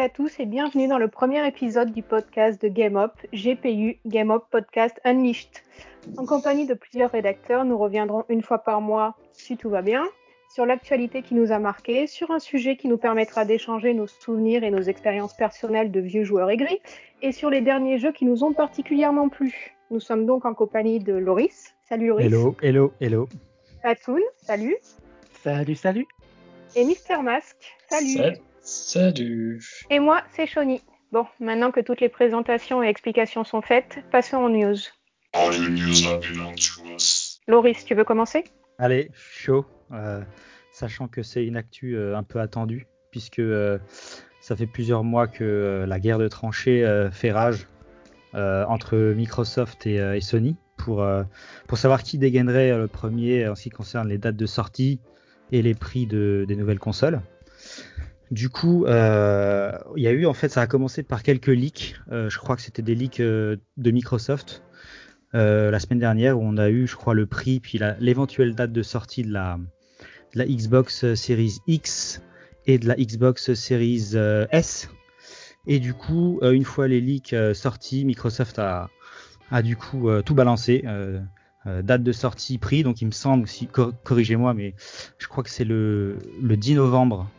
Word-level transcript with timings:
à 0.00 0.08
tous 0.08 0.40
et 0.40 0.46
bienvenue 0.46 0.88
dans 0.88 0.96
le 0.96 1.08
premier 1.08 1.46
épisode 1.46 1.92
du 1.92 2.02
podcast 2.02 2.62
de 2.62 2.68
Game 2.68 2.96
Up, 2.96 3.12
GPU, 3.34 3.98
Game 4.06 4.30
Up 4.30 4.44
Podcast 4.50 4.98
Unleashed. 5.04 5.50
En 6.16 6.24
compagnie 6.24 6.66
de 6.66 6.72
plusieurs 6.72 7.10
rédacteurs, 7.10 7.66
nous 7.66 7.76
reviendrons 7.76 8.24
une 8.30 8.40
fois 8.40 8.60
par 8.60 8.80
mois, 8.80 9.14
si 9.32 9.58
tout 9.58 9.68
va 9.68 9.82
bien, 9.82 10.06
sur 10.48 10.64
l'actualité 10.64 11.20
qui 11.20 11.34
nous 11.34 11.52
a 11.52 11.58
marqué, 11.58 12.06
sur 12.06 12.30
un 12.30 12.38
sujet 12.38 12.76
qui 12.76 12.88
nous 12.88 12.96
permettra 12.96 13.44
d'échanger 13.44 13.92
nos 13.92 14.06
souvenirs 14.06 14.64
et 14.64 14.70
nos 14.70 14.80
expériences 14.80 15.36
personnelles 15.36 15.90
de 15.90 16.00
vieux 16.00 16.24
joueurs 16.24 16.48
aigris, 16.48 16.80
et 17.20 17.32
sur 17.32 17.50
les 17.50 17.60
derniers 17.60 17.98
jeux 17.98 18.12
qui 18.12 18.24
nous 18.24 18.42
ont 18.42 18.54
particulièrement 18.54 19.28
plu. 19.28 19.76
Nous 19.90 20.00
sommes 20.00 20.24
donc 20.24 20.46
en 20.46 20.54
compagnie 20.54 20.98
de 20.98 21.12
Loris. 21.12 21.74
Salut 21.86 22.06
Loris. 22.06 22.24
Hello, 22.24 22.56
hello, 22.62 22.92
hello. 23.02 23.28
Patoun, 23.82 24.22
salut. 24.38 24.76
Salut, 25.42 25.74
salut. 25.74 26.06
Et 26.74 26.84
Mister 26.86 27.20
Mask, 27.22 27.76
salut. 27.90 28.14
Salut. 28.14 28.36
Et 29.90 29.98
moi, 29.98 30.22
c'est 30.34 30.46
Shoni. 30.46 30.80
Bon, 31.12 31.26
maintenant 31.40 31.70
que 31.72 31.80
toutes 31.80 32.00
les 32.00 32.08
présentations 32.08 32.82
et 32.82 32.88
explications 32.88 33.44
sont 33.44 33.62
faites, 33.62 33.98
passons 34.12 34.38
aux 34.38 34.48
news. 34.48 34.76
All 35.32 35.54
your 35.54 35.70
news 35.70 36.06
are 36.06 36.20
belong 36.20 36.54
to 36.54 36.94
us. 36.94 37.40
Loris, 37.48 37.84
tu 37.84 37.94
veux 37.94 38.04
commencer? 38.04 38.44
Allez, 38.78 39.10
chaud. 39.14 39.66
euh, 39.92 40.22
sachant 40.72 41.08
que 41.08 41.22
c'est 41.22 41.44
une 41.44 41.56
actu 41.56 41.96
euh, 41.96 42.16
un 42.16 42.22
peu 42.22 42.40
attendue, 42.40 42.86
puisque 43.10 43.40
euh, 43.40 43.78
ça 44.40 44.56
fait 44.56 44.66
plusieurs 44.66 45.04
mois 45.04 45.26
que 45.26 45.44
euh, 45.44 45.86
la 45.86 45.98
guerre 45.98 46.18
de 46.18 46.28
tranchées 46.28 46.84
euh, 46.84 47.10
fait 47.10 47.32
rage 47.32 47.66
euh, 48.34 48.64
entre 48.66 48.96
Microsoft 48.96 49.86
et, 49.86 50.00
euh, 50.00 50.16
et 50.16 50.20
Sony 50.20 50.56
pour, 50.76 51.02
euh, 51.02 51.24
pour 51.66 51.76
savoir 51.76 52.02
qui 52.04 52.18
dégainerait 52.18 52.70
euh, 52.70 52.78
le 52.78 52.88
premier 52.88 53.48
en 53.48 53.54
ce 53.56 53.64
qui 53.64 53.70
concerne 53.70 54.08
les 54.08 54.18
dates 54.18 54.36
de 54.36 54.46
sortie 54.46 55.00
et 55.52 55.62
les 55.62 55.74
prix 55.74 56.06
de, 56.06 56.44
des 56.46 56.54
nouvelles 56.54 56.78
consoles. 56.78 57.20
Du 58.30 58.48
coup, 58.48 58.84
euh, 58.86 59.72
il 59.96 60.02
y 60.04 60.06
a 60.06 60.12
eu 60.12 60.24
en 60.24 60.34
fait, 60.34 60.48
ça 60.48 60.60
a 60.60 60.66
commencé 60.68 61.02
par 61.02 61.22
quelques 61.24 61.48
leaks. 61.48 61.96
Euh, 62.12 62.30
je 62.30 62.38
crois 62.38 62.54
que 62.54 62.62
c'était 62.62 62.82
des 62.82 62.94
leaks 62.94 63.18
euh, 63.20 63.56
de 63.76 63.90
Microsoft 63.90 64.62
la 65.32 65.78
semaine 65.78 66.00
dernière 66.00 66.38
où 66.38 66.42
on 66.42 66.56
a 66.56 66.70
eu, 66.70 66.88
je 66.88 66.96
crois, 66.96 67.14
le 67.14 67.24
prix 67.24 67.60
puis 67.60 67.80
l'éventuelle 68.00 68.56
date 68.56 68.72
de 68.72 68.82
sortie 68.82 69.22
de 69.22 69.32
la, 69.32 69.58
Xbox 70.34 71.14
Series 71.14 71.58
X 71.68 72.20
et 72.66 72.78
de 72.78 72.88
la 72.88 72.96
Xbox 72.96 73.54
Series 73.54 74.16
S. 74.50 74.90
Et 75.68 75.78
du 75.78 75.94
coup, 75.94 76.40
une 76.42 76.64
fois 76.64 76.88
les 76.88 77.00
leaks 77.00 77.36
sortis, 77.54 78.04
Microsoft 78.04 78.58
a, 78.58 78.88
du 79.62 79.76
coup 79.76 80.08
tout 80.22 80.34
balancé. 80.34 80.84
date 81.64 82.02
de 82.02 82.12
sortie, 82.12 82.58
prix. 82.58 82.82
Donc 82.82 83.00
il 83.00 83.06
me 83.06 83.12
semble, 83.12 83.46
si, 83.46 83.68
cor- 83.68 83.92
corrigez-moi, 84.02 84.52
mais 84.52 84.74
je 85.18 85.28
crois 85.28 85.44
que 85.44 85.50
c'est 85.50 85.64
le 85.64 86.18
10 86.42 86.74
novembre 86.74 87.30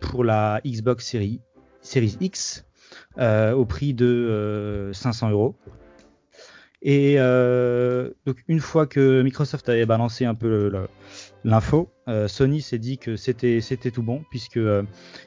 pour 0.00 0.24
la 0.24 0.60
Xbox 0.64 1.06
Series, 1.06 1.40
X 2.20 2.64
euh, 3.18 3.52
au 3.52 3.64
prix 3.64 3.94
de 3.94 4.06
euh, 4.06 4.92
500 4.92 5.30
euros. 5.30 5.56
Et 6.82 7.16
euh, 7.18 8.10
donc 8.24 8.38
une 8.48 8.60
fois 8.60 8.86
que 8.86 9.20
Microsoft 9.20 9.68
avait 9.68 9.84
balancé 9.84 10.24
un 10.24 10.34
peu 10.34 10.72
l'info, 11.44 11.90
euh, 12.08 12.26
Sony 12.26 12.62
s'est 12.62 12.78
dit 12.78 12.96
que 12.96 13.16
c'était 13.16 13.60
tout 13.92 14.02
bon 14.02 14.24
puisque 14.30 14.56
euh, 14.56 14.82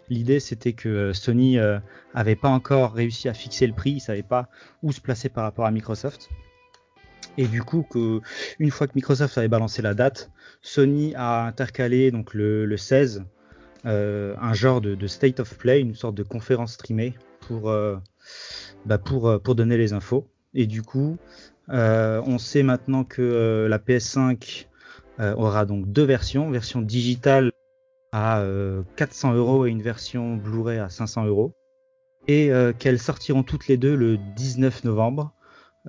l'idée 0.10 0.40
c'était 0.40 0.74
que 0.74 0.90
euh, 0.90 1.14
Sony 1.14 1.60
euh, 1.60 1.78
avait 2.16 2.36
pas 2.36 2.50
encore 2.50 2.94
réussi 2.94 3.30
à 3.30 3.36
fixer 3.36 3.68
le 3.68 3.74
prix, 3.74 3.92
il 3.92 4.00
savait 4.00 4.24
pas 4.24 4.50
où 4.82 4.92
se 4.92 5.00
placer 5.00 5.30
par 5.30 5.44
rapport 5.44 5.66
à 5.66 5.72
Microsoft. 5.72 6.30
Et 7.38 7.48
du 7.48 7.64
coup, 7.64 7.84
que, 7.90 8.22
une 8.60 8.70
fois 8.70 8.88
que 8.88 8.94
Microsoft 8.96 9.38
avait 9.38 9.48
balancé 9.48 9.82
la 9.82 9.94
date, 9.94 10.30
Sony 10.62 11.14
a 11.16 11.46
intercalé 11.46 12.12
donc 12.12 12.34
le, 12.34 12.66
le 12.66 12.78
16 12.78 13.20
euh, 13.20 13.24
un 13.86 14.54
genre 14.54 14.82
de, 14.82 15.08
state 15.08 15.40
of 15.40 15.58
play, 15.58 15.82
une 15.82 15.96
sorte 15.96 16.16
de 16.16 16.24
conférence 16.24 16.74
streamée 16.74 17.14
pour 17.42 17.70
euh, 17.70 17.98
bah, 18.86 18.98
pour 18.98 19.28
euh, 19.28 19.40
pour 19.40 19.56
donner 19.56 19.78
les 19.78 19.94
infos. 19.94 20.28
Et 20.54 20.68
du 20.68 20.82
coup, 20.82 21.18
euh, 21.70 22.22
on 22.26 22.38
sait 22.38 22.64
maintenant 22.64 23.04
que 23.04 23.22
euh, 23.22 23.68
la 23.68 23.80
PS5 23.80 24.68
euh, 25.20 25.34
aura 25.36 25.66
donc 25.66 25.92
deux 25.92 26.04
versions, 26.04 26.50
version 26.52 26.82
digitale 26.82 27.52
à 28.12 28.42
euh, 28.42 28.84
400 28.96 29.34
euros 29.34 29.66
et 29.66 29.70
une 29.70 29.82
version 29.82 30.36
Blu-ray 30.36 30.80
à 30.80 30.90
500 30.90 31.26
euros, 31.26 31.54
et 32.28 32.52
euh, 32.52 32.74
qu'elles 32.74 33.00
sortiront 33.00 33.44
toutes 33.44 33.68
les 33.68 33.78
deux 33.78 33.96
le 33.96 34.18
19 34.36 34.84
novembre. 34.84 35.34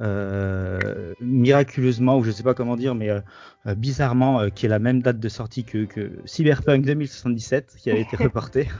Euh, 0.00 1.14
miraculeusement, 1.20 2.18
ou 2.18 2.24
je 2.24 2.32
sais 2.32 2.42
pas 2.42 2.54
comment 2.54 2.76
dire, 2.76 2.94
mais 2.94 3.10
euh, 3.10 3.20
euh, 3.66 3.74
bizarrement, 3.74 4.40
euh, 4.40 4.48
qui 4.48 4.66
est 4.66 4.68
la 4.68 4.80
même 4.80 5.02
date 5.02 5.20
de 5.20 5.28
sortie 5.28 5.64
que, 5.64 5.84
que 5.84 6.10
Cyberpunk 6.24 6.84
2077, 6.84 7.76
qui 7.78 7.90
avait 7.90 8.00
été 8.02 8.16
reporté. 8.22 8.68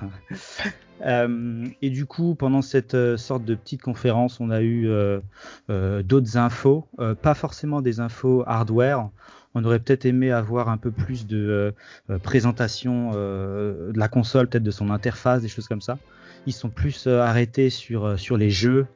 Et 1.07 1.91
du 1.91 2.07
coup, 2.07 2.35
pendant 2.35 2.63
cette 2.63 2.97
sorte 3.17 3.45
de 3.45 3.55
petite 3.55 3.83
conférence, 3.83 4.41
on 4.41 4.49
a 4.49 4.63
eu 4.63 4.89
d'autres 5.69 6.39
infos, 6.39 6.87
pas 7.21 7.35
forcément 7.35 7.83
des 7.83 8.01
infos 8.01 8.43
hardware. 8.47 9.11
On 9.55 9.65
aurait 9.65 9.81
peut-être 9.81 10.07
aimé 10.07 10.31
avoir 10.31 10.71
un 10.71 10.79
peu 10.79 10.91
plus 10.91 11.27
de 11.27 11.75
présentation 12.23 13.11
de 13.11 13.93
la 13.95 14.09
console, 14.09 14.49
peut-être 14.49 14.63
de 14.63 14.71
son 14.71 14.89
interface, 14.89 15.43
des 15.43 15.49
choses 15.49 15.69
comme 15.69 15.83
ça. 15.83 15.99
Ils 16.47 16.55
sont 16.55 16.71
plus 16.71 17.07
arrêtés 17.07 17.69
sur 17.69 18.19
sur 18.19 18.39
les 18.39 18.51
jeux 18.51 18.87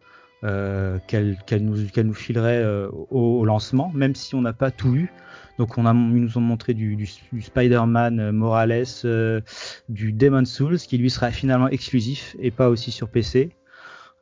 euh, 0.44 0.98
qu'elle 1.06 1.36
qu'elle 1.46 1.64
nous 1.64 1.86
qu'elle 1.88 2.06
nous 2.06 2.14
filerait 2.14 2.62
euh, 2.62 2.88
au, 3.10 3.40
au 3.40 3.44
lancement, 3.44 3.90
même 3.94 4.14
si 4.14 4.34
on 4.34 4.40
n'a 4.40 4.52
pas 4.52 4.70
tout 4.70 4.94
eu. 4.94 5.10
Donc 5.58 5.76
on 5.76 5.86
a, 5.86 5.92
ils 5.92 6.22
nous 6.22 6.38
ont 6.38 6.42
montré 6.42 6.72
du, 6.72 6.94
du, 6.94 7.08
du 7.32 7.42
Spider-Man 7.42 8.20
euh, 8.20 8.32
Morales, 8.32 8.84
euh, 9.04 9.40
du 9.88 10.12
Demon 10.12 10.44
Souls, 10.44 10.78
qui 10.78 10.98
lui 10.98 11.10
sera 11.10 11.32
finalement 11.32 11.68
exclusif 11.68 12.36
et 12.38 12.50
pas 12.50 12.68
aussi 12.68 12.92
sur 12.92 13.08
PC. 13.08 13.50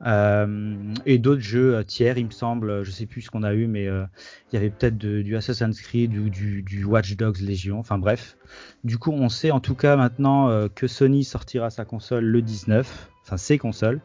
Euh, 0.04 0.74
et 1.06 1.16
d'autres 1.18 1.40
jeux 1.40 1.76
euh, 1.76 1.82
tiers, 1.82 2.18
il 2.18 2.26
me 2.26 2.30
semble, 2.30 2.84
je 2.84 2.90
sais 2.90 3.06
plus 3.06 3.22
ce 3.22 3.30
qu'on 3.30 3.42
a 3.42 3.54
eu, 3.54 3.66
mais 3.66 3.84
il 3.84 4.54
y 4.54 4.56
avait 4.56 4.70
peut-être 4.70 4.96
du 4.96 5.36
Assassin's 5.36 5.80
Creed 5.80 6.16
ou 6.16 6.30
du, 6.30 6.62
du 6.62 6.84
Watch 6.84 7.14
Dogs 7.16 7.40
Legion, 7.40 7.78
enfin 7.78 7.98
bref. 7.98 8.38
Du 8.84 8.96
coup, 8.96 9.12
on 9.12 9.28
sait 9.28 9.50
en 9.50 9.60
tout 9.60 9.74
cas 9.74 9.96
maintenant 9.96 10.68
que 10.74 10.86
Sony 10.86 11.24
sortira 11.24 11.68
sa 11.68 11.84
console 11.84 12.24
le 12.24 12.40
19, 12.40 13.10
enfin 13.24 13.36
ses 13.36 13.58
consoles, 13.58 14.00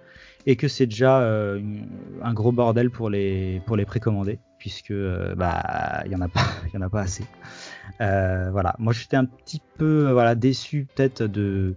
et 0.45 0.55
que 0.55 0.67
c'est 0.67 0.85
déjà 0.85 1.21
euh, 1.21 1.61
un 2.21 2.33
gros 2.33 2.51
bordel 2.51 2.89
pour 2.89 3.09
les 3.09 3.61
pour 3.65 3.75
les 3.75 3.85
précommander, 3.85 4.39
puisque 4.57 4.91
euh, 4.91 5.35
bah 5.35 6.03
il 6.05 6.11
y 6.11 6.15
en 6.15 6.21
a 6.21 6.27
pas, 6.27 6.41
assez. 7.01 7.25
Euh, 7.99 8.49
voilà, 8.51 8.75
moi 8.79 8.93
j'étais 8.93 9.17
un 9.17 9.25
petit 9.25 9.61
peu 9.77 10.15
déçu 10.35 10.87
peut-être 10.95 11.23
de 11.23 11.75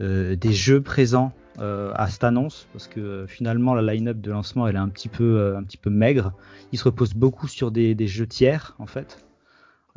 des 0.00 0.52
jeux 0.52 0.80
présents 0.80 1.32
à 1.58 2.08
cette 2.08 2.24
annonce 2.24 2.66
parce 2.72 2.88
que 2.88 3.26
finalement 3.28 3.74
la 3.74 3.94
line-up 3.94 4.20
de 4.20 4.32
lancement 4.32 4.66
elle 4.66 4.76
est 4.76 4.80
un 4.80 4.88
petit 4.88 5.08
peu 5.08 5.54
un 5.56 5.62
petit 5.62 5.76
peu 5.76 5.90
maigre. 5.90 6.32
Il 6.72 6.78
se 6.78 6.84
repose 6.84 7.14
beaucoup 7.14 7.48
sur 7.48 7.70
des, 7.70 8.06
jeux 8.06 8.26
tiers 8.26 8.74
en 8.78 8.86
fait. 8.86 9.24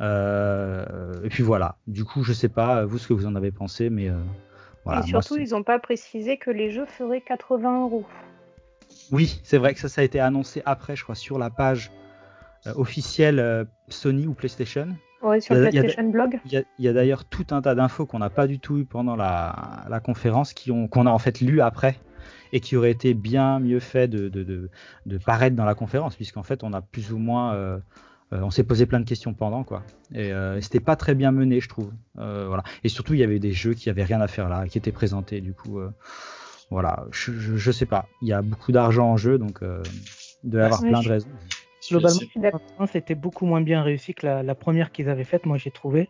Et 0.00 1.28
puis 1.28 1.42
voilà. 1.42 1.76
Du 1.86 2.04
coup, 2.04 2.22
je 2.22 2.32
sais 2.32 2.50
pas 2.50 2.84
vous 2.84 2.98
ce 2.98 3.08
que 3.08 3.14
vous 3.14 3.26
en 3.26 3.34
avez 3.34 3.50
pensé, 3.50 3.90
mais 3.90 4.10
voilà. 4.86 5.02
Et 5.02 5.08
surtout, 5.08 5.36
ils 5.36 5.50
n'ont 5.50 5.64
pas 5.64 5.78
précisé 5.78 6.36
que 6.36 6.50
les 6.50 6.70
jeux 6.70 6.86
feraient 6.86 7.20
80 7.20 7.82
euros. 7.82 8.04
oui, 9.10 9.40
c'est 9.42 9.58
vrai 9.58 9.74
que 9.74 9.80
ça, 9.80 9.88
ça 9.88 10.00
a 10.00 10.04
été 10.04 10.20
annoncé 10.20 10.62
après, 10.64 10.94
je 10.94 11.02
crois, 11.02 11.16
sur 11.16 11.38
la 11.38 11.50
page 11.50 11.90
euh, 12.66 12.72
officielle 12.76 13.40
euh, 13.40 13.64
Sony 13.88 14.26
ou 14.26 14.34
PlayStation. 14.34 14.88
Ouais, 15.22 15.40
sur 15.40 15.54
le 15.54 15.64
y 15.64 15.66
a 15.66 15.70
PlayStation 15.70 16.08
Blog. 16.08 16.40
Il 16.44 16.64
y 16.78 16.88
a, 16.88 16.92
d'ailleurs 16.92 17.24
tout 17.24 17.46
un 17.50 17.62
tas 17.62 17.74
d'infos 17.74 18.06
qu'on 18.06 18.20
n'a 18.20 18.30
pas 18.30 18.46
du 18.46 18.60
tout 18.60 18.78
eu 18.78 18.84
pendant 18.84 19.16
la, 19.16 19.84
la 19.88 19.98
conférence, 19.98 20.54
qu'on 20.54 21.06
a 21.06 21.10
en 21.10 21.18
fait 21.18 21.40
lu 21.40 21.60
après 21.60 21.98
et 22.52 22.60
qui 22.60 22.76
auraient 22.76 22.92
été 22.92 23.12
bien 23.14 23.58
mieux 23.58 23.80
fait 23.80 24.06
de, 24.06 24.28
de, 24.28 24.44
de, 24.44 24.70
de 25.06 25.18
paraître 25.18 25.56
dans 25.56 25.64
la 25.64 25.74
conférence, 25.74 26.14
puisqu'en 26.14 26.44
fait 26.44 26.62
on 26.62 26.72
a 26.72 26.80
plus 26.80 27.12
ou 27.12 27.18
moins, 27.18 27.54
euh, 27.54 27.78
euh, 28.32 28.40
on 28.42 28.50
s'est 28.50 28.64
posé 28.64 28.86
plein 28.86 29.00
de 29.00 29.04
questions 29.08 29.34
pendant 29.34 29.62
quoi. 29.64 29.82
Et 30.12 30.32
euh, 30.32 30.60
c'était 30.60 30.80
pas 30.80 30.96
très 30.96 31.14
bien 31.14 31.30
mené, 31.32 31.60
je 31.60 31.68
trouve. 31.68 31.92
Euh, 32.18 32.46
voilà. 32.48 32.64
Et 32.84 32.88
surtout 32.88 33.14
il 33.14 33.20
y 33.20 33.24
avait 33.24 33.38
des 33.38 33.52
jeux 33.52 33.74
qui 33.74 33.88
avaient 33.90 34.04
rien 34.04 34.20
à 34.20 34.26
faire 34.28 34.48
là, 34.48 34.66
qui 34.66 34.78
étaient 34.78 34.92
présentés. 34.92 35.40
Du 35.40 35.52
coup, 35.52 35.78
euh, 35.78 35.90
voilà, 36.70 37.04
je, 37.12 37.32
je, 37.32 37.56
je 37.56 37.70
sais 37.70 37.86
pas. 37.86 38.08
Il 38.22 38.28
y 38.28 38.32
a 38.32 38.42
beaucoup 38.42 38.72
d'argent 38.72 39.06
en 39.12 39.16
jeu, 39.16 39.38
donc 39.38 39.62
euh, 39.62 39.82
il 40.44 40.50
doit 40.50 40.62
y 40.62 40.64
avoir 40.64 40.82
Ouais, 40.82 40.88
plein 40.90 41.02
je- 41.02 41.08
de 41.08 41.12
raisons. 41.12 41.28
Globalement, 41.88 42.20
c'était 42.90 43.14
beaucoup 43.14 43.46
moins 43.46 43.60
bien 43.60 43.82
réussi 43.82 44.12
que 44.12 44.26
la, 44.26 44.42
la 44.42 44.54
première 44.56 44.90
qu'ils 44.90 45.08
avaient 45.08 45.22
faite, 45.24 45.46
moi 45.46 45.56
j'ai 45.56 45.70
trouvé. 45.70 46.08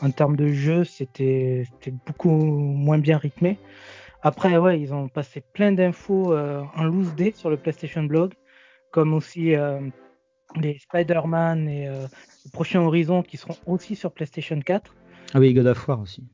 En 0.00 0.12
termes 0.12 0.36
de 0.36 0.46
jeu, 0.48 0.84
c'était 0.84 1.64
c'était 1.66 1.96
beaucoup 2.06 2.30
moins 2.30 2.98
bien 2.98 3.18
rythmé. 3.18 3.58
Après, 4.22 4.56
ouais, 4.58 4.80
ils 4.80 4.94
ont 4.94 5.08
passé 5.08 5.42
plein 5.52 5.72
d'infos 5.72 6.32
euh, 6.32 6.62
en 6.76 6.84
loose 6.84 7.14
day 7.16 7.32
sur 7.34 7.50
le 7.50 7.56
PlayStation 7.56 8.04
Blog, 8.04 8.32
comme 8.92 9.12
aussi 9.12 9.56
euh, 9.56 9.80
les 10.56 10.78
Spider-Man 10.78 11.68
et 11.68 11.88
euh, 11.88 12.06
le 12.44 12.50
prochain 12.50 12.80
Horizon 12.80 13.22
qui 13.22 13.36
seront 13.36 13.56
aussi 13.66 13.96
sur 13.96 14.12
PlayStation 14.12 14.58
4. 14.60 14.94
Ah 15.34 15.38
oui, 15.40 15.52
God 15.54 15.66
of 15.66 15.86
War 15.88 16.00
aussi. 16.00 16.24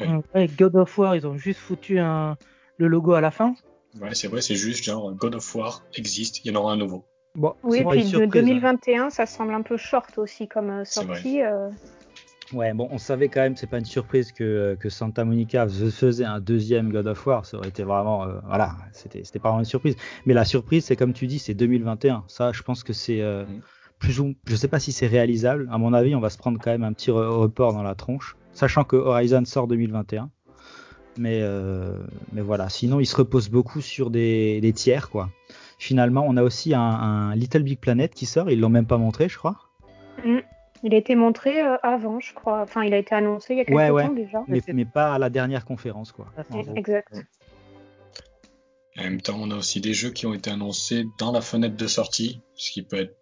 Euh, 0.00 0.20
ouais, 0.34 0.46
God 0.46 0.76
of 0.76 0.96
War, 0.98 1.16
ils 1.16 1.26
ont 1.26 1.36
juste 1.36 1.58
foutu 1.60 1.98
un, 1.98 2.36
le 2.78 2.86
logo 2.86 3.14
à 3.14 3.20
la 3.20 3.30
fin. 3.30 3.54
Ouais, 4.00 4.14
c'est 4.14 4.28
vrai, 4.28 4.42
c'est 4.42 4.54
juste 4.54 4.84
genre 4.84 5.12
God 5.12 5.34
of 5.34 5.54
War 5.54 5.82
existe, 5.96 6.44
il 6.44 6.52
y 6.52 6.56
en 6.56 6.60
aura 6.60 6.72
un 6.72 6.76
nouveau. 6.76 7.04
Bon, 7.34 7.54
Oui, 7.62 7.84
puis 7.84 8.00
de 8.02 8.06
surprise, 8.06 8.42
hein. 8.42 8.46
2021, 8.46 9.10
ça 9.10 9.26
semble 9.26 9.54
un 9.54 9.62
peu 9.62 9.76
short 9.76 10.16
aussi 10.18 10.48
comme 10.48 10.70
euh, 10.70 10.84
sortie. 10.84 11.42
euh. 11.42 11.68
Ouais, 12.52 12.72
bon, 12.74 12.86
on 12.92 12.98
savait 12.98 13.28
quand 13.28 13.40
même, 13.40 13.56
c'est 13.56 13.66
pas 13.66 13.78
une 13.78 13.84
surprise 13.84 14.30
que, 14.30 14.76
que 14.78 14.88
Santa 14.88 15.24
Monica 15.24 15.66
faisait 15.66 16.24
un 16.24 16.38
deuxième 16.38 16.92
God 16.92 17.08
of 17.08 17.26
War. 17.26 17.44
Ça 17.44 17.56
aurait 17.56 17.68
été 17.68 17.82
vraiment, 17.82 18.24
euh, 18.24 18.38
voilà, 18.46 18.76
c'était, 18.92 19.24
c'était 19.24 19.40
pas 19.40 19.48
vraiment 19.48 19.60
une 19.60 19.64
surprise. 19.64 19.96
Mais 20.26 20.34
la 20.34 20.44
surprise, 20.44 20.84
c'est 20.84 20.94
comme 20.94 21.12
tu 21.12 21.26
dis, 21.26 21.40
c'est 21.40 21.54
2021. 21.54 22.22
Ça, 22.28 22.52
je 22.52 22.62
pense 22.62 22.84
que 22.84 22.92
c'est 22.92 23.20
euh, 23.20 23.44
Mm. 23.44 23.60
plus 23.98 24.20
ou, 24.20 24.34
je 24.46 24.54
sais 24.54 24.68
pas 24.68 24.78
si 24.78 24.92
c'est 24.92 25.08
réalisable. 25.08 25.68
À 25.72 25.78
mon 25.78 25.92
avis, 25.92 26.14
on 26.14 26.20
va 26.20 26.30
se 26.30 26.38
prendre 26.38 26.60
quand 26.62 26.70
même 26.70 26.84
un 26.84 26.92
petit 26.92 27.10
re- 27.10 27.26
report 27.26 27.72
dans 27.72 27.82
la 27.82 27.94
tronche, 27.96 28.36
sachant 28.52 28.84
que 28.84 28.94
Horizon 28.94 29.44
sort 29.44 29.66
2021. 29.66 30.30
Mais, 31.18 31.40
euh, 31.42 31.98
mais 32.32 32.42
voilà. 32.42 32.68
Sinon, 32.68 33.00
il 33.00 33.06
se 33.06 33.16
repose 33.16 33.48
beaucoup 33.48 33.80
sur 33.80 34.10
des, 34.10 34.60
des 34.60 34.72
tiers, 34.72 35.08
quoi. 35.10 35.30
Finalement, 35.78 36.24
on 36.28 36.36
a 36.36 36.42
aussi 36.44 36.74
un, 36.74 36.80
un 36.80 37.34
Little 37.34 37.62
Big 37.64 37.80
Planet 37.80 38.14
qui 38.14 38.26
sort. 38.26 38.50
Ils 38.50 38.60
l'ont 38.60 38.68
même 38.68 38.86
pas 38.86 38.98
montré, 38.98 39.28
je 39.28 39.36
crois. 39.38 39.56
Il 40.82 40.94
a 40.94 40.96
été 40.98 41.14
montré 41.14 41.60
euh, 41.60 41.76
avant, 41.82 42.20
je 42.20 42.34
crois. 42.34 42.62
Enfin, 42.62 42.84
il 42.84 42.92
a 42.94 42.98
été 42.98 43.14
annoncé 43.14 43.54
il 43.54 43.58
y 43.58 43.60
a 43.60 43.64
quelques 43.64 43.76
Ouais, 43.76 43.90
ouais. 43.90 44.06
temps 44.06 44.12
déjà. 44.12 44.44
Mais, 44.48 44.84
pas 44.84 45.14
à 45.14 45.18
la 45.18 45.30
dernière 45.30 45.64
conférence, 45.64 46.12
quoi. 46.12 46.26
Exact. 46.74 47.14
En 48.98 49.02
même 49.02 49.20
temps, 49.20 49.36
on 49.38 49.50
a 49.50 49.56
aussi 49.56 49.80
des 49.80 49.92
jeux 49.92 50.10
qui 50.10 50.26
ont 50.26 50.32
été 50.34 50.50
annoncés 50.50 51.04
dans 51.18 51.32
la 51.32 51.40
fenêtre 51.40 51.76
de 51.76 51.86
sortie, 51.86 52.40
ce 52.54 52.70
qui 52.70 52.82
peut 52.82 52.96
être 52.96 53.16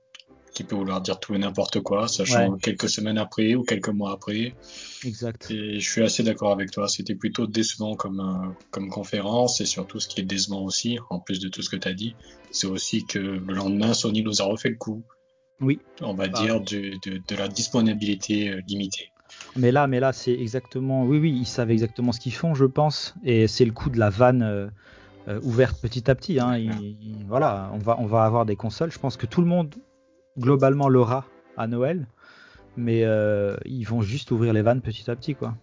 qui 0.54 0.62
peut 0.62 0.76
vouloir 0.76 1.00
dire 1.00 1.18
tout 1.18 1.34
et 1.34 1.38
n'importe 1.38 1.80
quoi, 1.80 2.06
sachant 2.06 2.52
Ouais. 2.52 2.60
quelques 2.62 2.88
semaines 2.88 3.18
après 3.18 3.56
ou 3.56 3.64
quelques 3.64 3.88
mois 3.88 4.12
après. 4.12 4.54
Exact. 5.04 5.50
Et 5.50 5.80
je 5.80 5.90
suis 5.90 6.02
assez 6.02 6.22
d'accord 6.22 6.52
avec 6.52 6.70
toi. 6.70 6.86
C'était 6.88 7.16
plutôt 7.16 7.46
décevant 7.48 7.96
comme, 7.96 8.20
euh, 8.20 8.50
comme 8.70 8.88
conférence 8.88 9.60
et 9.60 9.66
surtout 9.66 9.98
ce 9.98 10.06
qui 10.06 10.20
est 10.20 10.24
décevant 10.24 10.62
aussi, 10.62 10.98
en 11.10 11.18
plus 11.18 11.40
de 11.40 11.48
tout 11.48 11.60
ce 11.60 11.68
que 11.68 11.76
tu 11.76 11.88
as 11.88 11.92
dit, 11.92 12.14
c'est 12.52 12.68
aussi 12.68 13.04
que 13.04 13.18
le 13.18 13.52
lendemain, 13.52 13.94
Sony 13.94 14.22
nous 14.22 14.40
a 14.40 14.44
refait 14.44 14.68
le 14.70 14.76
coup. 14.76 15.02
Oui. 15.60 15.80
On 16.00 16.14
va 16.14 16.28
Bah. 16.28 16.40
dire 16.40 16.60
de, 16.60 16.92
de 17.04 17.36
la 17.36 17.48
disponibilité 17.48 18.50
euh, 18.50 18.60
limitée. 18.66 19.10
Mais 19.56 19.72
là, 19.72 19.86
mais 19.86 20.00
là, 20.00 20.12
c'est 20.12 20.32
exactement. 20.32 21.04
Oui, 21.04 21.18
oui, 21.18 21.32
ils 21.32 21.46
savent 21.46 21.70
exactement 21.70 22.12
ce 22.12 22.20
qu'ils 22.20 22.34
font, 22.34 22.54
je 22.54 22.64
pense. 22.64 23.14
Et 23.24 23.46
c'est 23.46 23.64
le 23.64 23.72
coup 23.72 23.90
de 23.90 23.98
la 23.98 24.10
vanne 24.10 24.42
euh, 24.42 24.66
euh, 25.28 25.40
ouverte 25.42 25.80
petit 25.80 26.10
à 26.10 26.14
petit. 26.14 26.38
Hein. 26.38 26.58
Voilà, 27.26 27.70
on 27.72 27.78
va, 27.78 27.96
on 27.98 28.06
va 28.06 28.24
avoir 28.24 28.46
des 28.46 28.56
consoles. 28.56 28.92
Je 28.92 28.98
pense 28.98 29.16
que 29.16 29.26
tout 29.26 29.40
le 29.40 29.46
monde 29.46 29.74
globalement 30.38 30.88
l'aura 30.88 31.24
à 31.56 31.66
Noël, 31.66 32.06
mais 32.76 33.04
euh, 33.04 33.56
ils 33.64 33.84
vont 33.84 34.02
juste 34.02 34.30
ouvrir 34.32 34.52
les 34.52 34.62
vannes 34.62 34.80
petit 34.82 35.10
à 35.10 35.16
petit, 35.16 35.34
quoi. 35.34 35.54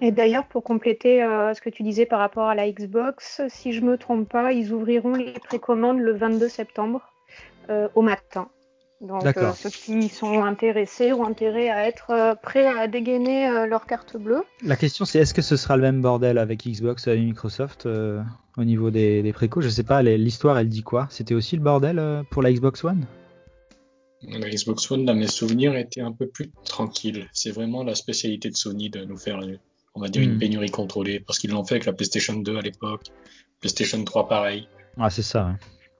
Et 0.00 0.12
d'ailleurs, 0.12 0.46
pour 0.46 0.62
compléter 0.62 1.22
euh, 1.22 1.54
ce 1.54 1.60
que 1.60 1.70
tu 1.70 1.82
disais 1.82 2.04
par 2.06 2.18
rapport 2.18 2.48
à 2.48 2.54
la 2.54 2.70
Xbox, 2.70 3.40
si 3.48 3.72
je 3.72 3.80
me 3.80 3.96
trompe 3.96 4.28
pas, 4.28 4.52
ils 4.52 4.72
ouvriront 4.72 5.14
les 5.14 5.32
précommandes 5.32 5.98
le 6.00 6.12
22 6.12 6.48
septembre 6.48 7.12
euh, 7.70 7.88
au 7.94 8.02
matin. 8.02 8.48
Donc, 9.02 9.36
euh, 9.36 9.52
ceux 9.52 9.68
qui 9.68 10.08
sont 10.08 10.42
intéressés 10.42 11.12
ont 11.12 11.24
intérêt 11.26 11.68
à 11.68 11.86
être 11.86 12.10
euh, 12.10 12.34
prêts 12.34 12.66
à 12.66 12.88
dégainer 12.88 13.46
euh, 13.46 13.66
leur 13.66 13.84
carte 13.86 14.16
bleue. 14.16 14.42
La 14.64 14.76
question, 14.76 15.04
c'est 15.04 15.18
est-ce 15.18 15.34
que 15.34 15.42
ce 15.42 15.56
sera 15.56 15.76
le 15.76 15.82
même 15.82 16.00
bordel 16.00 16.38
avec 16.38 16.66
Xbox 16.66 17.06
et 17.06 17.18
Microsoft 17.18 17.84
euh, 17.84 18.22
au 18.56 18.64
niveau 18.64 18.90
des, 18.90 19.22
des 19.22 19.32
précos? 19.34 19.60
Je 19.60 19.68
sais 19.68 19.82
pas. 19.84 20.02
L'histoire, 20.02 20.58
elle 20.58 20.70
dit 20.70 20.82
quoi? 20.82 21.06
C'était 21.10 21.34
aussi 21.34 21.56
le 21.56 21.62
bordel 21.62 21.98
euh, 21.98 22.22
pour 22.30 22.42
la 22.42 22.50
Xbox 22.50 22.84
One? 22.84 23.06
La 24.22 24.48
Xbox 24.48 24.90
One, 24.90 25.04
dans 25.04 25.14
mes 25.14 25.28
souvenirs, 25.28 25.76
était 25.76 26.00
un 26.00 26.12
peu 26.12 26.26
plus 26.26 26.50
tranquille. 26.64 27.28
C'est 27.34 27.50
vraiment 27.50 27.84
la 27.84 27.94
spécialité 27.94 28.48
de 28.48 28.56
Sony 28.56 28.88
de 28.88 29.04
nous 29.04 29.18
faire, 29.18 29.38
on 29.94 30.00
va 30.00 30.08
dire, 30.08 30.22
Hmm. 30.22 30.32
une 30.32 30.38
pénurie 30.38 30.70
contrôlée, 30.70 31.20
parce 31.20 31.38
qu'ils 31.38 31.50
l'ont 31.50 31.64
fait 31.64 31.74
avec 31.74 31.84
la 31.84 31.92
PlayStation 31.92 32.34
2 32.34 32.56
à 32.56 32.62
l'époque, 32.62 33.02
PlayStation 33.60 34.02
3 34.02 34.26
pareil. 34.26 34.68
Ah, 34.98 35.10
c'est 35.10 35.22
ça. 35.22 35.46
ouais. 35.48 35.52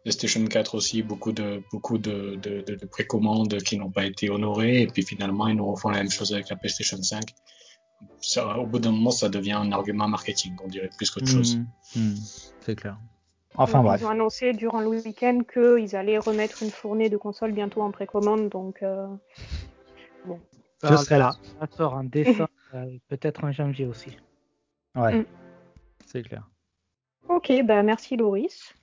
PlayStation 0.06 0.44
4 0.44 0.76
aussi, 0.76 1.02
beaucoup 1.02 1.32
de, 1.32 1.64
beaucoup 1.72 1.98
de, 1.98 2.36
de, 2.36 2.60
de, 2.60 2.76
de 2.76 2.86
précommandes 2.86 3.58
qui 3.58 3.76
n'ont 3.76 3.90
pas 3.90 4.04
été 4.06 4.30
honorées, 4.30 4.82
et 4.82 4.86
puis 4.86 5.02
finalement, 5.02 5.48
ils 5.48 5.56
nous 5.56 5.66
refont 5.66 5.88
la 5.88 5.98
même 5.98 6.12
chose 6.12 6.32
avec 6.32 6.48
la 6.48 6.54
PlayStation 6.54 7.02
5. 7.02 7.24
Ça, 8.20 8.56
au 8.56 8.66
bout 8.66 8.78
d'un 8.78 8.92
moment, 8.92 9.10
ça 9.10 9.28
devient 9.28 9.54
un 9.54 9.72
argument 9.72 10.06
marketing, 10.06 10.54
on 10.62 10.68
dirait, 10.68 10.90
plus 10.96 11.10
qu'autre 11.10 11.26
chose. 11.26 11.56
Hmm, 11.56 11.98
hmm, 11.98 12.14
c'est 12.60 12.76
clair. 12.76 12.96
Enfin 13.56 13.82
bref. 13.82 14.00
Ils 14.00 14.06
ont 14.06 14.10
annoncé 14.10 14.52
durant 14.52 14.78
le 14.78 14.86
week-end 14.86 15.40
qu'ils 15.52 15.96
allaient 15.96 16.18
remettre 16.18 16.62
une 16.62 16.70
fournée 16.70 17.08
de 17.08 17.16
consoles 17.16 17.50
bientôt 17.50 17.82
en 17.82 17.90
précommande. 17.90 18.48
Donc, 18.48 18.84
euh, 18.84 19.08
Je 20.84 20.94
serai 20.94 21.18
là. 21.18 21.32
Ça 21.58 21.66
sort 21.76 21.94
en 21.94 22.04
décembre, 22.04 22.48
euh, 22.74 22.96
peut-être 23.08 23.42
en 23.42 23.50
janvier 23.50 23.86
aussi. 23.86 24.16
Ouais. 24.94 25.16
Mm. 25.16 25.24
C'est 26.04 26.22
clair. 26.22 26.48
ok, 27.28 27.52
bah 27.64 27.82
merci 27.82 28.16
Loris. 28.16 28.75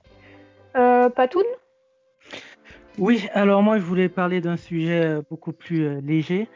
Euh, 0.76 1.08
Patoun? 1.08 1.44
Oui, 2.98 3.28
alors 3.32 3.62
moi 3.62 3.78
je 3.78 3.84
voulais 3.84 4.08
parler 4.08 4.40
d'un 4.40 4.56
sujet 4.56 5.04
euh, 5.04 5.22
beaucoup 5.28 5.52
plus 5.52 5.84
euh, 5.86 6.00
léger. 6.00 6.48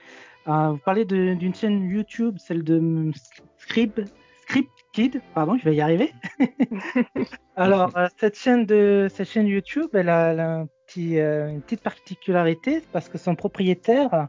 Vous 0.47 0.79
parlez 0.79 1.05
d'une 1.05 1.55
chaîne 1.55 1.91
YouTube, 1.91 2.37
celle 2.39 2.65
de 2.65 3.11
Script, 3.59 4.01
Script 4.41 4.71
Kid, 4.95 5.21
pardon, 5.35 5.59
je 5.59 5.65
vais 5.65 5.75
y 5.75 5.83
arriver. 5.83 6.11
alors 7.57 7.93
cette 8.17 8.39
chaîne 8.39 8.65
de 8.65 9.09
cette 9.13 9.29
chaîne 9.29 9.47
YouTube, 9.47 9.91
elle 9.93 10.09
a, 10.09 10.33
elle 10.33 10.41
a 10.41 10.55
un 10.61 10.69
petit, 10.87 11.19
euh, 11.19 11.51
une 11.51 11.61
petite 11.61 11.83
particularité 11.83 12.83
parce 12.93 13.11
que 13.11 13.19
son 13.19 13.35
propriétaire 13.35 14.29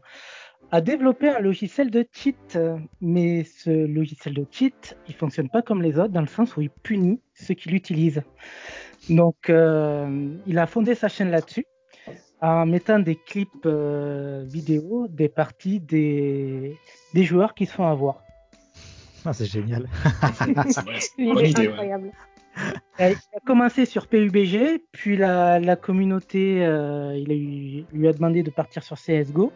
a 0.72 0.80
développé 0.82 1.30
un 1.30 1.40
logiciel 1.40 1.90
de 1.90 2.06
cheat, 2.12 2.58
mais 3.00 3.44
ce 3.44 3.70
logiciel 3.70 4.34
de 4.34 4.44
cheat, 4.50 4.98
il 5.08 5.14
fonctionne 5.14 5.48
pas 5.48 5.62
comme 5.62 5.80
les 5.80 5.98
autres 5.98 6.12
dans 6.12 6.20
le 6.20 6.26
sens 6.26 6.54
où 6.56 6.60
il 6.60 6.70
punit 6.70 7.20
ceux 7.34 7.54
qui 7.54 7.70
l'utilisent. 7.70 8.22
Donc, 9.08 9.48
euh, 9.48 10.36
il 10.46 10.58
a 10.58 10.66
fondé 10.66 10.94
sa 10.94 11.08
chaîne 11.08 11.30
là-dessus 11.30 11.64
en 12.40 12.66
mettant 12.66 12.98
des 12.98 13.16
clips 13.16 13.66
euh, 13.66 14.44
vidéo 14.46 15.06
des 15.08 15.28
parties 15.28 15.80
des, 15.80 16.76
des 17.14 17.24
joueurs 17.24 17.54
qui 17.54 17.66
se 17.66 17.72
font 17.72 17.86
avoir. 17.86 18.22
Ah, 19.24 19.32
c'est 19.32 19.46
génial. 19.46 19.86
Il 21.18 21.34
bonne 21.34 21.44
est 21.44 21.50
idée, 21.50 21.66
ouais. 21.66 21.72
incroyable. 21.72 22.10
Il 22.98 23.04
a 23.04 23.10
il 23.10 23.16
a 23.36 23.40
commencé 23.44 23.84
sur 23.84 24.06
PUBG, 24.06 24.82
puis 24.92 25.16
la, 25.16 25.60
la 25.60 25.76
communauté, 25.76 26.64
euh, 26.64 27.14
il 27.16 27.30
a 27.30 27.34
eu, 27.34 27.84
lui 27.92 28.08
a 28.08 28.12
demandé 28.12 28.42
de 28.42 28.50
partir 28.50 28.82
sur 28.82 28.96
CSGO. 28.96 29.52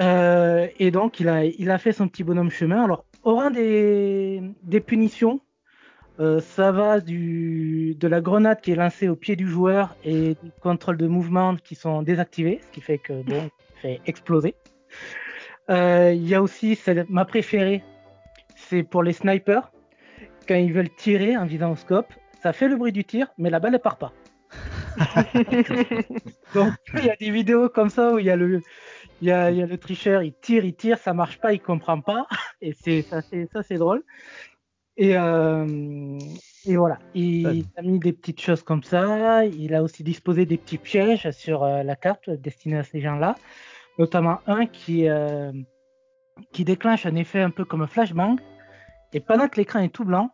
Euh, 0.00 0.66
et 0.78 0.90
donc, 0.90 1.20
il 1.20 1.28
a, 1.28 1.44
il 1.44 1.70
a 1.70 1.78
fait 1.78 1.92
son 1.92 2.08
petit 2.08 2.24
bonhomme 2.24 2.50
chemin. 2.50 2.84
Alors, 2.84 3.04
au 3.22 3.36
rang 3.36 3.50
des, 3.50 4.42
des 4.62 4.80
punitions, 4.80 5.40
euh, 6.20 6.40
ça 6.40 6.70
va 6.70 7.00
du, 7.00 7.94
de 7.98 8.06
la 8.06 8.20
grenade 8.20 8.60
qui 8.60 8.72
est 8.72 8.76
lancée 8.76 9.08
au 9.08 9.16
pied 9.16 9.36
du 9.36 9.48
joueur 9.48 9.96
et 10.04 10.36
du 10.42 10.50
contrôle 10.60 10.98
de 10.98 11.06
mouvement 11.06 11.56
qui 11.56 11.74
sont 11.74 12.02
désactivés, 12.02 12.60
ce 12.62 12.70
qui 12.72 12.82
fait 12.82 12.98
que, 12.98 13.22
bon, 13.22 13.48
fait 13.76 14.00
exploser. 14.06 14.54
Euh, 15.70 16.12
Il 16.14 16.28
y 16.28 16.34
a 16.34 16.42
aussi, 16.42 16.78
ma 17.08 17.24
préférée, 17.24 17.82
c'est 18.54 18.82
pour 18.82 19.02
les 19.02 19.14
snipers. 19.14 19.72
Quand 20.46 20.56
ils 20.56 20.72
veulent 20.72 20.94
tirer 20.94 21.36
en 21.38 21.46
visant 21.46 21.72
au 21.72 21.76
scope, 21.76 22.12
ça 22.42 22.52
fait 22.52 22.68
le 22.68 22.76
bruit 22.76 22.92
du 22.92 23.04
tir, 23.04 23.28
mais 23.38 23.48
la 23.48 23.60
balle 23.60 23.72
ne 23.72 23.78
part 23.78 23.96
pas. 23.96 24.12
Donc, 26.54 26.74
il 26.94 27.04
y 27.04 27.10
a 27.10 27.16
des 27.16 27.30
vidéos 27.30 27.68
comme 27.68 27.88
ça 27.88 28.12
où 28.12 28.18
il 28.18 28.26
y 28.26 28.30
a 28.30 28.36
le, 28.36 28.60
il 29.22 29.28
y 29.28 29.30
a, 29.30 29.50
il 29.50 29.58
y 29.58 29.62
a 29.62 29.66
le 29.66 29.78
tricheur, 29.78 30.22
il 30.22 30.32
tire, 30.32 30.64
il 30.64 30.74
tire, 30.74 30.98
ça 30.98 31.12
marche 31.12 31.38
pas, 31.38 31.52
il 31.52 31.60
comprend 31.60 32.00
pas, 32.00 32.26
et 32.60 32.74
c'est 32.82 33.02
ça, 33.02 33.22
c'est 33.22 33.76
drôle. 33.76 34.02
Et, 34.96 35.16
euh, 35.16 36.18
et 36.66 36.76
voilà, 36.76 36.98
il 37.14 37.64
a 37.76 37.82
mis 37.82 37.98
des 37.98 38.12
petites 38.12 38.40
choses 38.40 38.62
comme 38.62 38.82
ça. 38.82 39.44
Il 39.46 39.74
a 39.74 39.82
aussi 39.82 40.02
disposé 40.04 40.44
des 40.46 40.58
petits 40.58 40.78
pièges 40.78 41.30
sur 41.30 41.62
euh, 41.64 41.82
la 41.82 41.96
carte 41.96 42.28
destinés 42.28 42.78
à 42.78 42.82
ces 42.84 43.00
gens-là, 43.00 43.34
notamment 43.98 44.40
un 44.46 44.66
qui 44.66 45.08
euh, 45.08 45.52
qui 46.52 46.64
déclenche 46.64 47.06
un 47.06 47.14
effet 47.16 47.40
un 47.40 47.50
peu 47.50 47.64
comme 47.64 47.82
un 47.82 47.86
flashbang. 47.86 48.36
Et 49.12 49.20
pendant 49.20 49.48
que 49.48 49.56
l'écran 49.56 49.80
est 49.80 49.88
tout 49.88 50.04
blanc, 50.04 50.30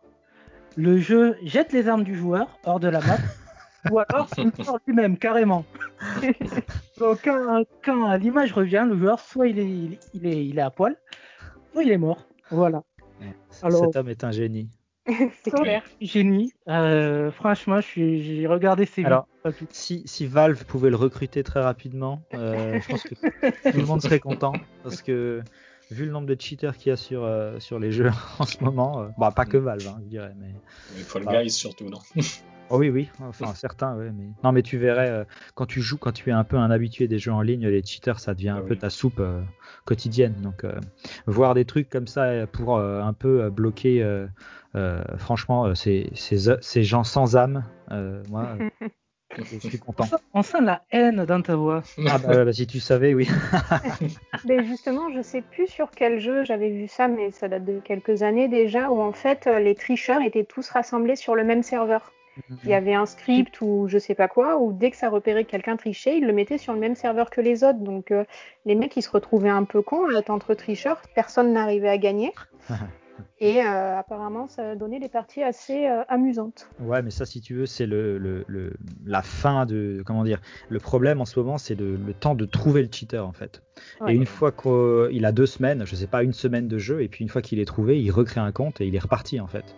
le 0.75 0.97
jeu 0.97 1.37
jette 1.43 1.71
les 1.73 1.87
armes 1.87 2.03
du 2.03 2.15
joueur 2.15 2.59
hors 2.65 2.79
de 2.79 2.87
la 2.89 2.99
map, 2.99 3.17
ou 3.91 3.99
alors 3.99 4.27
il 4.37 4.51
sort 4.65 4.79
lui-même 4.85 5.17
carrément. 5.17 5.63
Donc 6.99 7.19
quand, 7.23 7.63
quand 7.83 8.13
l'image 8.17 8.51
revient, 8.53 8.85
le 8.87 8.97
joueur 8.97 9.19
soit 9.19 9.47
il 9.47 9.59
est, 9.59 9.65
il, 9.69 9.93
est- 9.93 9.99
il 10.13 10.25
est, 10.27 10.45
il 10.45 10.59
est 10.59 10.61
à 10.61 10.69
poil, 10.71 10.95
soit 11.71 11.83
il 11.83 11.91
est 11.91 11.97
mort. 11.97 12.27
Voilà. 12.51 12.83
Alors- 13.63 13.85
Cet 13.85 13.95
homme 13.95 14.09
est 14.09 14.23
un 14.23 14.31
génie. 14.31 14.69
C'est 15.43 15.51
clair. 15.51 15.83
Génie. 16.01 16.51
Euh, 16.67 17.31
franchement, 17.31 17.77
je 17.79 17.85
suis- 17.87 18.23
j'ai 18.41 18.45
regardé 18.47 18.85
ces 18.85 19.05
Alors, 19.05 19.27
vidéos. 19.45 19.67
Si, 19.71 20.03
si 20.05 20.25
Valve 20.25 20.65
pouvait 20.65 20.89
le 20.89 20.97
recruter 20.97 21.43
très 21.43 21.61
rapidement, 21.61 22.21
euh, 22.33 22.79
je 22.81 22.87
pense 22.89 23.03
que 23.03 23.15
tout 23.71 23.77
le 23.77 23.85
monde 23.85 24.01
serait 24.01 24.19
content 24.19 24.51
parce 24.83 25.01
que 25.01 25.41
vu 25.91 26.05
le 26.05 26.11
nombre 26.11 26.27
de 26.27 26.35
cheaters 26.37 26.75
qu'il 26.75 26.89
y 26.89 26.91
a 26.93 26.97
sur, 26.97 27.23
euh, 27.23 27.57
sur 27.61 27.79
les 27.79 27.93
jeux 27.93 28.11
en 28.39 28.45
ce 28.45 28.61
moment, 28.61 29.01
euh, 29.03 29.07
bah, 29.17 29.31
pas 29.31 29.45
que 29.45 29.55
Valve, 29.55 29.87
hein, 29.87 29.97
je 30.03 30.09
dirais, 30.09 30.33
mais 30.37 30.53
Mais 30.97 31.01
Fall 31.03 31.23
Ah. 31.27 31.41
Guys 31.41 31.51
surtout, 31.51 31.85
non 31.89 31.99
Oh 32.69 32.77
oui, 32.79 32.89
oui, 32.89 33.09
enfin 33.21 33.53
certains, 33.53 33.95
ouais, 33.95 34.11
mais 34.13 34.25
non, 34.43 34.51
mais 34.51 34.61
tu 34.61 34.77
verrais 34.77 35.09
euh, 35.09 35.23
quand 35.55 35.65
tu 35.65 35.81
joues, 35.81 35.97
quand 35.97 36.11
tu 36.11 36.29
es 36.29 36.33
un 36.33 36.43
peu 36.43 36.57
un 36.57 36.69
habitué 36.69 37.07
des 37.07 37.17
jeux 37.17 37.31
en 37.31 37.41
ligne, 37.41 37.65
les 37.67 37.81
cheaters, 37.83 38.19
ça 38.19 38.33
devient 38.33 38.49
un 38.49 38.57
Ah 38.57 38.61
peu 38.67 38.73
oui. 38.73 38.79
ta 38.79 38.89
soupe 38.89 39.19
euh, 39.19 39.41
quotidienne. 39.85 40.35
Donc, 40.41 40.63
euh, 40.65 40.73
voir 41.27 41.53
des 41.53 41.63
trucs 41.63 41.89
comme 41.89 42.07
ça 42.07 42.45
pour 42.47 42.77
euh, 42.77 43.01
un 43.01 43.13
peu 43.13 43.49
bloquer, 43.49 44.03
euh, 44.03 44.27
euh, 44.75 45.01
franchement, 45.17 45.65
euh, 45.65 45.75
ces, 45.75 46.09
ces, 46.13 46.57
ces 46.61 46.83
gens 46.83 47.03
sans 47.05 47.37
âme, 47.37 47.63
euh, 47.91 48.21
moi, 48.29 48.57
Je 49.37 49.59
suis 49.59 49.77
content. 49.77 50.05
On 50.33 50.41
sent 50.41 50.61
la 50.61 50.83
haine 50.89 51.25
dans 51.25 51.41
ta 51.41 51.55
voix. 51.55 51.83
Ah 52.07 52.17
bah, 52.17 52.43
bah, 52.45 52.53
si 52.53 52.65
tu 52.65 52.79
savais, 52.79 53.13
oui. 53.13 53.27
Mais 54.47 54.65
justement, 54.65 55.11
je 55.13 55.21
sais 55.21 55.41
plus 55.41 55.67
sur 55.67 55.91
quel 55.91 56.19
jeu 56.19 56.43
j'avais 56.43 56.69
vu 56.69 56.87
ça, 56.87 57.07
mais 57.07 57.31
ça 57.31 57.47
date 57.47 57.65
de 57.65 57.79
quelques 57.79 58.23
années 58.23 58.47
déjà, 58.47 58.89
où 58.89 58.99
en 59.01 59.11
fait 59.11 59.45
les 59.45 59.75
tricheurs 59.75 60.21
étaient 60.21 60.45
tous 60.45 60.69
rassemblés 60.69 61.15
sur 61.15 61.35
le 61.35 61.43
même 61.43 61.61
serveur. 61.61 62.13
Il 62.63 62.69
y 62.69 62.73
avait 62.73 62.93
un 62.93 63.05
script 63.05 63.61
ou 63.61 63.87
je 63.87 63.97
sais 63.97 64.15
pas 64.15 64.27
quoi, 64.27 64.57
où 64.57 64.73
dès 64.73 64.91
que 64.91 64.97
ça 64.97 65.09
repérait 65.09 65.45
que 65.45 65.51
quelqu'un 65.51 65.77
trichait, 65.77 66.17
il 66.17 66.25
le 66.25 66.33
mettait 66.33 66.57
sur 66.57 66.73
le 66.73 66.79
même 66.79 66.95
serveur 66.95 67.29
que 67.29 67.41
les 67.41 67.63
autres. 67.63 67.79
Donc 67.79 68.11
euh, 68.11 68.23
les 68.65 68.75
mecs, 68.75 68.95
ils 68.97 69.01
se 69.01 69.09
retrouvaient 69.09 69.49
un 69.49 69.63
peu 69.63 69.81
cons 69.81 70.07
à 70.09 70.19
être 70.19 70.29
entre 70.29 70.53
tricheurs, 70.53 71.01
personne 71.15 71.53
n'arrivait 71.53 71.89
à 71.89 71.97
gagner. 71.97 72.33
Et 73.39 73.61
euh, 73.61 73.97
apparemment, 73.97 74.47
ça 74.47 74.71
a 74.71 74.75
donné 74.75 74.99
des 74.99 75.09
parties 75.09 75.43
assez 75.43 75.87
euh, 75.87 76.03
amusantes. 76.09 76.69
Ouais, 76.79 77.01
mais 77.01 77.11
ça, 77.11 77.25
si 77.25 77.41
tu 77.41 77.53
veux, 77.55 77.65
c'est 77.65 77.85
le, 77.85 78.17
le, 78.17 78.43
le- 78.47 78.73
la 79.05 79.21
fin 79.21 79.65
de. 79.65 80.01
Comment 80.05 80.23
dire 80.23 80.39
Le 80.69 80.79
problème 80.79 81.21
en 81.21 81.25
ce 81.25 81.39
moment, 81.39 81.57
c'est 81.57 81.75
le, 81.75 81.95
le 81.95 82.13
temps 82.13 82.35
de 82.35 82.45
trouver 82.45 82.81
le 82.83 82.89
cheater, 82.91 83.25
en 83.25 83.31
fait. 83.33 83.61
Ouais. 84.01 84.13
Et 84.13 84.15
une 84.15 84.25
fois 84.25 84.51
qu'il 84.51 85.25
a 85.25 85.31
deux 85.31 85.45
semaines, 85.45 85.83
je 85.85 85.95
sais 85.95 86.07
pas, 86.07 86.23
une 86.23 86.33
semaine 86.33 86.67
de 86.67 86.77
jeu, 86.77 87.01
et 87.01 87.07
puis 87.07 87.23
une 87.23 87.29
fois 87.29 87.41
qu'il 87.41 87.59
est 87.59 87.65
trouvé, 87.65 88.01
il 88.01 88.09
recrée 88.11 88.39
un 88.41 88.51
compte 88.51 88.81
et 88.81 88.87
il 88.87 88.95
est 88.95 88.99
reparti, 88.99 89.39
en 89.39 89.47
fait. 89.47 89.75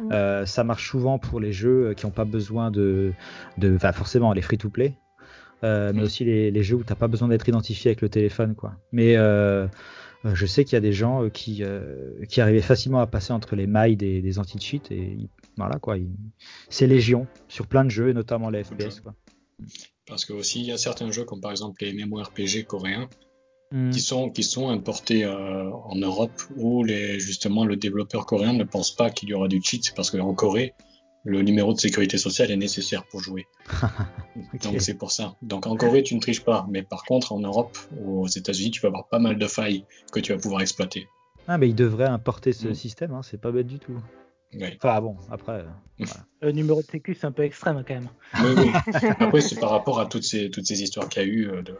Mm. 0.00 0.08
Euh, 0.12 0.46
ça 0.46 0.64
marche 0.64 0.88
souvent 0.90 1.18
pour 1.18 1.40
les 1.40 1.52
jeux 1.52 1.94
qui 1.96 2.06
n'ont 2.06 2.12
pas 2.12 2.24
besoin 2.24 2.70
de. 2.70 3.12
de 3.58 3.74
enfin, 3.76 3.92
forcément, 3.92 4.32
les 4.32 4.42
free-to-play. 4.42 4.94
euh, 5.62 5.92
mais 5.94 6.02
aussi 6.02 6.24
les, 6.24 6.50
les 6.50 6.62
jeux 6.62 6.76
où 6.76 6.84
t'as 6.84 6.94
pas 6.94 7.06
besoin 7.08 7.28
d'être 7.28 7.46
identifié 7.48 7.90
avec 7.90 8.00
le 8.00 8.08
téléphone, 8.08 8.54
quoi. 8.54 8.72
Mais 8.92 9.16
euh, 9.16 9.66
je 10.24 10.46
sais 10.46 10.64
qu'il 10.64 10.74
y 10.74 10.76
a 10.76 10.80
des 10.80 10.92
gens 10.92 11.24
euh, 11.24 11.28
qui, 11.28 11.62
euh, 11.62 12.24
qui 12.28 12.40
arrivaient 12.40 12.60
facilement 12.60 13.00
à 13.00 13.06
passer 13.06 13.32
entre 13.32 13.56
les 13.56 13.66
mailles 13.66 13.96
des, 13.96 14.20
des 14.20 14.38
anti-cheats 14.38 14.90
et 14.90 15.16
voilà 15.56 15.78
quoi. 15.78 15.96
C'est 16.68 16.86
légion 16.86 17.26
sur 17.48 17.66
plein 17.66 17.84
de 17.84 17.90
jeux 17.90 18.10
et 18.10 18.14
notamment 18.14 18.50
les 18.50 18.64
FPS. 18.64 19.00
Quoi. 19.00 19.14
Parce 20.06 20.24
que 20.24 20.32
aussi, 20.32 20.60
il 20.60 20.66
y 20.66 20.72
a 20.72 20.78
certains 20.78 21.10
jeux, 21.10 21.24
comme 21.24 21.40
par 21.40 21.50
exemple 21.50 21.84
les 21.84 21.92
MMORPG 21.92 22.64
coréens, 22.66 23.08
Mm. 23.72 23.90
qui 23.90 24.00
sont, 24.00 24.30
qui 24.30 24.42
sont 24.42 24.68
importés 24.68 25.24
euh, 25.24 25.70
en 25.70 25.94
Europe, 25.94 26.42
où 26.56 26.82
les, 26.82 27.20
justement 27.20 27.64
le 27.64 27.76
développeur 27.76 28.26
coréen 28.26 28.52
ne 28.52 28.64
pense 28.64 28.90
pas 28.90 29.10
qu'il 29.10 29.28
y 29.28 29.34
aura 29.34 29.46
du 29.46 29.62
cheat, 29.62 29.84
c'est 29.84 29.94
parce 29.94 30.10
qu'en 30.10 30.34
Corée, 30.34 30.74
le 31.24 31.42
numéro 31.42 31.72
de 31.74 31.78
sécurité 31.80 32.16
sociale 32.18 32.50
est 32.50 32.56
nécessaire 32.56 33.04
pour 33.06 33.20
jouer. 33.20 33.46
Donc 34.64 34.80
c'est 34.80 34.94
pour 34.94 35.12
ça. 35.12 35.34
Donc 35.42 35.66
en 35.66 35.76
Corée, 35.76 36.02
tu 36.02 36.14
ne 36.14 36.20
triches 36.20 36.44
pas, 36.44 36.66
mais 36.70 36.82
par 36.82 37.02
contre, 37.04 37.32
en 37.32 37.40
Europe 37.40 37.76
ou 37.96 38.22
aux 38.22 38.26
États-Unis, 38.28 38.70
tu 38.70 38.80
vas 38.80 38.88
avoir 38.88 39.06
pas 39.08 39.18
mal 39.18 39.38
de 39.38 39.46
failles 39.46 39.84
que 40.12 40.20
tu 40.20 40.32
vas 40.32 40.38
pouvoir 40.38 40.62
exploiter. 40.62 41.08
Ah 41.48 41.58
mais 41.58 41.68
ils 41.68 41.74
devraient 41.74 42.04
importer 42.06 42.52
ce 42.52 42.68
Mm. 42.68 42.74
système, 42.74 43.12
hein, 43.12 43.22
c'est 43.22 43.40
pas 43.40 43.50
bête 43.50 43.66
du 43.66 43.78
tout. 43.78 43.98
Enfin 44.82 45.00
bon, 45.00 45.16
après. 45.30 45.64
euh, 46.00 46.04
Le 46.42 46.52
numéro 46.52 46.82
de 46.82 46.86
sécu, 46.90 47.14
c'est 47.14 47.26
un 47.26 47.32
peu 47.32 47.44
extrême 47.44 47.84
quand 47.86 47.94
même. 47.94 48.08
Oui, 48.42 48.50
oui. 48.56 48.72
Après, 49.20 49.40
c'est 49.40 49.58
par 49.60 49.70
rapport 49.70 50.00
à 50.00 50.06
toutes 50.06 50.24
ces, 50.24 50.50
toutes 50.50 50.66
ces 50.66 50.82
histoires 50.82 51.08
qu'il 51.08 51.22
y 51.22 51.24
a 51.24 51.28
eu. 51.28 51.48
euh, 51.48 51.62
de- 51.62 51.72
de- 51.72 51.78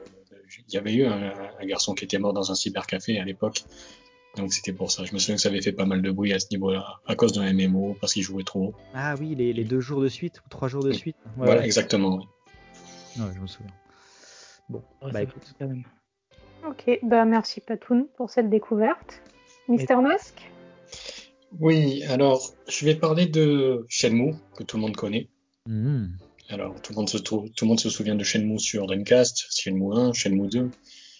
Il 0.68 0.74
y 0.74 0.78
avait 0.78 0.92
eu 0.94 1.04
un, 1.04 1.32
un 1.60 1.66
garçon 1.66 1.94
qui 1.94 2.04
était 2.04 2.18
mort 2.18 2.32
dans 2.32 2.50
un 2.50 2.54
cybercafé 2.54 3.18
à 3.18 3.24
l'époque. 3.24 3.62
Donc 4.36 4.52
c'était 4.52 4.72
pour 4.72 4.90
ça. 4.90 5.04
Je 5.04 5.12
me 5.12 5.18
souviens 5.18 5.34
que 5.36 5.40
ça 5.40 5.48
avait 5.48 5.60
fait 5.62 5.72
pas 5.72 5.86
mal 5.86 6.02
de 6.02 6.10
bruit 6.10 6.32
à 6.32 6.38
ce 6.38 6.46
niveau-là, 6.52 7.00
à 7.06 7.14
cause 7.16 7.32
d'un 7.32 7.52
MMO, 7.52 7.96
parce 8.00 8.12
qu'il 8.14 8.22
jouait 8.22 8.44
trop. 8.44 8.74
Ah 8.94 9.14
oui, 9.18 9.34
les, 9.34 9.52
les 9.52 9.64
deux 9.64 9.80
jours 9.80 10.00
de 10.00 10.08
suite 10.08 10.40
ou 10.44 10.48
trois 10.48 10.68
jours 10.68 10.84
de 10.84 10.92
suite. 10.92 11.16
Ouais, 11.24 11.32
voilà, 11.46 11.60
ouais. 11.60 11.66
exactement. 11.66 12.16
oui. 12.18 13.22
Ouais, 13.22 13.30
je 13.34 13.40
me 13.40 13.46
souviens. 13.46 13.72
Bon, 14.68 14.82
Ouais, 15.02 15.10
bah 15.12 15.22
écoute. 15.22 15.44
fait 15.44 15.54
quand 15.58 15.68
même. 15.68 15.82
Ok, 16.68 17.00
bah 17.02 17.24
merci 17.24 17.60
Patoun 17.60 18.06
pour 18.16 18.30
cette 18.30 18.48
découverte. 18.50 19.20
Mister 19.68 19.96
Mask? 19.96 20.34
Oui, 21.58 22.04
alors, 22.04 22.54
je 22.68 22.84
vais 22.84 22.94
parler 22.94 23.26
de 23.26 23.84
Shenmue, 23.88 24.34
que 24.56 24.62
tout 24.62 24.76
le 24.76 24.82
monde 24.82 24.94
connaît. 24.96 25.28
Mm. 25.66 26.06
Alors, 26.48 26.80
tout 26.80 26.92
le 26.92 26.96
monde 26.98 27.08
se, 27.08 27.18
tout 27.18 27.48
le 27.62 27.66
monde 27.66 27.80
se 27.80 27.90
souvient 27.90 28.14
de 28.14 28.22
Shenmue 28.24 28.58
sur 28.60 28.86
Dreamcast, 28.86 29.46
Shenmue 29.50 29.92
1, 29.96 30.12
Shenmue 30.12 30.48
2. 30.48 30.70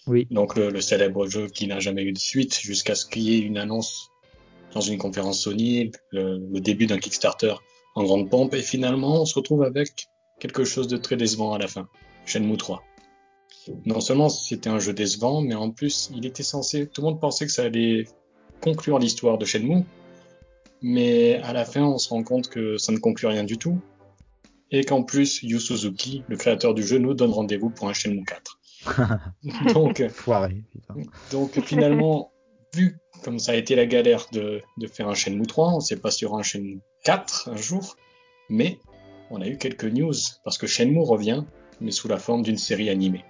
Oui. 0.07 0.27
Donc, 0.31 0.55
le, 0.55 0.69
le 0.69 0.81
célèbre 0.81 1.27
jeu 1.27 1.47
qui 1.47 1.67
n'a 1.67 1.79
jamais 1.79 2.03
eu 2.03 2.11
de 2.11 2.17
suite, 2.17 2.59
jusqu'à 2.59 2.95
ce 2.95 3.05
qu'il 3.05 3.23
y 3.23 3.35
ait 3.35 3.39
une 3.39 3.57
annonce 3.57 4.09
dans 4.73 4.81
une 4.81 4.97
conférence 4.97 5.41
Sony, 5.41 5.91
le, 6.11 6.39
le 6.51 6.59
début 6.59 6.87
d'un 6.87 6.97
Kickstarter 6.97 7.55
en 7.95 8.03
grande 8.03 8.29
pompe, 8.29 8.53
et 8.53 8.61
finalement, 8.61 9.21
on 9.21 9.25
se 9.25 9.35
retrouve 9.35 9.63
avec 9.63 10.07
quelque 10.39 10.63
chose 10.63 10.87
de 10.87 10.97
très 10.97 11.17
décevant 11.17 11.53
à 11.53 11.59
la 11.59 11.67
fin. 11.67 11.87
Shenmue 12.25 12.57
3. 12.57 12.83
Non 13.85 13.99
seulement 13.99 14.29
c'était 14.29 14.69
un 14.69 14.79
jeu 14.79 14.93
décevant, 14.93 15.41
mais 15.41 15.55
en 15.55 15.69
plus, 15.69 16.09
il 16.15 16.25
était 16.25 16.43
censé, 16.43 16.87
tout 16.87 17.01
le 17.01 17.07
monde 17.07 17.19
pensait 17.19 17.45
que 17.45 17.51
ça 17.51 17.63
allait 17.63 18.05
conclure 18.61 18.97
l'histoire 18.97 19.37
de 19.37 19.45
Shenmue, 19.45 19.83
mais 20.81 21.35
à 21.43 21.53
la 21.53 21.65
fin, 21.65 21.83
on 21.83 21.97
se 21.97 22.09
rend 22.09 22.23
compte 22.23 22.47
que 22.47 22.77
ça 22.77 22.91
ne 22.91 22.97
conclut 22.97 23.27
rien 23.27 23.43
du 23.43 23.57
tout, 23.57 23.79
et 24.71 24.83
qu'en 24.83 25.03
plus, 25.03 25.43
Yu 25.43 25.59
Suzuki, 25.59 26.23
le 26.27 26.37
créateur 26.37 26.73
du 26.73 26.83
jeu, 26.83 26.97
nous 26.97 27.13
donne 27.13 27.31
rendez-vous 27.31 27.69
pour 27.69 27.89
un 27.89 27.93
Shenmue 27.93 28.23
4. 28.23 28.59
Donc, 29.73 30.07
Foiré, 30.09 30.63
donc 31.31 31.59
finalement, 31.61 32.31
vu 32.73 32.97
comme 33.23 33.37
ça 33.39 33.51
a 33.51 33.55
été 33.55 33.75
la 33.75 33.85
galère 33.85 34.25
de, 34.31 34.61
de 34.77 34.87
faire 34.87 35.07
un 35.07 35.13
Shenmue 35.13 35.45
3, 35.45 35.73
on 35.75 35.79
sait 35.79 35.97
pas 35.97 36.09
sur 36.11 36.35
un 36.35 36.41
Shenmue 36.43 36.79
4 37.03 37.49
un 37.49 37.55
jour, 37.57 37.95
mais 38.49 38.79
on 39.29 39.41
a 39.41 39.47
eu 39.47 39.57
quelques 39.57 39.85
news, 39.85 40.13
parce 40.43 40.57
que 40.57 40.67
Shenmue 40.67 40.99
revient, 41.03 41.43
mais 41.79 41.91
sous 41.91 42.07
la 42.07 42.17
forme 42.17 42.41
d'une 42.43 42.57
série 42.57 42.89
animée. 42.89 43.23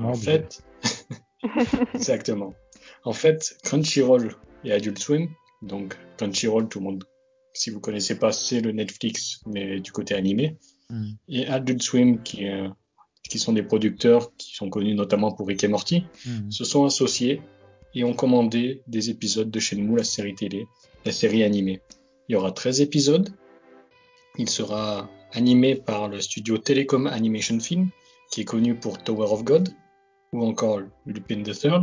En 0.00 0.14
fait, 0.14 0.62
exactement. 1.94 2.54
En 3.04 3.12
fait, 3.12 3.56
Crunchyroll 3.64 4.34
et 4.64 4.72
Adult 4.72 4.98
Swim, 4.98 5.28
donc 5.62 5.96
Crunchyroll, 6.16 6.68
tout 6.68 6.78
le 6.78 6.84
monde, 6.84 7.04
si 7.52 7.70
vous 7.70 7.80
connaissez 7.80 8.18
pas, 8.18 8.32
c'est 8.32 8.60
le 8.60 8.72
Netflix, 8.72 9.40
mais 9.46 9.80
du 9.80 9.92
côté 9.92 10.14
animé, 10.14 10.56
Mm. 10.90 11.10
et 11.28 11.46
Adult 11.48 11.82
Swim, 11.82 12.22
qui, 12.22 12.44
est- 12.44 12.66
qui 13.28 13.38
sont 13.38 13.52
des 13.52 13.62
producteurs 13.62 14.34
qui 14.36 14.54
sont 14.54 14.70
connus 14.70 14.94
notamment 14.94 15.32
pour 15.32 15.46
Rick 15.48 15.64
et 15.64 15.68
Morty, 15.68 16.04
Mm. 16.26 16.50
se 16.50 16.64
sont 16.64 16.84
associés 16.84 17.42
et 17.94 18.04
ont 18.04 18.14
commandé 18.14 18.82
des 18.86 19.10
épisodes 19.10 19.50
de 19.50 19.60
Shenmue, 19.60 19.96
la 19.96 20.04
série 20.04 20.34
télé, 20.34 20.66
la 21.04 21.12
série 21.12 21.42
animée. 21.42 21.80
Il 22.28 22.32
y 22.32 22.36
aura 22.36 22.52
13 22.52 22.80
épisodes. 22.80 23.30
Il 24.38 24.48
sera 24.48 25.08
animé 25.32 25.74
par 25.74 26.08
le 26.08 26.20
studio 26.20 26.58
Telecom 26.58 27.06
Animation 27.06 27.58
Film, 27.60 27.88
qui 28.30 28.42
est 28.42 28.44
connu 28.44 28.74
pour 28.74 28.98
Tower 29.02 29.26
of 29.30 29.44
God, 29.44 29.70
ou 30.32 30.44
encore 30.44 30.80
Lupin 31.06 31.42
III, 31.42 31.82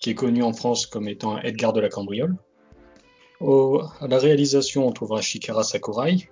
qui 0.00 0.10
est 0.10 0.14
connu 0.14 0.42
en 0.42 0.52
France 0.52 0.86
comme 0.86 1.08
étant 1.08 1.38
Edgar 1.40 1.72
de 1.72 1.80
la 1.80 1.88
Cambriole. 1.88 2.36
Au- 3.40 3.82
à 4.00 4.06
la 4.06 4.18
réalisation, 4.18 4.86
on 4.86 4.92
trouvera 4.92 5.20
Shikara 5.20 5.62
Sakurai, 5.64 6.28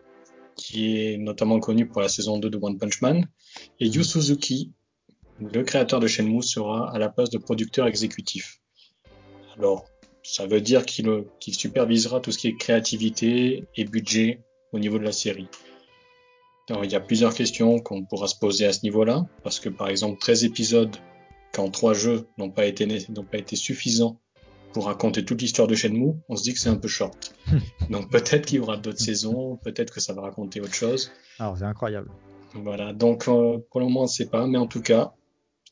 qui 0.57 0.97
est 1.05 1.17
notamment 1.19 1.59
connu 1.61 1.87
pour 1.87 2.03
la 2.03 2.09
saison 2.09 2.39
2 2.39 2.51
de 2.51 2.59
One 2.61 2.79
Punch 2.79 3.01
Man, 3.03 3.27
et 3.81 3.87
Yu 3.87 4.05
Suzuki, 4.05 4.73
le 5.41 5.63
créateur 5.63 6.01
de 6.01 6.07
Shenmue, 6.07 6.43
sera 6.43 6.93
à 6.93 6.99
la 6.99 7.09
place 7.09 7.31
de 7.31 7.39
producteur 7.39 7.87
exécutif. 7.87 8.61
Alors, 9.57 9.87
ça 10.23 10.47
veut 10.47 10.61
dire 10.61 10.85
qu'il 10.85 11.09
euh, 11.09 11.23
qu'il 11.41 11.55
supervisera 11.55 12.21
tout 12.21 12.33
ce 12.33 12.39
qui 12.39 12.49
est 12.49 12.57
créativité 12.57 13.65
et 13.77 13.85
budget 13.85 14.43
au 14.73 14.79
niveau 14.79 14.99
de 14.99 15.05
la 15.05 15.13
série. 15.13 15.49
Alors, 16.69 16.85
il 16.85 16.93
y 16.93 16.97
a 16.97 17.01
plusieurs 17.01 17.35
questions 17.35 17.79
qu'on 17.79 18.05
pourra 18.05 18.27
se 18.27 18.37
poser 18.37 18.67
à 18.67 18.73
ce 18.73 18.81
niveau-là, 18.83 19.27
parce 19.43 19.59
que 19.59 19.71
par 19.71 19.89
exemple, 19.89 20.19
13 20.19 20.45
épisodes, 20.45 20.95
quand 21.55 21.71
3 21.71 21.95
jeux 21.95 22.29
n'ont 22.37 22.51
pas 22.51 22.67
été, 22.67 22.87
n'ont 22.87 23.25
pas 23.25 23.39
été 23.39 23.57
suffisants 23.57 24.21
pour 24.73 24.85
raconter 24.85 25.25
toute 25.25 25.41
l'histoire 25.41 25.67
de 25.67 25.75
Shenmue, 25.75 26.13
on 26.29 26.37
se 26.37 26.43
dit 26.43 26.53
que 26.53 26.61
c'est 26.61 26.69
un 26.69 26.77
peu 26.77 26.89
short. 26.89 27.35
Donc 27.91 28.11
peut-être 28.11 28.45
qu'il 28.47 28.59
y 28.59 28.61
aura 28.61 28.77
d'autres 28.77 29.01
saisons, 29.01 29.57
peut-être 29.57 29.95
que 29.95 30.01
ça 30.01 30.13
va 30.13 30.23
raconter 30.23 30.61
autre 30.61 30.75
chose. 30.75 31.11
Alors, 31.39 31.57
c'est 31.57 31.65
incroyable. 31.65 32.11
Voilà, 32.55 32.93
donc 32.93 33.29
euh, 33.29 33.59
pour 33.71 33.81
le 33.81 33.87
moment 33.87 34.01
on 34.01 34.05
ne 34.05 34.09
sait 34.09 34.29
pas, 34.29 34.47
mais 34.47 34.59
en 34.59 34.67
tout 34.67 34.81
cas, 34.81 35.13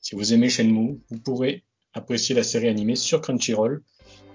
si 0.02 0.14
vous 0.14 0.33
aimez 0.33 0.49
Shenmue, 0.49 1.00
vous 1.11 1.18
pourrez 1.18 1.64
apprécier 1.95 2.35
la 2.35 2.42
série 2.42 2.68
animée 2.68 2.97
sur 2.97 3.21
Crunchyroll 3.21 3.83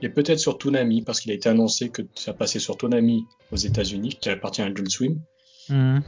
et 0.01 0.09
peut-être 0.09 0.39
sur 0.39 0.57
Toonami, 0.57 1.03
parce 1.03 1.19
qu'il 1.19 1.31
a 1.31 1.35
été 1.35 1.47
annoncé 1.49 1.89
que 1.89 2.01
ça 2.15 2.33
passait 2.33 2.59
sur 2.59 2.75
Toonami 2.77 3.25
aux 3.51 3.57
États-Unis, 3.57 4.17
qui 4.19 4.29
appartient 4.29 4.61
à 4.61 4.65
Adult 4.65 4.89
Swim. 4.89 5.21
Mm. 5.69 5.99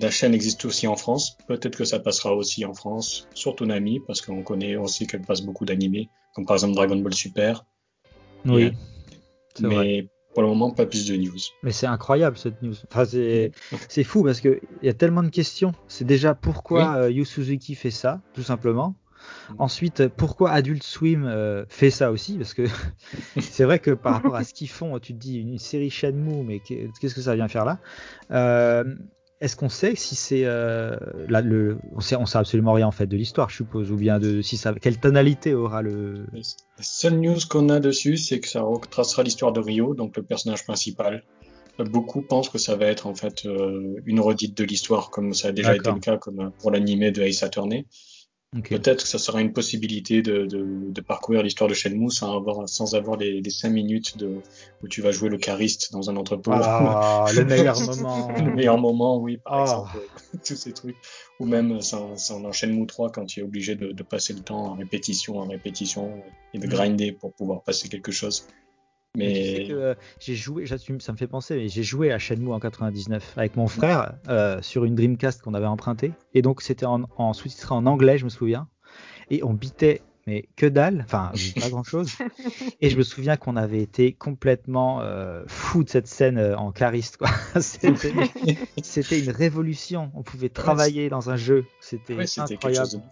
La 0.00 0.10
chaîne 0.10 0.34
existe 0.34 0.64
aussi 0.64 0.86
en 0.86 0.94
France, 0.94 1.36
peut-être 1.48 1.76
que 1.76 1.84
ça 1.84 1.98
passera 1.98 2.32
aussi 2.34 2.64
en 2.64 2.74
France 2.74 3.26
sur 3.34 3.56
Toonami, 3.56 4.00
parce 4.06 4.20
qu'on 4.20 4.42
connaît, 4.44 4.76
on 4.76 4.86
sait 4.86 5.06
qu'elle 5.06 5.22
passe 5.22 5.40
beaucoup 5.42 5.64
d'animés, 5.64 6.08
comme 6.34 6.46
par 6.46 6.54
exemple 6.54 6.74
Dragon 6.74 6.96
Ball 6.96 7.12
Super, 7.14 7.64
Oui, 8.46 8.70
Et- 9.58 9.62
vrai. 9.62 10.08
Pour 10.40 10.48
le 10.52 10.58
moment 10.58 10.70
pas 10.72 10.86
plus 10.86 11.06
de 11.06 11.16
news. 11.16 11.36
Mais 11.62 11.72
c'est 11.72 11.86
incroyable 11.86 12.36
cette 12.38 12.62
news. 12.62 12.74
Enfin, 12.90 13.04
c'est 13.04 13.52
c'est 13.88 14.04
fou 14.04 14.22
parce 14.24 14.40
que 14.40 14.60
il 14.82 14.86
y 14.86 14.88
a 14.88 14.94
tellement 14.94 15.22
de 15.22 15.28
questions. 15.28 15.72
C'est 15.88 16.06
déjà 16.06 16.34
pourquoi 16.34 16.96
euh, 16.96 17.10
Yu 17.10 17.24
Suzuki 17.24 17.74
fait 17.74 17.90
ça, 17.90 18.20
tout 18.34 18.42
simplement. 18.42 18.94
Mm. 19.50 19.54
Ensuite, 19.58 20.08
pourquoi 20.08 20.50
Adult 20.52 20.82
Swim 20.82 21.24
euh, 21.26 21.64
fait 21.68 21.90
ça 21.90 22.10
aussi 22.10 22.38
Parce 22.38 22.54
que 22.54 22.62
c'est 23.40 23.64
vrai 23.64 23.78
que 23.78 23.90
par 23.90 24.14
rapport 24.14 24.34
à 24.34 24.44
ce 24.44 24.54
qu'ils 24.54 24.70
font, 24.70 24.98
tu 24.98 25.12
te 25.12 25.18
dis 25.18 25.38
une 25.38 25.58
série 25.58 25.90
Shenmue, 25.90 26.42
mais 26.44 26.60
qu'est- 26.60 26.88
qu'est-ce 27.00 27.14
que 27.14 27.20
ça 27.20 27.34
vient 27.36 27.48
faire 27.48 27.64
là? 27.66 27.78
Euh, 28.30 28.84
Est-ce 29.40 29.56
qu'on 29.56 29.70
sait 29.70 29.94
si 29.94 30.16
c'est 30.16 30.44
euh, 30.44 30.96
là 31.28 31.40
le 31.40 31.78
on 31.96 32.00
sait 32.00 32.16
on 32.16 32.26
sait 32.26 32.36
absolument 32.36 32.74
rien 32.74 32.86
en 32.86 32.90
fait 32.90 33.06
de 33.06 33.16
l'histoire, 33.16 33.48
je 33.48 33.56
suppose, 33.56 33.90
ou 33.90 33.96
bien 33.96 34.18
de 34.18 34.42
si 34.42 34.58
ça 34.58 34.74
quelle 34.74 34.98
tonalité 34.98 35.54
aura 35.54 35.80
le 35.80 36.26
La 36.32 36.82
seule 36.82 37.18
news 37.18 37.38
qu'on 37.48 37.70
a 37.70 37.80
dessus, 37.80 38.18
c'est 38.18 38.40
que 38.40 38.48
ça 38.48 38.60
retracera 38.60 39.22
l'histoire 39.22 39.52
de 39.52 39.60
Rio, 39.60 39.94
donc 39.94 40.16
le 40.16 40.22
personnage 40.22 40.64
principal, 40.64 41.22
Beaucoup 41.84 42.22
pensent 42.22 42.48
que 42.48 42.58
ça 42.58 42.76
va 42.76 42.86
être 42.86 43.06
en 43.06 43.14
fait 43.14 43.46
euh, 43.46 44.00
une 44.06 44.20
redite 44.20 44.56
de 44.56 44.64
l'histoire, 44.64 45.10
comme 45.10 45.34
ça 45.34 45.48
a 45.48 45.52
déjà 45.52 45.74
été 45.74 45.90
le 45.90 46.00
cas 46.00 46.18
comme 46.18 46.52
pour 46.58 46.70
l'animé 46.70 47.10
de 47.10 47.22
Ace 47.22 47.42
Attorney. 47.42 47.86
Peut-être 48.52 49.04
que 49.04 49.08
ça 49.08 49.20
sera 49.20 49.40
une 49.40 49.52
possibilité 49.52 50.22
de, 50.22 50.44
de, 50.44 50.66
de 50.90 51.00
parcourir 51.00 51.44
l'histoire 51.44 51.70
de 51.70 51.74
Shenmue 51.74 52.10
sans 52.10 52.36
avoir, 52.36 52.68
sans 52.68 52.96
avoir 52.96 53.16
les, 53.16 53.40
les 53.40 53.50
5 53.50 53.70
minutes 53.70 54.16
de, 54.16 54.40
où 54.82 54.88
tu 54.88 55.02
vas 55.02 55.12
jouer 55.12 55.28
le 55.28 55.38
chariste 55.38 55.92
dans 55.92 56.10
un 56.10 56.16
entrepôt. 56.16 56.50
Ah, 56.52 57.26
le 57.34 57.44
meilleur 57.44 57.80
moment. 57.80 58.28
Le 58.36 58.52
meilleur 58.52 58.78
moment, 58.78 59.18
oui, 59.18 59.36
par 59.36 59.54
oh. 59.54 59.62
exemple. 59.62 59.98
Tous 60.44 60.56
ces 60.56 60.72
trucs. 60.72 60.96
Ou 61.38 61.46
même 61.46 61.80
sans, 61.80 62.16
sans 62.16 62.40
dans 62.40 62.50
Shenmue 62.50 62.88
3 62.88 63.12
quand 63.12 63.24
tu 63.24 63.38
es 63.38 63.42
obligé 63.44 63.76
de, 63.76 63.92
de, 63.92 64.02
passer 64.02 64.32
le 64.32 64.40
temps 64.40 64.64
en 64.64 64.74
répétition, 64.74 65.38
en 65.38 65.46
répétition 65.46 66.20
et 66.52 66.58
de 66.58 66.66
mm. 66.66 66.70
grinder 66.70 67.12
pour 67.12 67.32
pouvoir 67.32 67.62
passer 67.62 67.88
quelque 67.88 68.10
chose. 68.10 68.48
Mais, 69.16 69.66
euh, 69.70 69.94
j'ai 70.20 70.36
joué, 70.36 70.66
j'assume, 70.66 71.00
ça 71.00 71.12
me 71.12 71.16
fait 71.16 71.26
penser, 71.26 71.56
mais 71.56 71.68
j'ai 71.68 71.82
joué 71.82 72.12
à 72.12 72.18
Shenmue 72.18 72.52
en 72.52 72.60
99 72.60 73.34
avec 73.36 73.56
mon 73.56 73.66
frère 73.66 74.14
euh, 74.28 74.62
sur 74.62 74.84
une 74.84 74.94
Dreamcast 74.94 75.42
qu'on 75.42 75.54
avait 75.54 75.66
empruntée. 75.66 76.12
Et 76.34 76.42
donc 76.42 76.62
c'était 76.62 76.86
en, 76.86 77.02
en 77.16 77.32
sous-titré 77.32 77.74
en 77.74 77.86
anglais, 77.86 78.18
je 78.18 78.24
me 78.24 78.30
souviens. 78.30 78.68
Et 79.28 79.42
on 79.42 79.52
bitait, 79.52 80.02
mais 80.26 80.48
que 80.56 80.66
dalle, 80.66 81.02
enfin 81.04 81.32
pas 81.60 81.70
grand-chose. 81.70 82.12
et 82.80 82.90
je 82.90 82.96
me 82.96 83.02
souviens 83.02 83.36
qu'on 83.36 83.56
avait 83.56 83.80
été 83.80 84.12
complètement 84.12 85.00
euh, 85.00 85.42
fou 85.48 85.82
de 85.82 85.88
cette 85.88 86.06
scène 86.06 86.38
euh, 86.38 86.56
en 86.56 86.72
cariste. 86.72 87.18
c'était 87.60 89.18
une 89.18 89.30
révolution. 89.30 90.12
On 90.14 90.22
pouvait 90.22 90.50
travailler 90.50 91.08
dans 91.08 91.30
un 91.30 91.36
jeu. 91.36 91.64
C'était 91.80 92.16
incroyable. 92.38 93.02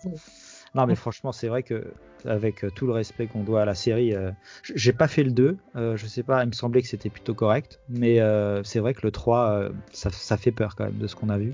Non, 0.74 0.86
mais 0.86 0.94
franchement, 0.94 1.32
c'est 1.32 1.48
vrai 1.48 1.62
que 1.62 1.92
avec 2.24 2.64
euh, 2.64 2.70
tout 2.70 2.86
le 2.86 2.92
respect 2.92 3.26
qu'on 3.26 3.42
doit 3.42 3.62
à 3.62 3.64
la 3.64 3.74
série, 3.74 4.14
euh, 4.14 4.30
j'ai 4.62 4.92
pas 4.92 5.08
fait 5.08 5.22
le 5.22 5.30
2. 5.30 5.56
Euh, 5.76 5.96
je 5.96 6.06
sais 6.06 6.22
pas, 6.22 6.42
il 6.44 6.48
me 6.48 6.52
semblait 6.52 6.82
que 6.82 6.88
c'était 6.88 7.10
plutôt 7.10 7.34
correct. 7.34 7.80
Mais 7.88 8.20
euh, 8.20 8.62
c'est 8.64 8.80
vrai 8.80 8.94
que 8.94 9.00
le 9.02 9.10
3, 9.10 9.68
ça, 9.92 10.10
ça, 10.10 10.36
fait 10.36 10.52
peur 10.52 10.76
quand 10.76 10.84
même 10.84 10.98
de 10.98 11.06
ce 11.06 11.16
qu'on 11.16 11.28
a 11.28 11.38
vu. 11.38 11.52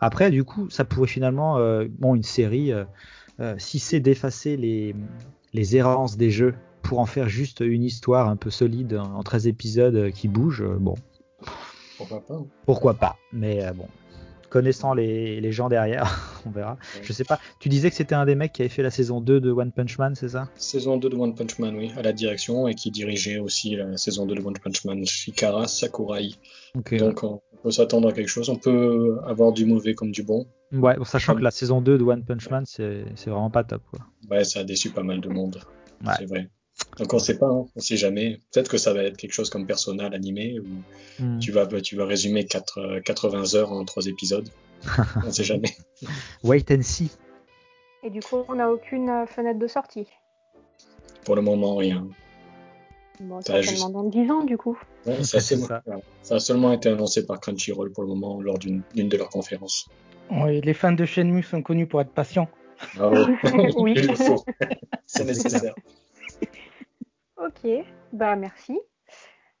Après, 0.00 0.30
du 0.30 0.44
coup, 0.44 0.70
ça 0.70 0.84
pourrait 0.84 1.08
finalement, 1.08 1.58
bon, 1.98 2.14
une 2.14 2.22
série, 2.22 2.72
si 3.56 3.80
c'est 3.80 3.98
d'effacer 3.98 4.56
les, 4.56 4.94
les 5.52 5.76
errances 5.76 6.16
des 6.16 6.30
jeux 6.30 6.54
pour 6.82 7.00
en 7.00 7.06
faire 7.06 7.28
juste 7.28 7.60
une 7.60 7.82
histoire 7.82 8.28
un 8.28 8.36
peu 8.36 8.50
solide 8.50 8.94
en 8.94 9.22
13 9.24 9.48
épisodes 9.48 10.12
qui 10.12 10.28
bouge, 10.28 10.64
bon. 10.78 10.94
Pourquoi 11.96 12.20
pas 12.20 12.40
Pourquoi 12.64 12.94
pas 12.94 13.16
Mais 13.32 13.72
bon, 13.74 13.88
connaissant 14.50 14.94
les, 14.94 15.40
les, 15.40 15.52
gens 15.52 15.68
derrière, 15.68 16.40
on 16.46 16.50
verra. 16.50 16.78
Je 17.02 17.12
sais 17.12 17.24
pas. 17.24 17.38
Tu 17.60 17.68
disais 17.68 17.90
que 17.90 17.96
c'était 17.96 18.14
un 18.14 18.26
des 18.26 18.34
mecs 18.34 18.52
qui 18.52 18.62
avait 18.62 18.68
fait 18.68 18.82
la 18.82 18.90
saison 18.90 19.20
2 19.20 19.40
de 19.40 19.50
One 19.50 19.72
Punch 19.72 19.98
Man, 19.98 20.14
c'est 20.14 20.30
ça? 20.30 20.48
Saison 20.56 20.96
2 20.96 21.10
de 21.10 21.16
One 21.16 21.34
Punch 21.34 21.58
Man, 21.58 21.76
oui, 21.76 21.92
à 21.96 22.02
la 22.02 22.12
direction 22.12 22.68
et 22.68 22.74
qui 22.74 22.90
dirigeait 22.90 23.38
aussi 23.38 23.76
la 23.76 23.96
saison 23.96 24.26
2 24.26 24.34
de 24.34 24.40
One 24.40 24.58
Punch 24.62 24.84
Man, 24.84 25.04
Shikara 25.06 25.66
Sakurai. 25.68 26.30
Donc 26.74 27.22
on 27.22 27.40
peut 27.62 27.70
s'attendre 27.70 28.08
à 28.08 28.12
quelque 28.12 28.28
chose. 28.28 28.48
On 28.48 28.56
peut 28.56 29.18
avoir 29.26 29.52
du 29.52 29.64
mauvais 29.64 29.94
comme 29.94 30.12
du 30.12 30.22
bon. 30.22 30.46
Ouais, 30.72 30.96
sachant 31.04 31.34
que 31.34 31.42
la 31.42 31.50
saison 31.50 31.80
2 31.80 31.98
de 31.98 32.04
One 32.04 32.24
Punch 32.24 32.50
Man, 32.50 32.64
c'est 32.66 33.04
vraiment 33.26 33.50
pas 33.50 33.64
top. 33.64 33.82
Quoi. 33.90 34.00
Ouais, 34.30 34.44
ça 34.44 34.60
a 34.60 34.64
déçu 34.64 34.90
pas 34.90 35.02
mal 35.02 35.20
de 35.20 35.28
monde. 35.28 35.60
Ouais. 36.04 36.12
C'est 36.18 36.26
vrai. 36.26 36.48
Donc 36.98 37.12
on 37.12 37.18
sait 37.18 37.38
pas, 37.38 37.46
hein. 37.46 37.66
on 37.76 37.80
sait 37.80 37.96
jamais. 37.96 38.40
Peut-être 38.52 38.70
que 38.70 38.78
ça 38.78 38.92
va 38.92 39.02
être 39.02 39.16
quelque 39.16 39.32
chose 39.32 39.50
comme 39.50 39.66
personnel 39.66 40.14
animé 40.14 40.58
où 40.60 41.22
hmm. 41.22 41.38
tu 41.38 41.52
vas 41.52 41.66
tu 41.66 41.96
vas 41.96 42.06
résumer 42.06 42.44
4, 42.44 43.00
80 43.04 43.54
euh, 43.54 43.56
heures 43.56 43.72
en 43.72 43.84
3 43.84 44.06
épisodes. 44.06 44.48
on 45.26 45.30
sait 45.30 45.44
jamais. 45.44 45.76
Wait 46.44 46.70
and 46.70 46.82
see. 46.82 47.10
Et 48.02 48.10
du 48.10 48.20
coup, 48.20 48.44
on 48.48 48.54
n'a 48.54 48.70
aucune 48.70 49.10
euh, 49.10 49.26
fenêtre 49.26 49.58
de 49.58 49.66
sortie. 49.66 50.06
Pour 51.24 51.34
le 51.34 51.42
moment, 51.42 51.76
rien. 51.76 52.06
Bon, 53.20 53.40
ça 53.40 53.60
juste... 53.60 53.90
dans 53.90 54.04
10 54.04 54.30
ans, 54.30 54.44
du 54.44 54.56
coup. 54.56 54.78
Ouais, 55.04 55.24
ça, 55.24 55.40
ça. 55.40 55.82
ça, 56.22 56.34
a 56.36 56.40
seulement 56.40 56.72
été 56.72 56.88
annoncé 56.88 57.26
par 57.26 57.40
Crunchyroll 57.40 57.92
pour 57.92 58.04
le 58.04 58.08
moment 58.08 58.40
lors 58.40 58.58
d'une 58.58 58.82
de 58.94 59.16
leurs 59.16 59.28
conférences. 59.28 59.88
Oui, 60.30 60.60
les 60.60 60.74
fans 60.74 60.92
de 60.92 61.04
Shenmue 61.04 61.42
sont 61.42 61.62
connus 61.62 61.86
pour 61.86 62.00
être 62.00 62.12
patients. 62.12 62.48
Ah 62.98 63.10
oui, 63.76 63.94
il 63.96 64.16
faut. 64.16 64.44
C'est 65.06 65.24
nécessaire. 65.24 65.74
Ok, 67.40 67.70
bah 68.12 68.34
merci. 68.34 68.80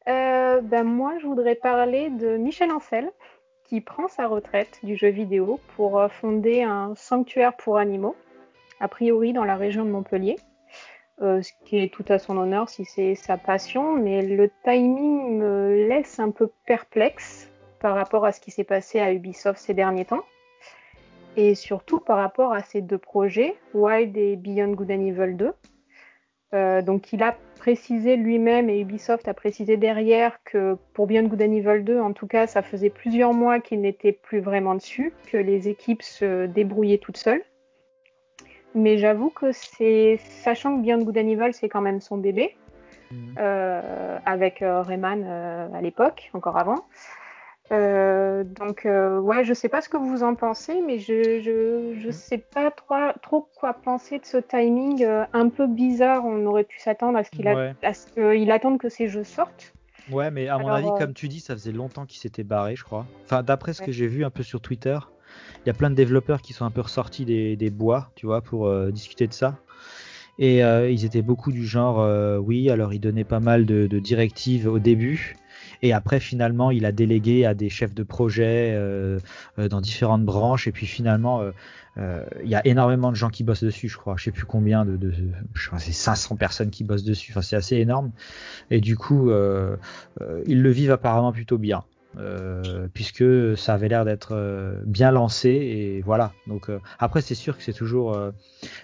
Euh, 0.08 0.60
bah 0.60 0.82
moi, 0.82 1.16
je 1.20 1.26
voudrais 1.26 1.54
parler 1.54 2.10
de 2.10 2.36
Michel 2.36 2.72
Ancel, 2.72 3.08
qui 3.64 3.80
prend 3.80 4.08
sa 4.08 4.26
retraite 4.26 4.80
du 4.82 4.96
jeu 4.96 5.10
vidéo 5.10 5.60
pour 5.76 6.00
euh, 6.00 6.08
fonder 6.08 6.64
un 6.64 6.94
sanctuaire 6.96 7.54
pour 7.56 7.78
animaux, 7.78 8.16
a 8.80 8.88
priori 8.88 9.32
dans 9.32 9.44
la 9.44 9.54
région 9.54 9.84
de 9.84 9.90
Montpellier, 9.90 10.36
euh, 11.22 11.40
ce 11.40 11.52
qui 11.66 11.78
est 11.78 11.92
tout 11.92 12.04
à 12.08 12.18
son 12.18 12.36
honneur 12.36 12.68
si 12.68 12.84
c'est 12.84 13.14
sa 13.14 13.36
passion, 13.36 13.94
mais 13.94 14.22
le 14.22 14.50
timing 14.64 15.38
me 15.38 15.86
laisse 15.88 16.18
un 16.18 16.32
peu 16.32 16.50
perplexe 16.66 17.48
par 17.78 17.94
rapport 17.94 18.24
à 18.24 18.32
ce 18.32 18.40
qui 18.40 18.50
s'est 18.50 18.64
passé 18.64 18.98
à 18.98 19.12
Ubisoft 19.12 19.60
ces 19.60 19.74
derniers 19.74 20.06
temps, 20.06 20.24
et 21.36 21.54
surtout 21.54 22.00
par 22.00 22.16
rapport 22.16 22.52
à 22.52 22.64
ces 22.64 22.80
deux 22.80 22.98
projets, 22.98 23.56
Wild 23.72 24.16
et 24.16 24.34
Beyond 24.34 24.72
Good 24.72 24.90
and 24.90 25.06
Evil 25.06 25.36
2. 25.36 25.52
Euh, 26.54 26.80
donc 26.80 27.12
il 27.12 27.22
a 27.22 27.36
précisé 27.58 28.16
lui-même 28.16 28.70
et 28.70 28.80
Ubisoft 28.80 29.28
a 29.28 29.34
précisé 29.34 29.76
derrière 29.76 30.38
que 30.44 30.76
pour 30.94 31.06
Beyond 31.06 31.24
Good 31.24 31.42
and 31.42 31.52
Evil 31.52 31.84
2, 31.84 32.00
en 32.00 32.12
tout 32.12 32.26
cas, 32.26 32.46
ça 32.46 32.62
faisait 32.62 32.88
plusieurs 32.90 33.34
mois 33.34 33.60
qu'il 33.60 33.80
n'était 33.80 34.12
plus 34.12 34.40
vraiment 34.40 34.74
dessus, 34.74 35.12
que 35.30 35.36
les 35.36 35.68
équipes 35.68 36.02
se 36.02 36.46
débrouillaient 36.46 36.98
toutes 36.98 37.18
seules. 37.18 37.42
Mais 38.74 38.98
j'avoue 38.98 39.30
que 39.30 39.52
c'est, 39.52 40.18
sachant 40.42 40.76
que 40.76 40.82
Beyond 40.82 41.02
Good 41.02 41.18
and 41.18 41.28
Evil 41.28 41.52
c'est 41.52 41.68
quand 41.68 41.80
même 41.80 42.00
son 42.00 42.16
bébé, 42.16 42.56
mhm. 43.10 43.34
euh, 43.38 44.18
avec 44.24 44.62
euh, 44.62 44.82
Rayman 44.82 45.24
euh, 45.26 45.68
à 45.74 45.80
l'époque, 45.80 46.30
encore 46.32 46.56
avant. 46.56 46.86
Euh, 47.70 48.44
donc 48.44 48.86
euh, 48.86 49.20
ouais, 49.20 49.44
je 49.44 49.52
sais 49.52 49.68
pas 49.68 49.82
ce 49.82 49.90
que 49.90 49.98
vous 49.98 50.22
en 50.22 50.34
pensez, 50.34 50.80
mais 50.86 50.98
je 50.98 51.40
je, 51.40 52.00
je 52.00 52.10
sais 52.10 52.38
pas 52.38 52.70
trop, 52.70 52.94
trop 53.20 53.48
quoi 53.60 53.74
penser 53.74 54.18
de 54.18 54.24
ce 54.24 54.38
timing 54.38 55.04
euh, 55.04 55.24
un 55.34 55.48
peu 55.50 55.66
bizarre. 55.66 56.24
On 56.24 56.46
aurait 56.46 56.64
pu 56.64 56.78
s'attendre 56.78 57.18
à 57.18 57.24
ce 57.24 57.30
qu'il 57.30 57.46
ouais. 57.46 58.50
attende 58.50 58.78
que 58.78 58.88
ces 58.88 59.08
jeux 59.08 59.24
sortent. 59.24 59.74
Ouais, 60.10 60.30
mais 60.30 60.48
à 60.48 60.56
mon 60.58 60.68
avis, 60.68 60.88
comme 60.98 61.12
tu 61.12 61.28
dis, 61.28 61.40
ça 61.40 61.54
faisait 61.54 61.72
longtemps 61.72 62.06
qu'il 62.06 62.18
s'était 62.18 62.44
barré, 62.44 62.74
je 62.76 62.84
crois. 62.84 63.04
Enfin, 63.24 63.42
d'après 63.42 63.74
ce 63.74 63.80
ouais. 63.80 63.86
que 63.86 63.92
j'ai 63.92 64.06
vu 64.06 64.24
un 64.24 64.30
peu 64.30 64.42
sur 64.42 64.62
Twitter, 64.62 64.98
il 65.62 65.66
y 65.66 65.70
a 65.70 65.74
plein 65.74 65.90
de 65.90 65.94
développeurs 65.94 66.40
qui 66.40 66.54
sont 66.54 66.64
un 66.64 66.70
peu 66.70 66.80
ressortis 66.80 67.26
des, 67.26 67.56
des 67.56 67.68
bois, 67.68 68.10
tu 68.14 68.24
vois, 68.24 68.40
pour 68.40 68.72
discuter 68.90 69.26
de 69.26 69.34
ça. 69.34 69.58
Et 70.38 70.60
ils 70.60 71.04
étaient 71.04 71.20
beaucoup 71.20 71.52
du 71.52 71.66
genre, 71.66 71.98
oui, 72.42 72.70
alors 72.70 72.94
ils 72.94 73.00
donnaient 73.00 73.24
pas 73.24 73.40
mal 73.40 73.66
de, 73.66 73.86
de 73.86 73.98
directives 73.98 74.66
au 74.66 74.78
début. 74.78 75.36
Et 75.82 75.92
après, 75.92 76.20
finalement, 76.20 76.70
il 76.70 76.84
a 76.84 76.92
délégué 76.92 77.46
à 77.46 77.54
des 77.54 77.68
chefs 77.68 77.94
de 77.94 78.02
projet 78.02 78.72
euh, 78.74 79.18
euh, 79.58 79.68
dans 79.68 79.80
différentes 79.80 80.24
branches. 80.24 80.66
Et 80.66 80.72
puis 80.72 80.86
finalement, 80.86 81.42
euh, 81.96 82.24
il 82.42 82.48
y 82.48 82.54
a 82.54 82.66
énormément 82.66 83.10
de 83.10 83.16
gens 83.16 83.30
qui 83.30 83.44
bossent 83.44 83.64
dessus, 83.64 83.88
je 83.88 83.96
crois. 83.96 84.16
Je 84.16 84.24
sais 84.24 84.30
plus 84.30 84.44
combien 84.44 84.84
de, 84.84 84.96
de 84.96 85.12
je 85.54 85.66
crois 85.66 85.78
c'est 85.78 85.92
500 85.92 86.36
personnes 86.36 86.70
qui 86.70 86.84
bossent 86.84 87.04
dessus. 87.04 87.32
Enfin, 87.32 87.42
c'est 87.42 87.56
assez 87.56 87.76
énorme. 87.76 88.10
Et 88.70 88.80
du 88.80 88.96
coup, 88.96 89.30
ils 90.46 90.62
le 90.62 90.70
vivent 90.70 90.92
apparemment 90.92 91.32
plutôt 91.32 91.58
bien. 91.58 91.84
Euh, 92.18 92.88
puisque 92.92 93.24
ça 93.56 93.74
avait 93.74 93.86
l'air 93.86 94.04
d'être 94.04 94.30
euh, 94.32 94.82
bien 94.84 95.12
lancé 95.12 95.50
et 95.50 96.02
voilà. 96.02 96.32
Donc 96.48 96.68
euh, 96.68 96.80
après 96.98 97.20
c'est 97.20 97.36
sûr 97.36 97.56
que 97.56 97.62
c'est 97.62 97.72
toujours 97.72 98.18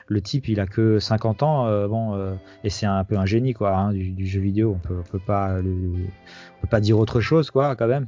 le 0.07 0.21
type, 0.21 0.49
il 0.49 0.61
a 0.61 0.67
que 0.67 1.01
50 1.01 1.43
ans, 1.43 1.89
bon 1.89 2.37
et 2.63 2.71
c'est 2.71 2.87
un 2.87 3.03
peu 3.05 3.17
un 3.17 3.27
génie 3.27 3.55
quoi 3.55 3.77
hein, 3.77 3.93
du, 3.93 4.27
jeu 4.27 4.41
vidéo. 4.41 4.77
On 4.77 4.79
peut, 4.79 5.03
peut 5.11 5.19
pas 5.19 5.57
on 5.59 6.61
peut 6.61 6.69
pas 6.71 6.81
dire 6.81 6.99
autre 6.99 7.21
chose 7.21 7.51
quoi 7.51 7.75
quand 7.77 7.89
même. 7.89 8.07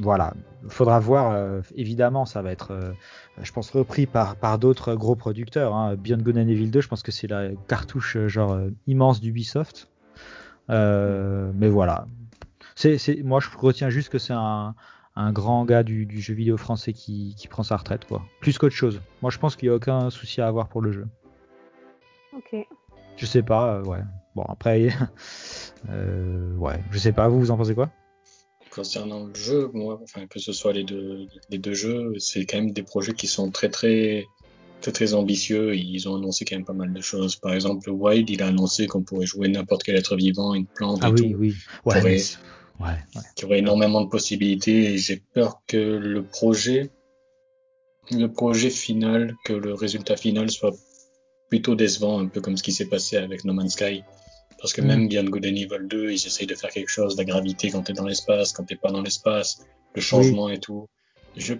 voilà, 0.00 0.34
faudra 0.68 1.00
voir. 1.00 1.62
évidemment, 1.74 2.26
ça 2.26 2.42
va 2.42 2.52
être, 2.52 2.94
je 3.40 3.52
pense 3.52 3.70
repris 3.70 4.06
par 4.06 4.36
par 4.36 4.58
d'autres 4.58 4.94
gros 4.94 5.16
producteurs. 5.16 5.74
Hein. 5.74 5.96
Beyond 5.96 6.18
Good 6.18 6.38
and 6.38 6.48
Evil 6.48 6.70
2, 6.70 6.80
je 6.80 6.88
pense 6.88 7.02
que 7.02 7.12
c'est 7.12 7.28
la 7.28 7.48
cartouche 7.66 8.16
genre 8.26 8.58
immense 8.86 9.20
d'Ubisoft. 9.20 9.88
mais 10.68 11.68
voilà, 11.68 12.06
c'est, 12.82 12.98
c'est, 12.98 13.22
moi, 13.22 13.38
je 13.38 13.46
retiens 13.56 13.90
juste 13.90 14.08
que 14.08 14.18
c'est 14.18 14.32
un, 14.32 14.74
un 15.14 15.32
grand 15.32 15.64
gars 15.64 15.84
du, 15.84 16.04
du, 16.04 16.20
jeu 16.20 16.34
vidéo 16.34 16.56
français 16.56 16.92
qui, 16.92 17.36
qui 17.38 17.46
prend 17.46 17.62
sa 17.62 17.76
retraite, 17.76 18.06
quoi. 18.06 18.24
Plus 18.40 18.58
qu'autre 18.58 18.74
chose. 18.74 19.00
Moi, 19.20 19.30
je 19.30 19.38
pense 19.38 19.54
qu'il 19.54 19.68
n'y 19.68 19.72
a 19.72 19.76
aucun 19.76 20.10
souci 20.10 20.40
à 20.40 20.48
avoir 20.48 20.68
pour 20.68 20.82
le 20.82 20.90
jeu. 20.90 21.06
Ok. 22.36 22.66
Je 23.16 23.26
sais 23.26 23.42
pas, 23.42 23.76
euh, 23.76 23.84
ouais. 23.84 24.00
Bon, 24.34 24.42
après, 24.48 24.88
euh, 25.90 26.56
ouais, 26.56 26.80
je 26.90 26.98
sais 26.98 27.12
pas, 27.12 27.28
vous, 27.28 27.38
vous 27.38 27.50
en 27.52 27.56
pensez 27.56 27.74
quoi? 27.76 27.88
Concernant 28.70 29.26
le 29.26 29.34
jeu, 29.34 29.70
moi, 29.72 30.00
enfin, 30.02 30.26
que 30.26 30.40
ce 30.40 30.52
soit 30.52 30.72
les 30.72 30.82
deux, 30.82 31.28
les 31.50 31.58
deux 31.58 31.74
jeux, 31.74 32.14
c'est 32.18 32.46
quand 32.46 32.56
même 32.56 32.72
des 32.72 32.82
projets 32.82 33.12
qui 33.12 33.28
sont 33.28 33.52
très, 33.52 33.68
très, 33.68 34.24
très, 34.80 34.90
très 34.90 35.14
ambitieux. 35.14 35.76
Ils 35.76 36.08
ont 36.08 36.16
annoncé 36.16 36.44
quand 36.44 36.56
même 36.56 36.64
pas 36.64 36.72
mal 36.72 36.92
de 36.92 37.00
choses. 37.00 37.36
Par 37.36 37.52
exemple, 37.52 37.90
Wild, 37.90 38.28
il 38.28 38.42
a 38.42 38.48
annoncé 38.48 38.88
qu'on 38.88 39.02
pourrait 39.02 39.26
jouer 39.26 39.48
n'importe 39.48 39.84
quel 39.84 39.94
être 39.94 40.16
vivant, 40.16 40.54
une 40.54 40.66
plante 40.66 41.00
ah 41.02 41.10
et 41.10 41.12
oui, 41.12 41.32
tout. 41.32 41.38
oui, 41.38 41.54
ouais. 41.84 42.18
Ouais, 42.80 42.88
ouais. 43.14 43.22
qui 43.36 43.44
aurait 43.44 43.58
énormément 43.58 44.00
de 44.02 44.08
possibilités 44.08 44.92
et 44.94 44.98
j'ai 44.98 45.22
peur 45.34 45.60
que 45.66 45.76
le 45.76 46.22
projet, 46.24 46.90
le 48.10 48.26
projet 48.26 48.70
final, 48.70 49.34
que 49.44 49.52
le 49.52 49.74
résultat 49.74 50.16
final 50.16 50.50
soit 50.50 50.74
plutôt 51.48 51.74
décevant, 51.74 52.18
un 52.20 52.26
peu 52.26 52.40
comme 52.40 52.56
ce 52.56 52.62
qui 52.62 52.72
s'est 52.72 52.88
passé 52.88 53.16
avec 53.16 53.44
No 53.44 53.52
Man's 53.52 53.72
Sky. 53.74 54.02
Parce 54.60 54.72
que 54.72 54.80
Mm. 54.80 54.86
même 54.86 55.08
Beyond 55.08 55.24
Good 55.24 55.46
and 55.46 55.56
Evil 55.56 55.86
2, 55.88 56.10
ils 56.10 56.14
essayent 56.14 56.46
de 56.46 56.54
faire 56.54 56.70
quelque 56.70 56.88
chose, 56.88 57.16
la 57.16 57.24
gravité 57.24 57.70
quand 57.70 57.82
t'es 57.82 57.92
dans 57.92 58.06
l'espace, 58.06 58.52
quand 58.52 58.64
t'es 58.64 58.76
pas 58.76 58.90
dans 58.90 59.02
l'espace, 59.02 59.60
le 59.94 60.00
changement 60.00 60.48
et 60.48 60.58
tout. 60.58 60.88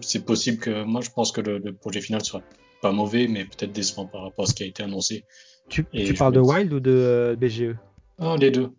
C'est 0.03 0.25
possible 0.25 0.59
que, 0.59 0.85
moi 0.85 1.01
je 1.01 1.11
pense 1.11 1.33
que 1.33 1.41
le, 1.41 1.59
le 1.59 1.73
projet 1.75 2.01
final 2.01 2.25
sera 2.25 2.43
pas 2.81 2.93
mauvais, 2.93 3.27
mais 3.29 3.45
peut-être 3.45 3.73
décevant 3.73 4.07
par 4.07 4.23
rapport 4.23 4.45
à 4.45 4.49
ce 4.49 4.55
qui 4.55 4.63
a 4.63 4.67
été 4.67 4.83
annoncé. 4.83 5.25
Tu, 5.69 5.85
parles 6.15 6.35
de 6.35 6.41
Wild 6.41 6.73
ou 6.73 6.81
de 6.81 6.91
euh, 6.91 7.37
BGE 7.37 7.77
Ah, 8.19 8.37
les 8.39 8.51
deux. 8.51 8.71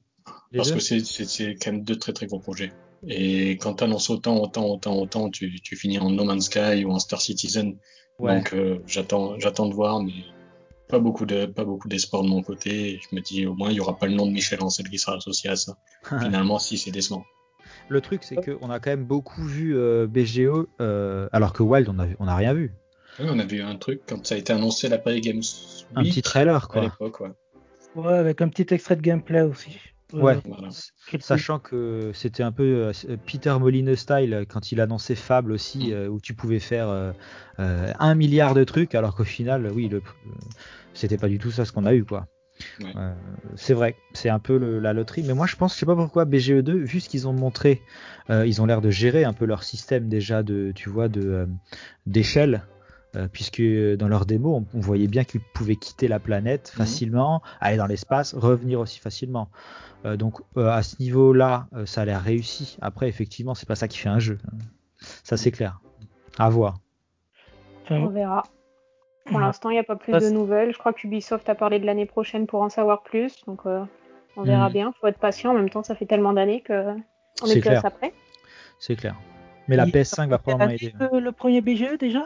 Les 0.51 0.57
Parce 0.57 0.69
deux 0.69 0.75
que 0.75 1.25
c'est, 1.25 1.55
quand 1.55 1.71
même 1.71 1.83
deux 1.83 1.97
très 1.97 2.13
très 2.13 2.27
gros 2.27 2.39
projets. 2.39 2.71
Et 3.07 3.51
quand 3.51 3.75
t'annonces 3.75 4.09
autant, 4.09 4.38
autant, 4.41 4.65
autant, 4.65 4.95
autant, 4.95 5.29
tu, 5.29 5.59
tu 5.62 5.75
finis 5.75 5.99
en 5.99 6.09
No 6.09 6.23
Man's 6.23 6.45
Sky 6.45 6.86
ou 6.86 6.91
en 6.91 6.99
Star 6.99 7.21
Citizen. 7.21 7.77
Ouais. 8.19 8.38
Donc 8.38 8.53
euh, 8.53 8.79
j'attends, 8.88 9.38
j'attends 9.39 9.67
de 9.67 9.73
voir, 9.73 10.01
mais 10.01 10.13
pas 10.88 10.99
beaucoup 10.99 11.25
de, 11.25 11.45
pas 11.45 11.65
beaucoup 11.65 11.88
d'espoir 11.88 12.23
de 12.23 12.29
mon 12.29 12.41
côté. 12.43 12.99
Je 13.01 13.15
me 13.15 13.21
dis 13.21 13.45
au 13.45 13.55
moins 13.55 13.71
il 13.71 13.77
y 13.77 13.79
aura 13.79 13.97
pas 13.97 14.05
le 14.05 14.13
nom 14.13 14.25
de 14.25 14.31
Michel 14.31 14.62
Ancel 14.62 14.88
qui 14.89 14.99
sera 14.99 15.17
associé 15.17 15.49
à 15.49 15.55
ça. 15.55 15.77
Finalement, 16.21 16.59
si 16.59 16.77
c'est 16.77 16.91
décevant. 16.91 17.23
Le 17.89 17.99
truc, 18.01 18.23
c'est 18.23 18.36
qu'on 18.36 18.69
a 18.69 18.79
quand 18.79 18.91
même 18.91 19.05
beaucoup 19.05 19.43
vu 19.43 19.75
euh, 19.75 20.07
BGE, 20.07 20.67
euh, 20.79 21.27
alors 21.31 21.53
que 21.53 21.63
Wild, 21.63 21.89
on 21.89 21.99
a, 21.99 22.07
on 22.19 22.27
a 22.27 22.36
rien 22.36 22.53
vu. 22.53 22.71
Oui, 23.19 23.25
on 23.29 23.39
a 23.39 23.45
vu 23.45 23.62
un 23.62 23.75
truc 23.75 24.01
quand 24.07 24.25
ça 24.25 24.36
a 24.36 24.38
été 24.38 24.53
annoncé 24.53 24.88
à 24.88 24.89
la 24.89 24.97
Paris 24.97 25.21
Games 25.21 25.41
Un 25.95 26.03
petit 26.03 26.21
trailer, 26.21 26.63
à 26.63 26.67
quoi. 26.67 26.81
l'époque, 26.81 27.19
ouais. 27.19 27.31
Ouais, 27.95 28.13
avec 28.13 28.41
un 28.41 28.49
petit 28.49 28.73
extrait 28.73 28.95
de 28.95 29.01
gameplay 29.01 29.41
aussi. 29.41 29.77
Ouais. 30.13 30.38
Voilà. 30.45 30.69
Sachant 31.19 31.60
que 31.60 32.12
c'était 32.13 32.43
un 32.43 32.52
peu 32.52 32.63
euh, 33.10 33.17
Peter 33.26 33.56
Molineux 33.60 33.95
style 33.95 34.34
euh, 34.34 34.45
quand 34.47 34.71
il 34.71 34.80
annonçait 34.80 35.15
Fable 35.15 35.52
aussi, 35.52 35.89
Mm. 35.89 35.93
euh, 35.93 36.08
où 36.08 36.19
tu 36.21 36.34
pouvais 36.34 36.60
faire 36.60 36.88
euh, 36.88 37.12
un 37.99 38.15
milliard 38.15 38.54
de 38.54 38.63
trucs, 38.63 38.95
alors 38.95 39.15
qu'au 39.15 39.23
final, 39.23 39.69
oui, 39.73 39.89
le, 39.89 40.02
c'était 40.93 41.17
pas 41.17 41.28
du 41.28 41.39
tout 41.39 41.52
ça 41.52 41.65
ce 41.65 41.71
qu'on 41.71 41.86
a 41.86 41.93
eu, 41.93 42.04
quoi. 42.06 42.28
Ouais. 42.80 42.93
Euh, 42.95 43.13
c'est 43.56 43.73
vrai, 43.73 43.95
c'est 44.13 44.30
un 44.30 44.38
peu 44.39 44.58
le- 44.58 44.80
la 44.80 44.93
loterie, 44.93 45.23
mais 45.23 45.34
moi 45.34 45.47
je 45.47 45.56
pense, 45.56 45.73
je 45.73 45.80
sais 45.80 45.86
pas 45.88 45.95
pourquoi 45.95 46.26
BGE2, 46.26 46.73
vu 46.78 46.99
ce 46.99 47.10
qu'ils 47.10 47.28
ont 47.28 47.34
montré, 47.34 47.82
euh, 48.30 48.45
ils 48.45 48.62
ont 48.62 48.67
l'air 48.67 48.80
de 48.82 48.91
gérer 48.91 49.23
un 49.23 49.34
peu 49.34 49.45
leur 49.45 49.63
système 49.63 50.08
déjà 50.08 50.43
de, 50.43 50.71
tu 50.76 50.89
vois, 50.89 51.08
de 51.10 51.47
d'échelle. 52.06 52.63
Euh, 53.15 53.28
puisque 53.32 53.62
dans 53.62 54.08
leur 54.08 54.26
démo, 54.26 54.56
on, 54.56 54.65
on 54.78 54.80
voyait 54.80 55.08
bien 55.08 55.23
qu'ils 55.23 55.41
pouvaient 55.41 55.76
quitter 55.76 56.08
la 56.08 56.19
planète 56.19 56.71
Mhm. 56.73 56.78
facilement, 56.86 57.41
aller 57.62 57.78
dans 57.78 57.86
l'espace, 57.88 58.34
revenir 58.34 58.80
aussi 58.80 58.99
facilement. 58.99 59.49
Euh, 60.06 60.17
donc 60.17 60.41
euh, 60.58 60.67
à 60.69 60.84
ce 60.84 60.95
niveau-là, 60.99 61.67
euh, 61.76 61.86
ça 61.86 62.02
a 62.02 62.06
l'air 62.06 62.21
réussi. 62.21 62.78
Après, 62.82 63.08
effectivement, 63.08 63.56
c'est 63.56 63.67
pas 63.67 63.76
ça 63.76 63.88
qui 63.88 63.97
fait 63.97 64.10
un 64.10 64.19
jeu. 64.19 64.38
Ça 65.23 65.38
c'est 65.38 65.52
clair. 65.52 65.80
À 66.38 66.49
voir. 66.49 66.80
On 67.89 68.08
verra. 68.08 68.43
Pour 69.26 69.39
l'instant, 69.39 69.69
il 69.69 69.73
n'y 69.73 69.80
a 69.80 69.84
pas 69.84 69.95
plus 69.95 70.12
Ça, 70.12 70.19
de 70.19 70.30
nouvelles. 70.30 70.73
Je 70.73 70.78
crois 70.78 70.91
qu'Ubisoft 70.93 71.47
a 71.47 71.56
parlé 71.56 71.80
de 71.80 71.86
l'année 71.86 72.06
prochaine 72.06 72.45
pour 72.47 72.62
en 72.62 72.69
savoir 72.69 73.04
plus. 73.04 73.43
Donc, 73.45 73.62
euh, 73.65 73.84
on 74.36 74.43
verra 74.43 74.69
Mm. 74.69 74.73
bien. 74.73 74.93
faut 74.99 75.08
être 75.08 75.17
patient. 75.19 75.52
En 75.52 75.54
même 75.54 75.69
temps, 75.69 75.84
ça 75.84 75.95
fait 75.95 76.06
tellement 76.06 76.34
d'années 76.34 76.62
que 76.62 76.93
on 77.41 77.45
C'est 77.45 77.58
est 77.58 77.62
clair. 77.62 77.76
déjà 77.76 77.88
après. 77.88 78.13
C'est 78.80 78.95
clair. 78.97 79.15
Mais 79.69 79.78
la 79.78 79.86
il 79.86 79.91
PS5 79.93 80.28
va 80.28 80.36
est 80.36 80.39
probablement 80.39 80.71
aider. 80.71 80.93
Le, 80.99 81.19
le 81.19 81.32
premier 81.32 81.62
BGE 81.62 81.97
déjà? 81.97 82.23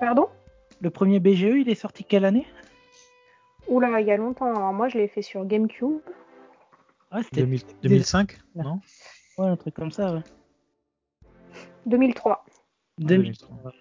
Pardon? 0.00 0.28
Le 0.80 0.90
premier 0.90 1.20
BGE, 1.20 1.42
il 1.60 1.68
est 1.68 1.74
sorti 1.74 2.04
quelle 2.04 2.24
année? 2.24 2.46
Oula, 3.68 4.00
il 4.00 4.06
y 4.06 4.10
a 4.10 4.16
longtemps. 4.16 4.54
Alors, 4.54 4.72
moi, 4.72 4.88
je 4.88 4.98
l'ai 4.98 5.08
fait 5.08 5.22
sur 5.22 5.44
GameCube. 5.44 6.00
Ouais, 7.12 7.22
c'était 7.22 7.42
2000 7.42 7.60
2005 7.82 8.38
Non? 8.56 8.80
Ouais, 9.38 9.46
un 9.46 9.56
truc 9.56 9.74
comme 9.74 9.90
ça. 9.92 10.12
Ouais. 10.14 10.20
2003. 11.86 12.44
2003. 12.98 13.48
2003. 13.56 13.72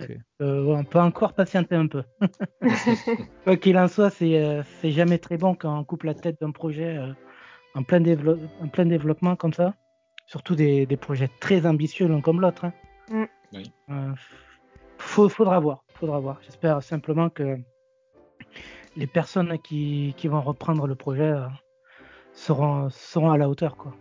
Ok. 0.00 0.18
Euh, 0.42 0.64
ouais, 0.64 0.74
on 0.76 0.84
peut 0.84 1.00
encore 1.00 1.32
patienter 1.32 1.74
un 1.74 1.86
peu. 1.86 2.02
Quoi 3.44 3.56
qu'il 3.56 3.78
en 3.78 3.88
soit, 3.88 4.10
c'est 4.10 4.38
euh, 4.42 4.62
c'est 4.80 4.90
jamais 4.90 5.18
très 5.18 5.38
bon 5.38 5.54
quand 5.54 5.78
on 5.78 5.82
coupe 5.84 6.02
la 6.02 6.14
tête 6.14 6.38
d'un 6.42 6.50
projet 6.50 6.98
euh, 6.98 7.12
en, 7.74 7.82
plein 7.82 8.00
dévelop- 8.00 8.38
en 8.60 8.68
plein 8.68 8.84
développement 8.84 9.34
comme 9.34 9.54
ça. 9.54 9.74
Surtout 10.26 10.54
des, 10.54 10.84
des 10.84 10.96
projets 10.98 11.30
très 11.40 11.64
ambitieux 11.66 12.06
l'un 12.06 12.20
comme 12.20 12.40
l'autre. 12.42 12.66
hein. 12.66 12.72
Mm. 13.10 13.24
Oui. 13.54 13.72
Faut- 15.08 15.28
faudra 15.28 15.58
voir. 15.58 15.84
Faudra 15.94 16.18
voir. 16.20 16.38
J'espère 16.44 16.82
simplement 16.82 17.28
que 17.30 17.56
les 18.96 19.06
personnes 19.06 19.58
qui, 19.58 20.14
qui 20.16 20.28
vont 20.28 20.40
reprendre 20.40 20.86
le 20.86 20.94
projet 20.94 21.22
euh, 21.30 21.46
seront, 22.32 22.88
seront 22.90 23.30
à 23.30 23.38
la 23.38 23.48
hauteur. 23.48 23.76
Quoi. 23.76 23.94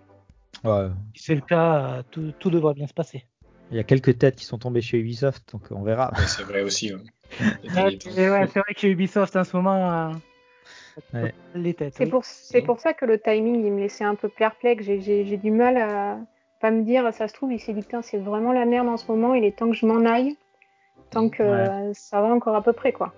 Ouais. 0.64 0.90
Si 1.16 1.24
c'est 1.24 1.36
le 1.36 1.42
cas, 1.42 1.76
euh, 1.98 2.04
tout, 2.12 2.34
tout 2.40 2.50
devrait 2.50 2.74
bien 2.74 2.88
se 2.88 2.94
passer. 2.94 3.26
Il 3.72 3.78
y 3.78 3.80
a 3.80 3.84
quelques 3.84 4.18
têtes 4.18 4.36
qui 4.36 4.46
sont 4.46 4.58
tombées 4.58 4.82
chez 4.82 4.98
Ubisoft, 5.00 5.52
donc 5.52 5.64
on 5.72 5.82
verra. 5.84 6.12
Ouais, 6.18 6.26
c'est 6.28 6.44
vrai 6.44 6.62
aussi. 6.62 6.94
ouais. 6.94 7.02
Ouais, 7.76 7.96
des- 7.98 8.12
c'est 8.12 8.28
vrai 8.30 8.74
que 8.74 8.80
chez 8.80 8.90
Ubisoft 8.90 9.36
en 9.36 9.44
ce 9.44 9.56
moment, 9.58 9.92
euh, 9.92 10.14
Ouais. 11.14 11.34
les 11.54 11.74
têtes. 11.74 11.94
C'est 11.96 12.06
oui. 12.06 12.10
pour, 12.10 12.26
c'est 12.26 12.62
pour 12.64 12.80
ça 12.80 12.94
que 12.94 13.06
le 13.06 13.20
timing, 13.20 13.64
il 13.66 13.72
me 13.72 13.80
laissait 13.80 14.04
un 14.04 14.16
peu 14.16 14.30
perplexe. 14.30 14.86
J'ai- 14.86 15.00
J'ai 15.02 15.26
j'ai 15.26 15.38
du 15.38 15.52
mal 15.52 15.78
à 15.78 16.18
pas 16.60 16.72
me 16.72 16.82
dire, 16.84 17.14
ça 17.14 17.28
se 17.28 17.34
trouve, 17.34 17.52
il 17.54 17.60
s'est 17.60 17.74
dit, 17.74 17.82
putain, 17.82 18.02
c'est 18.02 18.18
vraiment 18.18 18.52
la 18.52 18.66
merde 18.66 18.88
en 18.88 18.98
ce 18.98 19.06
moment, 19.12 19.36
il 19.36 19.44
est 19.46 19.56
temps 19.56 19.68
que 19.70 19.76
je 19.76 19.86
m'en 19.86 20.06
aille. 20.10 20.36
Tant 21.12 21.30
que 21.30 21.44
Ouais. 21.44 21.92
ça 21.94 22.22
va 22.22 22.28
encore 22.28 22.56
à 22.56 22.62
peu 22.62 22.74
près, 22.74 22.92
quoi. 22.92 23.14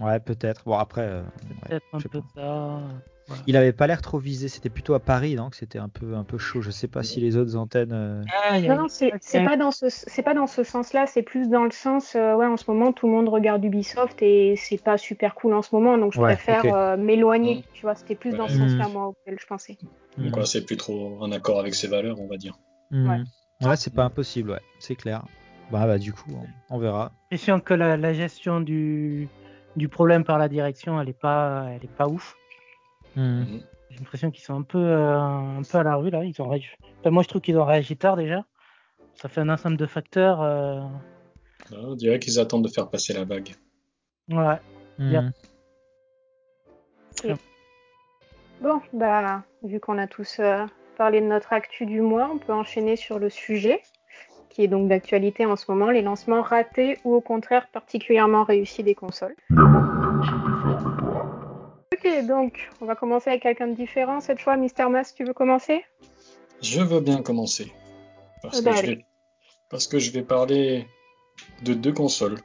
Ouais, 0.00 0.20
peut-être. 0.20 0.62
Bon, 0.64 0.74
après, 0.76 1.02
euh, 1.02 1.22
ouais, 1.22 1.68
Peut-être 1.68 1.84
un 1.92 1.98
je 1.98 2.02
sais 2.02 2.08
peu 2.10 2.20
pas. 2.34 2.80
ça. 3.28 3.42
il 3.46 3.56
avait 3.56 3.72
pas 3.72 3.86
l'air 3.86 4.02
trop 4.02 4.18
visé. 4.18 4.48
C'était 4.48 4.68
plutôt 4.68 4.92
à 4.94 5.00
Paris, 5.00 5.34
donc 5.36 5.54
c'était 5.54 5.78
un 5.78 5.88
peu, 5.88 6.14
un 6.14 6.22
peu 6.22 6.36
chaud. 6.38 6.60
Je 6.60 6.70
sais 6.70 6.86
pas 6.86 7.02
si 7.02 7.20
les 7.20 7.36
autres 7.36 7.56
antennes. 7.56 7.92
euh, 7.92 8.22
Ah, 8.32 8.60
Non, 8.60 8.76
non, 8.76 8.86
c'est 8.88 9.10
pas 9.44 9.56
dans 9.56 9.70
ce, 9.70 9.86
c'est 9.88 10.22
pas 10.22 10.34
dans 10.34 10.46
ce 10.46 10.62
sens-là, 10.64 11.06
c'est 11.06 11.22
plus 11.22 11.48
dans 11.48 11.64
le 11.64 11.70
sens, 11.70 12.14
euh, 12.14 12.34
ouais, 12.36 12.46
en 12.46 12.56
ce 12.58 12.70
moment, 12.70 12.92
tout 12.92 13.06
le 13.06 13.12
monde 13.14 13.28
regarde 13.28 13.64
Ubisoft 13.64 14.20
et 14.22 14.54
c'est 14.56 14.82
pas 14.82 14.96
super 14.98 15.34
cool 15.34 15.54
en 15.54 15.62
ce 15.62 15.74
moment, 15.74 15.96
donc 15.98 16.12
je 16.12 16.20
Ouais, 16.20 16.34
préfère 16.34 16.64
euh, 16.74 16.96
m'éloigner, 16.96 17.56
Mm. 17.56 17.62
tu 17.74 17.82
vois, 17.82 17.94
c'était 17.94 18.14
plus 18.16 18.32
dans 18.34 18.48
ce 18.48 18.58
sens-là, 18.58 18.88
Mm. 18.88 18.92
moi, 18.92 19.06
auquel 19.08 19.38
je 19.40 19.46
pensais. 19.46 19.76
Donc, 20.18 20.36
ouais, 20.36 20.46
c'est 20.46 20.64
plus 20.64 20.76
trop 20.76 21.18
en 21.20 21.32
accord 21.32 21.58
avec 21.58 21.74
ses 21.74 21.88
valeurs, 21.88 22.20
on 22.20 22.28
va 22.28 22.36
dire. 22.36 22.58
Ouais. 22.92 23.20
Ouais, 23.62 23.76
c'est 23.76 23.92
pas 23.94 24.04
impossible, 24.04 24.50
ouais, 24.50 24.60
c'est 24.78 24.94
clair. 24.94 25.24
Bah, 25.70 25.86
bah, 25.86 25.98
du 25.98 26.12
coup, 26.12 26.30
on, 26.70 26.76
on 26.76 26.78
verra. 26.78 27.12
l'impression 27.30 27.60
que 27.60 27.74
la, 27.74 27.96
la 27.96 28.12
gestion 28.12 28.60
du, 28.60 29.28
du 29.74 29.88
problème 29.88 30.24
par 30.24 30.38
la 30.38 30.48
direction, 30.48 31.00
elle 31.00 31.08
est 31.08 31.18
pas, 31.20 31.66
elle 31.70 31.84
est 31.84 31.94
pas 31.96 32.06
ouf. 32.08 32.36
Hmm. 33.16 33.40
Mhm. 33.40 33.60
J'ai 33.90 33.96
l'impression 33.98 34.30
qu'ils 34.30 34.44
sont 34.44 34.54
un 34.54 34.62
peu, 34.62 34.78
euh, 34.78 35.18
un 35.18 35.62
peu 35.62 35.78
à 35.78 35.82
la 35.82 35.96
rue 35.96 36.10
là. 36.10 36.22
Ils 36.24 36.40
ont 36.42 36.48
réagi. 36.48 36.68
Enfin, 37.00 37.10
moi, 37.10 37.22
je 37.22 37.28
trouve 37.28 37.40
qu'ils 37.40 37.56
ont 37.58 37.64
réagi 37.64 37.96
tard 37.96 38.16
déjà. 38.16 38.44
Ça 39.14 39.28
fait 39.28 39.40
un 39.40 39.48
ensemble 39.48 39.76
de 39.78 39.86
facteurs. 39.86 40.42
euh, 40.42 40.80
Ah, 41.72 41.76
On 41.82 41.94
dirait 41.94 42.18
qu'ils 42.18 42.38
attendent 42.38 42.64
de 42.64 42.68
faire 42.68 42.88
passer 42.90 43.12
la 43.14 43.24
vague. 43.24 43.54
Ouais. 44.28 44.58
Hmm. 44.98 45.08
Bien. 45.08 45.32
Bon, 48.60 48.80
bah, 48.92 49.42
vu 49.62 49.80
qu'on 49.80 49.98
a 49.98 50.06
tous 50.06 50.38
euh, 50.40 50.64
parlé 50.96 51.20
de 51.20 51.26
notre 51.26 51.52
actu 51.52 51.86
du 51.86 52.00
mois, 52.00 52.30
on 52.32 52.38
peut 52.38 52.52
enchaîner 52.52 52.96
sur 52.96 53.18
le 53.18 53.30
sujet, 53.30 53.80
qui 54.56 54.64
est 54.64 54.68
donc 54.68 54.88
d'actualité 54.88 55.44
en 55.44 55.54
ce 55.54 55.70
moment, 55.70 55.90
les 55.90 56.00
lancements 56.00 56.40
ratés 56.40 56.98
ou 57.04 57.14
au 57.14 57.20
contraire 57.20 57.68
particulièrement 57.70 58.42
réussis 58.42 58.82
des 58.82 58.94
consoles. 58.94 59.36
Ok, 61.92 62.26
donc, 62.26 62.70
on 62.80 62.86
va 62.86 62.94
commencer 62.94 63.28
avec 63.28 63.42
quelqu'un 63.42 63.68
de 63.68 63.74
différent 63.74 64.20
cette 64.20 64.40
fois. 64.40 64.56
Mister 64.56 64.86
Mas, 64.88 65.12
tu 65.14 65.24
veux 65.24 65.34
commencer? 65.34 65.84
Je 66.62 66.80
veux 66.80 67.00
bien 67.00 67.20
commencer. 67.20 67.70
Parce, 68.40 68.60
Eh 68.60 68.60
que 68.60 68.64
ben, 68.64 68.76
je 68.76 68.86
vais, 68.86 69.04
parce 69.68 69.86
que 69.86 69.98
je 69.98 70.10
vais 70.10 70.22
parler 70.22 70.86
de 71.62 71.74
deux 71.74 71.92
consoles 71.92 72.38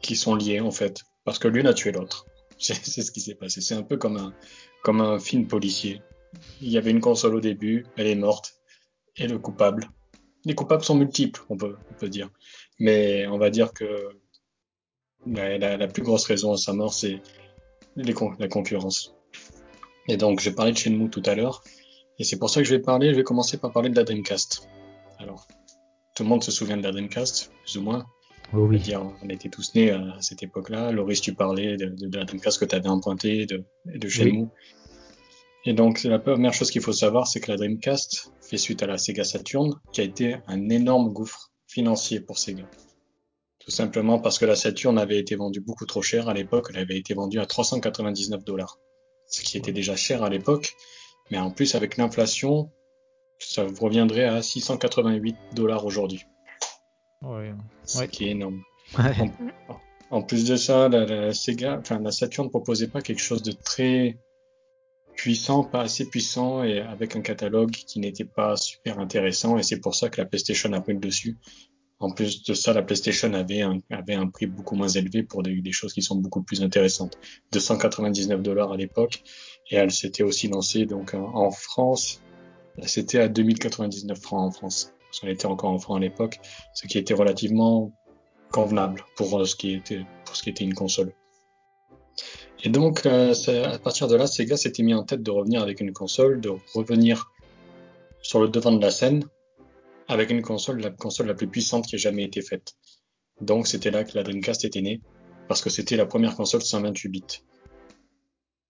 qui 0.00 0.14
sont 0.14 0.36
liées 0.36 0.60
en 0.60 0.70
fait. 0.70 1.02
Parce 1.24 1.40
que 1.40 1.48
l'une 1.48 1.66
a 1.66 1.74
tué 1.74 1.90
l'autre. 1.90 2.24
C'est 2.60 2.74
c'est 2.74 3.02
ce 3.02 3.10
qui 3.10 3.20
s'est 3.20 3.34
passé. 3.34 3.60
C'est 3.60 3.74
un 3.74 3.82
peu 3.82 3.96
comme 3.96 4.16
un, 4.16 4.32
comme 4.84 5.00
un 5.00 5.18
film 5.18 5.48
policier. 5.48 6.02
Il 6.60 6.68
y 6.68 6.78
avait 6.78 6.92
une 6.92 7.00
console 7.00 7.34
au 7.34 7.40
début, 7.40 7.84
elle 7.96 8.06
est 8.06 8.14
morte. 8.14 8.54
Et 9.16 9.26
le 9.26 9.38
coupable. 9.38 9.88
Les 10.48 10.54
coupables 10.54 10.82
sont 10.84 10.94
multiples, 10.96 11.42
on 11.50 11.56
peut, 11.56 11.76
on 11.90 11.94
peut 11.94 12.08
dire. 12.08 12.28
Mais 12.78 13.26
on 13.26 13.38
va 13.38 13.50
dire 13.50 13.72
que 13.72 14.08
la, 15.26 15.58
la- 15.58 15.76
la 15.76 15.88
plus 15.88 16.02
grosse 16.02 16.24
raison 16.24 16.52
à 16.52 16.56
sa 16.56 16.72
mort, 16.72 16.94
c'est 16.94 17.20
con- 18.14 18.34
la 18.38 18.48
concurrence. 18.48 19.14
Et 20.08 20.16
donc, 20.16 20.40
j'ai 20.40 20.52
parlé 20.52 20.72
de 20.72 20.78
Shenmue 20.78 21.10
tout 21.10 21.22
à 21.26 21.34
l'heure. 21.34 21.62
Et 22.18 22.24
c'est 22.24 22.38
pour 22.38 22.50
ça 22.50 22.60
que 22.62 22.66
je 22.68 22.74
vais 22.74 22.80
parler, 22.80 23.10
je 23.10 23.16
vais 23.16 23.24
commencer 23.24 23.58
par 23.58 23.72
parler 23.72 23.90
de 23.90 23.96
la 23.96 24.04
Dreamcast. 24.04 24.68
Alors, 25.18 25.46
tout 26.16 26.22
le 26.22 26.28
monde 26.30 26.42
se 26.42 26.50
souvient 26.50 26.76
de 26.78 26.82
la 26.82 26.92
Dreamcast, 26.92 27.52
plus 27.64 27.76
ou 27.76 27.82
moins. 27.82 28.06
Oh 28.54 28.60
oui. 28.60 28.78
dire, 28.78 29.02
on 29.22 29.28
était 29.28 29.50
tous 29.50 29.74
nés 29.74 29.90
à 29.90 30.16
cette 30.20 30.42
époque-là. 30.42 30.90
Loris, 30.92 31.20
tu 31.20 31.34
parlais 31.34 31.76
de, 31.76 31.86
de- 31.86 32.06
de 32.08 32.18
la 32.18 32.24
Dreamcast 32.24 32.58
que 32.58 32.64
tu 32.64 32.74
avais 32.74 32.88
empruntée, 32.88 33.44
de, 33.44 33.62
de 33.84 34.08
Shenmue. 34.08 34.48
Et 35.66 35.74
donc, 35.74 36.04
la 36.04 36.18
première 36.18 36.54
chose 36.54 36.70
qu'il 36.70 36.80
faut 36.80 36.94
savoir, 36.94 37.26
c'est 37.26 37.40
que 37.40 37.50
la 37.50 37.58
Dreamcast 37.58 38.32
fait 38.48 38.58
suite 38.58 38.82
à 38.82 38.86
la 38.86 38.98
Sega 38.98 39.24
Saturn, 39.24 39.74
qui 39.92 40.00
a 40.00 40.04
été 40.04 40.36
un 40.46 40.68
énorme 40.70 41.12
gouffre 41.12 41.50
financier 41.66 42.20
pour 42.20 42.38
Sega. 42.38 42.64
Tout 43.60 43.70
simplement 43.70 44.18
parce 44.18 44.38
que 44.38 44.46
la 44.46 44.56
Saturn 44.56 44.98
avait 44.98 45.18
été 45.18 45.36
vendue 45.36 45.60
beaucoup 45.60 45.84
trop 45.84 46.00
cher 46.02 46.28
à 46.28 46.34
l'époque. 46.34 46.68
Elle 46.70 46.78
avait 46.78 46.96
été 46.96 47.12
vendue 47.14 47.38
à 47.40 47.46
399 47.46 48.42
dollars. 48.44 48.78
Ce 49.26 49.42
qui 49.42 49.58
était 49.58 49.72
déjà 49.72 49.94
cher 49.96 50.22
à 50.22 50.30
l'époque. 50.30 50.74
Mais 51.30 51.36
en 51.38 51.50
plus, 51.50 51.74
avec 51.74 51.98
l'inflation, 51.98 52.70
ça 53.38 53.66
reviendrait 53.78 54.24
à 54.24 54.40
688 54.40 55.36
dollars 55.54 55.84
aujourd'hui. 55.84 56.22
Ouais. 57.20 57.52
Ce 57.84 57.98
Ouais. 57.98 58.08
qui 58.08 58.24
est 58.26 58.30
énorme. 58.30 58.62
Ouais. 58.98 59.30
En 60.10 60.22
plus 60.22 60.46
de 60.46 60.56
ça, 60.56 60.88
la, 60.88 61.04
la 61.04 61.34
Sega, 61.34 61.76
enfin 61.78 61.98
la 62.00 62.10
Saturn 62.12 62.48
proposait 62.48 62.88
pas 62.88 63.02
quelque 63.02 63.20
chose 63.20 63.42
de 63.42 63.52
très 63.52 64.16
puissant, 65.18 65.64
pas 65.64 65.82
assez 65.82 66.08
puissant 66.08 66.62
et 66.62 66.78
avec 66.80 67.16
un 67.16 67.20
catalogue 67.20 67.72
qui 67.72 67.98
n'était 67.98 68.24
pas 68.24 68.56
super 68.56 69.00
intéressant 69.00 69.58
et 69.58 69.64
c'est 69.64 69.80
pour 69.80 69.96
ça 69.96 70.08
que 70.08 70.20
la 70.20 70.26
PlayStation 70.26 70.72
a 70.72 70.80
pris 70.80 70.94
le 70.94 71.00
dessus. 71.00 71.36
En 71.98 72.12
plus 72.12 72.44
de 72.44 72.54
ça, 72.54 72.72
la 72.72 72.82
PlayStation 72.82 73.34
avait 73.34 73.62
un, 73.62 73.80
avait 73.90 74.14
un 74.14 74.28
prix 74.28 74.46
beaucoup 74.46 74.76
moins 74.76 74.88
élevé 74.88 75.24
pour 75.24 75.42
des, 75.42 75.60
des 75.60 75.72
choses 75.72 75.92
qui 75.92 76.02
sont 76.02 76.14
beaucoup 76.14 76.42
plus 76.42 76.62
intéressantes. 76.62 77.18
299 77.50 78.40
dollars 78.40 78.72
à 78.72 78.76
l'époque 78.76 79.24
et 79.68 79.74
elle 79.74 79.90
s'était 79.90 80.22
aussi 80.22 80.46
lancée 80.46 80.86
donc 80.86 81.14
en, 81.14 81.50
France. 81.50 82.22
C'était 82.86 83.18
à 83.18 83.26
2099 83.26 84.20
francs 84.20 84.40
en 84.40 84.50
France. 84.52 84.92
Parce 85.10 85.32
était 85.32 85.46
encore 85.46 85.70
en 85.70 85.78
francs 85.78 85.96
à 85.96 86.00
l'époque, 86.00 86.38
ce 86.74 86.86
qui 86.86 86.96
était 86.96 87.14
relativement 87.14 87.92
convenable 88.52 89.04
pour 89.16 89.44
ce 89.44 89.56
qui 89.56 89.72
était, 89.72 90.04
pour 90.24 90.36
ce 90.36 90.44
qui 90.44 90.50
était 90.50 90.64
une 90.64 90.74
console. 90.74 91.12
Et 92.64 92.68
donc, 92.70 93.06
euh, 93.06 93.34
à 93.64 93.78
partir 93.78 94.08
de 94.08 94.16
là, 94.16 94.26
Sega 94.26 94.56
s'était 94.56 94.82
mis 94.82 94.94
en 94.94 95.04
tête 95.04 95.22
de 95.22 95.30
revenir 95.30 95.62
avec 95.62 95.80
une 95.80 95.92
console, 95.92 96.40
de 96.40 96.50
revenir 96.74 97.30
sur 98.20 98.40
le 98.40 98.48
devant 98.48 98.72
de 98.72 98.82
la 98.82 98.90
scène 98.90 99.24
avec 100.08 100.30
une 100.30 100.42
console, 100.42 100.80
la 100.80 100.90
console 100.90 101.26
la 101.26 101.34
plus 101.34 101.46
puissante 101.46 101.86
qui 101.86 101.94
ait 101.94 101.98
jamais 101.98 102.24
été 102.24 102.42
faite. 102.42 102.74
Donc, 103.40 103.66
c'était 103.68 103.90
là 103.92 104.02
que 104.04 104.16
la 104.16 104.24
Dreamcast 104.24 104.64
était 104.64 104.80
née, 104.80 105.00
parce 105.46 105.60
que 105.62 105.70
c'était 105.70 105.96
la 105.96 106.06
première 106.06 106.34
console 106.34 106.62
128 106.62 107.08
bits. 107.08 107.22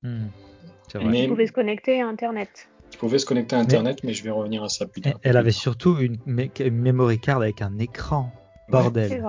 Hmm, 0.02 0.26
c'est 0.90 0.98
vrai. 0.98 1.04
Vous 1.06 1.10
Mais 1.10 1.28
pouvez 1.28 1.46
se 1.46 1.52
connecter 1.52 2.02
à 2.02 2.06
Internet. 2.08 2.68
tu 2.90 2.98
pouvais 2.98 3.18
se 3.18 3.24
connecter 3.26 3.56
à 3.56 3.60
Internet, 3.60 4.00
mais, 4.04 4.12
je 4.12 4.22
vais 4.22 4.30
revenir 4.30 4.62
à 4.64 4.68
ça 4.68 4.86
plus 4.86 5.00
tard. 5.00 5.14
Elle 5.22 5.36
avait 5.38 5.50
surtout 5.52 5.96
une, 5.98 6.16
mé- 6.26 6.50
une 6.62 6.76
memory 6.76 7.18
card 7.20 7.38
avec 7.40 7.62
un 7.62 7.78
écran. 7.78 8.30
Bordel. 8.68 9.08
C'est 9.08 9.20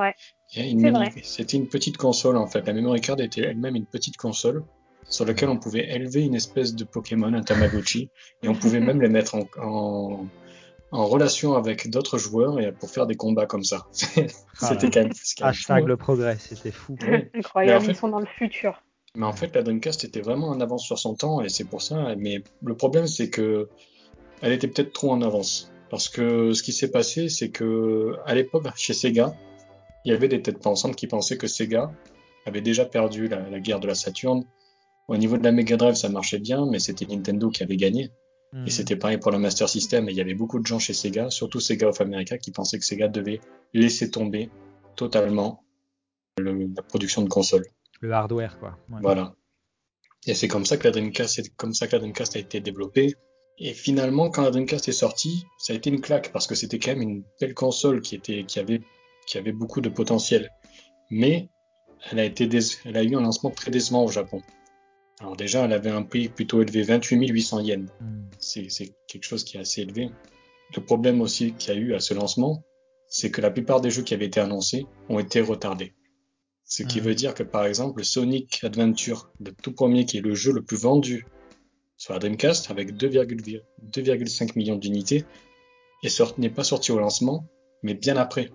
C'était 0.52 1.58
une 1.58 1.68
petite 1.68 1.98
console 1.98 2.38
en 2.38 2.48
fait. 2.48 2.66
La 2.66 2.74
memory 2.74 3.02
card 3.02 3.20
était 3.22 3.42
elle-même 3.42 3.76
une 3.76 3.86
petite 3.86 4.18
console 4.18 4.64
sur 5.08 5.26
laquelle 5.26 5.50
on 5.50 5.58
pouvait 5.58 5.88
élever 5.94 6.22
une 6.24 6.36
espèce 6.36 6.76
de 6.76 6.84
Pokémon, 6.84 7.34
un 7.34 7.42
Tamagotchi, 7.42 8.10
et 8.44 8.48
on 8.50 8.56
pouvait 8.56 8.80
même 8.80 9.02
les 9.02 9.10
mettre 9.10 9.36
en, 9.36 9.44
en, 9.62 10.26
en 10.92 11.06
relation 11.06 11.56
avec 11.56 11.90
d'autres 11.90 12.18
joueurs 12.18 12.60
et 12.60 12.72
pour 12.72 12.90
faire 12.90 13.06
des 13.08 13.16
combats 13.16 13.46
comme 13.46 13.64
ça. 13.64 13.88
C'était 13.92 14.28
Ah 14.62 14.74
là. 14.74 14.80
quand 14.92 14.96
même, 15.02 15.12
c'est 15.14 15.38
quand 15.38 15.46
même 15.46 15.54
fou, 15.54 15.60
Hashtag 15.72 15.84
hein. 15.84 15.88
le 15.88 15.98
progrès, 15.98 16.38
c'était 16.40 16.72
fou. 16.72 16.96
Ouais. 17.02 17.30
Incroyable, 17.36 17.80
Mais 17.80 17.84
en 17.84 17.86
fait- 17.88 17.92
ils 17.94 17.96
sont 18.00 18.10
dans 18.10 18.20
le 18.20 18.26
futur. 18.28 18.82
Mais 19.16 19.26
en 19.26 19.34
fait, 19.34 19.56
la 19.56 19.64
Dreamcast 19.64 20.04
était 20.04 20.22
vraiment 20.22 20.50
en 20.50 20.62
avance 20.62 20.84
sur 20.86 21.00
son 21.00 21.16
temps 21.16 21.42
et 21.42 21.50
c'est 21.50 21.64
pour 21.64 21.82
ça. 21.82 22.16
Mais 22.18 22.44
le 22.64 22.76
problème, 22.76 23.08
c'est 23.08 23.30
que 23.32 23.68
elle 24.42 24.52
était 24.54 24.68
peut-être 24.68 24.94
trop 24.94 25.12
en 25.12 25.22
avance. 25.24 25.72
Parce 25.90 26.08
que 26.10 26.54
ce 26.54 26.62
qui 26.62 26.72
s'est 26.72 26.92
passé, 26.92 27.28
c'est 27.30 27.50
que 27.50 28.14
à 28.28 28.36
l'époque, 28.36 28.68
chez 28.76 28.94
Sega, 28.94 29.34
il 30.06 30.12
y 30.12 30.16
avait 30.16 30.28
des 30.28 30.42
têtes 30.42 30.60
pensantes 30.60 30.96
qui 30.96 31.08
pensaient 31.08 31.38
que 31.38 31.48
Sega 31.48 31.92
avait 32.46 32.62
déjà 32.62 32.86
perdu 32.86 33.28
la, 33.28 33.50
la 33.50 33.60
guerre 33.60 33.80
de 33.80 33.88
la 33.88 33.96
Saturn. 33.96 34.44
Au 35.08 35.18
niveau 35.18 35.38
de 35.38 35.44
la 35.44 35.52
Mega 35.52 35.76
Drive, 35.78 35.96
ça 35.96 36.10
marchait 36.10 36.40
bien, 36.40 36.66
mais 36.70 36.80
c'était 36.80 37.06
Nintendo 37.06 37.50
qui 37.50 37.64
avait 37.64 37.78
gagné. 37.78 38.12
Hmm. 38.54 38.66
Et 38.66 38.70
c'était 38.70 38.96
pareil 38.96 39.18
pour 39.18 39.32
la 39.32 39.40
Master 39.40 39.68
System. 39.68 40.08
Et 40.08 40.12
il 40.12 40.18
y 40.18 40.22
avait 40.22 40.34
beaucoup 40.36 40.60
de 40.60 40.66
gens 40.66 40.80
chez 40.80 40.94
Sega, 40.94 41.30
surtout 41.30 41.60
Sega 41.60 41.88
of 41.90 42.00
America, 42.02 42.38
qui 42.38 42.52
pensaient 42.52 42.80
que 42.80 42.86
Sega 42.86 43.08
devait 43.08 43.42
laisser 43.74 44.10
tomber 44.10 44.50
totalement 44.96 45.64
le- 46.38 46.70
la 46.76 46.82
production 46.84 47.22
de 47.22 47.30
consoles. 47.30 47.66
Le 48.02 48.12
hardware, 48.12 48.58
quoi. 48.60 48.78
Ouais. 48.90 49.00
Voilà. 49.02 49.34
Et 50.28 50.34
c'est 50.34 50.48
comme 50.48 50.66
ça 50.66 50.78
que 50.78 50.86
la 50.86 50.92
Dreamcast, 50.92 51.36
c'est 51.36 51.56
comme 51.56 51.74
ça 51.74 51.88
que 51.88 51.94
la 51.94 52.00
Dreamcast 52.00 52.36
a 52.36 52.40
été 52.40 52.60
développée. 52.60 53.16
Et 53.58 53.74
finalement, 53.74 54.30
quand 54.30 54.44
la 54.44 54.52
Dreamcast 54.52 54.88
est 54.88 54.94
sortie, 54.94 55.46
ça 55.58 55.74
a 55.74 55.76
été 55.76 55.90
une 55.90 56.02
claque 56.02 56.32
parce 56.32 56.48
que 56.48 56.56
c'était 56.56 56.80
quand 56.80 56.92
même 56.92 57.02
une 57.02 57.24
belle 57.42 57.54
console 57.54 58.02
qui 58.02 58.16
était, 58.16 58.44
qui 58.46 58.60
avait, 58.60 58.82
qui 59.30 59.38
avait 59.38 59.52
beaucoup 59.52 59.80
de 59.80 59.90
potentiel. 59.90 60.50
Mais 61.12 61.50
elle 62.10 62.20
a 62.20 62.26
été, 62.26 62.48
dé- 62.48 62.60
elle 62.86 62.98
a 62.98 63.04
eu 63.04 63.16
un 63.16 63.22
lancement 63.22 63.52
très 63.52 63.72
décevant 63.72 64.04
au 64.04 64.10
Japon. 64.10 64.42
Alors 65.20 65.36
déjà, 65.36 65.66
elle 65.66 65.74
avait 65.74 65.90
un 65.92 66.02
prix 66.04 66.30
plutôt 66.30 66.62
élevé, 66.62 66.82
28 66.82 67.28
800 67.30 67.60
yens. 67.60 67.90
Hmm. 68.02 68.24
C'est, 68.40 68.70
c'est 68.70 68.96
quelque 69.08 69.26
chose 69.26 69.44
qui 69.44 69.58
est 69.58 69.60
assez 69.60 69.82
élevé. 69.82 70.10
Le 70.76 70.82
problème 70.84 71.22
aussi 71.22 71.54
qu'il 71.54 71.74
y 71.74 71.78
a 71.78 71.80
eu 71.80 71.94
à 71.94 72.00
ce 72.00 72.14
lancement, 72.14 72.64
c'est 73.08 73.30
que 73.32 73.42
la 73.42 73.52
plupart 73.52 73.82
des 73.82 73.92
jeux 73.92 74.04
qui 74.04 74.14
avaient 74.14 74.26
été 74.28 74.40
annoncés 74.40 74.86
ont 75.10 75.20
été 75.20 75.42
retardés. 75.42 75.94
Ce 76.66 76.84
qui 76.84 77.00
Mhm. 77.00 77.06
veut 77.06 77.16
dire 77.16 77.34
que 77.34 77.44
par 77.44 77.66
exemple, 77.66 78.04
Sonic 78.04 78.64
Adventure, 78.64 79.32
le 79.40 79.52
tout 79.52 79.74
premier 79.74 80.06
qui 80.06 80.18
est 80.18 80.22
le 80.22 80.36
jeu 80.36 80.52
le 80.54 80.62
plus 80.64 80.78
vendu 80.78 81.26
sur 81.98 82.14
la 82.14 82.20
Dreamcast, 82.20 82.72
avec 82.72 82.94
2,5 82.96 83.62
2,5 83.92 84.56
millions 84.56 84.76
d'unités, 84.78 85.26
est 86.04 86.38
n'est 86.38 86.50
pas 86.50 86.64
sorti 86.64 86.92
au 86.92 87.00
lancement, 87.00 87.46
mais 87.84 87.94
bien 87.96 88.16
après. 88.16 88.52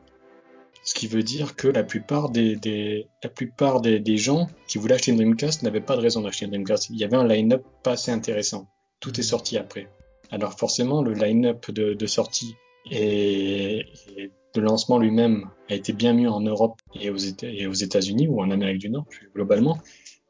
Ce 0.85 0.95
qui 0.95 1.07
veut 1.07 1.23
dire 1.23 1.57
que 1.57 1.67
la 1.67 1.83
plupart 1.83 2.29
des, 2.31 2.57
des, 2.57 3.09
la 3.23 3.31
plupart 3.31 3.81
des, 3.81 4.01
des 4.01 4.17
gens 4.19 4.49
qui 4.69 4.79
voulaient 4.79 4.95
acheter 4.95 5.13
une 5.13 5.17
Dreamcast 5.17 5.63
n'avaient 5.63 5.81
pas 5.81 5.97
de 5.97 6.03
raison 6.03 6.21
d'acheter 6.21 6.45
une 6.45 6.51
Dreamcast. 6.51 6.91
Il 6.91 6.97
y 6.97 7.05
avait 7.05 7.17
un 7.17 7.27
line-up 7.27 7.65
pas 7.83 7.93
assez 7.93 8.11
intéressant. 8.11 8.69
Tout 9.01 9.19
est 9.19 9.25
sorti 9.25 9.57
après. 9.57 9.89
Alors 10.31 10.59
forcément, 10.59 11.03
le 11.03 11.15
line-up 11.15 11.71
de, 11.71 11.95
de 11.95 12.07
sortie 12.07 12.55
et, 12.91 13.87
et 14.17 14.31
de 14.55 14.61
lancement 14.61 14.99
lui-même 14.99 15.49
a 15.69 15.75
été 15.75 15.93
bien 15.93 16.13
mieux 16.13 16.31
en 16.31 16.41
Europe 16.41 16.81
et 16.95 17.11
aux, 17.11 17.17
et 17.43 17.67
aux 17.67 17.73
États-Unis 17.73 18.29
ou 18.29 18.41
en 18.41 18.51
Amérique 18.51 18.79
du 18.79 18.91
Nord 18.91 19.07
plus 19.07 19.31
globalement, 19.35 19.79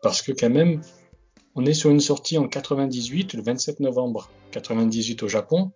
parce 0.02 0.22
que 0.22 0.32
quand 0.32 0.50
même, 0.50 0.80
on 1.54 1.66
est 1.66 1.74
sur 1.74 1.90
une 1.90 2.00
sortie 2.00 2.38
en 2.38 2.48
98, 2.48 3.34
le 3.34 3.42
27 3.42 3.80
novembre 3.80 4.30
98 4.52 5.22
au 5.22 5.28
Japon, 5.28 5.72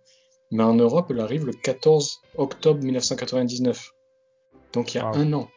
mais 0.51 0.63
en 0.63 0.73
Europe, 0.73 1.07
elle 1.11 1.19
arrive 1.19 1.45
le 1.45 1.53
14 1.53 2.21
octobre 2.37 2.81
1999. 2.83 3.91
Donc 4.73 4.93
il 4.93 4.97
y 4.97 5.01
a 5.01 5.09
Wow. 5.09 5.15
un 5.17 5.33
an, 5.33 5.49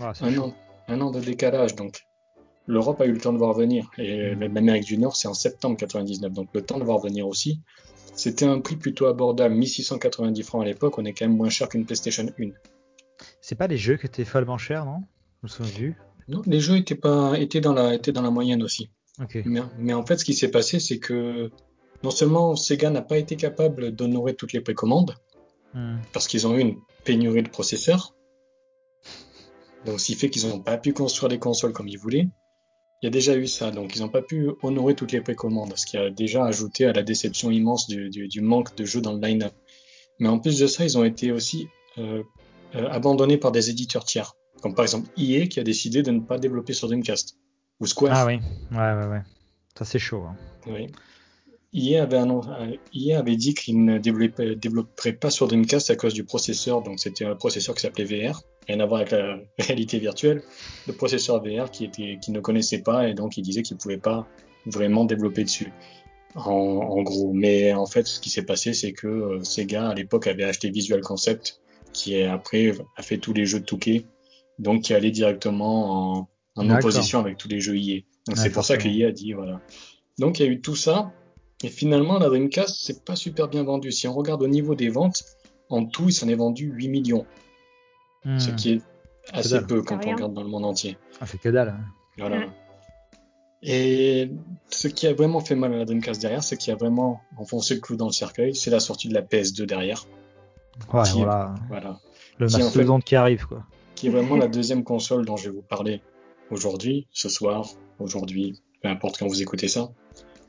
Ah, 0.00 0.12
un 0.20 0.38
an, 0.38 0.54
un 0.88 1.00
an 1.00 1.10
de 1.10 1.20
décalage. 1.20 1.74
Donc 1.74 2.00
l'Europe 2.66 3.00
a 3.00 3.06
eu 3.06 3.12
le 3.12 3.18
temps 3.20 3.32
de 3.32 3.38
voir 3.38 3.54
venir 3.54 3.90
et 3.98 4.34
Mm. 4.34 4.54
l'Amérique 4.54 4.84
du 4.84 4.98
Nord, 4.98 5.16
c'est 5.16 5.28
en 5.28 5.34
septembre 5.34 5.76
99, 5.76 6.32
donc 6.32 6.48
le 6.52 6.62
temps 6.62 6.78
de 6.78 6.84
voir 6.84 6.98
venir 6.98 7.26
aussi. 7.26 7.60
C'était 8.14 8.46
un 8.46 8.60
prix 8.60 8.76
plutôt 8.76 9.06
abordable, 9.06 9.54
1690 9.54 10.42
francs 10.42 10.62
à 10.62 10.64
l'époque, 10.66 10.98
on 10.98 11.04
est 11.04 11.12
quand 11.14 11.26
même 11.26 11.36
moins 11.36 11.50
cher 11.50 11.68
qu'une 11.68 11.86
PlayStation 11.86 12.26
1. 12.38 12.48
C'est 13.40 13.54
pas 13.54 13.66
les 13.68 13.76
jeux 13.76 13.96
qui 13.96 14.06
étaient 14.06 14.24
follement 14.24 14.58
chers, 14.58 14.84
non? 14.84 15.02
Me 15.42 15.48
souviens 15.48 15.72
plus. 15.72 15.96
Non, 16.28 16.42
les 16.46 16.60
jeux 16.60 16.76
étaient 16.76 16.94
pas 16.96 17.38
étaient 17.38 17.60
dans 17.60 17.72
la 17.72 17.94
étaient 17.94 18.12
dans 18.12 18.22
la 18.22 18.30
moyenne 18.30 18.62
aussi. 18.62 18.90
Mais 19.76 19.92
en 19.94 20.04
fait, 20.04 20.16
ce 20.18 20.24
qui 20.24 20.34
s'est 20.34 20.50
passé, 20.50 20.78
c'est 20.78 20.98
que 20.98 21.50
non 22.04 22.10
seulement 22.10 22.54
Sega 22.54 22.90
n'a 22.90 23.02
pas 23.02 23.18
été 23.18 23.34
capable 23.36 23.92
d'honorer 23.92 24.34
toutes 24.34 24.52
les 24.52 24.60
précommandes 24.60 25.14
Hmm. 25.74 25.98
parce 26.14 26.26
qu'ils 26.28 26.46
ont 26.46 26.56
eu 26.56 26.60
une 26.60 26.76
pénurie 27.04 27.42
de 27.42 27.48
processeurs, 27.50 28.14
donc 29.84 30.00
ce 30.00 30.06
qui 30.06 30.14
fait 30.14 30.30
qu'ils 30.30 30.48
n'ont 30.48 30.60
pas 30.60 30.76
pu 30.78 30.92
construire 30.92 31.28
des 31.28 31.38
consoles 31.38 31.72
comme 31.72 31.88
ils 31.88 31.98
voulaient. 31.98 32.28
Il 33.00 33.06
y 33.06 33.08
a 33.08 33.10
déjà 33.10 33.36
eu 33.36 33.46
ça, 33.46 33.70
donc 33.70 33.94
ils 33.94 34.00
n'ont 34.02 34.08
pas 34.08 34.22
pu 34.22 34.50
honorer 34.62 34.94
toutes 34.96 35.12
les 35.12 35.20
précommandes, 35.20 35.72
ce 35.76 35.86
qui 35.86 35.96
a 35.96 36.10
déjà 36.10 36.44
ajouté 36.44 36.84
à 36.86 36.92
la 36.92 37.02
déception 37.04 37.50
immense 37.50 37.86
du, 37.86 38.10
du- 38.10 38.26
du 38.26 38.40
manque 38.40 38.74
de 38.76 38.84
jeux 38.84 39.00
dans 39.00 39.12
le 39.12 39.20
line-up. 39.20 39.52
Mais 40.18 40.28
en 40.28 40.40
plus 40.40 40.58
de 40.58 40.66
ça, 40.66 40.84
ils 40.84 40.98
ont 40.98 41.04
été 41.04 41.30
aussi 41.30 41.68
euh, 41.98 42.24
euh, 42.74 42.88
abandonnés 42.90 43.36
par 43.38 43.52
des 43.52 43.70
éditeurs 43.70 44.04
tiers, 44.04 44.34
comme 44.62 44.74
par 44.74 44.84
exemple 44.84 45.08
EA 45.16 45.46
qui 45.46 45.60
a 45.60 45.62
décidé 45.62 46.02
de 46.02 46.10
ne 46.10 46.20
pas 46.20 46.38
développer 46.38 46.72
sur 46.72 46.88
Dreamcast, 46.88 47.36
ou 47.78 47.86
Square. 47.86 48.12
Ah 48.16 48.26
oui, 48.26 48.40
ouais, 48.72 48.76
ouais, 48.94 49.06
ouais. 49.06 49.22
Ça 49.78 49.84
c'est 49.84 50.00
chaud. 50.00 50.24
hein. 50.24 50.36
Oui. 50.66 50.88
EA 51.74 52.02
avait, 52.02 52.16
euh, 52.16 52.76
EA 52.94 53.18
avait 53.18 53.36
dit 53.36 53.54
qu'il 53.54 53.84
ne 53.84 53.98
développerait 53.98 55.12
pas 55.12 55.30
sur 55.30 55.48
Dreamcast 55.48 55.90
à 55.90 55.96
cause 55.96 56.14
du 56.14 56.24
processeur, 56.24 56.82
donc 56.82 56.98
c'était 56.98 57.26
un 57.26 57.34
processeur 57.34 57.74
qui 57.74 57.82
s'appelait 57.82 58.04
VR, 58.04 58.42
rien 58.66 58.80
à 58.80 58.86
voir 58.86 59.00
avec 59.00 59.12
la 59.12 59.38
réalité 59.58 59.98
virtuelle, 59.98 60.42
le 60.86 60.92
processeur 60.94 61.42
VR 61.42 61.70
qui 61.70 61.84
était, 61.84 62.18
qui 62.22 62.32
ne 62.32 62.40
connaissait 62.40 62.82
pas 62.82 63.08
et 63.08 63.14
donc 63.14 63.36
il 63.36 63.42
disait 63.42 63.62
qu'il 63.62 63.76
pouvait 63.76 63.98
pas 63.98 64.26
vraiment 64.66 65.04
développer 65.04 65.44
dessus. 65.44 65.72
En, 66.34 66.52
en 66.52 67.02
gros, 67.02 67.32
mais 67.32 67.72
en 67.72 67.86
fait, 67.86 68.06
ce 68.06 68.20
qui 68.20 68.30
s'est 68.30 68.44
passé, 68.44 68.72
c'est 68.72 68.92
que 68.92 69.06
euh, 69.06 69.44
Sega 69.44 69.88
à 69.88 69.94
l'époque 69.94 70.26
avait 70.26 70.44
acheté 70.44 70.70
Visual 70.70 71.00
Concept, 71.00 71.60
qui 71.92 72.14
est, 72.14 72.26
après 72.26 72.72
a 72.96 73.02
fait 73.02 73.18
tous 73.18 73.32
les 73.32 73.46
jeux 73.46 73.60
de 73.60 73.64
Touquet, 73.64 74.04
donc 74.58 74.82
qui 74.82 74.94
allait 74.94 75.10
directement 75.10 76.28
en, 76.56 76.70
opposition 76.70 77.20
avec 77.20 77.36
tous 77.38 77.48
les 77.48 77.60
jeux 77.60 77.76
EA. 77.76 78.00
Donc 78.26 78.36
c'est 78.36 78.50
pour 78.50 78.64
ça 78.64 78.76
que. 78.76 78.88
EA 78.88 79.08
a 79.08 79.10
dit 79.10 79.32
voilà. 79.32 79.60
Donc 80.18 80.38
il 80.38 80.46
y 80.46 80.48
a 80.48 80.52
eu 80.52 80.60
tout 80.60 80.76
ça, 80.76 81.12
et 81.64 81.68
finalement 81.68 82.18
la 82.18 82.28
Dreamcast 82.28 82.76
c'est 82.80 83.04
pas 83.04 83.16
super 83.16 83.48
bien 83.48 83.64
vendu. 83.64 83.90
Si 83.92 84.06
on 84.08 84.14
regarde 84.14 84.42
au 84.42 84.48
niveau 84.48 84.74
des 84.74 84.88
ventes, 84.88 85.24
en 85.70 85.84
tout 85.84 86.04
il 86.08 86.12
s'en 86.12 86.28
est 86.28 86.34
vendu 86.34 86.70
8 86.72 86.88
millions, 86.88 87.26
Hmm. 88.24 88.38
ce 88.40 88.50
qui 88.50 88.72
est 88.72 88.82
assez 89.32 89.60
peu 89.60 89.82
quand 89.82 90.00
C'est 90.02 90.08
on 90.08 90.12
regarde 90.14 90.34
dans 90.34 90.42
le 90.42 90.48
monde 90.48 90.64
entier. 90.64 90.98
Ah, 91.20 91.26
c'est 91.26 91.38
que 91.38 91.48
dalle. 91.48 91.68
hein. 91.68 91.84
Voilà. 92.18 92.46
Et 93.62 94.30
ce 94.70 94.86
qui 94.88 95.06
a 95.06 95.14
vraiment 95.14 95.40
fait 95.40 95.54
mal 95.56 95.72
à 95.74 95.78
la 95.78 95.84
Dreamcast 95.84 96.20
derrière, 96.20 96.42
ce 96.44 96.54
qui 96.54 96.70
a 96.70 96.76
vraiment 96.76 97.20
enfoncé 97.36 97.74
le 97.74 97.80
clou 97.80 97.96
dans 97.96 98.06
le 98.06 98.12
cercueil, 98.12 98.54
c'est 98.54 98.70
la 98.70 98.80
sortie 98.80 99.08
de 99.08 99.14
la 99.14 99.22
PS2 99.22 99.66
derrière. 99.66 100.04
Ouais, 100.92 101.02
Qui- 101.04 101.18
voilà. 101.18 101.54
Voilà. 101.68 101.98
Le 102.38 102.46
qui, 102.46 102.54
en 102.54 102.58
fait- 102.58 102.64
mastodonte 102.64 103.04
qui 103.04 103.16
arrive, 103.16 103.46
quoi. 103.46 103.64
Qui 103.96 104.06
est 104.06 104.10
vraiment 104.10 104.36
la 104.36 104.46
deuxième 104.46 104.84
console 104.84 105.24
dont 105.26 105.36
je 105.36 105.48
vais 105.50 105.56
vous 105.56 105.62
parler 105.62 106.02
aujourd'hui, 106.50 107.08
ce 107.12 107.28
soir, 107.28 107.66
aujourd'hui, 107.98 108.62
peu 108.82 108.88
importe 108.88 109.18
quand 109.18 109.26
vous 109.26 109.42
écoutez 109.42 109.66
ça. 109.68 109.90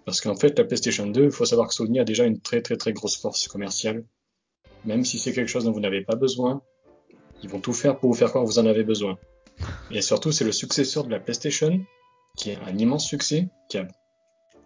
Parce 0.10 0.22
qu'en 0.22 0.36
fait, 0.36 0.58
la 0.58 0.66
PlayStation 0.66 1.06
2, 1.06 1.26
il 1.26 1.30
faut 1.30 1.46
savoir 1.46 1.68
que 1.68 1.74
Sony 1.76 2.00
a 2.00 2.04
déjà 2.04 2.26
une 2.26 2.40
très 2.40 2.64
très 2.64 2.78
très 2.78 2.94
grosse 2.94 3.16
force 3.16 3.48
commerciale. 3.48 4.06
Même 4.84 5.06
si 5.06 5.20
c'est 5.20 5.34
quelque 5.34 5.50
chose 5.50 5.66
dont 5.66 5.72
vous 5.72 5.80
n'avez 5.80 6.02
pas 6.02 6.16
besoin, 6.16 6.64
ils 7.44 7.50
vont 7.50 7.60
tout 7.60 7.74
faire 7.74 8.00
pour 8.00 8.10
vous 8.10 8.16
faire 8.16 8.30
croire 8.30 8.44
que 8.44 8.50
vous 8.50 8.58
en 8.58 8.66
avez 8.66 8.84
besoin. 8.84 9.20
Et 9.92 10.02
surtout, 10.02 10.32
c'est 10.32 10.46
le 10.46 10.52
successeur 10.52 11.04
de 11.04 11.12
la 11.12 11.20
PlayStation, 11.20 11.80
qui 12.36 12.50
est 12.50 12.58
un 12.66 12.76
immense 12.76 13.06
succès, 13.06 13.50
qui, 13.70 13.78
a, 13.78 13.88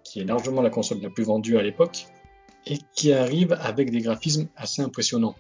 qui 0.06 0.22
est 0.22 0.24
largement 0.24 0.62
la 0.62 0.70
console 0.70 1.02
la 1.02 1.10
plus 1.10 1.26
vendue 1.26 1.58
à 1.58 1.62
l'époque, 1.62 2.06
et 2.66 2.78
qui 2.96 3.12
arrive 3.12 3.52
avec 3.60 3.92
des 3.92 4.00
graphismes 4.00 4.48
assez 4.56 4.82
impressionnants 4.82 5.36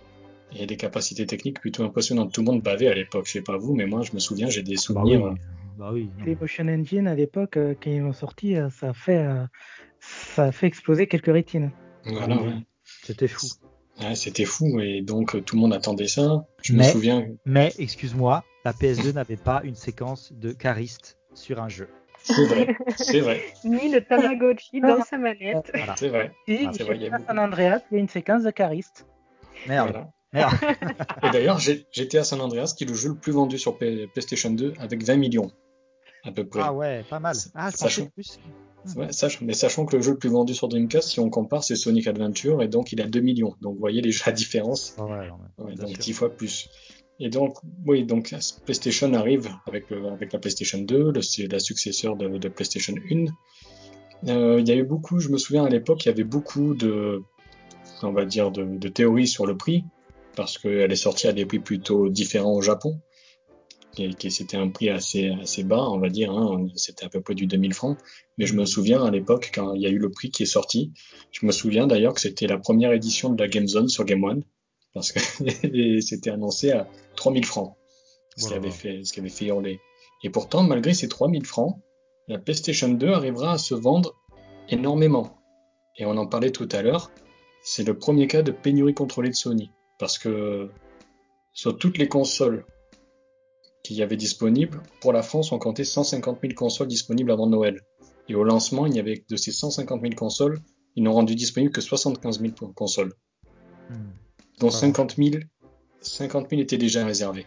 et 0.54 0.66
des 0.66 0.76
capacités 0.76 1.26
techniques 1.26 1.62
plutôt 1.62 1.86
impressionnantes. 1.86 2.34
Tout 2.34 2.42
le 2.42 2.52
monde 2.52 2.62
bavait 2.62 2.90
à 2.90 2.94
l'époque, 2.94 3.26
je 3.28 3.32
sais 3.32 3.42
pas 3.42 3.56
vous, 3.56 3.74
mais 3.74 3.86
moi 3.86 4.02
je 4.02 4.12
me 4.12 4.20
souviens, 4.20 4.50
j'ai 4.50 4.64
des 4.64 4.76
souvenirs. 4.76 5.22
Bah 5.22 5.30
oui. 5.32 5.40
Bah 5.78 5.90
oui. 5.92 6.10
Les 6.26 6.36
Motion 6.36 6.68
Engine 6.68 7.08
à 7.08 7.16
l'époque, 7.16 7.58
euh, 7.58 7.74
quand 7.82 7.90
ils 7.90 8.04
ont 8.04 8.14
sorti, 8.14 8.56
euh, 8.56 8.70
ça 8.70 8.90
a 8.90 8.94
fait, 8.94 9.18
euh, 9.18 9.46
ça 10.36 10.46
a 10.46 10.52
fait 10.52 10.68
exploser 10.68 11.08
quelques 11.08 11.32
rétines. 11.32 11.72
Voilà, 12.06 12.36
ouais. 12.42 12.54
C'était 13.04 13.28
fou. 13.28 13.48
Ouais, 14.02 14.16
c'était 14.16 14.46
fou 14.46 14.80
et 14.80 15.02
donc 15.02 15.36
euh, 15.36 15.42
tout 15.42 15.56
le 15.56 15.62
monde 15.62 15.74
attendait 15.74 16.08
ça. 16.08 16.46
Je 16.64 16.74
Mais- 16.74 16.88
me 16.88 16.92
souviens. 16.92 17.28
Mais, 17.46 17.72
excuse-moi, 17.78 18.44
la 18.66 18.74
PS2 18.74 19.14
n'avait 19.14 19.38
pas 19.38 19.62
une 19.64 19.76
séquence 19.76 20.34
de 20.34 20.52
cariste 20.52 21.18
sur 21.34 21.62
un 21.62 21.70
jeu. 21.70 21.90
C'est 22.24 22.46
vrai, 22.46 22.78
c'est 22.96 23.20
vrai, 23.20 23.42
Ni 23.66 23.92
le 23.92 24.02
Tamagotchi 24.02 24.80
dans 24.82 25.04
sa 25.04 25.18
manette. 25.18 25.70
Voilà. 25.74 25.96
c'est 25.98 26.08
vrai. 26.08 26.32
Si, 26.48 26.60
Ah, 26.66 26.72
c'est 26.74 26.84
vrai, 26.84 26.96
il 26.96 27.04
y 27.04 27.08
a 27.10 27.16
à 27.16 27.20
San 27.20 27.38
Andreas, 27.38 27.82
il 27.92 27.96
y 27.96 27.98
a 27.98 28.00
une 28.00 28.08
séquence 28.08 28.44
de 28.44 28.52
chariste. 28.58 29.06
Merde, 29.68 29.90
Voilà. 29.92 30.10
merde. 30.32 30.54
Et 31.24 31.30
d'ailleurs, 31.32 31.60
j'étais 31.60 32.18
à 32.18 32.24
San 32.24 32.40
Andreas, 32.42 32.74
qui 32.78 32.86
est 32.86 32.88
le 32.88 32.94
jeu 32.94 33.10
le 33.10 33.16
plus 33.16 33.34
vendu 33.34 33.58
sur 33.60 33.78
PlayStation 33.78 34.52
2, 34.52 34.74
avec 34.80 35.04
20 35.04 35.18
millions, 35.18 35.52
à 36.24 36.32
peu 36.32 36.48
près. 36.48 36.62
Ah 36.64 36.74
ouais, 36.74 37.04
pas 37.10 37.20
mal. 37.20 37.36
Ah, 37.56 37.70
je 37.72 37.76
Sachant- 37.78 38.10
plus. 38.10 38.40
Ouais, 38.98 39.12
sach- 39.12 39.42
mais 39.42 39.54
sachant 39.54 39.86
que 39.86 39.96
le 39.96 40.02
jeu 40.02 40.12
le 40.12 40.18
plus 40.18 40.30
vendu 40.30 40.54
sur 40.54 40.68
Dreamcast, 40.68 41.10
si 41.10 41.20
on 41.20 41.30
compare, 41.30 41.64
c'est 41.64 41.76
Sonic 41.76 42.08
Adventure, 42.08 42.62
et 42.62 42.68
donc 42.68 42.92
il 42.92 43.02
a 43.02 43.08
2 43.08 43.22
millions. 43.22 43.56
Donc 43.62 43.74
vous 43.76 43.80
voyez 43.80 44.02
déjà 44.02 44.26
la 44.28 44.32
différence. 44.34 44.96
Ouais, 45.00 45.66
Ouais, 45.66 45.76
donc 45.76 45.90
sûr. 45.90 45.98
10 46.00 46.14
fois 46.14 46.30
plus. 46.36 46.70
Et 47.20 47.30
donc, 47.30 47.56
oui, 47.86 48.04
donc 48.06 48.32
la 48.32 48.40
PlayStation 48.66 49.14
arrive 49.14 49.50
avec, 49.68 49.90
le- 49.90 50.08
avec 50.08 50.34
la 50.34 50.40
PlayStation 50.40 50.80
2, 50.80 51.12
le- 51.12 51.22
c'est 51.22 51.48
la 51.52 51.60
successeur 51.60 52.16
de, 52.18 52.28
de 52.38 52.50
PlayStation 52.50 52.94
1. 53.12 53.26
Euh, 54.30 54.60
il 54.60 54.68
y 54.68 54.72
a 54.72 54.76
eu 54.76 54.84
beaucoup, 54.84 55.20
je 55.20 55.30
me 55.30 55.38
souviens 55.38 55.66
à 55.66 55.70
l'époque, 55.70 56.06
il 56.06 56.10
y 56.10 56.12
avait 56.12 56.24
beaucoup 56.24 56.74
de, 56.74 57.22
on 58.02 58.12
va 58.12 58.26
dire, 58.26 58.52
de, 58.52 58.64
de 58.64 58.88
théories 58.90 59.28
sur 59.28 59.46
le 59.46 59.56
prix, 59.58 59.84
parce 60.36 60.58
qu'elle 60.58 60.92
est 60.92 60.96
sortie 60.96 61.28
à 61.28 61.34
des 61.34 61.46
prix 61.46 61.60
plutôt 61.60 62.10
différents 62.10 62.54
au 62.54 62.62
Japon. 62.62 63.00
C'était 63.96 64.58
un 64.58 64.70
prix 64.70 64.90
assez, 64.90 65.30
assez 65.42 65.64
bas, 65.64 65.88
on 65.90 66.00
va 66.00 66.10
dire, 66.10 66.32
hein, 66.32 66.68
c'était 66.76 67.06
à 67.06 67.10
peu 67.10 67.22
près 67.22 67.36
du 67.36 67.46
2000 67.46 67.74
francs. 67.74 67.98
Mais 68.38 68.46
je 68.46 68.56
me 68.56 68.66
souviens 68.66 69.04
à 69.04 69.12
l'époque, 69.12 69.52
quand 69.54 69.74
il 69.74 69.82
y 69.82 69.86
a 69.86 69.90
eu 69.90 70.00
le 70.00 70.10
prix 70.10 70.32
qui 70.32 70.44
est 70.44 70.48
sorti, 70.48 70.92
je 71.32 71.46
me 71.46 71.52
souviens 71.52 71.86
d'ailleurs 71.86 72.14
que 72.14 72.22
c'était 72.22 72.48
la 72.48 72.58
première 72.58 72.92
édition 72.92 73.30
de 73.30 73.42
la 73.42 73.48
Game 73.48 73.68
Zone 73.68 73.90
sur 73.90 74.06
Game 74.06 74.24
One 74.24 74.44
parce 74.94 75.12
que 75.12 75.20
c'était 76.02 76.30
annoncé 76.30 76.72
à 76.72 76.88
3000 77.16 77.46
francs, 77.46 77.76
ce 78.38 78.48
qui 78.48 78.54
avait 78.54 78.72
fait, 78.72 79.04
ce 79.04 79.14
qui 79.14 79.20
avait 79.20 79.30
fait 79.30 79.46
hurler. 79.46 79.80
Et 80.24 80.30
pourtant, 80.30 80.64
malgré 80.64 80.94
ces 80.94 81.08
3000 81.08 81.46
francs, 81.46 81.80
la 82.28 82.40
PlayStation 82.40 82.90
2 82.90 83.10
arrivera 83.10 83.54
à 83.54 83.58
se 83.58 83.76
vendre 83.76 84.16
énormément. 84.70 85.38
Et 85.98 86.06
on 86.06 86.18
en 86.18 86.28
parlait 86.28 86.52
tout 86.52 86.70
à 86.72 86.82
l'heure, 86.82 87.12
c'est 87.64 87.84
le 87.84 87.98
premier 87.98 88.28
cas 88.28 88.42
de 88.42 88.52
pénurie 88.52 88.94
contrôlée 88.94 89.30
de 89.30 89.36
Sony, 89.36 89.72
parce 90.00 90.18
que 90.18 90.70
sur 91.54 91.78
toutes 91.78 91.98
les 91.98 92.08
consoles 92.08 92.66
qu'il 93.84 93.98
y 93.98 94.02
avait 94.02 94.16
disponibles, 94.18 94.82
pour 95.02 95.12
la 95.14 95.22
France, 95.22 95.52
on 95.52 95.60
comptait 95.60 95.84
150 95.84 96.40
000 96.42 96.54
consoles 96.56 96.88
disponibles 96.88 97.32
avant 97.32 97.48
Noël. 97.48 97.82
Et 98.30 98.36
au 98.36 98.44
lancement, 98.44 98.86
il 98.86 98.96
y 98.96 99.00
avait 99.00 99.24
de 99.30 99.36
ces 99.36 99.52
150 99.52 100.02
000 100.02 100.14
consoles, 100.16 100.60
ils 100.96 101.04
n'ont 101.04 101.14
rendu 101.14 101.36
disponibles 101.36 101.74
que 101.74 101.82
75 101.82 102.40
000 102.40 102.54
consoles 102.74 103.14
dont 104.60 104.70
Voilà. 104.70 104.78
50 104.78 105.16
000, 105.18 105.44
50 106.02 106.50
000 106.50 106.62
étaient 106.62 106.78
déjà 106.78 107.06
réservés. 107.06 107.46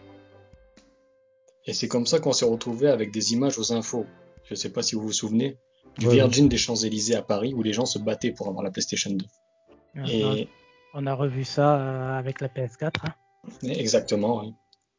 Et 1.65 1.73
c'est 1.73 1.87
comme 1.87 2.05
ça 2.05 2.19
qu'on 2.19 2.33
s'est 2.33 2.45
retrouvé 2.45 2.87
avec 2.87 3.11
des 3.11 3.33
images 3.33 3.57
aux 3.57 3.73
infos. 3.73 4.05
Je 4.45 4.53
ne 4.53 4.55
sais 4.55 4.69
pas 4.69 4.83
si 4.83 4.95
vous 4.95 5.01
vous 5.01 5.11
souvenez 5.13 5.57
du 5.97 6.07
Ouais, 6.07 6.13
Virgin 6.13 6.47
des 6.47 6.57
Champs-Élysées 6.57 7.15
à 7.15 7.21
Paris 7.23 7.53
où 7.53 7.63
les 7.63 7.73
gens 7.73 7.85
se 7.85 7.97
battaient 7.97 8.31
pour 8.31 8.47
avoir 8.47 8.63
la 8.63 8.69
PlayStation 8.71 9.11
2. 9.11 9.25
Et 10.07 10.47
On 10.93 11.07
a 11.07 11.13
revu 11.13 11.43
ça 11.43 11.79
euh, 11.79 12.17
avec 12.19 12.39
la 12.39 12.47
PS4. 12.49 12.91
hein. 13.03 13.13
exactement, 13.63 14.41
oui. 14.41 14.53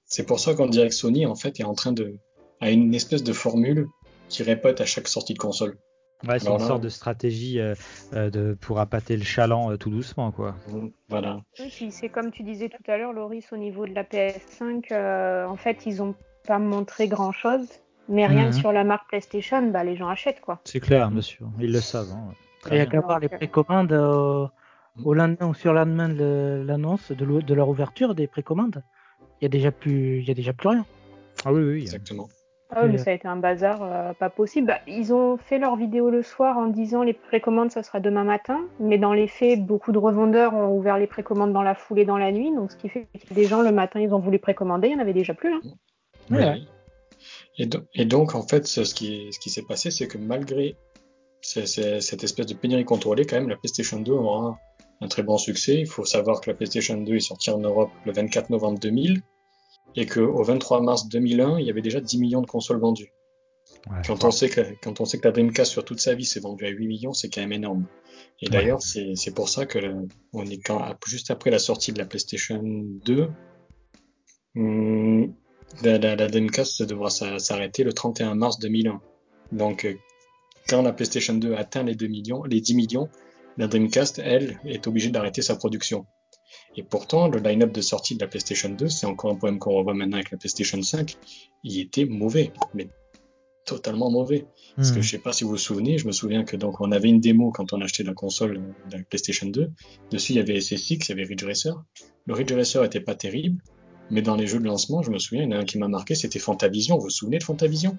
C'est 0.08 0.24
pour 0.26 0.40
ça 0.40 0.54
qu'on 0.54 0.66
dirait 0.66 0.88
que 0.88 0.94
Sony 0.94 1.26
en 1.26 1.34
fait 1.34 1.60
est 1.60 1.64
en 1.64 1.74
train 1.74 1.92
de 1.92 2.16
a 2.60 2.70
une 2.70 2.94
espèce 2.94 3.22
de 3.22 3.32
formule 3.32 3.86
qui 4.28 4.42
répète 4.42 4.80
à 4.80 4.84
chaque 4.86 5.06
sortie 5.08 5.34
de 5.34 5.38
console. 5.38 5.78
Ouais, 6.26 6.40
c'est 6.40 6.50
une 6.50 6.58
sorte 6.58 6.82
de 6.82 6.88
stratégie 6.88 7.60
euh, 7.60 7.74
euh, 8.14 8.28
de, 8.28 8.54
pour 8.60 8.80
appâter 8.80 9.16
le 9.16 9.22
chaland 9.22 9.70
euh, 9.70 9.76
tout 9.76 9.90
doucement, 9.90 10.32
quoi. 10.32 10.56
Voilà. 11.08 11.40
Oui, 11.60 11.68
puis 11.72 11.92
c'est 11.92 12.08
comme 12.08 12.32
tu 12.32 12.42
disais 12.42 12.68
tout 12.68 12.90
à 12.90 12.96
l'heure, 12.98 13.12
Loris, 13.12 13.52
au 13.52 13.56
niveau 13.56 13.86
de 13.86 13.94
la 13.94 14.02
PS5, 14.02 14.86
euh, 14.90 15.46
en 15.46 15.56
fait, 15.56 15.86
ils 15.86 16.02
ont 16.02 16.16
pas 16.48 16.58
montré 16.58 17.06
grand 17.06 17.30
chose, 17.30 17.68
mais 18.08 18.26
rien 18.26 18.46
Mhm. 18.46 18.50
que 18.50 18.56
sur 18.56 18.72
la 18.72 18.82
marque 18.82 19.08
PlayStation, 19.08 19.70
bah, 19.70 19.84
les 19.84 19.96
gens 19.96 20.08
achètent 20.08 20.40
quoi. 20.40 20.58
C'est 20.64 20.80
clair, 20.80 21.08
monsieur. 21.12 21.44
Ils 21.60 21.70
le 21.70 21.80
savent. 21.80 22.10
hein. 22.10 22.32
Très 22.62 22.70
Il 22.74 22.78
n'y 22.78 22.80
a 22.80 22.86
bien. 22.86 23.00
qu'à 23.00 23.06
voir 23.06 23.20
les 23.20 23.28
précommandes 23.28 23.92
euh, 23.92 24.46
au 25.04 25.14
lendemain 25.14 25.46
ou 25.46 25.54
sur 25.54 25.72
le 25.72 25.78
lendemain 25.78 26.08
de 26.08 26.64
l'annonce 26.66 27.12
de 27.12 27.54
leur 27.54 27.68
ouverture 27.68 28.16
des 28.16 28.26
précommandes. 28.26 28.82
Il 29.40 29.44
y 29.44 29.46
a 29.46 29.48
déjà 29.48 29.70
plus, 29.70 30.18
il 30.20 30.28
y 30.28 30.30
a 30.30 30.34
déjà 30.34 30.52
plus 30.52 30.68
rien. 30.68 30.84
Ah 31.44 31.52
oui, 31.52 31.62
oui. 31.62 31.80
Exactement. 31.82 32.28
Ah 32.70 32.82
oui, 32.82 32.88
mais 32.92 33.00
Euh, 33.00 33.02
ça 33.04 33.10
a 33.10 33.14
été 33.14 33.26
un 33.26 33.36
bazar 33.36 33.82
euh, 33.82 34.12
pas 34.12 34.28
possible. 34.28 34.66
Bah, 34.66 34.80
ils 34.86 35.14
ont 35.14 35.38
fait 35.38 35.58
leur 35.58 35.76
vidéo 35.76 36.10
le 36.10 36.22
soir 36.22 36.58
en 36.58 36.66
disant 36.66 37.02
les 37.02 37.14
précommandes 37.14 37.70
ça 37.70 37.82
sera 37.82 37.98
demain 38.00 38.24
matin, 38.24 38.60
mais 38.78 38.98
dans 38.98 39.14
les 39.14 39.26
faits, 39.26 39.64
beaucoup 39.64 39.90
de 39.90 39.96
revendeurs 39.98 40.52
ont 40.54 40.76
ouvert 40.76 40.98
les 40.98 41.06
précommandes 41.06 41.52
dans 41.54 41.62
la 41.62 41.74
foulée 41.74 42.04
dans 42.04 42.18
la 42.18 42.30
nuit, 42.30 42.54
donc 42.54 42.70
ce 42.72 42.76
qui 42.76 42.90
fait 42.90 43.06
que 43.26 43.32
des 43.32 43.44
gens 43.44 43.62
le 43.62 43.72
matin 43.72 44.00
ils 44.00 44.12
ont 44.12 44.18
voulu 44.18 44.38
précommander, 44.38 44.88
il 44.88 44.92
y 44.92 44.96
en 44.96 44.98
avait 44.98 45.14
déjà 45.14 45.32
plus. 45.32 45.54
Hein. 45.54 45.60
Ouais, 45.64 45.70
Oui, 46.30 46.36
ouais. 46.38 46.52
oui. 46.56 46.68
Et, 47.60 47.66
do- 47.66 47.84
et 47.94 48.04
donc, 48.04 48.34
en 48.34 48.46
fait, 48.46 48.66
ce 48.66 48.82
qui, 48.94 49.32
ce 49.32 49.38
qui 49.40 49.50
s'est 49.50 49.64
passé, 49.66 49.90
c'est 49.90 50.06
que 50.06 50.18
malgré 50.18 50.76
ce- 51.40 51.64
ce- 51.66 52.00
cette 52.00 52.22
espèce 52.22 52.46
de 52.46 52.54
pénurie 52.54 52.84
contrôlée, 52.84 53.24
quand 53.24 53.36
même, 53.36 53.48
la 53.48 53.56
PlayStation 53.56 53.98
2 53.98 54.12
aura 54.12 54.58
un 55.00 55.08
très 55.08 55.22
bon 55.22 55.38
succès. 55.38 55.80
Il 55.80 55.86
faut 55.86 56.04
savoir 56.04 56.40
que 56.40 56.50
la 56.50 56.56
PlayStation 56.56 56.96
2 57.00 57.14
est 57.14 57.20
sortie 57.20 57.50
en 57.50 57.58
Europe 57.58 57.90
le 58.04 58.12
24 58.12 58.50
novembre 58.50 58.78
2000 58.78 59.22
et 59.96 60.06
qu'au 60.06 60.42
23 60.42 60.82
mars 60.82 61.08
2001, 61.08 61.58
il 61.60 61.66
y 61.66 61.70
avait 61.70 61.82
déjà 61.82 62.00
10 62.00 62.18
millions 62.18 62.40
de 62.42 62.46
consoles 62.46 62.80
vendues. 62.80 63.12
Ouais. 63.90 63.98
Quand 64.06 64.24
on 64.24 64.30
sait 64.30 64.48
que, 64.48 64.60
quand 64.82 65.00
on 65.00 65.04
sait 65.04 65.18
que 65.18 65.26
la 65.28 65.32
Dreamcast 65.32 65.70
sur 65.72 65.84
toute 65.84 66.00
sa 66.00 66.14
vie 66.14 66.24
s'est 66.24 66.40
vendue 66.40 66.64
à 66.66 66.68
8 66.70 66.86
millions, 66.86 67.12
c'est 67.12 67.28
quand 67.28 67.40
même 67.40 67.52
énorme. 67.52 67.86
Et 68.40 68.46
Ouais. 68.46 68.50
d'ailleurs, 68.52 68.82
c'est 68.82 69.34
pour 69.34 69.48
ça 69.48 69.66
que 69.66 69.78
on 70.32 70.44
est 70.46 70.58
quand, 70.58 70.82
juste 71.06 71.30
après 71.30 71.50
la 71.50 71.58
sortie 71.58 71.92
de 71.92 71.98
la 71.98 72.04
PlayStation 72.06 72.60
2, 72.62 73.28
hum, 74.56 75.32
la, 75.82 75.98
la, 75.98 76.16
la 76.16 76.28
Dreamcast 76.28 76.82
devra 76.82 77.10
s'a- 77.10 77.38
s'arrêter 77.38 77.84
le 77.84 77.92
31 77.92 78.34
mars 78.34 78.58
2001. 78.58 79.00
Donc, 79.52 79.84
euh, 79.84 79.94
quand 80.68 80.82
la 80.82 80.92
PlayStation 80.92 81.34
2 81.34 81.54
atteint 81.54 81.82
les 81.82 81.94
2 81.94 82.06
millions, 82.08 82.42
les 82.44 82.60
10 82.60 82.74
millions, 82.74 83.08
la 83.58 83.66
Dreamcast, 83.66 84.20
elle, 84.24 84.58
est 84.64 84.86
obligée 84.86 85.10
d'arrêter 85.10 85.42
sa 85.42 85.56
production. 85.56 86.06
Et 86.76 86.82
pourtant, 86.82 87.28
le 87.28 87.40
line-up 87.40 87.72
de 87.72 87.80
sortie 87.80 88.14
de 88.14 88.20
la 88.20 88.28
PlayStation 88.28 88.70
2, 88.70 88.88
c'est 88.88 89.06
encore 89.06 89.32
un 89.32 89.34
problème 89.34 89.58
qu'on 89.58 89.72
revoit 89.72 89.94
maintenant 89.94 90.16
avec 90.16 90.30
la 90.30 90.38
PlayStation 90.38 90.80
5, 90.80 91.16
il 91.64 91.80
était 91.80 92.04
mauvais, 92.04 92.52
mais 92.72 92.88
totalement 93.66 94.10
mauvais. 94.10 94.46
Parce 94.76 94.92
que 94.92 95.00
Hmm. 95.00 95.02
je 95.02 95.10
sais 95.10 95.18
pas 95.18 95.32
si 95.32 95.44
vous 95.44 95.50
vous 95.50 95.56
souvenez, 95.58 95.98
je 95.98 96.06
me 96.06 96.12
souviens 96.12 96.44
que 96.44 96.56
donc 96.56 96.80
on 96.80 96.90
avait 96.92 97.08
une 97.08 97.20
démo 97.20 97.50
quand 97.50 97.72
on 97.72 97.80
achetait 97.82 98.04
la 98.04 98.14
console 98.14 98.62
de 98.90 98.96
la 98.96 99.02
PlayStation 99.02 99.48
2. 99.48 99.70
Dessus, 100.10 100.32
il 100.32 100.36
y 100.36 100.38
avait 100.38 100.60
SSX, 100.60 100.94
il 100.94 101.08
y 101.08 101.12
avait 101.12 101.24
Ridge 101.24 101.44
Racer. 101.44 101.74
Le 102.26 102.34
Ridge 102.34 102.52
Racer 102.52 102.82
était 102.84 103.00
pas 103.00 103.14
terrible, 103.14 103.60
mais 104.10 104.22
dans 104.22 104.36
les 104.36 104.46
jeux 104.46 104.60
de 104.60 104.64
lancement, 104.64 105.02
je 105.02 105.10
me 105.10 105.18
souviens, 105.18 105.42
il 105.42 105.50
y 105.50 105.54
en 105.54 105.56
a 105.58 105.60
un 105.60 105.64
qui 105.64 105.78
m'a 105.78 105.88
marqué, 105.88 106.14
c'était 106.14 106.38
Fantavision. 106.38 106.96
Vous 106.96 107.04
vous 107.04 107.10
souvenez 107.10 107.38
de 107.38 107.44
Fantavision? 107.44 107.98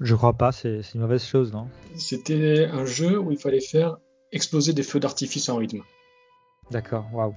Je 0.00 0.14
crois 0.16 0.32
pas, 0.32 0.50
c'est 0.50 0.82
c'est 0.82 0.94
une 0.94 1.02
mauvaise 1.02 1.24
chose, 1.24 1.52
non? 1.52 1.68
C'était 1.94 2.64
un 2.64 2.84
jeu 2.84 3.18
où 3.18 3.30
il 3.30 3.38
fallait 3.38 3.60
faire 3.60 3.98
exploser 4.34 4.72
des 4.72 4.82
feux 4.82 5.00
d'artifice 5.00 5.48
en 5.48 5.56
rythme. 5.56 5.82
D'accord, 6.70 7.06
waouh. 7.12 7.34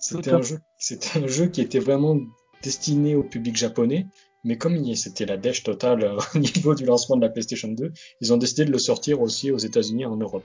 C'était 0.00 0.32
un 0.32 0.42
jeu, 0.42 0.60
c'était 0.78 1.20
un 1.20 1.26
jeu 1.26 1.46
qui 1.46 1.60
était 1.60 1.78
vraiment 1.78 2.18
destiné 2.62 3.14
au 3.14 3.22
public 3.22 3.56
japonais, 3.56 4.06
mais 4.44 4.56
comme 4.56 4.94
c'était 4.94 5.26
la 5.26 5.36
dèche 5.36 5.62
totale 5.62 6.04
euh, 6.04 6.18
au 6.34 6.38
niveau 6.38 6.74
du 6.74 6.84
lancement 6.84 7.16
de 7.16 7.22
la 7.22 7.28
PlayStation 7.28 7.68
2, 7.68 7.92
ils 8.20 8.32
ont 8.32 8.36
décidé 8.36 8.64
de 8.64 8.72
le 8.72 8.78
sortir 8.78 9.20
aussi 9.20 9.50
aux 9.50 9.58
États-Unis 9.58 10.02
et 10.02 10.06
en 10.06 10.16
Europe. 10.16 10.44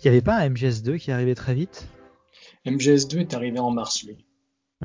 Il 0.00 0.06
y 0.06 0.08
avait 0.08 0.20
pas 0.20 0.36
un 0.36 0.50
MGS2 0.50 0.98
qui 0.98 1.10
arrivait 1.10 1.34
très 1.34 1.54
vite? 1.54 1.86
MGS2 2.66 3.20
est 3.20 3.34
arrivé 3.34 3.58
en 3.58 3.70
mars, 3.70 4.02
lui. 4.02 4.26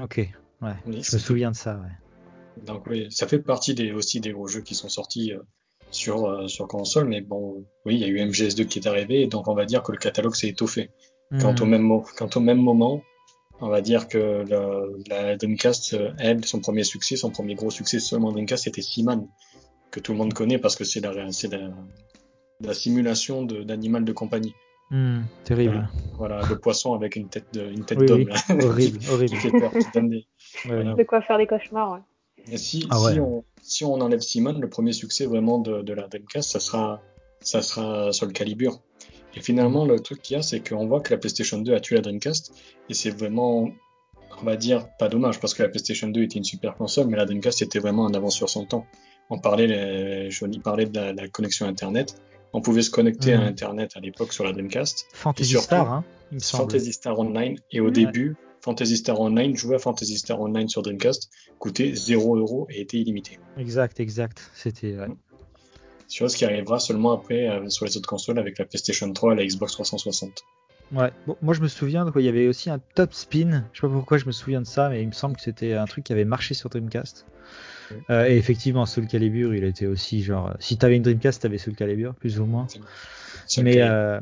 Ok, 0.01 0.17
ouais. 0.61 0.73
Oui, 0.85 1.01
Je 1.03 1.15
me 1.15 1.19
souviens 1.19 1.51
de 1.51 1.55
ça, 1.55 1.77
ouais. 1.77 2.63
Donc 2.63 2.87
oui, 2.87 3.07
ça 3.11 3.27
fait 3.27 3.39
partie 3.39 3.73
des, 3.73 3.91
aussi 3.91 4.21
des 4.21 4.31
gros 4.31 4.47
jeux 4.47 4.61
qui 4.61 4.75
sont 4.75 4.87
sortis 4.87 5.33
euh, 5.33 5.39
sur, 5.95 6.25
euh, 6.25 6.47
sur 6.47 6.67
console, 6.67 7.07
mais 7.07 7.21
bon, 7.21 7.65
oui, 7.85 7.95
il 7.95 8.01
y 8.01 8.03
a 8.03 8.07
eu 8.07 8.19
MGS2 8.19 8.65
qui 8.67 8.79
est 8.79 8.87
arrivé, 8.87 9.21
et 9.21 9.27
donc 9.27 9.47
on 9.47 9.55
va 9.55 9.65
dire 9.65 9.81
que 9.83 9.91
le 9.91 9.97
catalogue 9.97 10.35
s'est 10.35 10.49
étoffé. 10.49 10.91
Quant, 11.41 11.55
au 11.59 11.65
Hmm. 11.65 11.69
même, 11.69 12.01
quant 12.17 12.29
au 12.35 12.39
même 12.39 12.59
moment, 12.61 13.01
on 13.59 13.69
va 13.69 13.81
dire 13.81 14.07
que 14.07 14.43
la, 14.47 14.63
la 15.09 15.37
Dreamcast, 15.37 15.93
euh, 15.93 16.11
elle, 16.19 16.45
son 16.45 16.59
premier 16.59 16.83
succès, 16.83 17.15
son 17.15 17.31
premier 17.31 17.55
gros 17.55 17.71
succès 17.71 17.99
seulement 17.99 18.31
Dreamcast, 18.31 18.65
c'était 18.65 18.81
Seaman, 18.83 19.27
que 19.91 19.99
tout 19.99 20.11
le 20.11 20.17
monde 20.19 20.33
connaît 20.33 20.59
parce 20.59 20.75
que 20.75 20.83
c'est 20.83 20.99
la, 20.99 21.31
c'est 21.31 21.51
la, 21.51 21.69
la 22.61 22.73
simulation 22.73 23.43
de- 23.43 23.63
d'animal 23.63 24.05
de, 24.05 24.13
compagnie. 24.13 24.53
Hmm, 24.91 25.21
terrible. 25.45 25.89
Voilà, 26.17 26.41
le 26.47 26.57
poisson 26.59 26.93
avec 26.93 27.15
une 27.15 27.27
tête 27.27 27.47
de, 27.53 27.71
une 27.71 27.85
tête 27.85 27.99
Oui, 27.99 28.05
d'homme, 28.07 28.29
oui. 28.49 28.55
là. 28.59 28.65
horrible, 28.65 28.99
qui 28.99 29.09
horrible. 29.09 29.35
fait 29.37 29.51
peur, 29.51 29.71
qui 29.71 29.87
donne 29.93 30.09
des, 30.09 30.17
Ouais. 30.17 30.75
Voilà. 30.75 30.93
De 30.93 31.03
quoi 31.03 31.21
faire 31.21 31.37
des 31.39 31.47
cauchemars. 31.47 31.93
ouais. 31.93 31.99
Et 32.53 32.57
si, 32.57 32.87
Ah 32.91 33.01
ouais. 33.01 33.13
si, 33.13 33.19
on, 33.19 33.43
si 33.67 33.83
on 33.83 33.93
enlève 33.95 34.19
Simon, 34.21 34.53
le 34.59 34.69
premier 34.69 34.93
succès 34.93 35.25
vraiment 35.25 35.57
de, 35.59 35.81
de 35.81 35.93
la 35.93 36.07
Dreamcast, 36.07 36.51
ça 36.51 36.59
sera, 36.59 37.01
ça 37.41 37.61
sera 37.61 38.11
Soul 38.13 38.31
Calibur. 38.31 38.79
Et 39.35 39.41
finalement, 39.41 39.85
le 39.85 39.99
truc 39.99 40.21
qu'il 40.21 40.35
y 40.35 40.39
a, 40.39 40.41
c'est 40.41 40.67
qu'on 40.67 40.87
voit 40.87 41.01
que 41.01 41.11
la 41.11 41.17
PlayStation 41.17 41.57
2 41.57 41.73
a 41.73 41.79
tué 41.79 41.95
la 41.95 42.01
Dreamcast, 42.01 42.53
et 42.89 42.93
c'est 42.93 43.09
vraiment, 43.09 43.69
on 44.41 44.45
va 44.45 44.55
dire, 44.55 44.87
pas 44.99 45.09
dommage, 45.09 45.39
parce 45.39 45.53
que 45.53 45.63
la 45.63 45.69
PlayStation 45.69 46.07
2 46.07 46.21
était 46.23 46.37
une 46.37 46.43
super 46.43 46.75
console, 46.75 47.07
mais 47.07 47.17
la 47.17 47.25
Dreamcast 47.25 47.61
était 47.61 47.79
vraiment 47.79 48.03
en 48.03 48.13
avance 48.13 48.35
sur 48.35 48.49
son 48.49 48.65
temps. 48.65 48.85
On 49.29 49.39
parlait, 49.39 49.67
les... 49.67 50.29
Johnny 50.31 50.59
parlait 50.59 50.85
de 50.85 50.95
la, 50.95 51.11
la, 51.13 51.27
connexion 51.27 51.65
Internet. 51.65 52.15
On 52.53 52.61
pouvait 52.61 52.83
se 52.83 52.91
connecter 52.91 53.33
à 53.33 53.41
Internet 53.41 53.91
à 53.95 53.99
l'époque 53.99 54.31
sur 54.31 54.43
la 54.45 54.53
Dreamcast. 54.53 55.07
Fantasy 55.13 55.49
surtout, 55.49 55.65
Star, 55.65 55.91
hein, 55.91 56.05
il 56.31 56.35
me 56.35 56.39
semble. 56.39 56.71
Fantasy 56.71 56.93
Star 56.93 57.19
Online. 57.19 57.57
Et 57.71 57.81
au 57.81 57.85
Ouais. 57.85 57.91
début, 57.91 58.35
Fantasy 58.65 58.97
Star 58.97 59.19
Online, 59.21 59.55
jouer 59.55 59.75
à 59.75 59.79
Fantasy 59.79 60.17
Star 60.17 60.41
Online 60.41 60.67
sur 60.67 60.81
Dreamcast 60.81 61.29
coûtait 61.59 61.93
0 61.93 62.37
euros 62.37 62.65
et 62.71 62.81
était 62.81 62.97
illimité. 62.97 63.37
Exact, 63.59 63.99
exact. 63.99 64.49
C'était. 64.55 64.97
ouais. 64.97 65.07
Chose 66.09 66.35
qui 66.35 66.45
arrivera 66.45 66.79
seulement 66.79 67.11
après 67.11 67.47
euh, 67.47 67.69
sur 67.69 67.85
les 67.85 67.95
autres 67.95 68.09
consoles 68.09 68.39
avec 68.39 68.57
la 68.57 68.65
PlayStation 68.65 69.11
3 69.11 69.33
et 69.33 69.35
la 69.35 69.45
Xbox 69.45 69.73
360. 69.73 70.43
Ouais. 70.91 71.11
Bon, 71.25 71.35
moi 71.41 71.53
je 71.53 71.61
me 71.61 71.67
souviens 71.67 72.09
quoi, 72.11 72.21
il 72.21 72.25
y 72.25 72.29
avait 72.29 72.47
aussi 72.47 72.69
un 72.69 72.79
top 72.95 73.13
spin. 73.13 73.65
Je 73.73 73.81
sais 73.81 73.87
pas 73.87 73.93
pourquoi 73.93 74.17
je 74.17 74.25
me 74.25 74.31
souviens 74.31 74.61
de 74.61 74.67
ça, 74.67 74.89
mais 74.89 75.01
il 75.01 75.07
me 75.07 75.13
semble 75.13 75.35
que 75.35 75.41
c'était 75.41 75.73
un 75.73 75.85
truc 75.85 76.03
qui 76.03 76.13
avait 76.13 76.25
marché 76.25 76.53
sur 76.53 76.69
Dreamcast. 76.69 77.25
Ouais. 77.91 77.97
Euh, 78.09 78.27
et 78.27 78.37
effectivement, 78.37 78.85
Soul 78.85 79.07
Calibur, 79.07 79.53
il 79.55 79.63
était 79.63 79.85
aussi 79.87 80.23
genre. 80.23 80.55
Si 80.59 80.77
t'avais 80.77 80.95
une 80.95 81.03
Dreamcast, 81.03 81.41
t'avais 81.41 81.57
Soul 81.57 81.75
Calibur, 81.75 82.15
plus 82.15 82.39
ou 82.39 82.45
moins. 82.45 82.67
Mais 83.61 83.81
euh, 83.81 84.19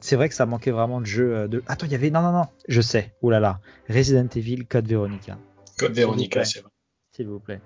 c'est 0.00 0.16
vrai 0.16 0.28
que 0.28 0.34
ça 0.34 0.44
manquait 0.46 0.70
vraiment 0.70 1.00
de 1.00 1.06
jeux. 1.06 1.34
euh, 1.34 1.48
De... 1.48 1.62
Attends, 1.66 1.86
il 1.86 1.92
y 1.92 1.94
avait. 1.94 2.10
Non, 2.10 2.20
non, 2.22 2.32
non. 2.32 2.44
Je 2.68 2.80
sais. 2.80 3.14
Oh 3.22 3.30
là 3.30 3.40
là. 3.40 3.60
Resident 3.88 4.28
Evil 4.34 4.66
Code 4.66 4.86
Veronica. 4.86 5.38
Code 5.78 5.92
Veronica, 5.92 6.44
c'est 6.44 6.60
vrai. 6.60 6.70
S'il 7.12 7.28
vous 7.28 7.40
plaît. 7.40 7.60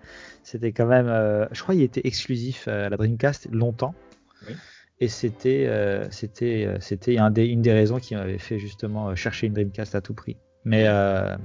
C'était 0.45 0.71
quand 0.73 0.87
même. 0.87 1.09
euh, 1.09 1.47
Je 1.51 1.63
crois 1.63 1.75
qu'il 1.75 1.83
était 1.83 2.03
exclusif 2.05 2.69
à 2.69 2.89
la 2.89 2.97
Dreamcast 2.97 3.49
longtemps. 3.51 3.95
Oui. 4.47 4.55
Et 5.01 5.09
c'était 5.09 5.67
euh, 5.67 6.11
c'était 6.11 6.65
euh, 6.67 6.77
c'était 6.81 7.17
un 7.19 7.31
des, 7.31 7.47
une 7.47 7.63
des 7.63 7.73
raisons 7.73 7.99
qui 7.99 8.15
m'avait 8.15 8.39
fait 8.39 8.59
justement 8.59 9.09
euh, 9.09 9.15
chercher 9.15 9.47
une 9.47 9.55
Dreamcast 9.55 9.95
à 9.95 10.01
tout 10.01 10.15
prix. 10.15 10.37
Mais 10.65 10.85
euh, 10.87 11.37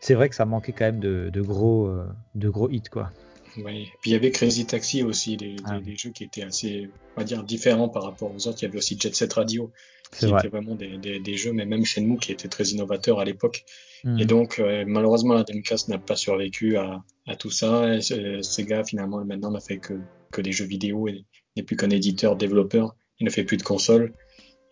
c'est 0.00 0.14
vrai 0.14 0.28
que 0.30 0.34
ça 0.34 0.46
manquait 0.46 0.72
quand 0.72 0.86
même 0.86 1.00
de, 1.00 1.28
de 1.30 1.40
gros 1.42 1.90
de 2.34 2.48
gros 2.48 2.70
hits 2.70 2.82
quoi. 2.90 3.10
Oui. 3.58 3.90
Puis 4.00 4.10
il 4.10 4.12
y 4.14 4.16
avait 4.16 4.30
Crazy 4.30 4.64
Taxi 4.64 5.02
aussi, 5.02 5.36
des, 5.36 5.56
Ah. 5.66 5.78
des 5.80 5.96
jeux 5.96 6.10
qui 6.10 6.24
étaient 6.24 6.42
assez, 6.42 6.88
on 7.16 7.20
va 7.20 7.24
dire, 7.24 7.44
différents 7.44 7.90
par 7.90 8.04
rapport 8.04 8.32
aux 8.34 8.48
autres. 8.48 8.58
Il 8.62 8.64
y 8.64 8.68
avait 8.68 8.78
aussi 8.78 8.98
Jet 8.98 9.14
Set 9.14 9.30
Radio, 9.34 9.70
qui 10.18 10.24
vrai. 10.26 10.40
étaient 10.40 10.48
vraiment 10.48 10.74
des, 10.74 10.96
des, 10.96 11.20
des 11.20 11.36
jeux, 11.36 11.52
mais 11.52 11.66
même 11.66 11.84
Shenmue 11.84 12.16
qui 12.16 12.32
était 12.32 12.48
très 12.48 12.64
innovateur 12.64 13.20
à 13.20 13.26
l'époque. 13.26 13.64
Mm. 14.04 14.18
Et 14.20 14.24
donc, 14.24 14.58
euh, 14.58 14.84
malheureusement, 14.86 15.34
la 15.34 15.42
Dreamcast 15.42 15.88
n'a 15.88 15.98
pas 15.98 16.16
survécu 16.16 16.78
à, 16.78 17.04
à 17.26 17.36
tout 17.36 17.50
ça. 17.50 17.94
Et, 17.94 18.00
euh, 18.12 18.40
Sega, 18.40 18.84
finalement, 18.84 19.22
maintenant, 19.22 19.50
n'a 19.50 19.60
fait 19.60 19.76
que, 19.76 20.00
que 20.30 20.40
des 20.40 20.52
jeux 20.52 20.64
vidéo 20.64 21.06
et 21.08 21.26
n'est 21.56 21.62
plus 21.62 21.76
qu'un 21.76 21.90
éditeur, 21.90 22.36
développeur. 22.36 22.94
Il 23.20 23.24
ne 23.26 23.30
fait 23.30 23.44
plus 23.44 23.56
de 23.56 23.62
consoles. 23.62 24.12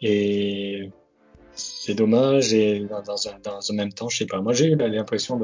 Et 0.00 0.90
c'est 1.52 1.94
dommage. 1.94 2.52
Et 2.52 2.80
dans, 2.80 3.02
dans 3.02 3.28
un, 3.28 3.38
dans 3.42 3.60
un 3.70 3.74
même 3.74 3.92
temps, 3.92 4.08
je 4.08 4.18
sais 4.18 4.26
pas. 4.26 4.40
Moi, 4.40 4.52
j'ai 4.52 4.66
eu 4.72 4.76
l'impression 4.76 5.40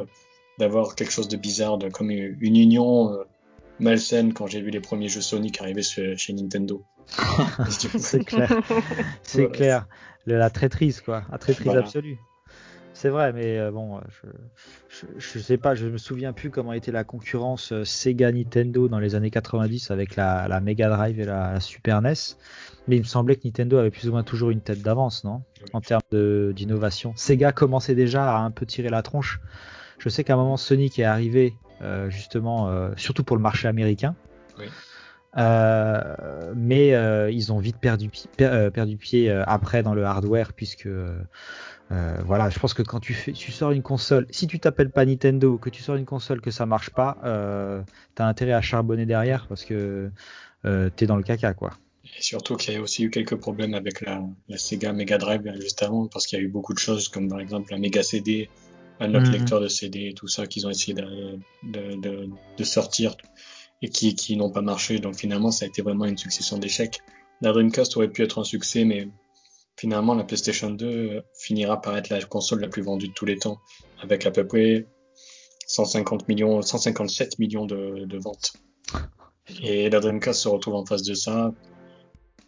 d'avoir 0.59 0.95
quelque 0.95 1.13
chose 1.13 1.29
de 1.29 1.37
bizarre, 1.37 1.79
de, 1.79 1.89
comme 1.89 2.11
une, 2.11 2.37
une 2.41 2.57
union 2.57 3.13
euh, 3.13 3.25
malsaine 3.79 4.33
quand 4.33 4.47
j'ai 4.47 4.63
vu 4.63 4.71
les 4.71 4.81
premiers 4.81 5.09
jeux 5.09 5.21
Sonic 5.21 5.61
arriver 5.61 5.83
chez, 5.83 6.17
chez 6.17 6.33
Nintendo. 6.33 6.83
c'est 7.69 8.25
clair. 8.25 8.51
C'est 9.23 9.43
Voilà. 9.43 9.55
clair. 9.57 9.87
Le- 10.25 10.39
la 10.39 10.51
traîtrise, 10.51 11.01
quoi. 11.01 11.23
La 11.31 11.39
traîtrise 11.39 11.67
Voilà. 11.67 11.83
absolue. 11.83 12.19
C'est 12.99 13.11
vrai, 13.11 13.31
mais 13.35 13.59
euh, 13.59 13.71
bon, 13.71 13.99
euh, 13.99 14.01
je, 14.89 15.07
je, 15.19 15.19
je 15.19 15.39
sais 15.39 15.59
pas, 15.59 15.75
je 15.75 15.87
me 15.87 15.99
souviens 15.99 16.33
plus 16.33 16.49
comment 16.49 16.73
était 16.73 16.93
la 16.93 17.05
concurrence 17.05 17.71
euh, 17.73 17.85
Sega 17.85 18.33
Nintendo 18.33 18.89
dans 18.89 18.99
les 18.99 19.15
années 19.15 19.31
90 19.31 19.91
avec 19.91 20.17
la, 20.17 20.49
la 20.49 20.61
Mega 20.63 20.89
Drive 20.89 21.21
et 21.21 21.27
la, 21.27 21.53
la 21.53 21.61
Super 21.61 22.01
NES. 22.01 22.15
Mais 22.89 22.97
il 22.97 23.01
me 23.01 23.05
semblait 23.05 23.37
que 23.37 23.43
Nintendo 23.45 23.77
avait 23.77 23.91
plus 23.91 24.09
ou 24.09 24.13
moins 24.13 24.23
toujours 24.23 24.49
une 24.49 24.63
tête 24.63 24.81
d'avance, 24.81 25.25
non? 25.25 25.43
En 25.75 25.83
termes 25.83 26.01
d'innovation. 26.55 27.13
Sega 27.17 27.53
commençait 27.53 27.95
déjà 27.95 28.35
à 28.35 28.39
un 28.39 28.51
peu 28.51 28.65
tirer 28.65 28.89
la 28.89 29.03
tronche. 29.03 29.41
Je 29.99 30.09
sais 30.09 30.25
qu'à 30.25 30.33
un 30.33 30.37
moment, 30.37 30.57
Sonic 30.57 30.99
est 30.99 31.05
arrivé, 31.05 31.55
euh, 31.83 32.09
justement, 32.09 32.91
surtout 32.97 33.25
pour 33.25 33.37
le 33.37 33.43
marché 33.43 33.69
américain. 33.69 34.15
Oui. 34.59 34.65
Euh, 35.37 36.55
mais 36.55 36.95
euh, 36.95 37.31
ils 37.31 37.53
ont 37.53 37.59
vite 37.59 37.77
perdu, 37.77 38.09
per- 38.39 38.47
euh, 38.47 38.71
perdu 38.71 38.97
pied 38.97 39.31
après 39.31 39.83
dans 39.83 39.93
le 39.93 40.03
hardware 40.07 40.55
puisque 40.55 40.89
euh, 41.93 42.21
voilà, 42.25 42.51
je 42.51 42.59
pense 42.59 42.75
que 42.75 42.83
quand 42.83 43.01
tu 43.01 43.15
fais, 43.15 43.33
tu 43.33 43.53
sors 43.53 43.71
une 43.71 43.83
console, 43.83 44.27
si 44.31 44.47
tu 44.47 44.59
t'appelles 44.59 44.91
pas 44.91 45.05
Nintendo, 45.05 45.57
que 45.59 45.71
tu 45.71 45.83
sors 45.83 45.97
une 45.97 46.05
console 46.05 46.41
que 46.41 46.51
ça 46.51 46.67
marche 46.67 46.91
pas, 46.91 47.19
euh, 47.25 47.83
t'as 48.15 48.27
intérêt 48.27 48.53
à 48.53 48.61
charbonner 48.61 49.07
derrière 49.07 49.47
parce 49.49 49.65
que 49.65 50.11
euh, 50.65 50.91
t'es 50.91 51.07
dans 51.07 51.17
le 51.17 51.23
caca 51.23 51.55
quoi. 51.55 51.79
Et 52.05 52.23
surtout 52.23 52.57
qu'il 52.57 52.75
y 52.75 52.77
a 52.77 52.81
aussi 52.81 53.05
eu 53.05 53.11
quelques 53.11 53.37
problèmes 53.37 53.75
avec 53.75 54.01
la, 54.01 54.23
la 54.49 54.59
Sega 54.59 54.93
Mega 54.93 55.19
Drive 55.19 55.43
juste 55.61 55.83
avant, 55.83 56.07
parce 56.09 56.27
qu'il 56.27 56.39
y 56.39 56.43
a 56.43 56.45
eu 56.45 56.49
beaucoup 56.49 56.73
de 56.75 56.79
choses, 56.79 57.09
comme 57.09 57.29
par 57.29 57.41
exemple 57.41 57.71
la 57.73 57.79
Mega 57.79 58.03
CD, 58.03 58.49
un 59.01 59.15
autre 59.15 59.27
Mhm. 59.27 59.33
lecteur 59.33 59.61
de 59.61 59.69
CD, 59.69 60.13
tout 60.15 60.29
ça, 60.29 60.47
qu'ils 60.47 60.67
ont 60.67 60.71
essayé 60.71 60.95
de, 60.95 61.39
de, 61.63 61.97
de, 61.97 62.31
de 62.57 62.65
sortir 62.65 63.17
et 63.83 63.89
qui, 63.91 64.15
qui 64.15 64.37
n'ont 64.37 64.51
pas 64.51 64.63
marché. 64.63 64.99
Donc 64.99 65.17
finalement, 65.17 65.51
ça 65.51 65.65
a 65.65 65.69
été 65.69 65.83
vraiment 65.83 66.05
une 66.07 66.17
succession 66.19 66.59
d'échecs. 66.59 67.01
La 67.41 67.53
Dreamcast 67.53 67.97
aurait 67.97 68.09
pu 68.11 68.23
être 68.23 68.39
un 68.41 68.45
succès, 68.45 68.85
mais 68.85 69.09
finalement, 69.77 70.15
la 70.15 70.25
PlayStation 70.25 70.71
2 70.71 70.87
euh, 70.87 71.21
finira 71.39 71.81
par 71.81 71.97
être 71.97 72.09
la 72.09 72.21
console 72.23 72.61
la 72.61 72.69
plus 72.69 72.83
vendue 72.83 73.09
de 73.09 73.13
tous 73.13 73.27
les 73.27 73.39
temps, 73.39 73.61
avec 74.03 74.27
à 74.27 74.31
peu 74.31 74.47
près 74.47 74.87
150 75.67 76.29
millions, 76.29 76.63
157 76.63 77.39
millions 77.39 77.67
de, 77.67 78.05
de 78.05 78.19
ventes. 78.19 78.53
Et 79.63 79.89
la 79.91 80.01
Dreamcast 80.01 80.41
se 80.43 80.49
retrouve 80.49 80.75
en 80.75 80.85
face 80.85 81.03
de 81.03 81.15
ça. 81.15 81.53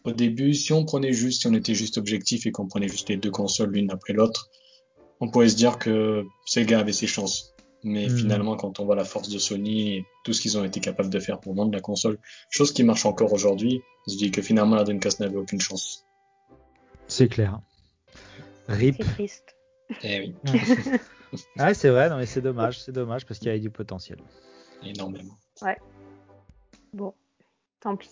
Au 0.04 0.12
début, 0.12 0.54
si 0.54 0.72
on 0.72 0.84
prenait 0.84 1.12
juste, 1.12 1.42
si 1.42 1.46
on 1.46 1.54
était 1.54 1.74
juste 1.74 1.98
objectif 1.98 2.46
et 2.46 2.52
qu'on 2.52 2.66
prenait 2.66 2.88
juste 2.88 3.08
les 3.08 3.16
deux 3.16 3.30
consoles 3.30 3.70
l'une 3.72 3.90
après 3.90 4.12
l'autre, 4.12 4.48
on 5.20 5.30
pourrait 5.30 5.48
se 5.48 5.56
dire 5.56 5.78
que 5.78 6.24
Sega 6.46 6.80
avait 6.80 6.92
ses 6.92 7.06
chances. 7.06 7.52
Mais 7.84 8.08
Mhm. 8.08 8.16
finalement, 8.16 8.56
quand 8.56 8.80
on 8.80 8.84
voit 8.84 8.96
la 8.96 9.04
force 9.04 9.28
de 9.28 9.38
Sony 9.38 9.96
et 9.96 10.04
tout 10.24 10.32
ce 10.32 10.40
qu'ils 10.40 10.58
ont 10.58 10.64
été 10.64 10.80
capables 10.80 11.10
de 11.10 11.20
faire 11.20 11.38
pour 11.40 11.54
vendre 11.54 11.72
la 11.72 11.80
console, 11.80 12.18
chose 12.50 12.72
qui 12.72 12.82
marche 12.82 13.06
encore 13.06 13.32
aujourd'hui, 13.32 13.80
on 14.06 14.10
se 14.10 14.16
dit 14.16 14.30
que 14.30 14.42
finalement 14.42 14.76
la 14.76 14.84
Dreamcast 14.84 15.20
n'avait 15.20 15.36
aucune 15.36 15.60
chance. 15.60 16.04
C'est 17.09 17.28
clair. 17.28 17.61
Rip. 18.68 18.96
C'est 18.98 19.04
triste. 19.04 19.56
Eh 20.02 20.20
oui, 20.20 20.36
Ouais, 21.56 21.74
c'est 21.74 21.88
vrai, 21.88 22.11
non 22.11 22.18
mais 22.18 22.26
c'est 22.26 22.42
dommage, 22.42 22.80
c'est 22.80 22.92
dommage 22.92 23.24
parce 23.26 23.38
qu'il 23.38 23.48
y 23.48 23.50
avait 23.50 23.61
du 23.61 23.70
potentiel. 23.70 24.18
énormément. 24.82 25.34
Bon, 26.92 27.14
tant 27.80 27.96
pis. 27.96 28.11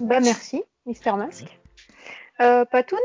Bah 0.00 0.20
merci, 0.20 0.62
Mister 0.86 1.12
Mask. 1.12 1.58
Euh, 2.40 2.64
Patoun? 2.64 2.98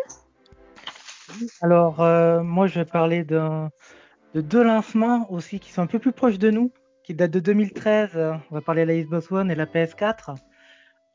Alors, 1.61 2.01
euh, 2.01 2.41
moi, 2.41 2.67
je 2.67 2.79
vais 2.79 2.85
parler 2.85 3.23
d'un- 3.23 3.69
de 4.33 4.41
deux 4.41 4.63
lancements 4.63 5.29
aussi 5.31 5.59
qui 5.59 5.71
sont 5.71 5.81
un 5.81 5.87
peu 5.87 5.99
plus 5.99 6.11
proches 6.13 6.37
de 6.39 6.49
nous, 6.51 6.71
qui 7.03 7.13
datent 7.13 7.31
de 7.31 7.39
2013. 7.39 8.11
Euh, 8.15 8.33
On 8.51 8.55
va 8.55 8.61
parler 8.61 8.85
de 8.85 8.91
la 8.91 9.01
Xbox 9.01 9.31
One 9.31 9.51
et 9.51 9.55
la 9.55 9.65
PS4. 9.65 10.35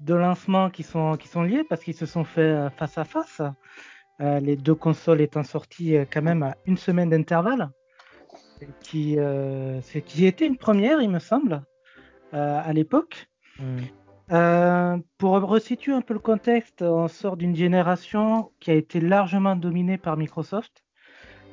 Deux 0.01 0.16
lancements 0.18 0.68
qui 0.71 0.83
sont, 0.83 1.16
qui 1.16 1.29
sont 1.29 1.43
liés 1.43 1.64
parce 1.68 1.83
qu'ils 1.83 1.95
se 1.97 2.07
sont 2.07 2.25
faits 2.25 2.45
euh, 2.45 2.71
face 2.71 2.99
à 2.99 3.05
face. 3.05 3.41
Euh, 4.21 4.41
les 4.41 4.57
deux 4.57 4.75
consoles 4.75 5.21
étant 5.21 5.43
sorties 5.43 5.97
euh, 5.97 6.05
quand 6.11 6.23
même 6.23 6.43
à 6.43 6.57
une 6.66 6.77
semaine 6.77 7.11
d'intervalle. 7.11 7.71
Qui, 8.83 9.14
euh, 9.18 9.81
qui 10.05 10.27
était 10.27 10.47
une 10.47 10.59
première, 10.59 11.01
il 11.01 11.09
me 11.09 11.18
semble, 11.18 11.62
à 12.33 12.71
l'époque. 12.75 13.31
Euh, 14.33 14.97
pour 15.18 15.33
resituer 15.41 15.93
un 15.93 16.03
peu 16.03 16.14
le 16.14 16.21
contexte, 16.21 16.83
on 16.83 17.09
sort 17.09 17.37
d'une 17.37 17.57
génération 17.57 18.53
qui 18.61 18.71
a 18.71 18.75
été 18.75 19.01
largement 19.01 19.57
dominée 19.57 19.99
par 19.99 20.16
Microsoft 20.16 20.85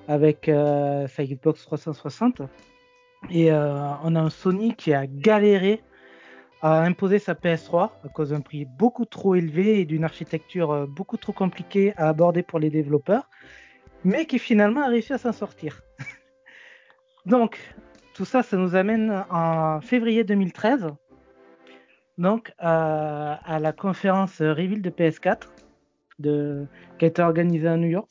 avec 0.08 0.48
euh, 0.48 1.08
sa 1.08 1.26
Xbox 1.26 1.64
360. 1.64 2.44
Et 3.32 3.52
euh, 3.52 3.90
on 4.04 4.16
a 4.16 4.22
un 4.22 4.30
Sony 4.30 4.76
qui 4.76 4.94
a 4.94 5.08
galéré 5.08 5.82
à 6.62 6.82
imposer 6.82 7.20
sa 7.20 7.34
PS3 7.34 7.92
à 8.04 8.10
cause 8.10 8.30
d'un 8.30 8.42
prix 8.42 8.66
beaucoup 8.66 9.06
trop 9.06 9.36
élevé 9.36 9.80
et 9.80 9.86
d'une 9.86 10.04
architecture 10.04 10.72
euh, 10.72 10.86
beaucoup 10.86 11.18
trop 11.18 11.34
compliquée 11.34 11.94
à 11.98 12.10
aborder 12.10 12.44
pour 12.44 12.60
les 12.60 12.70
développeurs, 12.70 13.30
mais 14.04 14.26
qui 14.26 14.40
finalement 14.40 14.82
a 14.82 14.88
réussi 14.88 15.14
à 15.14 15.18
s'en 15.18 15.32
sortir. 15.32 15.82
Donc, 17.26 17.60
tout 18.14 18.26
ça, 18.26 18.42
ça 18.42 18.58
nous 18.58 18.76
amène 18.76 19.26
en 19.30 19.82
février 19.82 20.24
2013 20.24 20.88
donc 22.18 22.52
à, 22.58 23.34
à 23.46 23.60
la 23.60 23.74
conférence 23.74 24.42
Reveal 24.42 24.82
de 24.82 24.90
PS4 24.90 25.42
de, 26.20 26.66
qui 26.98 27.06
a 27.06 27.08
été 27.08 27.22
organisée 27.22 27.68
à 27.68 27.78
New 27.78 27.90
York. 27.90 28.10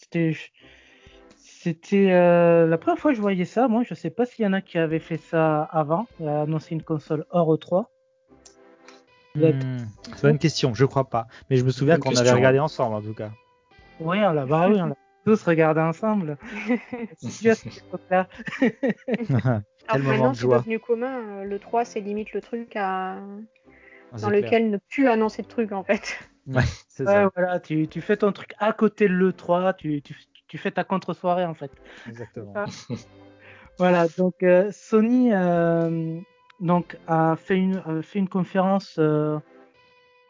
C'était 1.36 2.12
euh, 2.12 2.66
la 2.66 2.78
première 2.78 2.98
fois 2.98 3.10
que 3.10 3.16
je 3.16 3.22
voyais 3.22 3.44
ça. 3.44 3.66
Moi, 3.66 3.82
je 3.82 3.94
sais 3.94 4.10
pas 4.10 4.24
s'il 4.24 4.44
y 4.44 4.48
en 4.48 4.52
a 4.52 4.60
qui 4.60 4.78
avaient 4.78 5.00
fait 5.00 5.16
ça 5.16 5.62
avant, 5.62 6.06
euh, 6.20 6.42
annoncer 6.42 6.74
une 6.74 6.82
console 6.82 7.24
hors 7.30 7.52
E3. 7.54 7.86
Hmm, 9.36 9.86
C'est 10.16 10.30
une 10.30 10.38
question, 10.38 10.74
je 10.74 10.84
crois 10.84 11.08
pas. 11.08 11.26
Mais 11.50 11.56
je 11.56 11.64
me 11.64 11.70
souviens 11.70 11.98
qu'on 11.98 12.14
avait 12.16 12.32
regardé 12.32 12.58
ensemble 12.58 12.94
en 12.96 13.02
tout 13.02 13.14
cas. 13.14 13.30
Oui, 14.00 14.18
on 14.24 14.32
l'a 14.32 14.44
bah 14.46 14.68
oui, 14.68 14.80
on 14.80 14.86
l'a 14.86 14.94
tous 15.24 15.42
regardé 15.42 15.80
ensemble. 15.80 16.36
C'est 17.18 17.66
époque-là. 17.78 18.28
Quel 18.60 19.62
Alors 19.88 19.98
moment 19.98 20.08
maintenant, 20.10 20.30
de 20.30 20.36
c'est 20.36 20.40
joie. 20.42 20.58
devenu 20.58 20.80
commun. 20.80 21.20
euh, 21.40 21.44
Le 21.44 21.58
3, 21.58 21.84
c'est 21.84 22.00
limite 22.00 22.32
le 22.32 22.40
truc 22.40 22.74
à, 22.76 23.18
Ah, 24.12 24.16
dans 24.20 24.30
lequel 24.30 24.70
ne 24.70 24.78
plus 24.90 25.06
annoncer 25.08 25.42
de 25.42 25.46
trucs 25.48 25.72
en 25.72 25.84
fait. 25.84 26.18
Ouais, 26.48 26.62
c'est 26.88 27.04
Ouais, 27.06 27.12
ça. 27.12 27.30
voilà, 27.36 27.60
tu, 27.60 27.86
tu 27.88 28.00
fais 28.00 28.16
ton 28.16 28.32
truc 28.32 28.52
à 28.58 28.72
côté 28.72 29.08
de 29.08 29.14
l'E3, 29.14 29.74
tu, 29.76 30.02
tu, 30.02 30.16
tu 30.48 30.58
fais 30.58 30.70
ta 30.72 30.82
contre-soirée 30.84 31.44
en 31.44 31.54
fait. 31.54 31.70
Exactement. 32.08 32.52
Voilà, 33.78 34.06
donc 34.16 34.42
euh, 34.42 34.70
Sony 34.72 35.32
euh, 35.32 36.18
donc, 36.60 36.96
a 37.06 37.36
fait 37.36 37.56
une, 37.58 37.76
a 37.84 38.02
fait 38.02 38.18
une 38.18 38.28
conférence 38.28 38.96
euh, 38.98 39.38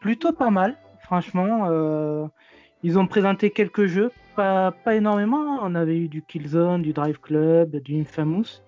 plutôt 0.01 0.33
pas 0.33 0.49
mal, 0.49 0.77
franchement. 1.01 1.67
euh, 1.69 2.27
ils 2.83 2.99
ont 2.99 3.07
présenté 3.07 3.49
quelques 3.49 3.87
jeux, 3.87 4.11
pas, 4.35 4.71
pas 4.71 4.95
énormément. 4.95 5.59
On 5.61 5.73
avait 5.73 5.97
eu 5.97 6.07
du 6.07 6.21
Killzone, 6.21 6.81
du 6.83 6.93
Drive 6.93 7.19
Club, 7.19 7.75
du 7.77 7.99
Infamous 7.99 8.61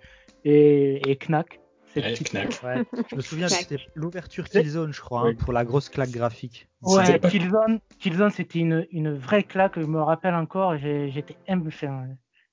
et, 0.44 1.02
et 1.10 1.16
Knack. 1.18 1.60
Ouais, 1.96 2.14
Knack. 2.14 2.60
Ouais, 2.64 2.84
je 3.10 3.16
me 3.16 3.22
souviens, 3.22 3.48
Knack. 3.48 3.60
c'était 3.62 3.84
l'ouverture 3.96 4.48
Killzone, 4.48 4.94
je 4.94 5.02
crois, 5.02 5.22
hein, 5.22 5.30
Oui. 5.30 5.34
pour 5.36 5.54
la 5.54 5.66
grosse 5.66 5.90
claque 5.90 6.12
graphique. 6.12 6.68
Ouais, 6.82 7.20
pas- 7.20 7.30
Killzone, 7.30 7.80
Killzone 8.00 8.30
c'était 8.32 8.60
une, 8.60 8.88
une 8.92 9.16
vraie 9.16 9.44
claque, 9.44 9.80
je 9.80 9.86
me 9.86 10.02
rappelle 10.02 10.36
encore. 10.36 10.78
J'étais 10.78 11.36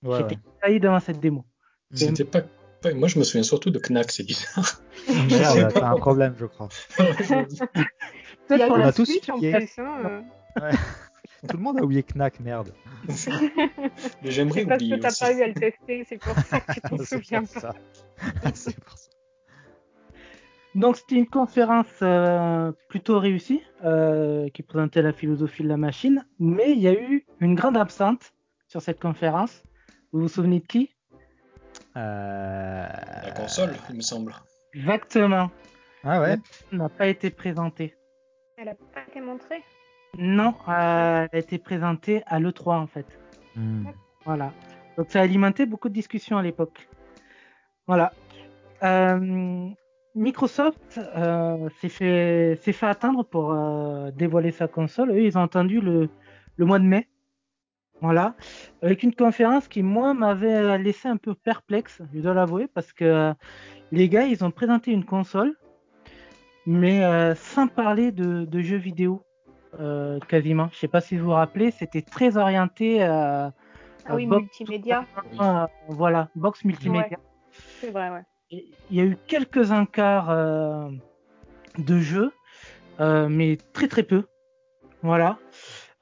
Ouais, 0.03 0.19
j'étais 0.19 0.39
ouais. 0.67 0.79
devant 0.79 1.01
cette 1.01 1.21
démo. 1.21 1.45
C'était 1.93 2.25
pas, 2.25 2.41
pas- 2.91 2.95
Moi, 2.95 3.09
je 3.09 3.19
me 3.19 3.25
souviens 3.25 3.43
surtout 3.43 3.71
de 3.71 3.79
Knack, 3.79 4.11
c'est 4.11 4.25
bizarre. 4.25 4.81
Merde, 5.31 5.73
t'as 5.75 5.89
un 5.89 5.97
problème, 5.97 6.35
je 6.39 6.47
crois. 6.47 6.69
Il 8.51 8.59
y 8.59 8.63
a 8.63 8.69
eu 8.69 8.73
a 8.73 8.79
la 8.79 8.93
tous 8.93 9.11
en 9.29 9.43
euh. 9.43 10.73
Tout 11.49 11.57
le 11.57 11.63
monde 11.63 11.79
a 11.79 11.83
oublié 11.83 12.03
Knack, 12.03 12.41
merde. 12.41 12.73
Mais 14.23 14.31
j'aimerais 14.31 14.61
C'est 14.61 14.67
parce 14.67 14.83
oublier 14.83 14.99
que 14.99 15.03
t'as 15.03 15.15
pas 15.27 15.33
eu 15.33 15.43
à 15.43 15.47
le 15.49 15.55
tester, 15.55 16.05
c'est 16.09 16.19
pour 16.19 16.37
ça 16.39 16.61
que 16.61 16.73
tu 16.73 16.81
t'en 16.81 16.99
souviens 17.05 17.45
pas. 17.45 17.75
C'est 18.55 18.81
pour 18.81 18.97
ça. 18.97 19.11
Donc 20.75 20.97
c'était 20.97 21.17
une 21.17 21.27
conférence 21.27 21.87
euh, 22.03 22.71
plutôt 22.89 23.19
réussie 23.19 23.63
euh, 23.85 24.49
qui 24.51 24.63
présentait 24.63 25.03
la 25.03 25.13
philosophie 25.13 25.63
de 25.63 25.69
la 25.69 25.79
machine, 25.79 26.27
mais 26.39 26.73
il 26.73 26.81
y 26.81 26.89
a 26.89 26.93
eu 26.93 27.25
une 27.41 27.55
grande 27.55 27.77
absente 27.77 28.35
sur 28.69 28.83
cette 28.83 29.01
conférence. 29.01 29.63
Vous 30.13 30.21
vous 30.21 30.29
souvenez 30.29 30.61
de 30.61 30.67
qui? 30.67 30.91
Euh... 30.91 30.96
La 31.97 33.33
console, 33.35 33.73
il 33.91 33.97
me 33.97 34.03
semble. 34.03 34.35
Exactement. 34.75 35.51
Ah 36.05 36.21
ouais 36.21 36.37
Elle 36.71 36.79
n'a 36.79 36.89
pas 36.89 37.07
été 37.07 37.31
présentée. 37.31 37.95
Elle 38.59 38.69
a 38.69 38.75
pas 38.75 39.03
été 39.09 39.21
montrée? 39.21 39.63
Non, 40.19 40.55
euh, 40.69 41.27
elle 41.31 41.37
a 41.37 41.39
été 41.39 41.59
présentée 41.59 42.23
à 42.27 42.39
l'E3 42.39 42.75
en 42.75 42.87
fait. 42.87 43.07
Hmm. 43.55 43.87
Voilà. 44.25 44.53
Donc 44.97 45.11
ça 45.11 45.21
a 45.21 45.23
alimenté 45.23 45.67
beaucoup 45.67 45.89
de 45.89 45.95
discussions 45.95 46.39
à 46.39 46.43
l'époque. 46.43 46.89
Voilà. 47.87 48.13
Euh, 48.83 49.69
Microsoft 50.15 50.99
euh, 50.99 51.69
s'est 51.81 51.89
fait, 51.89 52.59
s'est 52.63 52.73
fait 52.73 52.87
attendre 52.87 53.25
pour 53.25 53.53
euh, 53.53 54.11
dévoiler 54.13 54.51
sa 54.51 54.69
console. 54.69 55.11
Eux, 55.11 55.23
ils 55.23 55.37
ont 55.37 55.43
attendu 55.43 55.81
le, 55.81 56.09
le 56.57 56.65
mois 56.65 56.79
de 56.79 56.85
mai. 56.85 57.09
Voilà. 58.03 58.35
Avec 58.83 59.03
une 59.03 59.15
conférence 59.15 59.69
qui, 59.69 59.83
moi, 59.83 60.13
m'avait 60.15 60.79
laissé 60.79 61.09
un 61.09 61.17
peu 61.17 61.35
perplexe, 61.35 62.03
je 62.15 62.21
dois 62.21 62.35
l'avouer, 62.35 62.67
parce 62.67 62.93
que 62.93 63.05
euh, 63.05 63.35
les 63.93 64.09
gars, 64.09 64.25
ils 64.25 64.45
ont 64.45 64.51
présenté 64.51 64.93
une 64.93 65.05
console, 65.05 65.55
mais 66.67 67.05
euh, 67.05 67.35
sans 67.35 67.69
parler 67.69 68.13
de, 68.13 68.45
de 68.45 68.61
jeux 68.61 68.77
vidéo, 68.77 69.23
euh, 69.81 70.19
quasiment. 70.29 70.69
Je 70.73 70.79
sais 70.79 70.89
pas 70.89 71.01
si 71.01 71.17
vous 71.17 71.27
vous 71.27 71.31
rappelez, 71.33 71.71
c'était 71.71 72.03
très 72.03 72.37
orienté. 72.37 73.03
euh, 73.03 73.49
Ah 74.05 74.15
oui, 74.15 74.27
euh, 74.27 74.29
box- 74.29 74.43
multimédia. 74.61 75.05
Euh, 75.41 75.67
voilà, 75.89 76.29
box 76.35 76.65
multimédia. 76.65 77.19
C'est 77.81 77.91
vrai, 77.91 78.11
ouais. 78.11 78.25
Il 78.51 78.97
y 78.97 79.01
a 79.01 79.05
eu 79.05 79.17
quelques 79.27 79.73
encarts 79.73 80.31
euh, 80.31 80.89
de 81.79 81.99
jeux, 81.99 82.33
euh, 83.01 83.29
mais 83.29 83.59
très 83.73 83.89
très 83.89 84.03
peu. 84.03 84.25
Voilà. 85.03 85.39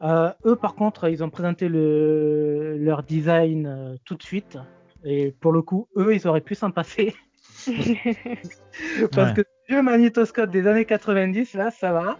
Euh, 0.04 0.30
eux, 0.44 0.56
par 0.56 0.74
contre, 0.74 1.08
ils 1.08 1.24
ont 1.24 1.30
présenté 1.30 1.68
le, 1.68 2.76
leur 2.78 3.02
design 3.02 3.66
euh, 3.66 3.96
tout 4.04 4.14
de 4.14 4.22
suite. 4.22 4.58
Et 5.04 5.32
pour 5.40 5.52
le 5.52 5.62
coup, 5.62 5.88
eux, 5.96 6.14
ils 6.14 6.26
auraient 6.28 6.40
pu 6.42 6.54
s'en 6.54 6.70
passer. 6.70 7.14
Parce 7.66 9.28
Ouais. 9.28 9.34
que 9.34 9.40
le 9.40 9.46
jeu 9.76 9.82
magnétoscope 9.82 10.50
des 10.50 10.66
années 10.66 10.84
90, 10.84 11.54
là, 11.54 11.70
ça 11.70 11.92
va. 11.92 12.18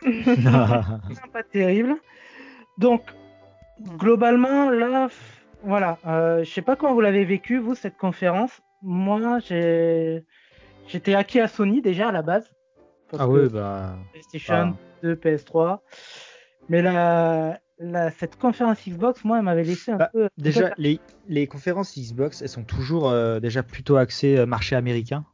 pas 1.32 1.42
terrible. 1.42 1.96
Donc, 2.78 3.02
globalement, 3.98 4.70
là, 4.70 5.08
voilà. 5.64 5.98
Euh, 6.06 6.44
je 6.44 6.50
sais 6.50 6.62
pas 6.62 6.76
comment 6.76 6.94
vous 6.94 7.00
l'avez 7.00 7.24
vécu, 7.24 7.58
vous, 7.58 7.74
cette 7.74 7.96
conférence. 7.96 8.60
Moi, 8.82 9.40
j'étais 9.40 11.14
acquis 11.14 11.40
à 11.40 11.48
Sony 11.48 11.82
déjà 11.82 12.08
à 12.08 12.12
la 12.12 12.22
base. 12.22 12.48
Parce 13.10 13.22
ah 13.24 13.28
ouais, 13.28 13.48
bah. 13.48 13.96
PlayStation 14.12 14.76
2, 15.02 15.14
PS3. 15.16 15.78
Mais 16.68 16.82
la, 16.82 17.58
la, 17.78 18.10
cette 18.10 18.36
conférence 18.36 18.78
Xbox, 18.86 19.24
moi, 19.24 19.38
elle 19.38 19.44
m'avait 19.44 19.64
laissé 19.64 19.90
un 19.92 19.96
Bah, 19.96 20.10
peu. 20.12 20.24
un 20.26 20.28
Déjà, 20.36 20.68
peu- 20.68 20.74
les, 20.78 21.00
les 21.28 21.46
conférences 21.46 21.96
Xbox, 21.98 22.42
elles 22.42 22.48
sont 22.48 22.64
toujours 22.64 23.08
euh, 23.08 23.40
déjà 23.40 23.62
plutôt 23.62 23.96
axées 23.96 24.36
euh, 24.36 24.46
marché 24.46 24.76
américain. 24.76 25.24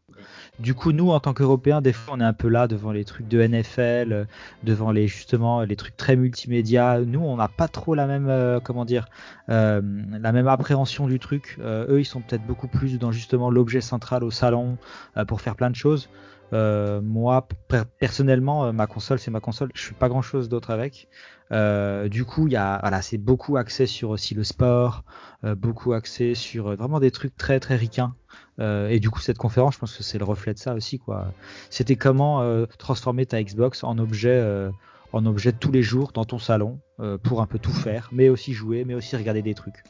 Du 0.61 0.75
coup, 0.75 0.93
nous, 0.93 1.11
en 1.11 1.19
tant 1.19 1.35
qu'Européens, 1.35 1.83
des 1.83 1.93
fois, 1.93 2.15
on 2.17 2.21
est 2.21 2.25
un 2.25 2.33
peu 2.33 2.49
là 2.49 2.69
devant 2.69 2.93
les 2.93 3.05
trucs 3.05 3.27
de 3.27 3.41
NFL, 3.47 4.13
euh, 4.13 4.25
devant 4.63 4.93
les 4.93 5.09
justement 5.09 5.63
les 5.63 5.75
trucs 5.77 5.97
très 5.97 6.15
multimédia. 6.17 7.01
Nous, 7.01 7.21
on 7.21 7.37
n'a 7.37 7.49
pas 7.49 7.67
trop 7.67 7.95
la 7.97 8.07
même, 8.07 8.29
euh, 8.29 8.61
comment 8.61 8.85
dire, 8.85 9.07
euh, 9.49 9.83
la 10.21 10.31
même 10.33 10.47
appréhension 10.47 11.09
du 11.09 11.19
truc. 11.19 11.59
Eux, 11.61 11.99
ils 12.01 12.05
sont 12.05 12.21
peut-être 12.21 12.47
beaucoup 12.47 12.69
plus 12.69 12.99
dans 12.99 13.11
justement 13.11 13.51
l'objet 13.51 13.81
central 13.81 14.23
au 14.23 14.31
salon 14.31 14.79
pour 15.27 15.41
faire 15.41 15.57
plein 15.57 15.71
de 15.71 15.77
choses. 15.77 16.09
Euh, 16.55 17.01
moi, 17.01 17.49
per- 17.69 17.83
personnellement, 17.99 18.67
euh, 18.67 18.73
ma 18.73 18.87
console, 18.87 19.19
c'est 19.19 19.31
ma 19.31 19.41
console. 19.41 19.71
Je 19.75 19.87
fais 19.87 19.95
pas 19.95 20.09
grand-chose 20.09 20.49
d'autre 20.49 20.71
avec. 20.71 21.09
Euh, 21.53 22.09
du 22.09 22.25
coup, 22.25 22.47
il 22.47 22.53
y 22.53 22.57
a, 22.57 22.79
voilà, 22.81 23.03
c'est 23.03 23.19
beaucoup 23.19 23.57
axé 23.57 23.87
sur 23.87 24.11
aussi 24.11 24.35
le 24.35 24.45
sport, 24.45 25.05
euh, 25.45 25.55
beaucoup 25.55 25.93
axé 25.93 26.35
sur 26.35 26.69
euh, 26.69 26.77
vraiment 26.77 27.01
des 27.01 27.11
trucs 27.11 27.37
très 27.37 27.59
très 27.61 27.77
ricains. 27.77 28.15
Euh, 28.61 28.89
et 28.89 29.01
du 29.01 29.11
coup, 29.11 29.21
cette 29.21 29.39
conférence, 29.39 29.75
je 29.75 29.81
pense 29.81 29.97
que 29.97 30.03
c'est 30.03 30.19
le 30.19 30.25
reflet 30.25 30.55
de 30.55 30.59
ça 30.59 30.75
aussi, 30.75 30.99
quoi. 30.99 31.33
C'était 31.71 31.97
comment 31.97 32.65
transformer 32.79 33.27
ta 33.27 33.43
Xbox 33.43 33.83
en 33.83 33.99
objet, 33.99 34.71
en 35.13 35.27
objet 35.27 35.53
tous 35.53 35.73
les 35.73 35.83
jours 35.83 36.13
dans 36.13 36.25
ton 36.25 36.39
salon 36.39 36.79
pour 37.23 37.43
un 37.43 37.47
peu 37.47 37.59
tout 37.59 37.73
faire, 37.73 38.11
mais 38.13 38.29
aussi 38.29 38.53
jouer, 38.53 38.85
mais 38.85 38.95
aussi 38.95 39.17
regarder 39.17 39.43
des 39.43 39.55
trucs. 39.55 39.83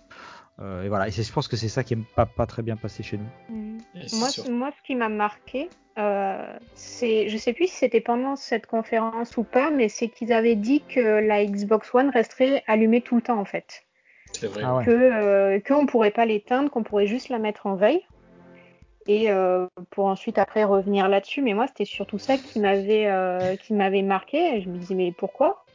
Euh, 0.61 0.84
et 0.84 0.88
voilà. 0.88 1.09
Et 1.09 1.11
je 1.11 1.32
pense 1.32 1.48
que 1.48 1.57
c'est 1.57 1.68
ça 1.68 1.82
qui 1.82 1.94
est 1.94 1.98
pas, 2.14 2.26
pas 2.26 2.46
très 2.46 2.62
bien 2.62 2.76
passé 2.76 3.02
chez 3.02 3.18
nous. 3.18 3.55
Mm. 3.55 3.78
Moi, 4.12 4.28
ce- 4.28 4.48
moi, 4.48 4.70
ce 4.76 4.82
qui 4.82 4.94
m'a 4.94 5.09
marqué, 5.09 5.68
euh, 5.98 6.59
c'est, 6.74 7.28
je 7.28 7.36
sais 7.36 7.52
plus 7.52 7.66
si 7.68 7.76
c'était 7.76 8.00
pendant 8.00 8.36
cette 8.36 8.66
conférence 8.66 9.36
ou 9.36 9.44
pas, 9.44 9.70
mais 9.70 9.88
c'est 9.88 10.09
qu'ils 10.09 10.32
avaient 10.32 10.57
dit 10.57 10.82
que 10.88 11.00
la 11.00 11.44
Xbox 11.44 11.94
One 11.94 12.11
resterait 12.11 12.62
allumée 12.66 13.00
tout 13.00 13.16
le 13.16 13.22
temps 13.22 13.38
en 13.38 13.44
fait, 13.44 13.84
C'est 14.32 14.48
vrai. 14.48 14.62
Ah 14.64 14.76
ouais. 14.76 14.84
que 14.84 14.90
euh, 14.90 15.61
qu'on 15.61 15.86
pourrait 15.86 16.11
pas 16.11 16.24
l'éteindre, 16.26 16.70
qu'on 16.70 16.82
pourrait 16.82 17.07
juste 17.07 17.28
la 17.28 17.38
mettre 17.38 17.66
en 17.66 17.74
veille. 17.76 18.02
Et 19.07 19.30
euh, 19.30 19.66
pour 19.90 20.07
ensuite 20.07 20.38
après 20.38 20.64
revenir 20.64 21.09
là-dessus, 21.09 21.42
mais 21.42 21.52
moi 21.52 21.66
c'était 21.66 21.84
surtout 21.84 22.18
ça 22.18 22.38
qui 22.38 22.59
m'avait 22.59 23.07
euh, 23.07 23.55
qui 23.57 23.74
m'avait 23.74 24.00
marqué. 24.02 24.57
Et 24.57 24.62
je 24.62 24.68
me 24.70 24.78
disais 24.78 24.94
mais 24.94 25.12
pourquoi? 25.12 25.66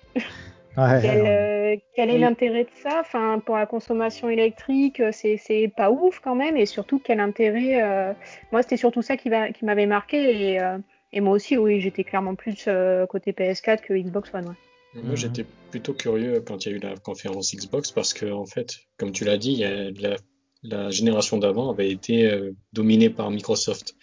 Ouais, 0.78 1.00
Quel, 1.02 1.22
euh, 1.26 1.76
quel 1.96 2.10
est 2.10 2.14
Oui. 2.14 2.20
l'intérêt 2.20 2.64
de 2.64 2.70
ça? 2.82 3.00
Enfin, 3.02 3.40
pour 3.46 3.58
la 3.58 3.66
consommation 3.66 4.30
électrique, 4.30 5.00
euh, 5.00 5.12
c'est 5.12 5.38
c'est 5.38 5.68
pas 5.76 5.92
ouf 5.92 6.20
quand 6.20 6.36
même. 6.36 6.56
Et 6.58 6.66
surtout, 6.66 7.00
quel 7.00 7.20
intérêt 7.20 7.82
euh, 7.82 8.14
Moi, 8.52 8.62
c'était 8.64 8.78
surtout 8.78 9.02
ça 9.02 9.18
qui, 9.18 9.30
va- 9.30 9.52
qui 9.52 9.66
m'avait 9.66 9.86
marqué. 9.88 10.54
Et, 10.54 10.62
euh, 10.62 10.78
et 11.12 11.22
moi 11.22 11.34
aussi, 11.34 11.58
oui, 11.58 11.82
j'étais 11.82 12.04
clairement 12.04 12.36
plus 12.36 12.66
euh, 12.68 13.06
côté 13.08 13.32
PS4 13.34 13.82
que 13.82 13.94
Xbox 13.94 14.34
One. 14.34 14.48
ouais. 14.48 14.54
Moi, 14.96 15.12
Mhm. 15.12 15.16
j'étais 15.18 15.46
plutôt 15.72 15.94
curieux 15.94 16.42
quand 16.42 16.66
il 16.66 16.72
y 16.72 16.74
a 16.74 16.78
eu 16.78 16.80
la 16.80 16.96
conférence 16.98 17.54
Xbox 17.56 17.92
parce 17.92 18.14
que, 18.14 18.26
en 18.32 18.46
fait, 18.46 18.78
comme 18.98 19.12
tu 19.12 19.24
l'as 19.26 19.38
dit, 19.38 19.64
la, 20.00 20.16
la 20.64 20.90
génération 20.90 21.38
d'avant 21.38 21.72
avait 21.72 21.92
été 21.92 22.26
euh, 22.32 22.52
dominée 22.74 23.10
par 23.10 23.30
Microsoft. 23.32 23.94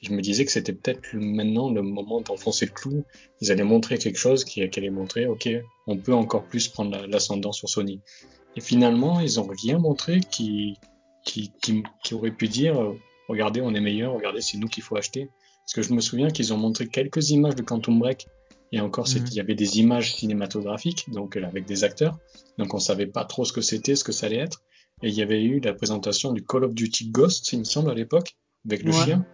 Je 0.00 0.12
me 0.12 0.20
disais 0.20 0.44
que 0.44 0.52
c'était 0.52 0.72
peut-être 0.72 1.14
maintenant 1.14 1.70
le 1.70 1.82
moment 1.82 2.20
d'enfoncer 2.20 2.66
le 2.66 2.72
clou. 2.72 3.04
Ils 3.40 3.50
allaient 3.50 3.64
montrer 3.64 3.98
quelque 3.98 4.18
chose 4.18 4.44
qui, 4.44 4.68
qui 4.70 4.78
allait 4.78 4.90
montrer, 4.90 5.26
ok, 5.26 5.48
on 5.86 5.96
peut 5.96 6.14
encore 6.14 6.44
plus 6.44 6.68
prendre 6.68 6.92
la- 6.92 7.06
l'ascendant 7.06 7.52
sur 7.52 7.68
Sony. 7.68 8.00
Et 8.56 8.60
finalement, 8.60 9.20
ils 9.20 9.40
ont 9.40 9.46
rien 9.48 9.78
montré 9.78 10.20
qui, 10.20 10.76
qui, 11.24 11.50
qui, 11.60 11.82
qui 12.04 12.14
aurait 12.14 12.30
pu 12.30 12.46
dire, 12.48 12.80
euh, 12.80 12.96
regardez, 13.28 13.60
on 13.60 13.74
est 13.74 13.80
meilleur, 13.80 14.14
regardez, 14.14 14.40
c'est 14.40 14.56
nous 14.58 14.68
qu'il 14.68 14.82
faut 14.84 14.96
acheter. 14.96 15.28
Parce 15.64 15.74
que 15.74 15.82
je 15.82 15.92
me 15.92 16.00
souviens 16.00 16.30
qu'ils 16.30 16.52
ont 16.54 16.56
montré 16.58 16.88
quelques 16.88 17.30
images 17.30 17.56
de 17.56 17.62
Quantum 17.62 17.98
Break. 17.98 18.26
Et 18.70 18.80
encore, 18.80 19.06
Mhm. 19.08 19.24
il 19.30 19.34
y 19.34 19.40
avait 19.40 19.54
des 19.54 19.78
images 19.80 20.14
cinématographiques, 20.14 21.10
donc 21.10 21.36
euh, 21.36 21.44
avec 21.44 21.64
des 21.66 21.84
acteurs. 21.84 22.18
Donc 22.58 22.72
on 22.74 22.78
savait 22.78 23.06
pas 23.06 23.24
trop 23.24 23.44
ce 23.44 23.52
que 23.52 23.62
c'était, 23.62 23.96
ce 23.96 24.04
que 24.04 24.12
ça 24.12 24.26
allait 24.26 24.36
être. 24.36 24.62
Et 25.02 25.08
il 25.08 25.14
y 25.14 25.22
avait 25.22 25.42
eu 25.42 25.58
la 25.60 25.72
présentation 25.74 26.32
du 26.32 26.44
Call 26.44 26.64
of 26.64 26.74
Duty 26.74 27.08
Ghost, 27.10 27.52
il 27.52 27.60
me 27.60 27.64
semble, 27.64 27.90
à 27.90 27.94
l'époque, 27.94 28.36
avec 28.66 28.82
le 28.82 28.90
Ouais. 28.92 29.04
chien, 29.04 29.24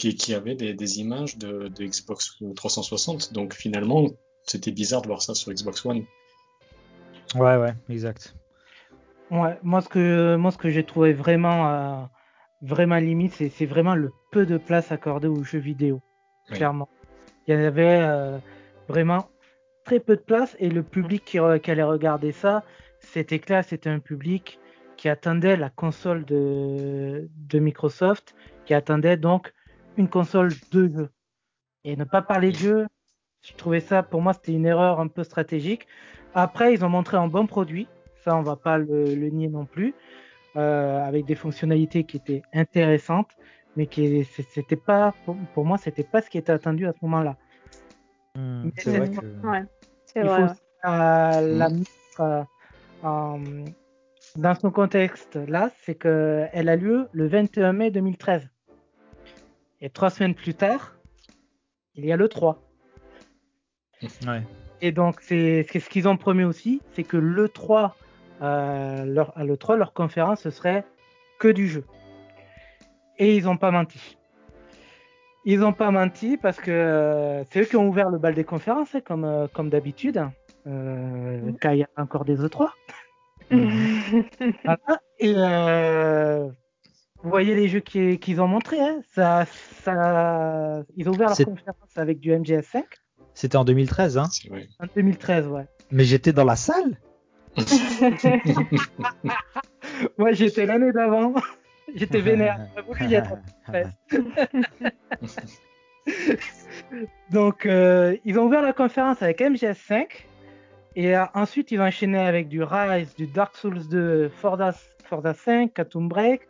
qui, 0.00 0.14
qui 0.14 0.34
avait 0.34 0.54
des, 0.54 0.72
des 0.72 0.98
images 0.98 1.36
de, 1.36 1.68
de 1.68 1.84
Xbox 1.84 2.38
360. 2.56 3.32
Donc 3.32 3.54
finalement, 3.54 4.06
c'était 4.44 4.70
bizarre 4.70 5.02
de 5.02 5.08
voir 5.08 5.20
ça 5.20 5.34
sur 5.34 5.52
Xbox 5.52 5.84
One. 5.84 6.04
Ouais, 7.34 7.56
ouais, 7.56 7.74
exact. 7.90 8.34
Ouais, 9.30 9.56
moi 9.62 9.80
ce 9.80 9.88
que 9.88 10.34
moi 10.36 10.50
ce 10.50 10.58
que 10.58 10.70
j'ai 10.70 10.82
trouvé 10.82 11.12
vraiment 11.12 11.68
euh, 11.68 12.02
vraiment 12.62 12.96
limite, 12.96 13.34
c'est 13.34 13.48
c'est 13.50 13.66
vraiment 13.66 13.94
le 13.94 14.10
peu 14.32 14.44
de 14.44 14.56
place 14.58 14.90
accordée 14.90 15.28
aux 15.28 15.44
jeux 15.44 15.60
vidéo. 15.60 16.00
Oui. 16.50 16.56
Clairement. 16.56 16.88
Il 17.46 17.54
y 17.54 17.56
avait 17.56 18.00
euh, 18.00 18.38
vraiment 18.88 19.28
très 19.84 20.00
peu 20.00 20.16
de 20.16 20.22
place 20.22 20.56
et 20.58 20.68
le 20.68 20.82
public 20.82 21.24
qui, 21.24 21.38
qui 21.62 21.70
allait 21.70 21.82
regarder 21.82 22.32
ça, 22.32 22.64
c'était 22.98 23.38
clair, 23.38 23.64
c'était 23.64 23.90
un 23.90 24.00
public 24.00 24.58
qui 24.96 25.08
attendait 25.08 25.56
la 25.56 25.70
console 25.70 26.24
de, 26.24 27.28
de 27.48 27.58
Microsoft, 27.58 28.34
qui 28.66 28.74
attendait 28.74 29.16
donc 29.16 29.52
une 30.00 30.08
console 30.08 30.50
de 30.72 30.88
jeu. 30.88 31.10
Et 31.84 31.96
ne 31.96 32.04
pas 32.04 32.22
parler 32.22 32.50
de 32.50 32.56
jeu, 32.56 32.86
je 33.42 33.52
trouvais 33.54 33.80
ça, 33.80 34.02
pour 34.02 34.20
moi, 34.22 34.32
c'était 34.32 34.52
une 34.52 34.66
erreur 34.66 35.00
un 35.00 35.08
peu 35.08 35.22
stratégique. 35.24 35.86
Après, 36.34 36.74
ils 36.74 36.84
ont 36.84 36.88
montré 36.88 37.16
un 37.16 37.28
bon 37.28 37.46
produit, 37.46 37.86
ça, 38.24 38.36
on 38.36 38.42
va 38.42 38.56
pas 38.56 38.76
le, 38.78 39.14
le 39.14 39.28
nier 39.30 39.48
non 39.48 39.64
plus, 39.66 39.94
euh, 40.56 41.02
avec 41.04 41.24
des 41.24 41.34
fonctionnalités 41.34 42.04
qui 42.04 42.16
étaient 42.16 42.42
intéressantes, 42.52 43.30
mais 43.76 43.86
qui 43.86 44.24
c'était 44.24 44.76
pas, 44.76 45.14
pour, 45.24 45.36
pour 45.54 45.64
moi, 45.64 45.78
c'était 45.78 46.04
pas 46.04 46.20
ce 46.22 46.28
qui 46.30 46.38
était 46.38 46.52
attendu 46.52 46.86
à 46.86 46.92
ce 46.92 46.98
moment-là. 47.02 47.36
Hmm, 48.36 48.68
c'est 48.76 48.96
vrai 48.98 49.10
que. 49.10 49.46
Ouais, 49.46 49.62
Il 50.16 50.22
vrai. 50.22 50.48
faut 50.48 50.88
euh, 50.88 51.40
la 51.58 51.68
mettre 51.68 52.20
euh, 52.20 52.42
en- 53.02 53.40
dans 54.36 54.54
son 54.54 54.70
contexte 54.70 55.36
là, 55.36 55.70
c'est 55.82 55.94
que 55.94 56.46
elle 56.52 56.68
a 56.68 56.76
lieu 56.76 57.08
le 57.12 57.26
21 57.26 57.72
mai 57.72 57.90
2013. 57.90 58.48
Et 59.80 59.90
trois 59.90 60.10
semaines 60.10 60.34
plus 60.34 60.54
tard, 60.54 60.94
il 61.94 62.04
y 62.04 62.12
a 62.12 62.16
le 62.16 62.28
3. 62.28 62.62
Ouais. 64.26 64.42
Et 64.80 64.92
donc 64.92 65.20
c'est 65.20 65.66
ce 65.72 65.88
qu'ils 65.88 66.08
ont 66.08 66.16
promis 66.16 66.44
aussi, 66.44 66.80
c'est 66.92 67.04
que 67.04 67.16
le 67.16 67.48
3, 67.48 67.96
euh, 68.42 69.04
leur, 69.04 69.36
à 69.36 69.44
le 69.44 69.56
3, 69.56 69.76
leur 69.76 69.92
conférence 69.92 70.40
ce 70.40 70.50
serait 70.50 70.84
que 71.38 71.48
du 71.48 71.68
jeu. 71.68 71.84
Et 73.18 73.36
ils 73.36 73.44
n'ont 73.44 73.56
pas 73.56 73.70
menti. 73.70 74.16
Ils 75.44 75.60
n'ont 75.60 75.72
pas 75.72 75.90
menti 75.90 76.36
parce 76.36 76.58
que 76.58 76.70
euh, 76.70 77.44
c'est 77.44 77.62
eux 77.62 77.64
qui 77.64 77.76
ont 77.76 77.88
ouvert 77.88 78.10
le 78.10 78.18
bal 78.18 78.34
des 78.34 78.44
conférences, 78.44 78.94
hein, 78.94 79.00
comme, 79.00 79.24
euh, 79.24 79.46
comme 79.52 79.70
d'habitude, 79.70 80.22
euh, 80.66 81.52
quand 81.60 81.70
il 81.70 81.78
y 81.78 81.82
a 81.82 81.88
encore 81.96 82.24
des 82.24 82.36
E3. 82.36 82.70
Voilà. 84.64 85.00
Et 85.18 85.34
euh, 85.36 86.48
vous 87.22 87.30
voyez 87.30 87.54
les 87.54 87.68
jeux 87.68 87.80
qui- 87.80 88.18
qu'ils 88.18 88.40
ont 88.40 88.48
montrés. 88.48 88.80
Hein. 88.80 89.00
Ça, 89.14 89.44
ça, 89.82 90.82
ils 90.96 91.08
ont 91.08 91.12
ouvert 91.12 91.28
leur 91.28 91.36
conférence 91.36 91.96
avec 91.96 92.20
du 92.20 92.30
MGS5 92.32 92.84
C'était 93.34 93.56
en 93.56 93.64
2013, 93.64 94.18
hein. 94.18 94.24
C'est 94.30 94.48
vrai. 94.48 94.66
en 94.78 94.86
2013. 94.94 95.46
Ouais. 95.48 95.66
Mais 95.90 96.04
j'étais 96.04 96.32
dans 96.32 96.44
la 96.44 96.56
salle. 96.56 96.98
Moi, 100.18 100.32
j'étais 100.32 100.66
l'année 100.66 100.92
d'avant. 100.92 101.34
j'étais 101.94 102.20
vénère. 102.20 102.58
J'aurais 102.76 102.86
voulu 102.86 103.06
y 103.10 103.14
être. 103.14 103.34
Donc, 107.30 107.66
euh, 107.66 108.16
ils 108.24 108.38
ont 108.38 108.44
ouvert 108.44 108.62
la 108.62 108.72
conférence 108.72 109.22
avec 109.22 109.40
MGS5. 109.40 110.06
Et 110.96 111.16
euh, 111.16 111.24
ensuite, 111.34 111.70
ils 111.70 111.80
ont 111.80 111.84
enchaîné 111.84 112.18
avec 112.18 112.48
du 112.48 112.62
Rise, 112.62 113.14
du 113.14 113.26
Dark 113.26 113.56
Souls 113.56 113.86
2, 113.88 114.28
Forza, 114.28 114.72
Forza 115.04 115.34
5, 115.34 115.72
Quantum 115.74 116.08
Break, 116.08 116.48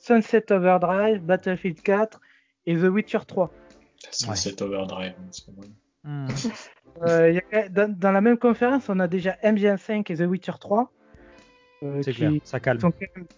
Sunset 0.00 0.50
Overdrive, 0.52 1.20
Battlefield 1.20 1.80
4 1.82 2.20
et 2.66 2.76
The 2.76 2.84
Witcher 2.84 3.20
3. 3.26 3.50
Sunset 4.10 4.62
Overdrive. 4.62 5.14
c'est 5.30 5.54
bon. 5.54 5.62
Hmm. 6.04 6.26
Euh, 7.06 7.38
a- 7.52 7.68
dans, 7.68 7.88
dans 7.96 8.10
la 8.10 8.20
même 8.20 8.36
conférence, 8.36 8.88
on 8.88 8.98
a 8.98 9.06
déjà 9.06 9.36
MGS5 9.44 10.12
et 10.12 10.16
The 10.16 10.28
Witcher 10.28 10.52
3. 10.60 10.90
euh, 11.84 12.02
C'est 12.02 12.10
qui 12.10 12.16
clair, 12.18 12.32
ça 12.42 12.58
calme. 12.58 12.80
sont 12.80 12.92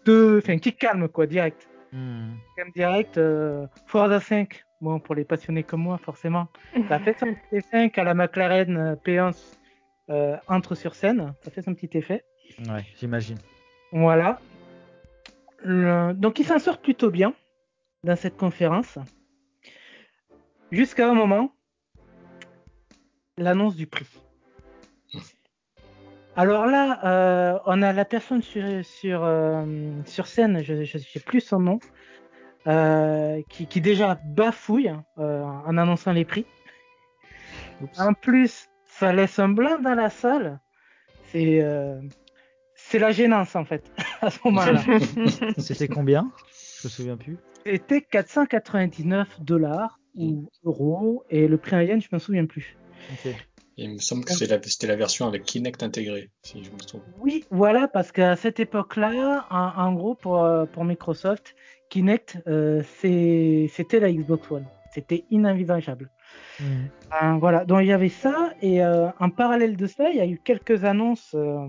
deux, 0.07 0.39
enfin, 0.39 0.57
qui 0.59 0.73
calment 0.75 1.07
quoi, 1.09 1.27
direct. 1.27 1.69
Hmm. 1.93 2.31
Direct. 2.75 3.19
Euh, 3.19 3.67
Forza 3.87 4.21
5, 4.21 4.65
bon, 4.81 4.99
pour 5.01 5.15
les 5.15 5.25
passionnés 5.25 5.63
comme 5.65 5.83
moi, 5.83 5.99
forcément. 5.99 6.49
Ça 6.89 6.99
fait 6.99 7.17
son 7.21 7.27
petit 7.35 7.57
effet 7.57 7.91
quand 7.91 8.03
la 8.05 8.15
McLaren 8.15 8.77
euh, 8.77 8.95
P11 8.97 9.37
euh, 10.09 10.37
entre 10.49 10.75
sur 10.75 10.95
scène. 10.95 11.35
Ça 11.43 11.51
fait 11.51 11.63
son 11.63 11.75
petit 11.75 11.97
effet. 11.99 12.25
Ouais, 12.67 12.85
j'imagine. 12.99 13.39
Voilà. 13.93 14.41
Le- 15.65 16.13
Donc, 16.15 16.39
il 16.39 16.47
s'en 16.47 16.59
sort 16.59 16.79
plutôt 16.79 17.11
bien 17.11 17.35
dans 18.05 18.17
cette 18.17 18.37
conférence. 18.37 18.99
Jusqu'à 20.71 21.09
un 21.11 21.15
moment, 21.15 21.53
l'annonce 23.39 23.77
du 23.77 23.87
prix. 23.87 24.07
Alors 26.35 26.67
là, 26.67 27.01
euh, 27.05 27.59
on 27.67 27.83
a 27.83 27.93
la 27.93 28.07
personne 28.07 28.41
sur, 28.41 28.65
sur, 28.85 29.23
euh, 29.23 29.93
sur 30.07 30.27
scène, 30.27 30.63
je 30.63 30.73
ne 30.73 30.85
sais 30.85 31.21
plus 31.21 31.43
son 31.43 31.61
nom, 31.61 31.79
euh, 32.67 33.43
qui, 33.51 33.67
qui 33.67 33.83
déjà 33.83 34.19
bafouille 34.25 34.91
en 35.19 35.77
annonçant 35.77 36.13
les 36.13 36.25
prix. 36.25 36.47
Oups. 37.83 38.01
En 38.01 38.15
plus, 38.15 38.71
ça 38.87 39.13
laisse 39.13 39.39
un 39.39 39.51
blanc 39.51 39.79
dans 39.79 39.95
la 39.95 40.09
salle. 40.09 40.59
C'est 41.25 41.61
c'est 42.93 42.99
la 42.99 43.11
gênance 43.11 43.57
en 43.57 43.65
fait 43.65 43.91
à 44.21 44.31
ce 44.31 44.39
moment-là. 44.45 44.83
C'était 45.59 45.89
combien? 45.89 46.31
Je 46.83 46.87
me 46.87 46.91
souviens 46.91 47.17
plus. 47.17 47.39
C'était 47.65 48.03
499 48.03 49.41
dollars 49.41 49.99
ou 50.15 50.49
euros 50.65 51.25
et 51.31 51.49
le 51.49 51.57
prix 51.57 51.75
en 51.77 51.81
yen, 51.81 52.01
je 52.03 52.09
me 52.13 52.19
souviens 52.19 52.45
plus. 52.45 52.77
Ok. 53.13 53.33
Il 53.79 53.95
me 53.95 53.99
semble 53.99 54.27
que 54.27 54.33
la- 54.45 54.63
c'était 54.63 54.87
la 54.87 54.97
version 54.97 55.27
avec 55.27 55.45
Kinect 55.45 55.83
intégré, 55.83 56.29
si 56.43 56.63
je 56.63 56.71
me 56.71 56.77
trompe. 56.77 57.03
Oui, 57.19 57.45
voilà, 57.51 57.89
parce 57.89 58.13
qu'à 58.13 58.37
cette 58.37 58.61
époque-là, 58.61 59.47
en, 59.51 59.83
en 59.83 59.93
gros, 59.95 60.15
pour, 60.15 60.45
euh, 60.45 60.67
pour 60.67 60.85
Microsoft, 60.85 61.55
Kinect, 61.89 62.37
euh, 62.47 62.83
c'est- 62.99 63.69
c'était 63.73 63.99
la 64.01 64.13
Xbox 64.13 64.51
One. 64.51 64.67
C'était 64.93 65.25
inenvisageable. 65.31 66.11
Hmm. 66.61 66.65
Euh, 67.23 67.33
voilà, 67.41 67.65
donc 67.65 67.81
il 67.81 67.87
y 67.87 67.93
avait 67.93 68.11
ça, 68.11 68.53
et 68.61 68.85
euh, 68.85 69.09
en 69.19 69.31
parallèle 69.31 69.77
de 69.79 69.87
ça, 69.87 70.11
il 70.11 70.17
y 70.17 70.21
a 70.21 70.27
eu 70.27 70.39
quelques 70.45 70.85
annonces, 70.85 71.31
euh, 71.35 71.67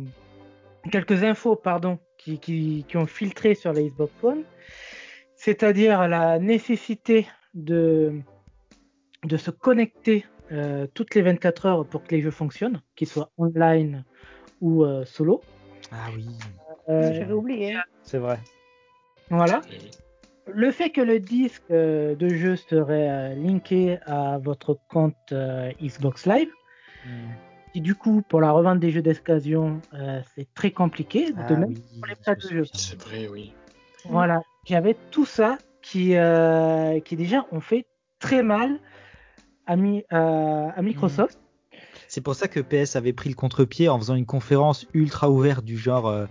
quelques 0.91 1.23
infos, 1.23 1.55
pardon, 1.55 1.99
qui, 2.17 2.39
qui, 2.39 2.85
qui 2.87 2.97
ont 2.97 3.05
filtré 3.07 3.55
sur 3.55 3.73
la 3.73 3.81
Xbox 3.81 4.11
One, 4.23 4.43
c'est-à-dire 5.35 6.07
la 6.07 6.39
nécessité 6.39 7.27
de, 7.53 8.19
de 9.25 9.37
se 9.37 9.51
connecter 9.51 10.25
euh, 10.51 10.87
toutes 10.93 11.15
les 11.15 11.21
24 11.21 11.65
heures 11.65 11.85
pour 11.85 12.03
que 12.03 12.15
les 12.15 12.21
jeux 12.21 12.31
fonctionnent, 12.31 12.81
qu'ils 12.95 13.07
soient 13.07 13.29
online 13.37 14.03
ou 14.61 14.83
euh, 14.83 15.05
solo. 15.05 15.41
Ah 15.91 16.07
oui, 16.15 16.27
Euh, 16.89 17.13
J'avais 17.13 17.33
oublié. 17.33 17.75
c'est 18.03 18.17
vrai. 18.17 18.39
voilà. 19.29 19.61
Oui. 19.69 19.91
Le 20.47 20.71
fait 20.71 20.89
que 20.89 20.99
le 20.99 21.19
disque 21.19 21.63
euh, 21.71 22.15
de 22.15 22.27
jeu 22.27 22.57
serait 22.57 23.09
euh, 23.09 23.35
linké 23.35 23.97
à 24.05 24.37
votre 24.39 24.77
compte 24.89 25.15
euh, 25.31 25.71
Xbox 25.81 26.25
Live, 26.25 26.49
Hmm. 27.05 27.31
Et 27.75 27.79
du 27.79 27.95
coup, 27.95 28.21
pour 28.21 28.39
la 28.41 28.51
revente 28.51 28.79
des 28.79 28.91
jeux 28.91 29.01
d'occasion, 29.01 29.81
euh, 29.93 30.21
c'est 30.35 30.47
très 30.53 30.71
compliqué. 30.71 31.33
Ah 31.37 31.43
de 31.49 31.55
même 31.55 31.69
oui, 31.69 31.81
pour 31.99 32.07
les 32.07 32.15
plats 32.15 32.35
de 32.35 32.41
jeu. 32.41 32.63
C'est 32.73 33.01
vrai, 33.01 33.27
oui. 33.27 33.53
Voilà, 34.05 34.41
j'avais 34.65 34.95
tout 35.11 35.25
ça 35.25 35.57
qui, 35.81 36.15
euh, 36.15 36.99
qui 36.99 37.15
déjà 37.15 37.45
ont 37.51 37.61
fait 37.61 37.85
très 38.19 38.43
mal 38.43 38.79
à, 39.65 39.75
Mi- 39.75 40.03
à 40.11 40.81
Microsoft. 40.81 41.39
C'est 42.07 42.21
pour 42.21 42.35
ça 42.35 42.47
que 42.47 42.59
PS 42.59 42.95
avait 42.95 43.13
pris 43.13 43.29
le 43.29 43.35
contre-pied 43.35 43.89
en 43.89 43.97
faisant 43.97 44.15
une 44.15 44.25
conférence 44.25 44.85
ultra 44.93 45.29
ouverte 45.31 45.63
du 45.65 45.77
genre 45.77 46.07
euh, 46.07 46.25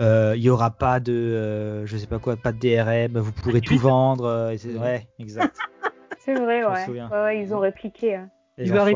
euh, 0.00 0.34
il 0.36 0.42
y 0.42 0.50
aura 0.50 0.70
pas 0.70 0.98
de 1.00 1.12
euh, 1.12 1.86
je 1.86 1.96
sais 1.96 2.06
pas 2.06 2.18
quoi, 2.18 2.36
pas 2.36 2.52
de 2.52 2.58
DRM, 2.58 3.18
vous 3.18 3.32
pourrez 3.32 3.60
tout 3.60 3.76
vendre. 3.78 4.24
euh, 4.24 4.50
et 4.50 4.58
c'est 4.58 4.74
ouais, 4.76 5.06
exact. 5.18 5.56
C'est 6.18 6.34
vrai. 6.34 6.64
Ouais, 6.64 6.86
ouais, 7.10 7.40
ils 7.42 7.54
ont 7.54 7.60
répliqué. 7.60 8.16
hein. 8.16 8.30
Ils 8.58 8.72
ont 8.74 8.86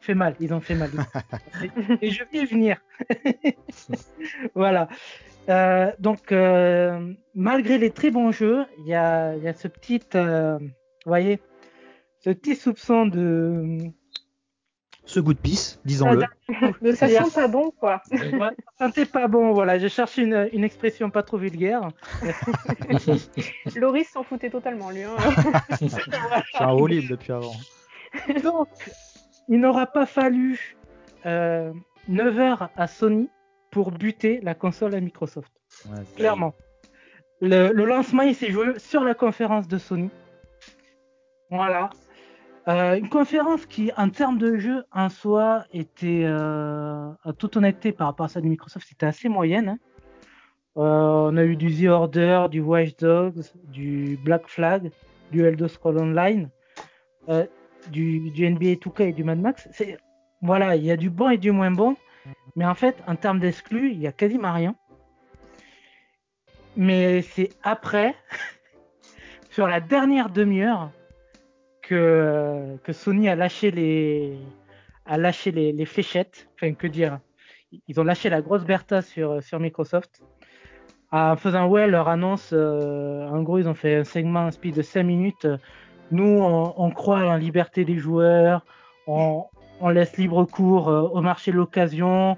fait 0.00 0.14
mal, 0.14 0.34
ils 0.40 0.52
ont 0.54 0.60
fait 0.60 0.74
mal. 0.74 0.90
Et 2.02 2.10
je 2.10 2.22
vais 2.30 2.38
y 2.40 2.46
venir. 2.46 2.78
voilà. 4.54 4.88
Euh, 5.48 5.90
donc, 5.98 6.30
euh, 6.30 7.14
malgré 7.34 7.78
les 7.78 7.90
très 7.90 8.10
bons 8.10 8.32
jeux, 8.32 8.64
il 8.80 8.86
y 8.86 8.94
a, 8.94 9.34
il 9.36 9.42
y 9.42 9.48
a 9.48 9.54
ce 9.54 9.66
petit, 9.66 10.00
euh, 10.14 10.58
vous 10.58 10.66
voyez, 11.06 11.40
ce 12.20 12.30
petit 12.30 12.54
soupçon 12.54 13.06
de, 13.06 13.78
Ce 15.06 15.20
goût 15.20 15.32
de 15.32 15.38
pisse, 15.38 15.80
disons-le. 15.86 16.24
Mais 16.82 16.94
ça 16.94 17.08
sent 17.08 17.30
pas 17.34 17.48
bon, 17.48 17.70
quoi. 17.70 18.02
Ouais, 18.10 18.50
ça 18.78 18.86
sentait 18.86 19.06
pas 19.06 19.26
bon, 19.26 19.52
voilà. 19.52 19.78
J'ai 19.78 19.88
cherché 19.88 20.22
une, 20.22 20.50
une 20.52 20.64
expression 20.64 21.08
pas 21.08 21.22
trop 21.22 21.38
vulgaire. 21.38 21.80
Loris 23.74 24.08
s'en 24.10 24.22
foutait 24.22 24.50
totalement, 24.50 24.90
lui. 24.90 25.02
hein. 25.04 25.16
Suis 25.76 25.88
un 26.60 26.86
libre 26.88 27.08
depuis 27.08 27.32
avant. 27.32 27.54
Donc, 28.42 28.68
il 29.48 29.60
n'aura 29.60 29.86
pas 29.86 30.06
fallu 30.06 30.76
euh, 31.26 31.72
9 32.08 32.38
heures 32.38 32.70
à 32.76 32.86
Sony 32.86 33.28
pour 33.70 33.90
buter 33.90 34.40
la 34.42 34.54
console 34.54 34.94
à 34.94 35.00
Microsoft. 35.00 35.52
Ouais, 35.90 35.98
Clairement. 36.16 36.54
Le, 37.40 37.70
le 37.72 37.84
lancement, 37.84 38.22
il 38.22 38.34
s'est 38.34 38.50
joué 38.50 38.78
sur 38.78 39.04
la 39.04 39.14
conférence 39.14 39.68
de 39.68 39.78
Sony. 39.78 40.10
Voilà. 41.50 41.90
Euh, 42.66 42.96
une 42.96 43.08
conférence 43.08 43.64
qui, 43.64 43.90
en 43.96 44.10
termes 44.10 44.38
de 44.38 44.56
jeu, 44.58 44.84
en 44.92 45.08
soi, 45.08 45.64
était, 45.72 46.22
euh, 46.24 47.08
à 47.24 47.32
toute 47.32 47.56
honnêteté, 47.56 47.92
par 47.92 48.08
rapport 48.08 48.26
à 48.26 48.28
ça 48.28 48.40
de 48.40 48.46
Microsoft, 48.46 48.86
c'était 48.88 49.06
assez 49.06 49.28
moyenne. 49.28 49.68
hein. 49.70 49.78
Euh, 50.76 51.30
on 51.30 51.36
a 51.36 51.44
eu 51.44 51.56
du 51.56 51.74
The 51.74 51.88
Order, 51.88 52.46
du 52.50 52.60
Watch 52.60 52.96
Dogs, 52.96 53.42
du 53.64 54.18
Black 54.22 54.46
Flag, 54.48 54.90
du 55.32 55.44
Elder 55.44 55.68
Scrolls 55.68 55.98
Online. 55.98 56.50
Du, 57.90 58.30
NBA 58.36 58.74
2K 58.74 59.08
et 59.08 59.12
du 59.12 59.24
Mad 59.24 59.40
Max, 59.40 59.68
voilà, 60.42 60.76
il 60.76 60.84
y 60.84 60.90
a 60.90 60.96
du 60.96 61.10
bon 61.10 61.30
et 61.30 61.38
du 61.38 61.52
moins 61.52 61.70
bon, 61.70 61.96
mais 62.56 62.64
en 62.64 62.74
fait, 62.74 62.96
en 63.06 63.16
termes 63.16 63.40
d'exclus, 63.40 63.92
il 63.92 64.00
y 64.00 64.06
a 64.06 64.12
quasiment 64.12 64.52
rien. 64.52 64.74
Mais 66.76 67.22
c'est 67.22 67.50
après, 67.62 68.14
sur 69.50 69.66
la 69.66 69.80
dernière 69.80 70.30
demi-heure, 70.30 70.90
que, 71.82 72.78
Sony 72.90 73.28
a 73.28 73.34
lâché 73.34 73.70
les, 73.70 74.38
a 75.06 75.18
lâché 75.18 75.50
les, 75.50 75.84
fléchettes. 75.86 76.48
Enfin, 76.54 76.74
que 76.74 76.86
dire 76.86 77.20
Ils 77.86 77.98
ont 77.98 78.04
lâché 78.04 78.28
la 78.28 78.42
grosse 78.42 78.64
Bertha 78.64 79.02
sur, 79.02 79.40
Microsoft. 79.58 80.22
En 81.10 81.36
faisant 81.36 81.66
ouais 81.68 81.86
leur 81.86 82.08
annonce, 82.08 82.50
euh, 82.52 83.26
en 83.28 83.42
gros, 83.42 83.58
ils 83.58 83.68
ont 83.68 83.74
fait 83.74 83.96
un 83.96 84.04
segment 84.04 84.50
speed 84.50 84.74
de 84.74 84.82
5 84.82 85.02
minutes. 85.02 85.46
Nous, 86.10 86.24
on, 86.24 86.74
on 86.76 86.90
croit 86.90 87.18
en 87.18 87.30
la 87.30 87.38
liberté 87.38 87.84
des 87.84 87.98
joueurs, 87.98 88.64
on, 89.06 89.44
on 89.80 89.88
laisse 89.88 90.16
libre 90.16 90.44
cours 90.44 90.88
euh, 90.88 91.02
au 91.02 91.20
marché 91.20 91.52
de 91.52 91.56
l'occasion, 91.56 92.36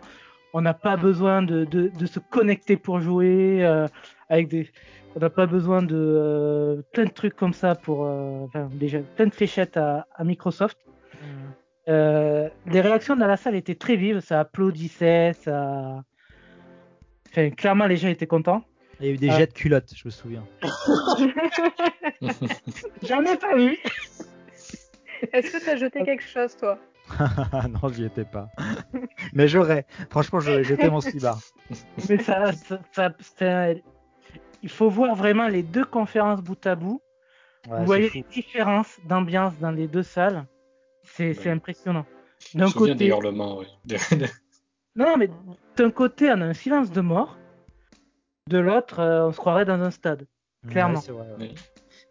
on 0.53 0.61
n'a 0.61 0.75
pas 0.75 0.97
besoin 0.97 1.43
de, 1.43 1.65
de, 1.65 1.89
de, 1.89 2.07
se 2.07 2.19
connecter 2.19 2.77
pour 2.77 3.01
jouer, 3.01 3.65
euh, 3.65 3.87
avec 4.29 4.49
des, 4.49 4.69
on 5.17 5.21
n'a 5.21 5.31
pas 5.31 5.47
besoin 5.47 5.83
de 5.83 5.97
euh, 5.97 6.83
plein 6.93 7.05
de 7.05 7.11
trucs 7.11 7.35
comme 7.35 7.53
ça 7.53 7.75
pour, 7.75 8.05
euh, 8.05 8.45
enfin, 8.45 8.69
déjà 8.73 8.99
plein 9.01 9.27
de 9.27 9.35
fléchettes 9.35 9.77
à, 9.77 10.07
à 10.15 10.25
Microsoft. 10.25 10.79
Euh, 11.89 12.49
les 12.67 12.81
réactions 12.81 13.17
dans 13.17 13.27
la 13.27 13.37
salle 13.37 13.57
étaient 13.57 13.75
très 13.75 13.97
vives, 13.97 14.21
ça 14.21 14.41
applaudissait, 14.41 15.33
ça. 15.33 16.05
Enfin, 17.29 17.51
clairement, 17.51 17.87
les 17.87 17.97
gens 17.97 18.09
étaient 18.09 18.27
contents. 18.27 18.63
Il 19.01 19.07
y 19.07 19.11
a 19.11 19.13
eu 19.13 19.17
des 19.17 19.31
Ah. 19.31 19.39
jets 19.39 19.47
de 19.47 19.53
culottes, 19.53 19.93
je 19.95 20.03
me 20.07 20.11
souviens. 20.11 20.47
J'en 23.03 23.23
ai 23.25 23.37
pas 23.37 23.57
vu. 23.57 23.79
Est-ce 25.33 25.53
que 25.53 25.63
tu 25.65 25.71
as 25.71 25.77
jeté 25.77 26.03
quelque 26.05 26.23
chose, 26.23 26.57
toi? 26.57 26.79
Non, 27.69 27.89
j'y 27.89 28.05
étais 28.05 28.25
pas. 28.25 28.49
Mais 29.33 29.49
j'aurais. 29.49 29.87
Franchement, 30.11 30.41
j'aurais 30.41 30.65
jeté 30.65 30.89
mon 30.91 31.01
slibard. 31.01 31.41
Mais 32.09 32.19
ça, 32.23 32.53
ça, 32.93 33.15
il 34.63 34.69
faut 34.69 34.89
voir 34.91 35.15
vraiment 35.17 35.49
les 35.49 35.63
deux 35.63 35.85
conférences 35.85 36.41
bout 36.43 36.65
à 36.67 36.75
bout. 36.77 37.01
Ouais, 37.69 37.79
Vous 37.81 37.85
voyez 37.87 38.09
c'est 38.09 38.15
les 38.19 38.23
fou. 38.23 38.31
différences 38.33 38.99
d'ambiance 39.07 39.59
dans 39.59 39.71
les 39.71 39.87
deux 39.89 40.03
salles. 40.03 40.47
C'est 41.05 41.37
Ouais. 41.39 41.49
impressionnant. 41.51 42.07
Je 42.53 42.59
me 42.59 42.63
D'un 42.65 42.71
souviens 42.71 42.95
des 42.95 43.09
côté, 43.11 43.25
hurlements, 43.25 43.59
ouais. 43.59 43.67
Non, 44.97 45.17
mais 45.17 45.29
d'un 45.77 45.91
côté, 45.91 46.31
on 46.31 46.41
a 46.41 46.47
un 46.47 46.55
silence 46.55 46.91
de 46.91 47.01
mort. 47.01 47.37
De 48.49 48.59
l'autre, 48.59 49.01
euh, 49.01 49.29
on 49.29 49.33
se 49.33 49.37
croirait 49.37 49.65
dans 49.65 49.81
un 49.81 49.91
stade. 49.91 50.27
clairement. 50.69 51.01
Ouais, 51.01 51.13
vrai, 51.13 51.27
ouais. 51.39 51.55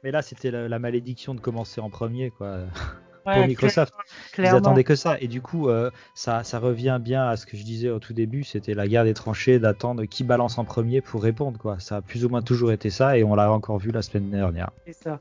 Mais 0.03 0.11
là, 0.11 0.21
c'était 0.21 0.51
la, 0.51 0.69
la 0.69 0.79
malédiction 0.79 1.33
de 1.35 1.41
commencer 1.41 1.81
en 1.81 1.89
premier, 1.89 2.31
quoi. 2.31 2.59
Ouais, 3.25 3.35
Pour 3.35 3.47
Microsoft. 3.47 3.93
Ils 4.37 4.45
attendaient 4.45 4.85
que 4.85 4.95
ça. 4.95 5.17
Et 5.19 5.27
du 5.27 5.41
coup, 5.41 5.67
euh, 5.67 5.91
ça, 6.15 6.45
ça 6.45 6.57
revient 6.57 6.99
bien 7.01 7.27
à 7.27 7.35
ce 7.35 7.45
que 7.45 7.57
je 7.57 7.63
disais 7.63 7.89
au 7.89 7.99
tout 7.99 8.13
début, 8.13 8.45
c'était 8.45 8.73
la 8.73 8.87
guerre 8.87 9.03
des 9.03 9.13
tranchées, 9.13 9.59
d'attendre 9.59 10.05
qui 10.05 10.23
balance 10.23 10.57
en 10.57 10.63
premier 10.63 11.01
pour 11.01 11.21
répondre, 11.21 11.59
quoi. 11.59 11.79
Ça 11.79 11.97
a 11.97 12.01
plus 12.01 12.23
ou 12.23 12.29
moins 12.29 12.41
toujours 12.41 12.71
été 12.71 12.89
ça, 12.89 13.17
et 13.17 13.23
on 13.25 13.35
l'a 13.35 13.51
encore 13.51 13.77
vu 13.77 13.91
la 13.91 14.01
semaine 14.01 14.29
dernière. 14.31 14.71
C'est 14.85 14.93
ça. 14.93 15.19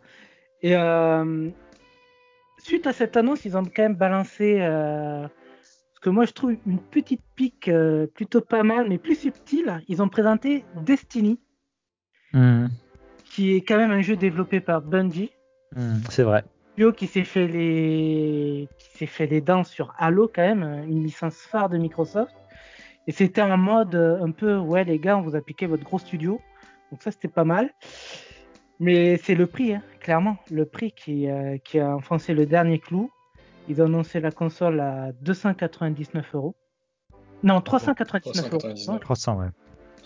Et 0.63 0.77
euh, 0.77 1.51
suite 2.59 2.87
à 2.87 2.93
cette 2.93 3.17
annonce, 3.17 3.45
ils 3.45 3.57
ont 3.57 3.65
quand 3.65 3.83
même 3.83 3.97
balancé 3.97 4.59
euh, 4.61 5.27
ce 5.99 6.01
que 6.01 6.11
moi 6.11 6.27
je 6.27 6.33
trouve 6.33 6.55
une 6.65 6.79
petite 6.79 7.23
pique 7.35 7.67
euh, 7.67 8.07
plutôt 8.07 8.41
pas 8.41 8.63
mal, 8.63 8.89
mais 8.89 8.99
plus 8.99 9.17
subtile. 9.17 9.83
Ils 9.89 10.01
ont 10.01 10.09
présenté 10.09 10.65
Destiny, 10.87 11.41
Mhm. 12.33 12.69
qui 13.25 13.57
est 13.57 13.63
quand 13.63 13.77
même 13.77 13.91
un 13.91 14.01
jeu 14.03 14.15
développé 14.15 14.61
par 14.61 14.81
Bungie, 14.81 15.33
Mhm, 15.75 16.03
C'est 16.09 16.23
vrai. 16.23 16.45
studio 16.75 16.93
qui 16.93 17.09
s'est 17.09 17.25
fait 17.25 17.49
les 17.49 18.69
qui 18.79 18.91
s'est 18.97 19.07
fait 19.07 19.27
les 19.27 19.41
dents 19.41 19.65
sur 19.65 19.93
Halo 19.99 20.31
quand 20.33 20.43
même, 20.43 20.85
une 20.89 21.03
licence 21.03 21.35
phare 21.51 21.69
de 21.69 21.79
Microsoft. 21.79 22.33
Et 23.09 23.13
c'était 23.13 23.41
un 23.41 23.57
mode 23.57 23.97
euh, 23.97 24.23
un 24.23 24.31
peu 24.31 24.57
ouais 24.57 24.85
les 24.85 25.01
gars, 25.01 25.17
on 25.19 25.23
vous 25.23 25.35
a 25.35 25.41
piqué 25.41 25.67
votre 25.67 25.83
gros 25.83 25.99
studio, 25.99 26.41
donc 26.93 27.03
ça 27.03 27.11
c'était 27.11 27.27
pas 27.27 27.45
mal. 27.45 27.75
Mais 28.79 29.17
c'est 29.17 29.35
le 29.35 29.49
prix, 29.49 29.75
hein, 29.75 29.83
clairement, 29.99 30.37
le 30.53 30.65
prix 30.65 30.93
qui, 30.93 31.29
euh, 31.29 31.59
qui 31.59 31.81
a 31.81 31.97
enfoncé 31.97 32.35
le 32.35 32.47
dernier 32.47 32.79
clou. 32.79 33.11
Ils 33.69 33.83
ont 33.83 33.87
annoncé 33.87 34.21
la 34.21 34.31
console 34.31 34.81
à 34.81 35.13
299 35.21 36.35
euros. 36.35 36.57
Non, 37.43 37.61
399 37.61 38.47
euros. 38.51 38.59
399. 38.59 39.01
300, 39.01 39.39
ouais. 39.39 39.49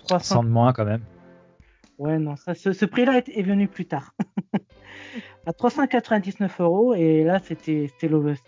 300. 0.08 0.34
100 0.34 0.44
de 0.44 0.48
moins, 0.48 0.72
quand 0.72 0.84
même. 0.84 1.02
Ouais, 1.98 2.18
non, 2.18 2.36
ça, 2.36 2.54
ce, 2.54 2.72
ce 2.72 2.84
prix-là 2.84 3.18
est, 3.18 3.28
est 3.28 3.42
venu 3.42 3.68
plus 3.68 3.86
tard. 3.86 4.14
à 5.46 5.52
399 5.52 6.60
euros, 6.60 6.94
et 6.94 7.22
là, 7.24 7.38
c'était 7.38 7.88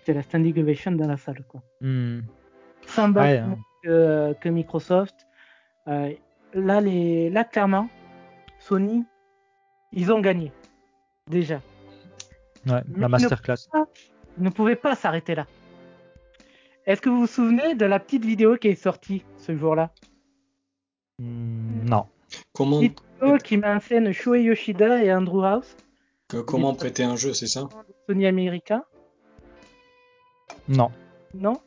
la 0.08 0.22
standing 0.22 0.58
ovation 0.60 0.92
dans 0.92 1.06
la 1.06 1.16
salle. 1.16 1.44
Quoi. 1.48 1.62
Mhm. 1.80 2.22
100 2.86 3.08
balles 3.10 3.24
Ouais, 3.24 3.38
hein. 3.38 3.58
que, 3.82 4.34
que 4.40 4.48
Microsoft. 4.48 5.14
Euh, 5.86 6.12
là, 6.54 6.80
les, 6.80 7.30
là, 7.30 7.44
clairement, 7.44 7.88
Sony, 8.58 9.04
ils 9.92 10.12
ont 10.12 10.20
gagné. 10.20 10.52
Déjà. 11.30 11.60
Ouais, 12.66 12.82
Mais 12.88 13.00
la 13.00 13.08
masterclass. 13.08 13.68
Ils 13.72 13.78
ne 13.78 13.84
pouvaient 14.50 14.76
pas 14.76 14.94
s'arrêter 14.94 15.34
là. 15.34 15.46
Est-ce 16.86 17.00
que 17.00 17.08
vous 17.08 17.20
vous 17.20 17.26
souvenez 17.26 17.74
de 17.74 17.86
la 17.86 17.98
petite 17.98 18.24
vidéo 18.24 18.56
qui 18.56 18.68
est 18.68 18.74
sortie 18.74 19.24
ce 19.38 19.56
jour-là? 19.56 19.90
Mhm, 21.18 21.88
non. 21.88 22.06
Comment, 22.52 22.80
Petite 22.80 23.00
vidéo 23.20 23.38
qui 23.38 23.56
met 23.56 23.68
en 23.68 23.80
scène 23.80 24.12
Shuei 24.12 24.42
Yoshida 24.42 25.02
et 25.04 25.12
Andrew 25.12 25.44
House, 25.44 25.76
que- 26.28 26.38
comment 26.38 26.74
prêter 26.74 27.04
un 27.04 27.16
jeu, 27.16 27.32
c'est 27.32 27.46
ça? 27.46 27.68
Sony 28.08 28.26
américain. 28.26 28.84
Non. 30.68 30.90
Non 31.34 31.60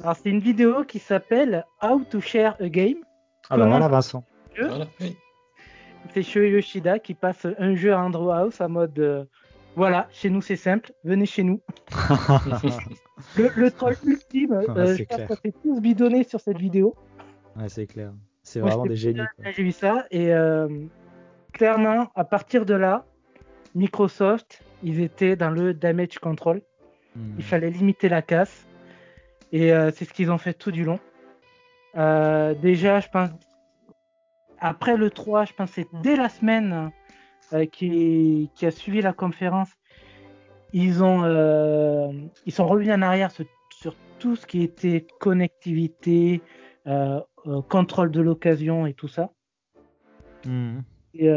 Alors, 0.00 0.16
c'est 0.16 0.30
une 0.30 0.40
vidéo 0.40 0.84
qui 0.84 0.98
s'appelle 0.98 1.64
How 1.82 2.00
to 2.04 2.20
Share 2.20 2.56
a 2.60 2.68
Game. 2.68 2.98
Ah 3.50 3.56
bah 3.58 3.66
voilà, 3.66 3.88
Vincent. 3.88 4.24
Jeu. 4.54 4.66
Voilà, 4.68 4.86
oui. 5.00 5.16
C'est 6.12 6.22
Shuei 6.22 6.50
Yoshida 6.50 6.98
qui 6.98 7.14
passe 7.14 7.46
un 7.58 7.74
jeu 7.74 7.92
à 7.92 8.00
Andrew 8.00 8.30
House 8.30 8.60
en 8.60 8.68
mode 8.68 8.98
euh, 8.98 9.24
voilà, 9.76 10.08
chez 10.10 10.30
nous 10.30 10.40
c'est 10.42 10.56
simple, 10.56 10.92
venez 11.04 11.26
chez 11.26 11.42
nous. 11.44 11.60
Le, 13.36 13.48
le 13.56 13.70
troll 13.70 13.94
ultime, 14.04 14.60
Ah, 14.68 14.72
euh, 14.76 14.96
je 14.96 15.04
pense 15.04 15.22
qu'on 15.24 15.36
s'est 15.36 15.54
tous 15.62 15.80
bidonnés 15.80 16.24
sur 16.24 16.40
cette 16.40 16.58
vidéo. 16.58 16.94
ouais, 17.56 17.68
c'est 17.68 17.86
clair. 17.86 18.12
C'est 18.42 18.60
vraiment 18.60 18.84
des 18.86 18.96
génies. 18.96 19.20
J'ai 19.56 19.62
vu 19.62 19.72
ça 19.72 20.04
et 20.10 20.32
euh, 20.34 20.68
clairement, 21.52 22.08
à 22.14 22.24
partir 22.24 22.66
de 22.66 22.74
là, 22.74 23.06
Microsoft, 23.74 24.62
ils 24.82 25.00
étaient 25.00 25.36
dans 25.36 25.50
le 25.50 25.72
damage 25.74 26.18
control. 26.18 26.60
Mhm. 27.16 27.34
Il 27.38 27.44
fallait 27.44 27.70
limiter 27.70 28.08
la 28.08 28.20
casse. 28.20 28.66
Et 29.52 29.72
euh, 29.72 29.90
c'est 29.94 30.04
ce 30.04 30.12
qu'ils 30.12 30.30
ont 30.32 30.38
fait 30.38 30.52
tout 30.54 30.72
du 30.72 30.84
long. 30.84 30.98
Euh, 31.96 32.54
déjà, 32.54 32.98
je 33.00 33.08
pense, 33.08 33.30
après 34.58 34.96
le 34.96 35.10
3, 35.10 35.44
je 35.44 35.52
pense 35.52 35.70
c'est 35.70 35.86
dès 36.02 36.16
la 36.16 36.28
semaine 36.28 36.90
euh, 37.52 37.66
qui, 37.66 38.50
qui 38.54 38.66
a 38.66 38.70
suivi 38.70 39.00
la 39.02 39.12
conférence, 39.12 39.70
ils, 40.72 41.02
ont, 41.02 41.24
euh, 41.24 42.10
ils 42.46 42.52
sont 42.52 42.66
revenus 42.66 42.92
en 42.92 43.02
arrière 43.02 43.30
sur, 43.30 43.44
sur 43.70 43.94
tout 44.18 44.36
ce 44.36 44.46
qui 44.46 44.62
était 44.62 45.06
connectivité, 45.20 46.40
euh, 46.86 47.20
contrôle 47.68 48.10
de 48.10 48.20
l'occasion 48.20 48.86
et 48.86 48.94
tout 48.94 49.08
ça. 49.08 49.30
Mhm. 50.46 50.82
Et, 51.14 51.30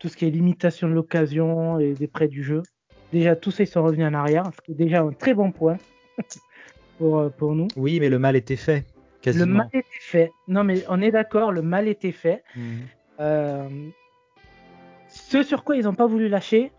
tout 0.00 0.08
ce 0.08 0.16
qui 0.16 0.26
est 0.26 0.30
limitation 0.30 0.88
de 0.88 0.94
l'occasion 0.94 1.78
et 1.78 1.92
des 1.92 2.08
prêts 2.08 2.26
du 2.26 2.42
jeu. 2.42 2.64
Déjà, 3.12 3.36
tous 3.36 3.52
ça, 3.52 3.62
ils 3.62 3.68
sont 3.68 3.84
revenus 3.84 4.04
en 4.04 4.14
arrière, 4.14 4.50
ce 4.52 4.60
qui 4.60 4.72
est 4.72 4.74
déjà 4.74 5.02
un 5.02 5.12
très 5.12 5.32
bon 5.32 5.52
point 5.52 5.78
pour, 6.98 7.30
pour 7.30 7.54
nous. 7.54 7.68
Oui, 7.76 8.00
mais 8.00 8.08
le 8.08 8.18
mal 8.18 8.34
était 8.34 8.56
fait. 8.56 8.84
Le 9.24 9.46
mal 9.46 9.68
était 9.72 9.84
fait. 10.00 10.32
Non, 10.48 10.64
mais 10.64 10.84
on 10.88 11.00
est 11.00 11.12
d'accord, 11.12 11.52
le 11.52 11.62
mal 11.62 11.86
était 11.86 12.12
fait. 12.12 12.42
Mhm. 12.56 12.80
Euh, 13.20 13.68
ce 15.12 15.42
sur 15.42 15.64
quoi 15.64 15.76
ils 15.76 15.84
n'ont 15.84 15.94
pas 15.94 16.06
voulu 16.06 16.28
lâcher, 16.28 16.72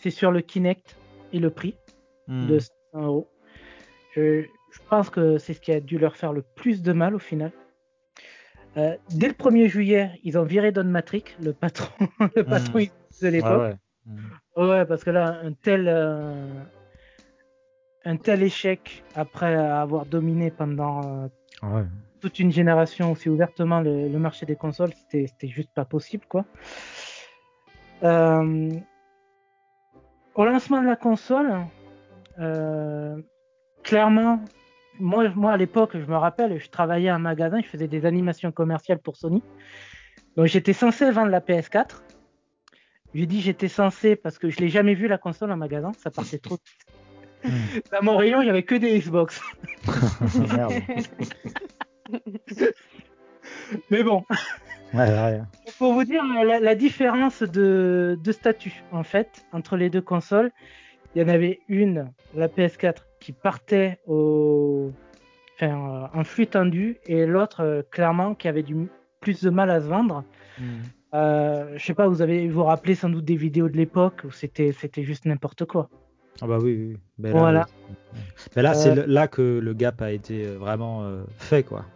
c'est 0.00 0.10
sur 0.10 0.30
le 0.32 0.40
Kinect 0.40 0.96
et 1.32 1.38
le 1.38 1.50
prix 1.50 1.76
Mhm. 2.28 2.46
de 2.48 2.58
500 2.58 2.70
euros. 3.06 3.28
Je, 4.14 4.42
je 4.42 4.78
pense 4.90 5.10
que 5.10 5.38
c'est 5.38 5.54
ce 5.54 5.60
qui 5.60 5.72
a 5.72 5.80
dû 5.80 5.98
leur 5.98 6.16
faire 6.16 6.32
le 6.32 6.42
plus 6.42 6.82
de 6.82 6.92
mal 6.92 7.14
au 7.14 7.18
final. 7.18 7.52
Euh, 8.76 8.96
dès 9.10 9.28
le 9.28 9.34
1er 9.34 9.68
juillet, 9.68 10.10
ils 10.22 10.36
ont 10.38 10.42
viré 10.42 10.72
Don 10.72 10.84
Matrick, 10.84 11.36
le 11.40 11.52
patron, 11.52 11.88
le 12.36 12.44
patron 12.44 12.80
Mhm. 12.80 12.88
de 13.22 13.28
l'époque. 13.28 13.50
Ouais, 13.50 13.76
ouais. 14.56 14.66
Ouais, 14.68 14.84
parce 14.86 15.04
que 15.04 15.10
là, 15.10 15.38
un 15.42 15.52
tel, 15.52 15.86
euh, 15.88 16.46
un 18.04 18.16
tel 18.16 18.42
échec 18.42 19.02
après 19.14 19.54
avoir 19.54 20.06
dominé 20.06 20.50
pendant 20.50 21.24
euh, 21.24 21.28
Ouais. 21.62 21.84
toute 22.20 22.38
une 22.38 22.52
génération 22.52 23.12
aussi 23.12 23.28
ouvertement 23.28 23.80
le, 23.80 24.08
le 24.08 24.18
marché 24.18 24.46
des 24.46 24.56
consoles, 24.56 24.92
c'était 24.94 25.26
c'était 25.26 25.48
juste 25.48 25.70
pas 25.74 25.84
possible, 25.84 26.24
quoi. 26.28 26.44
Euh, 28.02 28.70
au 30.34 30.44
lancement 30.44 30.82
de 30.82 30.86
la 30.86 30.96
console, 30.96 31.66
euh, 32.38 33.16
clairement, 33.82 34.44
moi, 35.00 35.28
moi 35.30 35.52
à 35.52 35.56
l'époque, 35.56 35.92
je 35.94 36.04
me 36.04 36.16
rappelle, 36.16 36.60
je 36.60 36.68
travaillais 36.68 37.08
à 37.08 37.14
un 37.14 37.20
magasin, 37.20 37.60
je 37.62 37.68
faisais 37.68 37.88
des 37.88 38.04
animations 38.04 38.52
commerciales 38.52 38.98
pour 38.98 39.16
Sony. 39.16 39.42
Donc 40.36 40.46
j'étais 40.46 40.72
censé 40.72 41.10
vendre 41.10 41.30
la 41.30 41.40
PS4. 41.40 42.02
J'ai 43.14 43.26
dit 43.26 43.40
j'étais 43.40 43.68
censé 43.68 44.14
parce 44.14 44.38
que 44.38 44.50
je 44.50 44.58
l'ai 44.58 44.68
jamais 44.68 44.94
vu 44.94 45.08
la 45.08 45.16
console 45.16 45.50
en 45.52 45.56
magasin, 45.56 45.92
ça 45.98 46.10
partait 46.10 46.38
trop. 46.38 46.56
vite. 46.56 47.90
Dans 47.92 48.02
mon 48.02 48.16
rayon, 48.16 48.42
il 48.42 48.44
n'y 48.44 48.50
avait 48.50 48.62
que 48.62 48.74
des 48.74 48.98
Xbox. 48.98 49.40
Merde. 50.54 50.74
Mais 53.90 54.02
bon, 54.02 54.24
Ouais, 54.96 55.40
pour 55.78 55.92
vous 55.92 56.04
dire 56.04 56.22
la, 56.44 56.60
la 56.60 56.74
différence 56.74 57.42
de, 57.42 58.18
de 58.22 58.32
statut, 58.32 58.82
en 58.92 59.02
fait, 59.02 59.44
entre 59.52 59.76
les 59.76 59.90
deux 59.90 60.00
consoles, 60.02 60.50
il 61.14 61.22
y 61.22 61.24
en 61.24 61.28
avait 61.28 61.60
une, 61.68 62.10
la 62.34 62.48
PS4, 62.48 62.96
qui 63.20 63.32
partait 63.32 63.98
au, 64.06 64.92
enfin, 65.56 65.66
euh, 66.14 66.18
en 66.18 66.24
flux 66.24 66.46
tendu, 66.46 66.98
et 67.06 67.26
l'autre, 67.26 67.60
euh, 67.62 67.82
clairement, 67.90 68.34
qui 68.34 68.48
avait 68.48 68.62
du 68.62 68.88
plus 69.20 69.42
de 69.42 69.50
mal 69.50 69.70
à 69.70 69.80
se 69.80 69.86
vendre. 69.86 70.24
Hmm. 70.58 70.64
Euh, 71.14 71.72
je 71.76 71.84
sais 71.84 71.94
pas, 71.94 72.08
vous 72.08 72.20
avez 72.22 72.48
vous 72.48 72.64
rappelez 72.64 72.94
sans 72.94 73.08
doute 73.08 73.24
des 73.24 73.36
vidéos 73.36 73.68
de 73.68 73.76
l'époque 73.76 74.22
où 74.24 74.30
c'était 74.30 74.72
c'était 74.72 75.02
juste 75.04 75.24
n'importe 75.24 75.64
quoi. 75.64 75.88
Ah 76.42 76.46
bah 76.46 76.58
oui, 76.60 76.76
oui. 76.90 76.96
Mais 77.18 77.32
là, 77.32 77.38
Voilà. 77.38 77.66
Mais 78.54 78.62
là, 78.62 78.74
c'est 78.74 78.98
Euh, 78.98 79.04
là 79.06 79.26
que 79.26 79.40
le 79.58 79.72
gap 79.72 80.02
a 80.02 80.10
été 80.12 80.44
vraiment 80.44 81.08
fait, 81.38 81.62
quoi. 81.62 81.86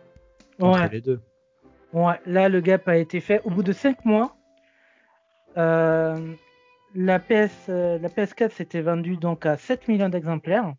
Entre 0.61 0.81
Ouais. 0.83 0.89
les 0.91 1.01
deux. 1.03 1.21
Ouais, 1.93 2.15
là 2.27 2.49
le 2.49 2.61
gap 2.61 2.87
a 2.89 2.97
été 2.97 3.21
fait. 3.21 3.41
Au 3.45 3.51
bout 3.51 3.63
de 3.63 3.73
5 3.73 4.05
mois, 4.05 4.37
euh, 5.57 6.33
la, 6.95 7.19
PS, 7.19 7.51
euh, 7.69 7.99
la 7.99 8.09
PS4 8.09 8.53
s'était 8.53 8.81
vendue 8.81 9.17
donc 9.17 9.47
à 9.47 9.57
7 9.57 9.89
millions 9.89 10.09
d'exemplaires. 10.09 10.73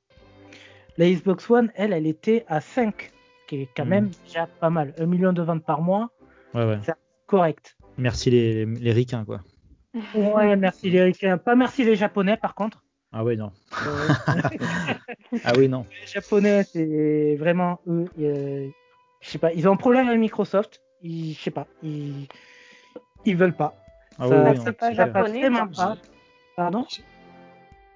La 0.97 1.09
Xbox 1.09 1.49
One, 1.49 1.72
elle, 1.76 1.93
elle 1.93 2.07
était 2.07 2.45
à 2.47 2.62
5, 2.62 3.12
ce 3.43 3.47
qui 3.47 3.62
est 3.64 3.70
quand 3.76 3.84
Mhm. 3.84 3.89
même 3.89 4.09
déjà 4.26 4.47
pas 4.47 4.70
mal. 4.70 4.93
1 4.99 5.05
million 5.05 5.34
de 5.34 5.41
ventes 5.41 5.64
par 5.66 5.82
mois, 5.82 6.09
Ouais, 6.53 6.66
ouais. 6.66 6.80
correct. 7.28 7.76
Merci 7.97 8.30
les, 8.30 8.66
les, 8.66 8.80
les 8.80 8.91
ricains, 8.93 9.26
quoi. 9.26 9.41
Ouais, 10.16 10.55
merci 10.55 10.89
les 10.89 11.03
Ricains. 11.03 11.38
Pas 11.38 11.53
merci 11.55 11.84
les 11.84 11.97
Japonais 11.97 12.38
par 12.38 12.55
contre. 12.55 12.82
Ah 13.12 13.26
oui, 13.26 13.36
non. 13.36 13.51
Euh, 13.86 14.07
Ah 15.43 15.51
oui, 15.57 15.68
non. 15.68 15.86
les 15.99 16.07
Japonais, 16.07 16.64
c'est 16.64 17.36
vraiment 17.38 17.82
eux. 17.88 18.05
je 18.18 18.72
sais 19.30 19.38
pas, 19.38 19.51
ils 19.51 19.68
ont 19.68 19.74
un 19.74 19.78
problème 19.78 20.07
avec 20.07 20.20
Microsoft. 20.22 20.82
Ils, 21.03 21.33
je 21.33 21.39
sais 21.41 21.51
pas, 21.51 21.67
ils, 21.83 22.27
ils 23.25 23.35
veulent 23.35 23.55
pas. 23.55 23.75
Ah 24.19 24.27
Ça- 24.27 24.51
oui, 24.51 24.57
non, 24.57 24.73
pas 24.73 24.93
japonais, 24.93 25.41
ça. 25.73 25.87
pas. 25.87 25.97
Pardon? 26.55 26.85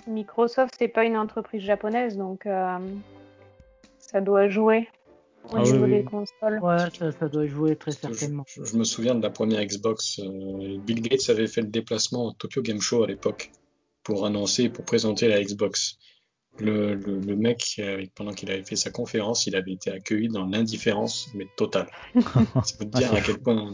Microsoft, 0.07 0.75
c'est 0.77 0.87
pas 0.87 1.03
une 1.05 1.17
entreprise 1.17 1.61
japonaise, 1.63 2.15
donc 2.17 2.45
euh, 2.45 2.77
ça 3.97 4.21
doit 4.21 4.49
jouer 4.49 4.87
au 5.51 5.57
Ah 5.57 5.61
niveau 5.63 5.85
oui, 5.85 5.89
des 5.91 5.97
oui. 5.99 6.03
consoles. 6.05 6.59
Ouais, 6.61 6.77
ça, 6.97 7.11
ça 7.11 7.27
doit 7.27 7.47
jouer 7.47 7.75
très 7.75 7.91
Je, 7.91 7.97
certainement. 7.97 8.43
je- 8.47 8.63
je 8.63 8.77
me 8.77 8.83
souviens 8.83 9.15
de 9.15 9.21
la 9.23 9.29
première 9.31 9.63
Xbox. 9.65 10.19
euh, 10.19 10.77
Bill 10.79 11.01
Gates 11.01 11.29
avait 11.29 11.47
fait 11.47 11.61
le 11.61 11.67
déplacement 11.67 12.25
au 12.27 12.31
Tokyo 12.33 12.61
Game 12.61 12.81
Show 12.81 13.03
à 13.03 13.07
l'époque 13.07 13.51
pour 14.03 14.25
annoncer, 14.25 14.69
pour 14.69 14.85
présenter 14.85 15.27
la 15.27 15.43
Xbox. 15.43 15.97
Le, 16.59 16.95
le, 16.95 17.19
le 17.19 17.35
mec, 17.35 17.75
euh, 17.79 18.05
pendant 18.15 18.31
qu'il 18.31 18.49
avait 18.49 18.63
fait 18.63 18.77
sa 18.77 18.89
conférence, 18.89 19.45
il 19.45 19.55
avait 19.55 19.73
été 19.73 19.91
accueilli 19.91 20.29
dans 20.29 20.45
l'indifférence, 20.45 21.29
mais 21.35 21.47
totale. 21.57 21.87
Ça 22.15 22.77
peut 22.79 22.85
te 22.85 22.97
dire 22.97 23.09
Ah, 23.11 23.15
à 23.17 23.19
c'est 23.19 23.25
quel 23.25 23.39
point. 23.39 23.73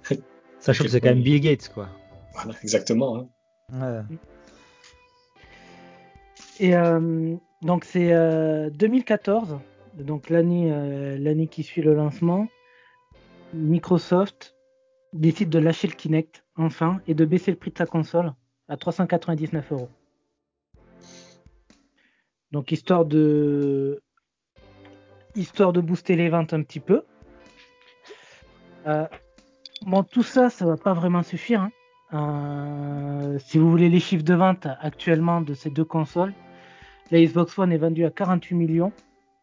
Sachant 0.60 0.84
que 0.84 0.90
c'est 0.90 1.00
quand 1.00 1.08
même 1.08 1.22
Bill 1.22 1.40
Gates, 1.40 1.70
quoi. 1.72 1.88
Voilà, 2.34 2.54
exactement. 2.62 3.16
hein. 3.16 3.28
Ouais. 3.72 4.16
Et 6.60 6.74
euh, 6.76 7.36
donc 7.62 7.84
c'est 7.84 8.12
euh, 8.12 8.68
2014, 8.70 9.58
donc 9.94 10.28
l'année 10.28 10.70
euh, 10.72 11.16
l'année 11.18 11.46
qui 11.46 11.62
suit 11.62 11.82
le 11.82 11.94
lancement, 11.94 12.48
Microsoft 13.54 14.56
décide 15.12 15.50
de 15.50 15.58
lâcher 15.58 15.88
le 15.88 15.94
Kinect 15.94 16.44
enfin 16.56 17.00
et 17.06 17.14
de 17.14 17.24
baisser 17.24 17.50
le 17.52 17.56
prix 17.56 17.70
de 17.70 17.78
sa 17.78 17.86
console 17.86 18.32
à 18.68 18.76
399 18.76 19.72
euros. 19.72 19.88
Donc 22.52 22.72
histoire 22.72 23.04
de 23.04 24.00
histoire 25.34 25.72
de 25.72 25.80
booster 25.80 26.16
les 26.16 26.28
ventes 26.28 26.52
un 26.54 26.62
petit 26.62 26.80
peu. 26.80 27.02
Euh, 28.86 29.06
bon 29.82 30.02
tout 30.02 30.22
ça 30.22 30.50
ça 30.50 30.64
va 30.66 30.76
pas 30.76 30.94
vraiment 30.94 31.22
suffire. 31.22 31.62
hein. 31.62 31.72
Euh, 32.14 33.38
si 33.38 33.58
vous 33.58 33.70
voulez 33.70 33.90
les 33.90 34.00
chiffres 34.00 34.24
de 34.24 34.34
vente 34.34 34.66
actuellement 34.80 35.42
de 35.42 35.52
ces 35.52 35.68
deux 35.68 35.84
consoles, 35.84 36.32
la 37.10 37.20
Xbox 37.22 37.58
One 37.58 37.70
est 37.72 37.76
vendue 37.78 38.06
à 38.06 38.10
48 38.10 38.54
millions, 38.54 38.92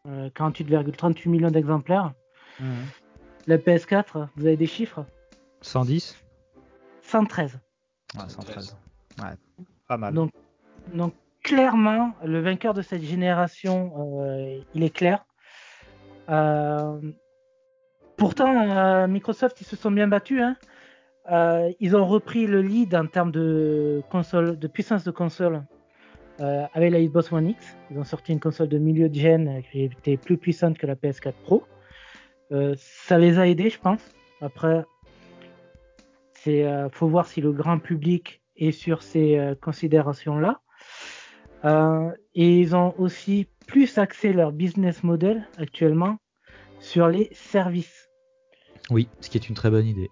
euh, 0.06 0.28
48,38 0.30 1.28
millions 1.28 1.50
d'exemplaires. 1.50 2.12
Mhm. 2.58 2.86
La 3.46 3.58
PS4, 3.58 4.28
vous 4.34 4.46
avez 4.46 4.56
des 4.56 4.66
chiffres? 4.66 5.04
110 5.60 6.16
113. 7.02 7.60
Ouais, 8.16 8.28
113. 8.28 8.76
Ouais. 9.22 9.30
Pas 9.86 9.96
mal. 9.96 10.12
Donc, 10.12 10.32
donc 10.92 11.14
clairement, 11.46 12.12
le 12.24 12.40
vainqueur 12.40 12.74
de 12.74 12.82
cette 12.82 13.02
génération, 13.02 14.20
euh, 14.20 14.58
il 14.74 14.82
est 14.82 14.90
clair. 14.90 15.24
Euh, 16.28 17.00
pourtant, 18.16 18.52
euh, 18.52 19.06
Microsoft, 19.06 19.60
ils 19.60 19.64
se 19.64 19.76
sont 19.76 19.92
bien 19.92 20.08
battus. 20.08 20.42
hein. 20.42 20.56
Ils 21.78 21.94
ont 21.94 22.04
repris 22.04 22.48
le 22.48 22.62
lead 22.62 22.96
en 22.96 23.06
termes 23.06 23.30
de 23.30 24.02
console, 24.10 24.58
de 24.58 24.66
puissance 24.66 25.04
de 25.04 25.12
console 25.12 25.62
avec 26.38 26.90
la 26.92 27.00
Xbox 27.00 27.32
One 27.32 27.48
X. 27.50 27.76
Ils 27.90 27.98
ont 27.98 28.04
sorti 28.04 28.32
une 28.32 28.40
console 28.40 28.68
de 28.68 28.78
milieu 28.78 29.08
de 29.08 29.14
gène 29.14 29.62
qui 29.70 29.84
était 29.84 30.16
plus 30.16 30.38
puissante 30.38 30.78
que 30.78 30.86
la 30.86 30.94
PS4 30.94 31.32
Pro. 31.44 31.64
Ça 32.76 33.18
les 33.18 33.38
a 33.38 33.46
aidés, 33.46 33.70
je 33.70 33.80
pense. 33.80 34.02
Après, 34.40 34.84
euh, 36.46 36.88
faut 36.90 37.08
voir 37.08 37.26
si 37.26 37.40
le 37.40 37.52
grand 37.52 37.78
public 37.78 38.40
est 38.56 38.72
sur 38.72 39.02
ces 39.02 39.54
considérations-là. 39.60 40.60
Euh, 41.66 42.10
et 42.34 42.60
ils 42.60 42.76
ont 42.76 42.94
aussi 42.98 43.48
plus 43.66 43.98
axé 43.98 44.32
leur 44.32 44.52
business 44.52 45.02
model 45.02 45.46
actuellement 45.58 46.18
sur 46.80 47.08
les 47.08 47.28
services. 47.32 48.08
Oui, 48.90 49.08
ce 49.20 49.28
qui 49.30 49.38
est 49.38 49.48
une 49.48 49.54
très 49.56 49.70
bonne 49.70 49.86
idée. 49.86 50.10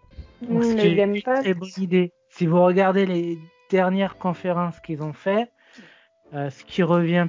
Mm, 0.48 0.62
Ce 0.62 0.68
le 0.74 0.80
qui 0.80 0.86
est 0.86 0.94
Game 0.96 1.14
une 1.14 1.22
Pass. 1.22 1.40
très 1.40 1.54
bonne 1.54 1.68
idée. 1.78 2.12
Si 2.30 2.46
vous 2.46 2.62
regardez 2.62 3.06
les 3.06 3.38
dernières 3.70 4.18
conférences 4.18 4.80
qu'ils 4.80 5.02
ont 5.02 5.12
fait, 5.12 5.50
euh, 6.32 6.50
ce 6.50 6.64
qui 6.64 6.82
revient 6.82 7.26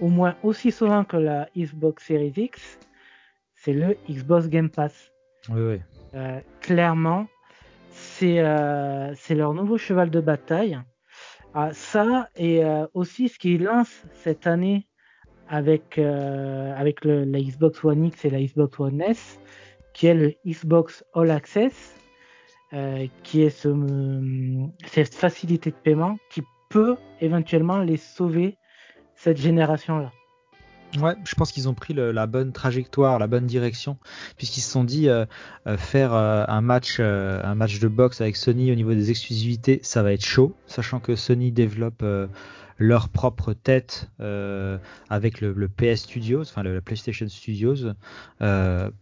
au 0.00 0.08
moins 0.08 0.36
aussi 0.44 0.70
souvent 0.70 1.02
que 1.04 1.16
la 1.16 1.48
Xbox 1.56 2.06
Series 2.06 2.32
X, 2.36 2.78
c'est 3.56 3.72
le 3.72 3.96
Xbox 4.08 4.48
Game 4.48 4.70
Pass. 4.70 5.10
Oui, 5.48 5.60
oui. 5.60 5.80
Euh, 6.14 6.40
clairement, 6.60 7.26
c'est 7.90 8.38
euh, 8.38 9.12
c'est 9.16 9.34
leur 9.34 9.52
nouveau 9.54 9.78
cheval 9.78 10.10
de 10.10 10.20
bataille. 10.20 10.78
Ça 11.72 12.28
et 12.36 12.64
euh, 12.64 12.86
aussi 12.94 13.28
ce 13.28 13.38
qu'ils 13.38 13.62
lancent 13.62 14.04
cette 14.14 14.46
année 14.46 14.86
avec 15.48 15.98
euh, 15.98 16.74
avec 16.76 17.04
le, 17.04 17.24
la 17.24 17.40
Xbox 17.40 17.84
One 17.84 18.04
X 18.04 18.24
et 18.24 18.30
la 18.30 18.40
Xbox 18.40 18.78
One 18.78 19.00
S, 19.00 19.40
qui 19.94 20.06
est 20.06 20.14
le 20.14 20.34
Xbox 20.46 21.04
All 21.14 21.30
Access, 21.30 21.96
euh, 22.74 23.06
qui 23.22 23.42
est 23.42 23.50
ce, 23.50 23.68
cette 24.86 25.14
facilité 25.14 25.70
de 25.70 25.76
paiement 25.76 26.18
qui 26.30 26.42
peut 26.68 26.96
éventuellement 27.20 27.78
les 27.78 27.96
sauver 27.96 28.56
cette 29.14 29.38
génération-là. 29.38 30.12
Ouais, 30.96 31.14
je 31.24 31.34
pense 31.34 31.52
qu'ils 31.52 31.68
ont 31.68 31.74
pris 31.74 31.92
le- 31.92 32.12
la 32.12 32.26
bonne 32.26 32.50
trajectoire, 32.52 33.18
la 33.18 33.26
bonne 33.26 33.44
direction, 33.46 33.98
puisqu'ils 34.38 34.62
se 34.62 34.70
sont 34.70 34.84
dit 34.84 35.08
euh, 35.10 35.26
euh, 35.66 35.76
faire 35.76 36.14
euh, 36.14 36.44
un 36.48 36.62
match, 36.62 36.96
euh, 36.98 37.42
un 37.44 37.54
match 37.54 37.78
de 37.78 37.88
boxe 37.88 38.22
avec 38.22 38.36
Sony 38.36 38.72
au 38.72 38.74
niveau 38.74 38.94
des 38.94 39.10
exclusivités, 39.10 39.80
ça 39.82 40.02
va 40.02 40.12
être 40.14 40.24
chaud, 40.24 40.56
sachant 40.66 40.98
que 40.98 41.14
Sony 41.14 41.52
développe 41.52 42.00
euh, 42.02 42.26
leur 42.78 43.10
propre 43.10 43.52
tête 43.52 44.08
euh, 44.20 44.78
avec 45.10 45.42
le, 45.42 45.52
le 45.52 45.68
PS 45.68 46.04
Studios, 46.04 46.40
enfin 46.40 46.62
le, 46.62 46.80
PlayStation 46.80 47.28
Studios, 47.28 47.74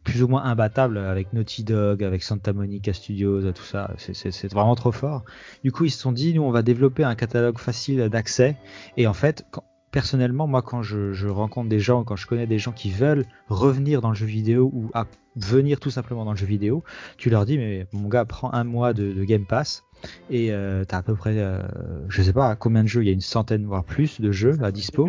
plus 0.03 0.23
ou 0.25 0.29
moins 0.29 0.43
imbattable 0.43 0.99
avec 0.99 1.33
Naughty 1.35 1.63
Dog, 1.63 2.03
avec 2.03 2.25
Santa 2.25 2.53
Monica 2.53 2.93
Studios, 2.95 3.53
tout 3.53 3.63
ça, 3.63 3.93
c'est 3.99 4.51
vraiment 4.53 4.75
trop 4.75 4.93
fort. 4.93 5.25
Du 5.63 5.71
coup, 5.71 5.85
ils 5.85 5.91
se 5.91 6.01
sont 6.01 6.13
dit, 6.13 6.35
nous, 6.35 6.43
on 6.43 6.51
va 6.51 6.63
développer 6.63 7.05
un 7.05 7.15
catalogue 7.15 7.59
facile 7.59 8.09
d'accès, 8.09 8.57
et 8.97 9.07
en 9.07 9.13
fait, 9.15 9.45
quand, 9.53 9.63
personnellement, 9.91 10.47
moi, 10.47 10.63
quand 10.63 10.83
je, 10.83 11.27
rencontre 11.27 11.69
des 11.69 11.81
gens, 11.81 12.05
quand 12.05 12.17
je 12.17 12.27
connais 12.27 12.47
des 12.47 12.59
gens 12.59 12.73
qui 12.73 12.91
veulent 12.91 13.25
revenir 13.49 14.01
dans 14.01 14.11
le 14.11 14.15
jeu 14.15 14.27
vidéo 14.27 14.71
ou 14.73 14.91
à 14.95 15.07
venir 15.37 15.81
tout 15.81 15.91
simplement 15.91 16.25
dans 16.25 16.33
le 16.33 16.37
jeu 16.37 16.47
vidéo, 16.47 16.85
tu 17.17 17.31
leur 17.31 17.45
dis, 17.47 17.59
mais 17.59 17.87
mon 17.93 18.09
gars, 18.09 18.25
prends 18.25 18.53
un 18.53 18.65
mois 18.65 18.93
de, 18.93 19.25
Game 19.25 19.47
Pass 19.47 19.85
et 20.31 20.53
euh, 20.53 20.85
t'as 20.85 20.99
à 20.99 21.03
peu 21.03 21.15
près, 21.15 21.39
euh, 21.39 21.63
je 22.09 22.23
sais 22.23 22.33
pas 22.33 22.55
combien 22.57 22.83
de 22.83 22.89
jeux, 22.89 23.03
il 23.03 23.07
y 23.07 23.11
a 23.11 23.15
une 23.15 23.21
centaine 23.21 23.65
voire 23.67 23.85
plus 23.85 24.21
de 24.21 24.31
jeux 24.31 24.59
à 24.63 24.71
dispo, 24.71 25.09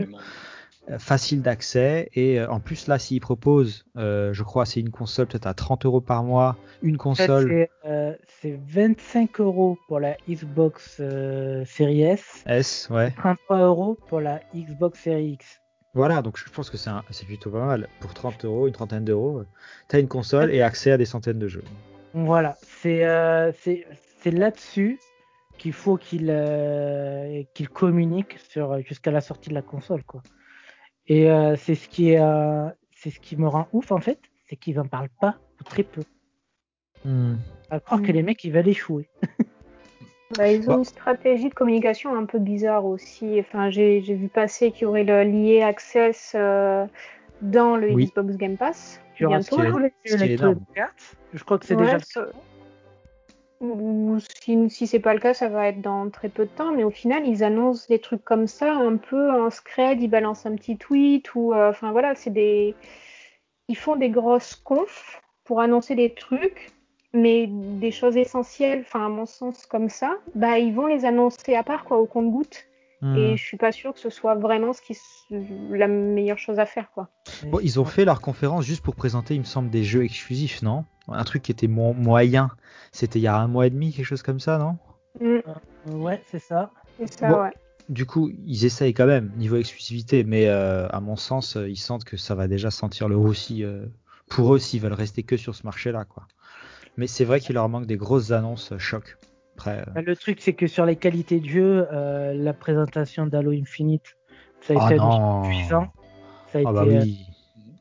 facile 0.97 1.41
d'accès 1.41 2.09
et 2.13 2.39
euh, 2.39 2.49
en 2.49 2.59
plus 2.59 2.87
là, 2.87 2.97
s'ils 2.99 3.19
proposent, 3.19 3.85
euh, 3.97 4.33
je 4.33 4.43
crois, 4.43 4.65
c'est 4.65 4.79
une 4.79 4.89
console 4.89 5.27
peut-être 5.27 5.47
à 5.47 5.53
30 5.53 5.85
euros 5.85 6.01
par 6.01 6.23
mois, 6.23 6.55
une 6.81 6.95
En 6.95 7.13
fait, 7.13 7.27
console 7.27 7.49
c'est 7.49 7.89
euh, 7.89 8.13
c'est 8.41 8.59
25 8.67 9.39
euros 9.41 9.77
pour 9.87 9.99
la 9.99 10.15
Xbox 10.29 10.97
euh, 10.99 11.65
Series 11.65 12.03
S, 12.03 12.43
S, 12.45 12.87
ouais. 12.89 13.11
33 13.11 13.59
euros 13.59 13.97
pour 14.07 14.21
la 14.21 14.39
Xbox 14.55 15.01
Series 15.01 15.31
X. 15.33 15.61
Voilà, 15.93 16.21
donc 16.21 16.37
je 16.37 16.49
pense 16.49 16.69
que 16.69 16.77
c'est 16.77 17.25
plutôt 17.25 17.49
pas 17.49 17.65
mal. 17.65 17.89
Pour 17.99 18.13
30 18.13 18.45
euros, 18.45 18.67
une 18.67 18.73
trentaine 18.73 19.03
d'euros, 19.03 19.39
euh, 19.39 19.47
t'as 19.87 19.99
une 19.99 20.07
console 20.07 20.53
et 20.53 20.61
accès 20.61 20.91
à 20.91 20.97
des 20.97 21.05
centaines 21.05 21.39
de 21.39 21.47
jeux. 21.47 21.63
Voilà, 22.13 22.55
c'est 22.61 23.05
euh, 23.05 23.51
c'est 23.51 24.31
là-dessus 24.31 24.99
qu'il 25.57 25.73
faut 25.73 25.97
qu'il 25.97 26.27
euh, 26.29 27.43
qu'il 27.53 27.69
communique 27.69 28.37
sur 28.49 28.79
jusqu'à 28.81 29.11
la 29.11 29.21
sortie 29.21 29.49
de 29.49 29.55
la 29.55 29.61
console 29.61 30.03
quoi. 30.03 30.21
Et 31.07 31.29
euh, 31.31 31.55
c'est 31.55 31.75
ce 31.75 31.87
qui 31.87 32.11
est, 32.11 32.19
euh, 32.19 32.67
c'est 32.91 33.09
ce 33.09 33.19
qui 33.19 33.37
me 33.37 33.47
rend 33.47 33.67
ouf 33.73 33.91
en 33.91 33.99
fait, 33.99 34.19
c'est 34.49 34.55
qu'ils 34.55 34.79
en 34.79 34.85
parlent 34.87 35.09
pas 35.21 35.37
ou 35.59 35.63
très 35.63 35.83
peu. 35.83 36.01
Hmm. 37.05 37.35
À 37.69 37.79
croire 37.79 38.01
que 38.01 38.11
Mm. 38.11 38.15
les 38.15 38.23
mecs 38.23 38.43
ils 38.43 38.51
veulent 38.51 38.67
échouer. 38.67 39.07
Bah, 40.37 40.51
ils 40.51 40.69
ont 40.69 40.73
Bah. 40.73 40.77
une 40.79 40.83
stratégie 40.83 41.47
de 41.47 41.53
communication 41.53 42.13
un 42.13 42.25
peu 42.25 42.37
bizarre 42.37 42.83
aussi. 42.83 43.39
Enfin, 43.39 43.69
j'ai 43.69 44.01
j'ai 44.01 44.13
vu 44.13 44.27
passer 44.27 44.71
qu'il 44.71 44.81
y 44.81 44.85
aurait 44.85 45.05
le 45.05 45.23
l'IA 45.23 45.65
Access 45.67 46.33
euh, 46.35 46.85
dans 47.41 47.77
le 47.77 47.93
Oui. 47.93 48.07
Xbox 48.07 48.35
Game 48.35 48.57
Pass 48.57 48.99
bientôt. 49.17 49.61
les 49.61 50.37
ce. 50.37 50.91
Je 51.33 51.43
crois 51.45 51.57
que 51.57 51.65
c'est 51.65 51.75
Ouais, 51.75 51.85
déjà. 51.85 51.99
ça- 51.99 52.27
Ou 53.59 54.17
si, 54.41 54.69
si 54.69 54.87
c'est 54.87 54.99
pas 54.99 55.13
le 55.13 55.19
cas, 55.19 55.33
ça 55.33 55.49
va 55.49 55.67
être 55.69 55.81
dans 55.81 56.09
très 56.09 56.29
peu 56.29 56.45
de 56.45 56.51
temps. 56.51 56.71
Mais 56.71 56.83
au 56.83 56.91
final, 56.91 57.27
ils 57.27 57.43
annoncent 57.43 57.87
des 57.89 57.99
trucs 57.99 58.23
comme 58.23 58.47
ça, 58.47 58.71
un 58.73 58.97
peu 58.97 59.31
en 59.31 59.49
scred, 59.49 60.01
ils 60.01 60.07
balancent 60.07 60.45
un 60.45 60.55
petit 60.55 60.77
tweet 60.77 61.33
ou, 61.35 61.53
euh, 61.53 61.69
enfin 61.69 61.91
voilà, 61.91 62.13
c'est 62.15 62.29
des, 62.29 62.75
ils 63.67 63.77
font 63.77 63.95
des 63.95 64.09
grosses 64.09 64.55
confs 64.55 65.21
pour 65.43 65.61
annoncer 65.61 65.95
des 65.95 66.13
trucs, 66.13 66.71
mais 67.13 67.47
des 67.47 67.91
choses 67.91 68.17
essentielles, 68.17 68.81
enfin 68.81 69.05
à 69.05 69.09
mon 69.09 69.25
sens 69.25 69.65
comme 69.65 69.89
ça, 69.89 70.17
bah 70.35 70.59
ils 70.59 70.73
vont 70.73 70.87
les 70.87 71.05
annoncer 71.05 71.55
à 71.55 71.63
part 71.63 71.83
quoi, 71.85 71.97
au 71.97 72.05
compte-goutte. 72.05 72.67
Hmm. 73.01 73.15
Et 73.15 73.37
je 73.37 73.43
suis 73.43 73.57
pas 73.57 73.71
sûre 73.71 73.93
que 73.93 73.99
ce 73.99 74.09
soit 74.09 74.35
vraiment 74.35 74.73
ce 74.73 74.81
qui 74.81 74.93
s- 74.93 75.25
la 75.29 75.87
meilleure 75.87 76.39
chose 76.39 76.57
à 76.59 76.65
faire 76.65 76.89
quoi. 76.91 77.09
Bon, 77.43 77.59
ils 77.61 77.79
ont 77.79 77.85
fait 77.85 78.05
leur 78.05 78.21
conférence 78.21 78.65
juste 78.65 78.81
pour 78.83 78.95
présenter, 78.95 79.35
il 79.35 79.41
me 79.41 79.45
semble, 79.45 79.69
des 79.69 79.83
jeux 79.83 80.03
exclusifs, 80.03 80.61
non? 80.61 80.85
Un 81.07 81.23
truc 81.23 81.43
qui 81.43 81.51
était 81.51 81.67
mo- 81.67 81.93
moyen. 81.93 82.49
C'était 82.91 83.19
il 83.19 83.23
y 83.23 83.27
a 83.27 83.37
un 83.37 83.47
mois 83.47 83.67
et 83.67 83.69
demi, 83.69 83.93
quelque 83.93 84.05
chose 84.05 84.23
comme 84.23 84.39
ça, 84.39 84.57
non? 84.57 84.77
Mm, 85.19 85.39
Euh, 85.47 85.91
Ouais, 85.91 86.21
c'est 86.31 86.39
ça. 86.39 86.71
c'est 86.97 87.19
ça, 87.19 87.29
Bon. 87.29 87.41
ouais. 87.43 87.51
Du 87.89 88.05
coup, 88.05 88.29
ils 88.45 88.65
essayent 88.65 88.93
quand 88.93 89.05
même, 89.05 89.31
niveau 89.37 89.55
exclusivité, 89.55 90.23
mais 90.25 90.47
euh, 90.47 90.87
à 90.89 90.99
mon 90.99 91.15
sens, 91.15 91.55
euh, 91.55 91.69
ils 91.69 91.77
sentent 91.77 92.03
que 92.03 92.17
ça 92.17 92.35
va 92.35 92.47
déjà 92.49 92.69
sentir 92.71 93.07
le 93.07 93.15
roussi 93.15 93.63
euh, 93.63 93.85
pour 94.29 94.53
eux 94.55 94.59
s'ils 94.59 94.81
veulent 94.81 94.91
rester 94.93 95.23
que 95.23 95.37
sur 95.37 95.55
ce 95.55 95.63
marché-là, 95.63 96.03
quoi. 96.03 96.27
Mais 96.97 97.07
c'est 97.07 97.23
vrai 97.25 97.39
qu'il 97.39 97.53
leur 97.55 97.69
manque 97.69 97.85
des 97.85 97.95
grosses 97.97 98.31
annonces 98.31 98.73
euh, 98.73 98.77
choc. 98.79 99.17
Après, 99.57 99.79
euh, 99.79 99.91
Bah, 99.93 100.01
Le 100.01 100.15
truc, 100.15 100.39
c'est 100.41 100.53
que 100.53 100.67
sur 100.67 100.85
les 100.85 100.95
qualités 100.95 101.39
de 101.39 101.47
jeu, 101.47 101.87
euh, 101.91 102.33
la 102.33 102.53
présentation 102.53 103.25
d'Halo 103.25 103.51
Infinite, 103.51 104.15
ça 104.61 104.73
a 104.73 104.77
Ah 104.79 104.85
été 104.87 104.95
non. 104.97 105.41
puissant. 105.43 105.87
Ça 106.51 106.59
a 106.59 106.61
ah 106.65 106.71
bah 106.71 106.83
été, 106.85 106.97
euh, 106.97 107.01
oui. 107.01 107.25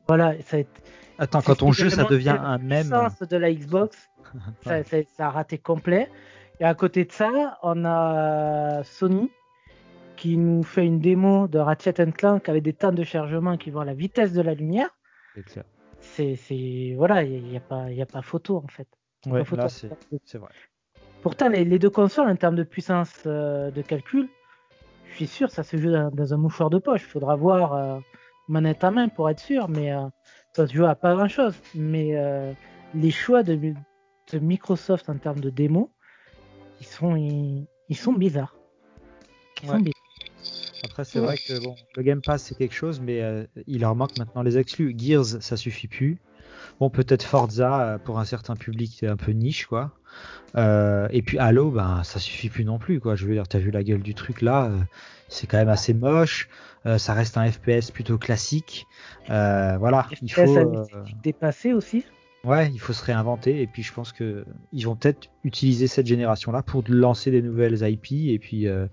voilà, 0.07 0.41
ça 0.41 0.57
a 0.57 0.59
été, 0.61 0.81
Attends, 1.19 1.41
quand 1.41 1.57
qui 1.59 1.71
jeu 1.71 1.89
ça 1.89 2.03
devient 2.05 2.37
un 2.39 2.57
même. 2.57 2.83
de 3.29 3.37
la 3.37 3.53
Xbox, 3.53 4.09
ça, 4.63 4.83
ça- 4.83 4.97
ça 5.15 5.27
a 5.27 5.29
raté 5.29 5.57
complet. 5.57 6.09
Et 6.59 6.63
à 6.65 6.73
côté 6.73 7.05
de 7.05 7.11
ça, 7.11 7.59
on 7.61 7.85
a 7.85 8.83
Sony 8.83 9.29
qui 10.17 10.35
nous 10.37 10.63
fait 10.63 10.85
une 10.85 10.99
démo 10.99 11.47
de 11.47 11.59
Ratchet 11.59 11.93
Clank 12.11 12.49
avec 12.49 12.63
des 12.63 12.73
temps 12.73 12.91
de 12.91 13.03
chargement 13.03 13.55
qui 13.57 13.69
vont 13.69 13.81
à 13.81 13.85
la 13.85 13.93
vitesse 13.93 14.33
de 14.33 14.41
la 14.41 14.55
lumière. 14.55 14.89
C'est 15.35 15.43
clair. 15.43 15.63
C'est, 16.01 16.35
c'est, 16.35 16.93
voilà, 16.97 17.23
il 17.23 17.43
n'y 17.43 17.57
a, 17.57 17.61
a 18.01 18.05
pas 18.05 18.21
photo 18.23 18.57
en 18.57 18.67
fait. 18.67 18.87
Ouais, 19.27 19.43
c'est 20.25 20.37
vrai. 20.37 20.49
Pourtant, 21.21 21.49
les, 21.49 21.65
les 21.65 21.79
deux 21.79 21.89
consoles, 21.89 22.29
en 22.29 22.35
termes 22.35 22.55
de 22.55 22.63
puissance 22.63 23.23
euh, 23.25 23.71
de 23.71 23.81
calcul, 23.81 24.29
je 25.09 25.15
suis 25.15 25.27
sûr, 25.27 25.49
ça 25.49 25.63
se 25.63 25.75
joue 25.75 25.91
dans, 25.91 26.09
dans 26.11 26.33
un 26.33 26.37
mouchoir 26.37 26.69
de 26.69 26.77
poche. 26.77 27.01
Il 27.03 27.09
faudra 27.09 27.35
voir 27.35 27.73
euh, 27.73 27.99
manette 28.47 28.83
à 28.83 28.91
main 28.91 29.09
pour 29.09 29.29
être 29.29 29.39
sûr, 29.39 29.67
mais 29.67 29.91
euh, 29.91 30.05
ça 30.53 30.67
se 30.67 30.73
joue 30.73 30.85
à 30.85 30.95
pas 30.95 31.15
grand 31.15 31.27
chose. 31.27 31.55
Mais 31.75 32.15
les 32.93 33.11
choix 33.11 33.43
de, 33.43 33.55
de 33.55 34.39
Microsoft 34.39 35.09
en 35.09 35.17
termes 35.17 35.39
de 35.39 35.49
démo, 35.49 35.91
ils 36.79 36.85
sont, 36.85 37.15
ils, 37.15 37.67
ils 37.89 37.97
sont 37.97 38.13
bizarres. 38.13 38.55
Ils 39.63 39.69
sont 39.69 39.79
bizarres. 39.79 39.93
Après, 40.85 41.03
c'est 41.03 41.19
vrai 41.19 41.37
que 41.37 41.61
bon, 41.63 41.75
le 41.95 42.03
Game 42.03 42.21
Pass 42.21 42.43
c'est 42.43 42.55
quelque 42.55 42.73
chose, 42.75 43.01
mais 43.01 43.21
il 43.65 43.81
leur 43.81 43.95
manque 43.95 44.17
maintenant 44.17 44.43
les 44.43 44.57
exclus. 44.57 44.95
Gears, 44.97 45.41
ça 45.41 45.57
suffit 45.57 45.87
plus. 45.87 46.21
Bon, 46.79 46.89
peut-être 46.89 47.23
Forza 47.23 47.81
euh, 47.81 47.97
pour 47.97 48.19
un 48.19 48.25
certain 48.25 48.55
public 48.55 49.03
un 49.03 49.17
peu 49.17 49.31
niche, 49.31 49.65
quoi. 49.65 49.91
Euh, 50.55 51.07
et 51.11 51.21
puis 51.21 51.37
Halo, 51.37 51.71
ben 51.71 52.03
ça 52.03 52.19
suffit 52.19 52.49
plus 52.49 52.65
non 52.65 52.79
plus, 52.79 52.99
quoi. 52.99 53.15
Je 53.15 53.25
veux 53.25 53.33
dire, 53.33 53.47
t'as 53.47 53.59
vu 53.59 53.71
la 53.71 53.83
gueule 53.83 54.01
du 54.01 54.13
truc 54.13 54.41
là, 54.41 54.65
euh, 54.65 54.79
c'est 55.27 55.47
quand 55.47 55.57
même 55.57 55.69
assez 55.69 55.93
moche. 55.93 56.49
Euh, 56.85 56.97
ça 56.97 57.13
reste 57.13 57.37
un 57.37 57.51
FPS 57.51 57.91
plutôt 57.91 58.17
classique. 58.17 58.87
Euh, 59.29 59.77
voilà, 59.77 60.07
il 60.21 60.31
faut. 60.31 60.57
Euh, 60.57 60.85
dépassé 61.21 61.73
aussi. 61.73 62.05
Ouais, 62.43 62.69
il 62.71 62.79
faut 62.79 62.93
se 62.93 63.03
réinventer 63.03 63.61
et 63.61 63.67
puis 63.67 63.83
je 63.83 63.93
pense 63.93 64.13
que 64.13 64.45
ils 64.71 64.85
vont 64.85 64.95
peut-être 64.95 65.27
utiliser 65.43 65.87
cette 65.87 66.05
génération-là 66.05 66.61
pour 66.61 66.83
lancer 66.87 67.29
des 67.29 67.41
nouvelles 67.41 67.81
IP 67.81 68.29
et 68.29 68.39
puis 68.39 68.67
euh, 68.67 68.87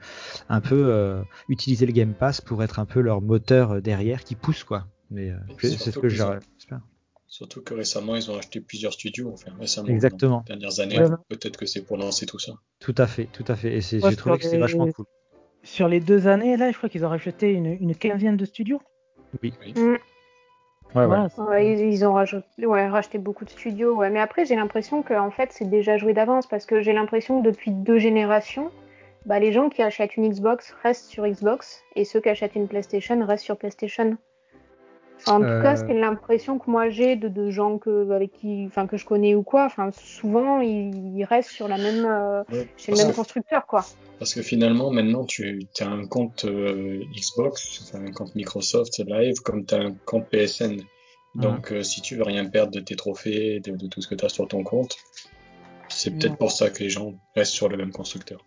un 0.48 0.60
peu 0.60 0.86
euh, 0.88 1.22
utiliser 1.48 1.86
le 1.86 1.92
Game 1.92 2.14
Pass 2.14 2.40
pour 2.40 2.64
être 2.64 2.80
un 2.80 2.84
peu 2.84 3.00
leur 3.00 3.20
moteur 3.20 3.80
derrière 3.80 4.24
qui 4.24 4.34
pousse 4.34 4.64
quoi. 4.64 4.86
Mais 5.10 5.30
euh, 5.30 5.36
c'est 5.60 5.92
ce 5.92 5.98
que 5.98 6.08
j'espère. 6.08 6.40
Surtout 7.34 7.62
que 7.64 7.74
récemment, 7.74 8.14
ils 8.14 8.30
ont 8.30 8.38
acheté 8.38 8.60
plusieurs 8.60 8.92
studios, 8.92 9.28
enfin 9.32 9.50
récemment, 9.58 9.88
Exactement. 9.88 10.44
dans 10.46 10.54
les 10.54 10.60
dernières 10.60 10.78
années. 10.78 11.00
Ouais. 11.00 11.16
Peut-être 11.28 11.56
que 11.56 11.66
c'est 11.66 11.82
pour 11.84 11.96
lancer 11.96 12.26
tout 12.26 12.38
ça. 12.38 12.52
Tout 12.78 12.94
à 12.96 13.08
fait, 13.08 13.24
tout 13.32 13.42
à 13.48 13.56
fait. 13.56 13.70
Et 13.72 13.78
Ouais, 13.78 13.80
j'ai 13.80 13.98
trouvé 14.00 14.16
sur 14.16 14.38
que 14.38 14.42
c'est 14.44 14.50
des- 14.52 14.58
vachement 14.58 14.86
cool. 14.92 15.06
Sur 15.64 15.88
les 15.88 15.98
deux 15.98 16.28
années, 16.28 16.56
là, 16.56 16.70
je 16.70 16.76
crois 16.76 16.88
qu'ils 16.88 17.04
ont 17.04 17.08
racheté 17.08 17.50
une, 17.50 17.66
une 17.66 17.96
quinzaine 17.96 18.36
de 18.36 18.44
studios. 18.44 18.80
Oui. 19.42 19.52
Mm. 19.74 19.80
Ouais, 19.80 19.96
ouais. 20.94 21.06
Voilà, 21.06 21.28
Ouais, 21.38 21.72
ils, 21.72 21.92
ils 21.92 22.04
ont 22.06 22.12
rajouté, 22.12 22.66
ouais, 22.66 22.86
racheté 22.86 23.18
beaucoup 23.18 23.44
de 23.44 23.50
studios. 23.50 23.96
Ouais. 23.96 24.10
Mais 24.10 24.20
après, 24.20 24.44
j'ai 24.44 24.54
l'impression 24.54 25.02
que 25.02 25.14
en 25.14 25.32
fait, 25.32 25.50
c'est 25.50 25.68
déjà 25.68 25.96
joué 25.96 26.12
d'avance 26.14 26.46
parce 26.46 26.66
que 26.66 26.82
j'ai 26.82 26.92
l'impression 26.92 27.42
que 27.42 27.46
depuis 27.48 27.72
deux 27.72 27.98
générations, 27.98 28.70
bah, 29.26 29.40
les 29.40 29.50
gens 29.50 29.70
qui 29.70 29.82
achètent 29.82 30.16
une 30.16 30.28
Xbox 30.28 30.72
restent 30.84 31.06
sur 31.06 31.26
Xbox 31.26 31.82
et 31.96 32.04
ceux 32.04 32.20
qui 32.20 32.28
achètent 32.28 32.54
une 32.54 32.68
PlayStation 32.68 33.26
restent 33.26 33.44
sur 33.44 33.56
PlayStation. 33.56 34.16
En 35.26 35.42
Euh. 35.42 35.56
tout 35.58 35.62
cas, 35.62 35.76
c'est 35.76 35.94
l'impression 35.94 36.58
que 36.58 36.70
moi 36.70 36.88
j'ai 36.90 37.16
de, 37.16 37.28
de 37.28 37.50
gens 37.50 37.78
que, 37.78 38.10
avec 38.10 38.32
qui, 38.32 38.64
enfin, 38.66 38.86
que 38.86 38.96
je 38.96 39.04
connais 39.06 39.34
ou 39.34 39.42
quoi. 39.42 39.64
Enfin, 39.64 39.90
souvent, 39.92 40.60
ils, 40.60 41.16
ils 41.18 41.24
restent 41.24 41.50
sur 41.50 41.68
la 41.68 41.78
même, 41.78 42.04
euh, 42.04 42.42
Ouais. 42.52 42.68
chez 42.76 42.92
le 42.92 42.98
même 42.98 43.10
que- 43.10 43.16
constructeur, 43.16 43.66
quoi. 43.66 43.84
Parce 44.18 44.34
que 44.34 44.42
finalement, 44.42 44.90
maintenant, 44.90 45.24
tu 45.24 45.66
as 45.80 45.86
un 45.88 46.06
compte 46.06 46.44
euh, 46.44 47.02
Xbox, 47.16 47.82
enfin, 47.92 48.04
un 48.04 48.12
compte 48.12 48.34
Microsoft 48.34 48.98
Live, 49.06 49.36
comme 49.44 49.64
tu 49.66 49.74
as 49.74 49.78
un 49.78 49.92
compte 50.04 50.28
PSN. 50.28 50.80
Donc, 51.34 51.72
euh, 51.72 51.82
si 51.82 52.00
tu 52.00 52.14
veux 52.16 52.22
rien 52.22 52.44
perdre 52.44 52.70
de 52.72 52.80
tes 52.80 52.94
trophées, 52.94 53.58
de, 53.60 53.72
de 53.76 53.86
tout 53.88 54.00
ce 54.00 54.06
que 54.08 54.14
tu 54.14 54.24
as 54.24 54.28
sur 54.28 54.46
ton 54.46 54.62
compte, 54.62 54.96
c'est 55.88 56.10
peut-être 56.12 56.32
Ouais. 56.32 56.36
pour 56.38 56.52
ça 56.52 56.70
que 56.70 56.78
les 56.82 56.90
gens 56.90 57.14
restent 57.34 57.52
sur 57.52 57.68
le 57.68 57.76
même 57.76 57.90
constructeur. 57.90 58.44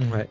Ouais. 0.00 0.28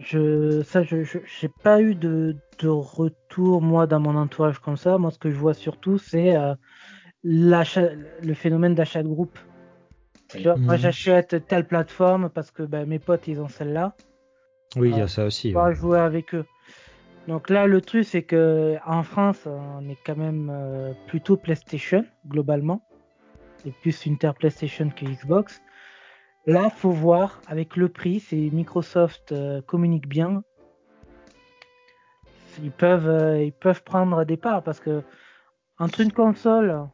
Je, 0.00 0.62
ça, 0.62 0.82
je, 0.82 1.04
je- 1.04 1.18
j'ai 1.40 1.48
pas 1.48 1.80
eu 1.82 1.94
de, 1.94 2.34
de 2.58 2.68
retour 2.68 3.60
moi 3.62 3.86
dans 3.86 4.00
mon 4.00 4.16
entourage 4.16 4.58
comme 4.58 4.76
ça. 4.76 4.98
Moi, 4.98 5.10
ce 5.10 5.18
que 5.18 5.30
je 5.30 5.36
vois 5.36 5.54
surtout, 5.54 5.98
c'est 5.98 6.36
euh, 6.36 6.54
l'achat, 7.22 7.90
le 8.22 8.34
phénomène 8.34 8.74
d'achat 8.74 9.02
de 9.02 9.08
groupe. 9.08 9.38
Oui. 10.34 10.40
Tu 10.42 10.48
vois, 10.48 10.56
moi, 10.56 10.74
Mhm. 10.76 10.80
j'achète 10.80 11.46
telle 11.48 11.66
plateforme 11.66 12.30
parce 12.30 12.50
que 12.50 12.62
ben, 12.62 12.86
mes 12.86 12.98
potes 12.98 13.28
ils 13.28 13.40
ont 13.40 13.48
celle-là. 13.48 13.94
Oui, 14.76 14.90
il 14.90 14.98
y 14.98 15.00
a 15.00 15.08
ça 15.08 15.24
aussi. 15.26 15.52
Vais 15.52 15.60
ouais. 15.60 15.74
jouer 15.74 15.98
avec 15.98 16.34
eux. 16.34 16.44
Donc 17.28 17.50
là, 17.50 17.66
le 17.66 17.80
truc, 17.80 18.04
c'est 18.04 18.22
que 18.22 18.76
en 18.86 19.02
France, 19.02 19.46
on 19.46 19.88
est 19.88 19.98
quand 20.06 20.16
même 20.16 20.50
euh, 20.50 20.92
plutôt 21.08 21.36
PlayStation 21.36 22.04
globalement, 22.26 22.80
et 23.66 23.72
plus 23.82 24.06
Inter 24.06 24.32
PlayStation 24.38 24.88
que 24.88 25.04
Xbox. 25.04 25.60
Là, 26.50 26.68
faut 26.70 26.90
voir 26.90 27.40
avec 27.46 27.76
le 27.76 27.88
prix, 27.88 28.18
c'est 28.20 28.36
Microsoft 28.36 29.30
euh, 29.32 29.62
communique 29.62 30.08
bien. 30.08 30.42
Ils 32.62 32.72
peuvent, 32.72 33.08
euh, 33.08 33.42
ils 33.42 33.52
peuvent 33.52 33.82
prendre 33.84 34.24
des 34.24 34.36
parts 34.36 34.62
parce 34.62 34.80
que 34.80 35.02
entre 35.78 36.00
une 36.00 36.12
console 36.12 36.86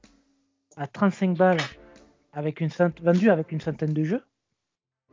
à 0.77 0.87
35 0.87 1.37
balles 1.37 1.57
avec 2.35 2.61
une 2.61 2.69
cent- 2.69 2.91
vendue 3.03 3.31
avec 3.31 3.51
une 3.51 3.61
centaine 3.61 3.95
de 3.95 4.05
jeux, 4.05 4.23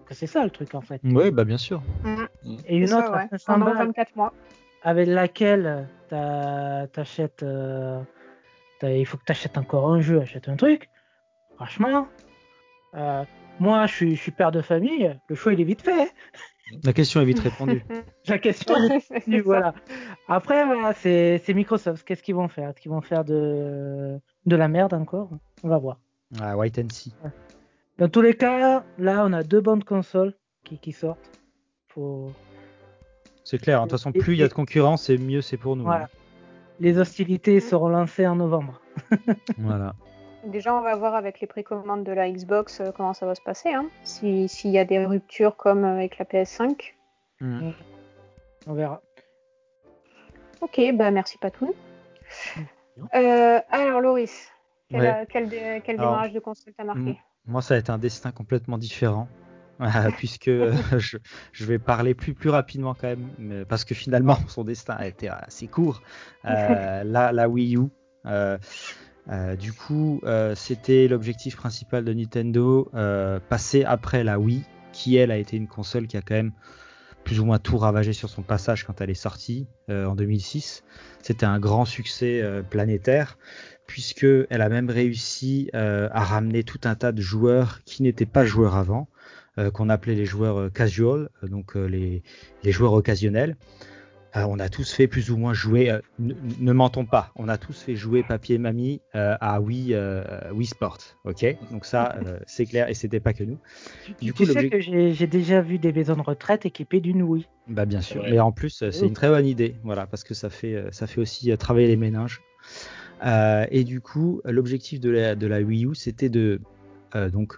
que 0.06 0.14
c'est 0.14 0.28
ça 0.28 0.44
le 0.44 0.50
truc 0.52 0.76
en 0.76 0.82
fait. 0.82 1.00
Ouais, 1.06 1.32
bah 1.32 1.46
bien 1.46 1.58
sûr. 1.58 1.82
Et 2.68 2.78
une 2.78 2.88
ça, 2.88 3.00
autre 3.00 3.12
ouais. 3.14 3.24
à 3.24 3.28
500 3.30 3.54
Pendant 3.54 3.66
balles 3.68 3.78
24 3.88 4.16
mois. 4.18 4.34
avec 4.82 5.08
laquelle 5.08 5.88
t'achètes, 6.10 7.44
euh, 7.44 8.02
il 8.84 9.06
faut 9.06 9.18
que 9.18 9.24
t'achètes 9.24 9.58
encore 9.58 9.90
un 9.90 10.02
jeu, 10.02 10.20
achète 10.20 10.50
un 10.50 10.58
truc. 10.58 10.90
Franchement, 11.56 12.08
euh, 12.96 13.24
moi 13.60 13.86
je 13.88 13.94
suis, 13.94 14.16
je 14.16 14.22
suis 14.22 14.32
père 14.32 14.52
de 14.52 14.62
famille, 14.62 15.18
le 15.28 15.36
choix 15.36 15.54
il 15.54 15.62
est 15.62 15.66
vite 15.66 15.82
fait. 15.82 16.02
hein. 16.04 16.08
La 16.84 16.94
question 16.94 17.22
est 17.22 17.26
vite 17.26 17.40
répondue. 17.40 17.84
La 18.28 18.40
question 18.40 18.76
est 18.78 18.98
vite 18.98 19.04
ça. 19.36 19.42
voilà. 19.44 19.74
Après, 20.28 20.66
voilà, 20.66 20.94
c'est 20.94 21.42
Microsoft. 21.50 22.04
Qu'est-ce 22.08 22.24
qu'ils 22.24 22.36
vont 22.36 22.48
faire? 22.48 22.70
Est-ce 22.70 22.80
qu'ils 22.82 22.90
vont 22.92 23.02
faire 23.02 23.24
de, 23.26 24.18
de 24.46 24.56
la 24.56 24.68
merde 24.70 24.94
encore? 24.94 25.30
On 25.64 25.68
va 25.68 25.78
voir. 25.78 26.00
Ah, 26.40 26.56
wait 26.58 26.72
and 26.80 26.88
see. 26.90 27.14
Dans 28.00 28.08
tous 28.10 28.22
les 28.22 28.34
cas, 28.34 28.84
là, 28.98 29.24
on 29.26 29.34
a 29.34 29.44
deux 29.44 29.60
bandes 29.62 29.84
consoles 29.84 30.34
qui, 30.64 30.80
qui 30.80 30.94
sortent. 30.94 31.40
Faut... 31.90 32.32
C'est 33.44 33.60
clair. 33.62 33.80
hein. 33.82 33.86
De 33.86 33.90
toute 33.90 34.00
façon, 34.00 34.12
plus 34.14 34.34
il 34.34 34.40
y 34.40 34.44
a 34.44 34.48
de 34.48 34.54
concurrence, 34.54 35.10
et 35.10 35.18
mieux 35.18 35.42
c'est 35.42 35.58
pour 35.58 35.76
nous. 35.76 35.84
Voilà. 35.84 36.06
hein. 36.06 36.10
Les 36.80 36.98
hostilités 36.98 37.60
seront 37.60 37.90
lancées 37.90 38.26
en 38.26 38.38
novembre. 38.38 38.82
Voilà. 39.60 39.94
Déjà, 40.46 40.76
on 40.76 40.82
va 40.82 40.96
voir 40.96 41.16
avec 41.16 41.40
les 41.40 41.48
précommandes 41.48 42.04
de 42.04 42.12
la 42.12 42.30
Xbox 42.30 42.82
euh, 42.82 42.92
comment 42.96 43.14
ça 43.14 43.26
va 43.26 43.34
se 43.36 43.42
passer. 43.42 43.70
Hein. 43.74 43.86
Si- 44.04 44.50
S'il 44.50 44.72
y 44.72 44.78
a 44.78 44.86
des 44.86 45.06
ruptures 45.06 45.56
comme 45.56 45.86
euh, 45.86 45.96
avec 45.96 46.18
la 46.18 46.26
PS5. 46.26 46.94
Mm. 47.40 47.72
On 48.68 48.74
verra. 48.74 49.02
Ok, 50.62 50.80
bah 50.96 51.12
merci 51.12 51.38
Patoun. 51.38 51.72
Euh, 53.16 53.60
alors 53.72 54.02
Loris, 54.02 54.50
quel, 54.90 55.02
Ouais. 55.02 55.28
quel 55.30 55.50
dé- 55.50 55.82
quel 55.84 56.00
Alors, 56.00 56.12
démarrage 56.12 56.34
de 56.34 56.40
console 56.40 56.74
t'as 56.78 56.84
marqué? 56.84 57.02
M- 57.10 57.16
Moi, 57.46 57.62
ça 57.62 57.74
a 57.74 57.78
été 57.78 57.92
un 57.92 57.98
destin 57.98 58.32
complètement 58.32 58.78
différent. 58.78 59.28
puisque 60.18 60.50
je, 61.00 61.18
je 61.52 61.66
vais 61.66 61.80
parler 61.80 62.14
plus 62.14 62.34
plus 62.36 62.50
rapidement 62.52 62.94
quand 62.94 63.08
même 63.08 63.28
mais- 63.40 63.66
parce 63.66 63.84
que 63.84 63.96
finalement 63.96 64.36
son 64.48 64.64
destin 64.64 64.94
a 64.94 65.08
été 65.08 65.28
assez 65.30 65.68
court 65.68 66.02
Euh, 66.46 67.04
la, 67.04 67.32
la 67.32 67.50
Wii 67.50 67.76
U 67.78 67.88
euh, 68.28 68.58
euh, 69.30 69.56
du 69.56 69.72
coup 69.72 70.20
euh, 70.24 70.54
c'était 70.54 71.08
l'objectif 71.08 71.56
principal 71.56 72.04
de 72.04 72.14
Nintendo 72.14 72.90
euh, 72.94 73.40
passer 73.40 73.86
après 73.86 74.24
la 74.24 74.38
Wii 74.38 74.64
qui 74.92 75.16
elle 75.16 75.32
a 75.32 75.38
été 75.38 75.56
une 75.56 75.68
console 75.68 76.08
qui 76.08 76.18
a 76.18 76.22
quand 76.22 76.36
même 76.36 76.52
plus 77.24 77.40
ou 77.40 77.46
moins 77.46 77.58
tout 77.58 77.78
ravagé 77.78 78.12
sur 78.12 78.30
son 78.30 78.42
passage 78.42 78.84
quand 78.84 79.00
elle 79.00 79.10
est 79.10 79.14
sortie 79.14 79.66
euh, 79.90 80.06
en 80.06 80.16
2006 80.16 80.84
c'était 81.22 81.46
un 81.46 81.58
grand 81.58 81.86
succès 81.86 82.44
planétaire 82.70 83.38
puisque 83.88 84.26
elle 84.50 84.62
a 84.62 84.68
même 84.68 84.90
réussi 84.90 85.70
à 85.74 86.24
ramener 86.24 86.64
tout 86.64 86.82
un 86.84 86.96
tas 86.96 87.14
de 87.14 87.22
joueurs 87.22 87.82
qui 87.86 88.04
n'étaient 88.04 88.26
pas 88.26 88.44
joueurs 88.46 88.76
avant, 88.76 89.08
qu'on 89.74 89.90
appelait 89.90 90.16
les 90.16 90.26
joueurs 90.26 90.72
casual, 90.72 91.30
donc 91.44 91.76
les 91.76 92.24
joueurs 92.64 92.94
occasionnels. 92.94 93.56
Euh, 94.36 94.46
on 94.50 94.58
a 94.58 94.68
tous 94.68 94.92
fait 94.92 95.08
plus 95.08 95.30
ou 95.30 95.38
moins 95.38 95.54
jouer, 95.54 95.92
euh, 95.92 96.00
ne, 96.18 96.34
ne 96.60 96.74
mentons 96.74 97.06
pas, 97.06 97.32
on 97.36 97.48
a 97.48 97.58
tous 97.60 97.80
fait 97.84 97.96
jouer 97.96 98.24
papier 98.24 98.58
mamie 98.58 99.00
euh, 99.14 99.36
à 99.40 99.62
Wii, 99.62 99.94
euh, 99.94 100.24
Wii 100.52 100.66
Sport, 100.66 100.98
ok? 101.24 101.46
Donc 101.72 101.86
ça, 101.86 102.16
euh, 102.26 102.40
c'est 102.48 102.66
clair, 102.66 102.90
et 102.90 102.96
c'était 102.96 103.20
pas 103.20 103.34
que 103.34 103.44
nous. 103.44 103.60
Tu, 104.04 104.12
Du 104.14 104.18
tu 104.18 104.34
coup, 104.34 104.46
sais 104.46 104.70
que 104.70 104.80
j'ai 104.80 105.28
déjà 105.28 105.62
vu 105.62 105.78
des 105.78 105.94
maisons 105.94 106.16
de 106.16 106.22
retraite 106.22 106.66
équipées 106.66 107.00
d'une 107.00 107.22
Wii. 107.22 107.48
Bah 107.68 107.86
bien 107.86 108.02
sûr, 108.02 108.24
mais 108.24 108.40
en 108.40 108.52
plus 108.52 108.72
c'est 108.92 109.04
Oh. 109.04 109.06
une 109.06 109.14
très 109.14 109.30
bonne 109.30 109.46
idée, 109.46 109.76
voilà, 109.84 110.08
parce 110.08 110.24
que 110.24 110.34
ça 110.34 110.50
fait 110.50 110.84
ça 110.92 111.06
fait 111.06 111.22
aussi 111.22 111.56
travailler 111.58 111.88
les 111.88 111.96
méninges. 111.98 112.42
Euh, 113.26 113.66
et 113.70 113.84
du 113.84 114.02
coup, 114.02 114.42
l'objectif 114.46 115.00
de 115.00 115.10
la 115.12 115.36
de 115.36 115.48
la 115.48 115.62
Wii 115.62 115.86
U, 115.86 115.96
c'était 115.96 116.30
de 116.30 116.60
euh, 117.16 117.30
donc 117.30 117.56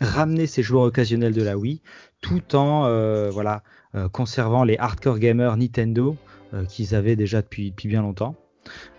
ramener 0.00 0.46
ces 0.46 0.62
joueurs 0.62 0.84
occasionnels 0.84 1.34
de 1.34 1.42
la 1.42 1.56
Wii, 1.56 1.82
tout 2.20 2.56
en 2.56 2.86
euh, 2.86 3.30
voilà 3.30 3.62
euh, 3.94 4.08
conservant 4.08 4.64
les 4.64 4.76
hardcore 4.78 5.18
gamers 5.18 5.56
Nintendo 5.56 6.16
euh, 6.54 6.64
qu'ils 6.64 6.94
avaient 6.94 7.16
déjà 7.16 7.42
depuis 7.42 7.70
depuis 7.70 7.88
bien 7.88 8.02
longtemps. 8.02 8.34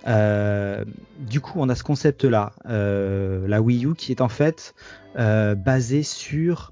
Du 0.05 1.41
coup, 1.41 1.53
on 1.57 1.67
a 1.67 1.75
ce 1.75 1.84
concept-là, 1.84 2.53
la 2.65 3.61
Wii 3.61 3.86
U, 3.86 3.95
qui 3.95 4.11
est 4.13 4.21
en 4.21 4.30
fait 4.30 4.73
euh, 5.17 5.55
basé 5.55 6.03
sur 6.03 6.71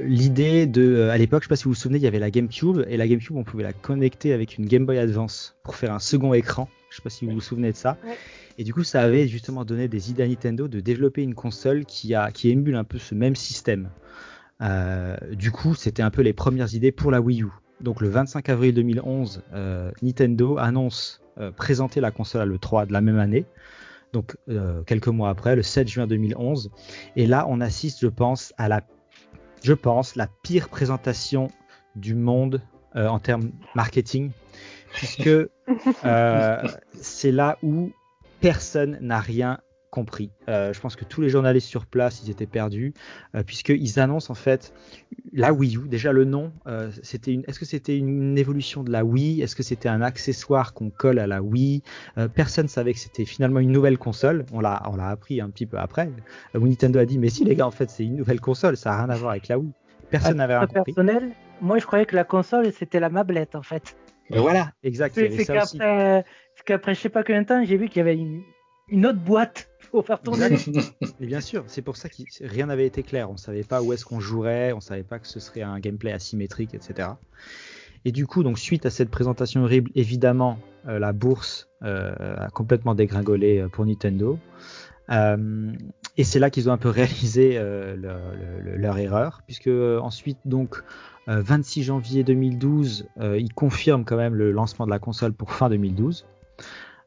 l'idée 0.00 0.66
de, 0.66 1.08
à 1.10 1.18
l'époque, 1.18 1.42
je 1.42 1.46
sais 1.46 1.50
pas 1.50 1.56
si 1.56 1.64
vous 1.64 1.70
vous 1.70 1.76
souvenez, 1.76 1.98
il 1.98 2.02
y 2.02 2.06
avait 2.06 2.18
la 2.18 2.30
GameCube 2.30 2.84
et 2.88 2.96
la 2.96 3.06
GameCube, 3.06 3.36
on 3.36 3.44
pouvait 3.44 3.64
la 3.64 3.74
connecter 3.74 4.32
avec 4.32 4.56
une 4.56 4.66
Game 4.66 4.86
Boy 4.86 4.98
Advance 4.98 5.56
pour 5.62 5.76
faire 5.76 5.92
un 5.92 5.98
second 5.98 6.32
écran. 6.32 6.68
Je 6.90 6.96
sais 6.96 7.02
pas 7.02 7.10
si 7.10 7.26
vous 7.26 7.32
vous 7.32 7.40
souvenez 7.40 7.72
de 7.72 7.76
ça. 7.76 7.98
Et 8.58 8.64
du 8.64 8.74
coup, 8.74 8.82
ça 8.82 9.02
avait 9.02 9.28
justement 9.28 9.64
donné 9.64 9.86
des 9.86 10.10
idées 10.10 10.24
à 10.24 10.28
Nintendo 10.28 10.66
de 10.66 10.80
développer 10.80 11.22
une 11.22 11.36
console 11.36 11.84
qui 11.84 12.14
a, 12.14 12.32
qui 12.32 12.50
émule 12.50 12.74
un 12.74 12.84
peu 12.84 12.98
ce 12.98 13.14
même 13.14 13.36
système. 13.36 13.88
Euh, 14.60 15.16
du 15.32 15.52
coup, 15.52 15.76
c'était 15.76 16.02
un 16.02 16.10
peu 16.10 16.22
les 16.22 16.32
premières 16.32 16.74
idées 16.74 16.90
pour 16.90 17.12
la 17.12 17.20
Wii 17.20 17.42
U. 17.42 17.48
Donc 17.80 18.00
le 18.00 18.08
25 18.08 18.48
avril 18.48 18.74
2011, 18.74 19.44
euh, 19.54 19.92
Nintendo 20.02 20.58
annonce 20.58 21.22
euh, 21.38 21.52
présenter 21.52 22.00
la 22.00 22.10
console 22.10 22.40
à 22.40 22.46
l'E3 22.46 22.88
de 22.88 22.92
la 22.92 23.00
même 23.00 23.20
année. 23.20 23.46
Donc 24.12 24.36
quelques 24.86 25.08
mois 25.08 25.28
après, 25.28 25.54
le 25.54 25.62
7 25.62 25.86
juin 25.86 26.06
2011. 26.06 26.70
Et 27.14 27.26
là, 27.26 27.46
on 27.46 27.60
assiste, 27.60 28.00
je 28.00 28.06
pense, 28.06 28.54
à 28.56 28.66
la, 28.66 28.80
je 29.62 29.74
pense, 29.74 30.16
la 30.16 30.26
pire 30.42 30.70
présentation 30.70 31.48
du 31.94 32.14
monde 32.14 32.62
en 32.94 33.18
termes 33.18 33.50
marketing, 33.74 34.30
puisque 34.94 35.28
euh, 36.06 36.62
c'est 36.94 37.32
là 37.32 37.58
où 37.62 37.92
personne 38.40 38.98
n'a 39.00 39.20
rien 39.20 39.58
compris. 39.90 40.30
Euh, 40.48 40.72
je 40.72 40.80
pense 40.80 40.96
que 40.96 41.04
tous 41.04 41.20
les 41.20 41.28
journalistes 41.28 41.66
sur 41.66 41.86
place, 41.86 42.22
ils 42.22 42.30
étaient 42.30 42.46
perdus, 42.46 42.92
euh, 43.34 43.42
puisqu'ils 43.42 43.98
annoncent 43.98 44.30
en 44.30 44.34
fait 44.34 44.72
la 45.32 45.52
Wii 45.52 45.76
U. 45.76 45.88
Déjà 45.88 46.12
le 46.12 46.24
nom, 46.24 46.52
euh, 46.66 46.90
c'était 47.02 47.32
une. 47.32 47.42
Est-ce 47.46 47.58
que 47.58 47.64
c'était 47.64 47.96
une 47.96 48.36
évolution 48.36 48.82
de 48.82 48.90
la 48.90 49.04
Wii? 49.04 49.40
Est-ce 49.40 49.56
que 49.56 49.62
c'était 49.62 49.88
un 49.88 50.02
accessoire 50.02 50.74
qu'on 50.74 50.90
colle 50.90 51.18
à 51.18 51.26
la 51.26 51.42
Wii? 51.42 51.82
Personne 52.34 52.68
savait 52.68 52.92
que 52.92 53.00
c'était 53.00 53.24
finalement 53.24 53.60
une 53.60 53.72
nouvelle 53.72 53.98
console. 53.98 54.44
On 54.52 54.60
l'a, 54.60 54.82
on 54.90 54.96
l'a 54.96 55.08
appris 55.08 55.40
un 55.40 55.50
petit 55.50 55.66
peu 55.66 55.78
après. 55.78 56.10
Où 56.54 56.66
Nintendo 56.66 56.98
a 56.98 57.04
dit 57.04 57.18
mais 57.18 57.30
si 57.30 57.44
les 57.44 57.54
gars, 57.54 57.66
en 57.66 57.70
fait 57.70 57.90
c'est 57.90 58.04
une 58.04 58.16
nouvelle 58.16 58.40
console, 58.40 58.76
ça 58.76 58.92
a 58.92 58.98
rien 58.98 59.10
à 59.10 59.16
voir 59.16 59.30
avec 59.32 59.48
la 59.48 59.58
Wii. 59.58 59.72
Personne 60.10 60.36
n'avait 60.36 60.56
rien 60.56 60.66
compris. 60.66 60.92
personnel, 60.92 61.30
moi 61.60 61.78
je 61.78 61.86
croyais 61.86 62.06
que 62.06 62.16
la 62.16 62.24
console 62.24 62.72
c'était 62.72 63.00
la 63.00 63.10
mablette 63.10 63.54
en 63.54 63.62
fait. 63.62 63.96
Voilà, 64.30 64.72
exact. 64.82 65.14
C'est 65.14 65.44
qu'après, 65.44 66.24
qu'après 66.68 66.94
je 66.94 67.00
sais 67.00 67.08
pas 67.08 67.22
combien 67.24 67.42
de 67.42 67.46
temps, 67.46 67.64
j'ai 67.64 67.76
vu 67.76 67.88
qu'il 67.88 67.98
y 67.98 68.00
avait 68.00 68.16
une, 68.16 68.42
une 68.88 69.06
autre 69.06 69.18
boîte 69.20 69.68
pour 69.90 70.04
faire 70.06 70.20
tourner. 70.20 70.48
Et 71.20 71.26
bien 71.26 71.40
sûr, 71.40 71.64
c'est 71.66 71.82
pour 71.82 71.96
ça 71.96 72.08
que 72.08 72.16
rien 72.42 72.66
n'avait 72.66 72.86
été 72.86 73.02
clair. 73.02 73.30
On 73.30 73.36
savait 73.36 73.62
pas 73.64 73.82
où 73.82 73.92
est-ce 73.92 74.04
qu'on 74.04 74.20
jouerait, 74.20 74.72
on 74.72 74.80
savait 74.80 75.02
pas 75.02 75.18
que 75.18 75.26
ce 75.26 75.40
serait 75.40 75.62
un 75.62 75.78
gameplay 75.80 76.12
asymétrique, 76.12 76.74
etc. 76.74 77.08
Et 78.04 78.12
du 78.12 78.26
coup, 78.26 78.42
donc 78.42 78.58
suite 78.58 78.86
à 78.86 78.90
cette 78.90 79.10
présentation 79.10 79.62
horrible, 79.64 79.90
évidemment, 79.94 80.58
euh, 80.86 80.98
la 80.98 81.12
bourse 81.12 81.68
euh, 81.82 82.12
a 82.38 82.48
complètement 82.50 82.94
dégringolé 82.94 83.58
euh, 83.58 83.68
pour 83.68 83.84
Nintendo. 83.86 84.38
Euh, 85.10 85.72
et 86.18 86.24
c'est 86.24 86.38
là 86.38 86.50
qu'ils 86.50 86.68
ont 86.68 86.72
un 86.72 86.78
peu 86.78 86.90
réalisé 86.90 87.52
euh, 87.56 87.96
leur, 87.96 88.20
leur- 88.34 88.76
leur 88.78 88.98
erreur, 88.98 89.40
puisque 89.46 89.68
euh, 89.68 89.98
ensuite, 90.00 90.38
donc, 90.44 90.82
euh, 91.28 91.40
26 91.40 91.82
janvier 91.84 92.24
2012, 92.24 93.08
euh, 93.20 93.38
ils 93.38 93.52
confirment 93.54 94.04
quand 94.04 94.16
même 94.16 94.34
le 94.34 94.52
lancement 94.52 94.84
de 94.86 94.90
la 94.90 94.98
console 94.98 95.32
pour 95.32 95.52
fin 95.52 95.68
2012. 95.70 96.26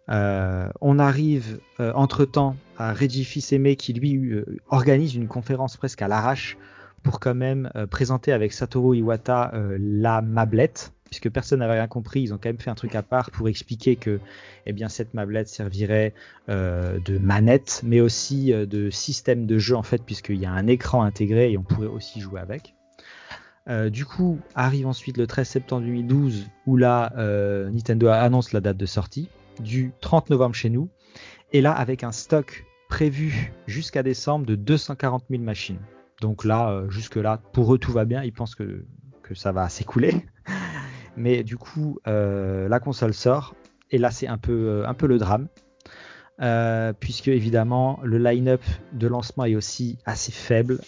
Euh, 0.09 0.67
on 0.81 0.99
arrive 0.99 1.59
euh, 1.79 1.93
entre-temps 1.93 2.55
à 2.77 2.93
Reggie 2.93 3.23
Fils-Aimé 3.23 3.75
qui 3.75 3.93
lui 3.93 4.15
euh, 4.15 4.45
organise 4.69 5.15
une 5.15 5.27
conférence 5.27 5.77
presque 5.77 6.01
à 6.01 6.07
l'arrache 6.07 6.57
pour 7.03 7.19
quand 7.19 7.33
même 7.33 7.71
présenter 7.89 8.31
avec 8.31 8.53
Satoru 8.53 8.95
Iwata 8.97 9.51
la 9.79 10.21
mablette 10.21 10.93
puisque 11.05 11.31
personne 11.31 11.57
n'avait 11.57 11.73
rien 11.73 11.87
compris, 11.87 12.21
ils 12.21 12.31
ont 12.31 12.37
quand 12.37 12.49
même 12.49 12.59
fait 12.59 12.69
un 12.69 12.75
truc 12.75 12.93
à 12.93 13.01
part 13.01 13.31
pour 13.31 13.49
expliquer 13.49 13.95
que 13.95 14.19
eh 14.67 14.71
bien 14.71 14.87
cette 14.87 15.15
mablette 15.15 15.47
servirait 15.47 16.13
de 16.47 17.17
manette 17.17 17.81
mais 17.83 18.01
aussi 18.01 18.53
de 18.53 18.91
système 18.91 19.47
de 19.47 19.57
jeu 19.57 19.75
en 19.75 19.81
fait 19.81 20.03
puisqu'il 20.03 20.37
y 20.37 20.45
a 20.45 20.51
un 20.51 20.67
écran 20.67 21.01
intégré 21.01 21.51
et 21.51 21.57
on 21.57 21.63
pourrait 21.63 21.87
aussi 21.87 22.21
jouer 22.21 22.39
avec. 22.39 22.75
Du 23.89 24.05
coup, 24.05 24.37
arrive 24.53 24.85
ensuite 24.85 25.17
le 25.17 25.25
13 25.25 25.47
septembre 25.47 25.87
2012 25.87 26.49
où 26.67 26.77
là 26.77 27.11
Nintendo 27.71 28.09
annonce 28.09 28.53
la 28.53 28.61
date 28.61 28.77
de 28.77 28.85
sortie 28.85 29.27
du 29.61 29.93
30 30.01 30.29
novembre 30.29 30.55
chez 30.55 30.69
nous. 30.69 30.89
Et 31.53 31.61
là, 31.61 31.71
avec 31.71 32.03
un 32.03 32.11
stock 32.11 32.65
prévu 32.89 33.53
jusqu'à 33.67 34.03
décembre 34.03 34.45
de 34.45 34.55
240 34.55 35.23
000 35.29 35.41
machines. 35.41 35.79
Donc 36.21 36.45
là, 36.45 36.69
euh, 36.69 36.89
jusque-là, 36.89 37.41
pour 37.51 37.73
eux, 37.73 37.77
tout 37.77 37.91
va 37.91 38.05
bien. 38.05 38.23
Ils 38.23 38.33
pensent 38.33 38.55
que, 38.55 38.85
ça 39.33 39.53
va 39.53 39.69
s'écouler. 39.69 40.13
Mais 41.15 41.43
du 41.43 41.55
coup, 41.55 41.99
euh, 42.05 42.67
la 42.67 42.81
console 42.81 43.13
sort. 43.13 43.55
Et 43.89 43.97
là, 43.97 44.11
c'est 44.11 44.27
un 44.27 44.37
peu, 44.37 44.51
euh, 44.51 44.87
un 44.87 44.93
peu 44.93 45.07
le 45.07 45.17
drame. 45.17 45.47
Puisque 46.99 47.27
évidemment, 47.27 47.99
le 48.03 48.17
line-up 48.17 48.61
de 48.93 49.07
lancement 49.07 49.45
est 49.45 49.55
aussi 49.55 49.99
assez 50.05 50.31
faible. 50.31 50.79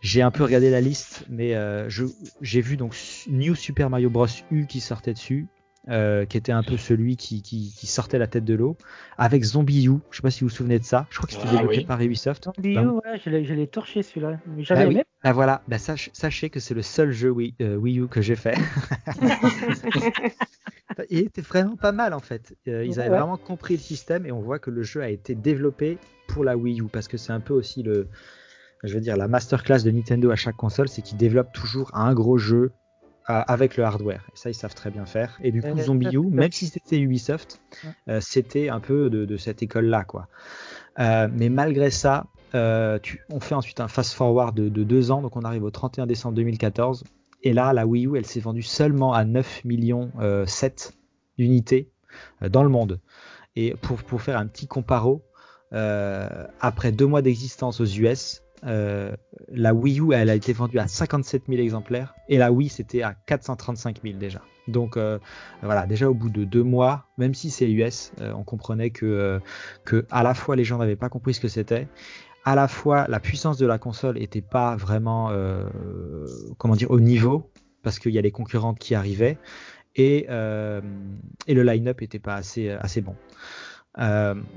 J'ai 0.00 0.22
un 0.22 0.30
peu 0.30 0.44
regardé 0.44 0.70
la 0.70 0.82
liste, 0.82 1.24
mais 1.30 1.56
j'ai 1.88 2.60
vu 2.60 2.76
donc 2.76 2.94
New 3.26 3.54
Super 3.54 3.88
Mario 3.88 4.10
Bros. 4.10 4.26
U 4.50 4.66
qui 4.66 4.80
sortait 4.80 5.14
dessus 5.14 5.48
euh, 5.88 6.26
qui 6.26 6.36
était 6.36 6.52
un 6.52 6.62
peu 6.62 6.76
celui 6.76 7.16
qui, 7.16 7.40
qui, 7.42 7.72
qui 7.74 7.86
sortait 7.86 8.18
la 8.18 8.26
tête 8.26 8.44
de 8.44 8.54
l'eau, 8.54 8.76
avec 9.16 9.42
Zombie 9.44 9.86
U. 9.86 9.92
Je 10.10 10.16
sais 10.16 10.22
pas 10.22 10.30
si 10.30 10.40
vous 10.44 10.48
vous 10.48 10.54
souvenez 10.54 10.78
de 10.78 10.84
ça. 10.84 11.06
Je 11.10 11.16
crois 11.16 11.26
que 11.28 11.32
c'était 11.34 11.46
Ah 11.48 11.52
développé 11.52 11.78
oui. 11.78 11.84
par 11.84 12.00
Ubisoft. 12.02 12.44
Zombie 12.56 12.74
Bah, 12.74 12.82
U, 12.82 12.88
ouais, 12.88 13.20
je 13.44 13.54
l'ai 13.54 13.66
torché 13.66 14.02
celui-là. 14.02 14.38
Mais 14.46 14.56
bah 14.56 14.62
J'avais 14.64 14.86
oui. 14.86 14.94
aimé. 14.94 15.04
Bah 15.24 15.32
voilà, 15.32 15.62
bah 15.68 15.78
sach- 15.78 16.10
sachez 16.12 16.50
que 16.50 16.60
c'est 16.60 16.74
le 16.74 16.82
seul 16.82 17.10
jeu 17.10 17.30
Wii, 17.30 17.54
euh, 17.62 17.76
Wii 17.76 18.00
U 18.00 18.08
que 18.08 18.20
j'ai 18.22 18.36
fait. 18.36 18.56
Il 21.10 21.18
était 21.18 21.42
vraiment 21.42 21.76
pas 21.76 21.92
mal 21.92 22.12
en 22.14 22.20
fait. 22.20 22.54
Euh, 22.66 22.84
ils 22.84 22.90
Ouais, 22.92 22.98
avaient 23.00 23.10
ouais. 23.10 23.16
vraiment 23.18 23.36
compris 23.36 23.74
le 23.74 23.80
système 23.80 24.26
et 24.26 24.32
on 24.32 24.40
voit 24.40 24.58
que 24.58 24.70
le 24.70 24.82
jeu 24.82 25.02
a 25.02 25.08
été 25.08 25.34
développé 25.34 25.98
pour 26.26 26.44
la 26.44 26.56
Wii 26.56 26.80
U 26.80 26.84
parce 26.92 27.08
que 27.08 27.16
c'est 27.16 27.32
un 27.32 27.40
peu 27.40 27.54
aussi 27.54 27.82
le, 27.82 28.08
je 28.84 28.94
veux 28.94 29.00
dire, 29.00 29.16
la 29.16 29.28
masterclass 29.28 29.82
de 29.84 29.90
Nintendo 29.90 30.30
à 30.30 30.36
chaque 30.36 30.56
console, 30.56 30.88
c'est 30.88 31.02
qu'ils 31.02 31.18
développent 31.18 31.52
toujours 31.52 31.90
un 31.94 32.14
gros 32.14 32.38
jeu 32.38 32.72
avec 33.34 33.76
le 33.76 33.84
hardware. 33.84 34.24
Et 34.32 34.36
ça, 34.36 34.50
ils 34.50 34.54
savent 34.54 34.74
très 34.74 34.90
bien 34.90 35.04
faire. 35.06 35.38
Et 35.42 35.52
du 35.52 35.60
coup, 35.60 35.68
Euh, 35.82 35.84
Zombie 35.84 36.06
U, 36.06 36.10
c'est 36.30 36.36
même 36.36 36.52
si 36.52 36.66
c'était 36.66 36.98
Ubisoft, 36.98 37.60
euh, 38.08 38.20
c'était 38.20 38.68
un 38.68 38.80
peu 38.80 39.10
de, 39.10 39.24
de 39.24 39.36
cette 39.36 39.62
école-là, 39.62 40.04
quoi. 40.04 40.28
Euh, 40.98 41.28
mais 41.32 41.48
malgré 41.48 41.90
ça, 41.90 42.26
euh, 42.54 42.98
tu- 42.98 43.20
on 43.30 43.40
fait 43.40 43.54
ensuite 43.54 43.80
un 43.80 43.88
fast 43.88 44.14
forward 44.14 44.56
de, 44.56 44.68
de 44.68 44.82
deux 44.84 45.10
ans, 45.10 45.20
donc 45.22 45.36
on 45.36 45.42
arrive 45.42 45.62
au 45.64 45.70
31 45.70 46.06
décembre 46.06 46.34
2014. 46.36 47.04
Et 47.42 47.52
là, 47.52 47.72
la 47.72 47.86
Wii 47.86 48.06
U, 48.06 48.16
elle 48.16 48.26
s'est 48.26 48.40
vendue 48.40 48.62
seulement 48.62 49.12
à 49.12 49.24
9 49.24 49.64
millions 49.64 50.10
euh, 50.20 50.44
7 50.46 50.92
d'unités 51.38 51.90
euh, 52.42 52.48
dans 52.48 52.62
le 52.62 52.68
monde. 52.68 52.98
Et 53.54 53.74
pour, 53.80 53.98
pour 54.02 54.22
faire 54.22 54.38
un 54.38 54.46
petit 54.46 54.66
comparo, 54.66 55.22
euh, 55.72 56.28
après 56.60 56.92
deux 56.92 57.06
mois 57.06 57.22
d'existence 57.22 57.80
aux 57.80 57.84
US, 57.86 58.42
euh, 58.64 59.14
la 59.48 59.74
Wii 59.74 60.00
U, 60.00 60.14
a 60.14 60.34
été 60.34 60.52
vendue 60.52 60.78
à 60.78 60.88
57 60.88 61.44
000 61.48 61.60
exemplaires 61.60 62.14
et 62.28 62.38
la 62.38 62.52
Wii, 62.52 62.68
c'était 62.68 63.02
à 63.02 63.14
435 63.14 64.00
000 64.02 64.18
déjà. 64.18 64.42
Donc 64.66 64.96
euh, 64.96 65.18
voilà, 65.62 65.86
déjà 65.86 66.10
au 66.10 66.14
bout 66.14 66.30
de 66.30 66.44
deux 66.44 66.62
mois, 66.62 67.06
même 67.16 67.34
si 67.34 67.50
c'est 67.50 67.70
US, 67.70 68.12
euh, 68.20 68.32
on 68.34 68.44
comprenait 68.44 68.90
que, 68.90 69.40
à 70.10 70.22
la 70.22 70.34
fois 70.34 70.56
les 70.56 70.64
gens 70.64 70.78
n'avaient 70.78 70.96
pas 70.96 71.08
compris 71.08 71.34
ce 71.34 71.40
que 71.40 71.48
c'était, 71.48 71.88
à 72.44 72.54
la 72.54 72.68
fois 72.68 73.06
la 73.08 73.20
puissance 73.20 73.58
de 73.58 73.66
la 73.66 73.78
console 73.78 74.18
n'était 74.18 74.42
pas 74.42 74.76
vraiment, 74.76 75.30
comment 76.58 76.74
dire, 76.74 76.90
au 76.90 77.00
niveau 77.00 77.50
parce 77.82 77.98
qu'il 77.98 78.12
y 78.12 78.18
a 78.18 78.22
les 78.22 78.32
concurrentes 78.32 78.78
qui 78.78 78.94
arrivaient 78.94 79.38
et, 79.96 80.26
le 80.28 80.82
line-up 81.62 82.00
n'était 82.00 82.18
pas 82.18 82.34
assez 82.34 83.00
bon. 83.00 83.16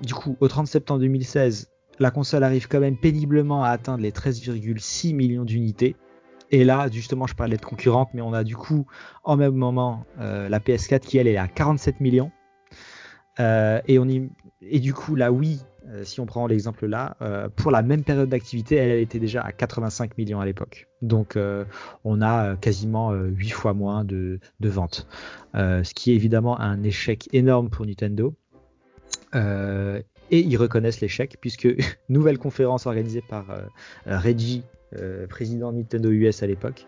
du 0.04 0.14
coup, 0.14 0.36
au 0.40 0.48
30 0.48 0.68
septembre 0.68 1.00
2016, 1.02 1.72
la 2.02 2.12
console 2.12 2.44
arrive 2.44 2.68
quand 2.68 2.80
même 2.80 2.98
péniblement 2.98 3.64
à 3.64 3.70
atteindre 3.70 4.02
les 4.02 4.12
13,6 4.12 5.16
millions 5.16 5.46
d'unités. 5.46 5.96
Et 6.50 6.66
là, 6.66 6.88
justement, 6.92 7.28
je 7.28 7.36
parlais 7.36 7.58
de 7.58 7.64
concurrente, 7.64 8.10
mais 8.14 8.22
on 8.22 8.34
a 8.34 8.44
du 8.44 8.58
coup, 8.58 8.86
en 9.24 9.38
même 9.38 9.54
moment, 9.54 10.06
euh, 10.20 10.50
la 10.50 10.60
PS4 10.60 11.00
qui, 11.00 11.18
elle, 11.18 11.28
est 11.28 11.38
à 11.38 11.48
47 11.48 12.02
millions. 12.02 12.32
Euh, 13.40 13.80
et, 13.88 14.00
on 14.00 14.06
y... 14.06 14.30
et 14.62 14.80
du 14.80 14.94
coup, 14.94 15.16
la 15.16 15.32
Wii, 15.32 15.62
euh, 15.88 16.04
si 16.04 16.20
on 16.20 16.26
prend 16.26 16.48
l'exemple 16.48 16.88
là, 16.88 17.16
pour 17.56 17.72
la 17.72 17.84
même 17.84 18.04
période 18.04 18.28
d'activité, 18.28 18.76
elle, 18.76 19.00
était 19.00 19.20
déjà 19.20 19.42
à 19.42 19.54
85 19.54 20.18
millions 20.18 20.42
à 20.42 20.46
l'époque. 20.46 20.88
Donc, 21.02 21.38
on 22.04 22.22
a 22.22 22.58
quasiment 22.58 23.14
8 23.14 23.50
fois 23.52 23.74
moins 23.74 24.04
de, 24.04 24.40
ventes. 24.60 25.08
ce 25.54 25.94
qui 25.94 26.12
est 26.12 26.16
évidemment 26.16 26.60
un 26.60 26.84
échec 26.84 27.30
énorme 27.32 27.70
pour 27.70 27.86
Nintendo. 27.86 28.34
Et 30.32 30.40
ils 30.40 30.58
reconnaissent 30.58 31.02
l'échec 31.02 31.38
puisque 31.40 31.68
nouvelle 32.10 32.38
conférence 32.38 32.88
organisée 32.88 33.22
par 33.22 33.46
euh, 33.52 33.62
Reggie, 34.18 34.64
euh, 34.98 35.28
président 35.28 35.72
Nintendo 35.72 36.10
US 36.10 36.42
à 36.42 36.48
l'époque, 36.48 36.88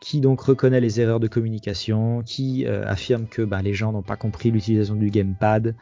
qui 0.00 0.20
donc 0.20 0.40
reconnaît 0.40 0.80
les 0.80 1.00
erreurs 1.00 1.20
de 1.20 1.28
communication, 1.28 2.22
qui 2.22 2.66
euh, 2.66 2.84
affirme 2.86 3.26
que 3.26 3.42
bah, 3.42 3.62
les 3.62 3.72
gens 3.72 3.92
n'ont 3.92 4.02
pas 4.02 4.16
compris 4.16 4.50
l'utilisation 4.50 4.96
du 4.96 5.10
gamepad 5.10 5.74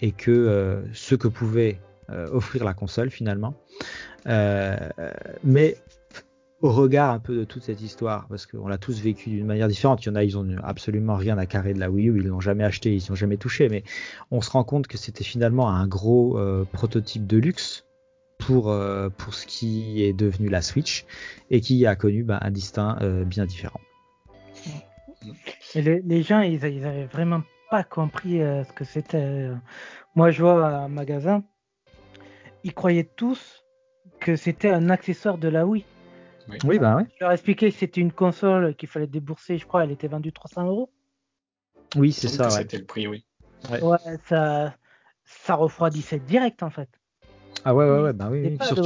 et 0.00 0.12
que 0.12 0.82
ce 0.94 1.14
que 1.14 1.28
pouvait 1.28 1.78
offrir 2.08 2.64
la 2.64 2.72
console 2.72 3.10
finalement. 3.10 3.52
mais 4.24 5.76
au 6.60 6.72
regard 6.72 7.12
un 7.12 7.20
peu 7.20 7.36
de 7.36 7.44
toute 7.44 7.62
cette 7.62 7.80
histoire, 7.80 8.26
parce 8.28 8.46
qu'on 8.46 8.66
l'a 8.66 8.78
tous 8.78 9.00
vécu 9.00 9.30
d'une 9.30 9.46
manière 9.46 9.68
différente. 9.68 10.04
Il 10.04 10.08
y 10.08 10.10
en 10.10 10.16
a, 10.16 10.24
ils 10.24 10.36
ont 10.36 10.46
absolument 10.62 11.14
rien 11.14 11.38
à 11.38 11.46
carrer 11.46 11.72
de 11.72 11.78
la 11.78 11.90
Wii 11.90 12.08
U, 12.08 12.18
ils 12.18 12.26
l'ont 12.26 12.40
jamais 12.40 12.64
acheté, 12.64 12.94
ils 12.94 13.04
n'ont 13.08 13.14
jamais 13.14 13.36
touché, 13.36 13.68
mais 13.68 13.84
on 14.30 14.40
se 14.40 14.50
rend 14.50 14.64
compte 14.64 14.88
que 14.88 14.98
c'était 14.98 15.24
finalement 15.24 15.68
un 15.68 15.86
gros 15.86 16.38
euh, 16.38 16.64
prototype 16.72 17.26
de 17.26 17.38
luxe 17.38 17.86
pour, 18.38 18.70
euh, 18.70 19.08
pour 19.08 19.34
ce 19.34 19.46
qui 19.46 20.02
est 20.02 20.12
devenu 20.12 20.48
la 20.48 20.62
Switch 20.62 21.06
et 21.50 21.60
qui 21.60 21.86
a 21.86 21.94
connu 21.94 22.24
ben, 22.24 22.38
un 22.40 22.50
destin 22.50 22.98
euh, 23.02 23.24
bien 23.24 23.46
différent. 23.46 23.80
Les, 25.74 26.22
gens, 26.22 26.40
ils, 26.40 26.64
ils 26.64 26.84
avaient 26.86 27.06
vraiment 27.06 27.42
pas 27.70 27.84
compris 27.84 28.38
ce 28.38 28.72
que 28.72 28.84
c'était. 28.84 29.50
Moi, 30.16 30.30
je 30.30 30.42
vois 30.42 30.66
un 30.66 30.88
magasin, 30.88 31.44
ils 32.64 32.72
croyaient 32.72 33.08
tous 33.16 33.64
que 34.18 34.34
c'était 34.34 34.70
un 34.70 34.90
accessoire 34.90 35.38
de 35.38 35.48
la 35.48 35.66
Wii. 35.66 35.84
Oui, 36.64 36.78
bah 36.78 36.96
ouais. 36.96 37.04
Je 37.16 37.24
leur 37.24 37.30
ai 37.30 37.34
expliqué 37.34 37.70
que 37.70 37.76
c'était 37.76 38.00
une 38.00 38.12
console 38.12 38.74
qu'il 38.74 38.88
fallait 38.88 39.06
débourser, 39.06 39.58
je 39.58 39.66
crois, 39.66 39.84
elle 39.84 39.90
était 39.90 40.08
vendue 40.08 40.32
300 40.32 40.66
euros. 40.66 40.90
Oui, 41.96 42.12
c'est 42.12 42.28
ça. 42.28 42.50
C'était 42.50 42.78
le 42.78 42.84
prix, 42.84 43.06
oui. 43.06 43.24
Ouais, 43.70 43.98
ça, 44.26 44.74
ça 45.24 45.54
refroidissait 45.54 46.20
direct 46.20 46.62
en 46.62 46.70
fait. 46.70 46.88
Ah 47.64 47.74
ouais, 47.74 47.84
ouais, 47.84 48.00
ouais, 48.00 48.12
bah 48.12 48.28
oui. 48.30 48.56
surtout 48.62 48.82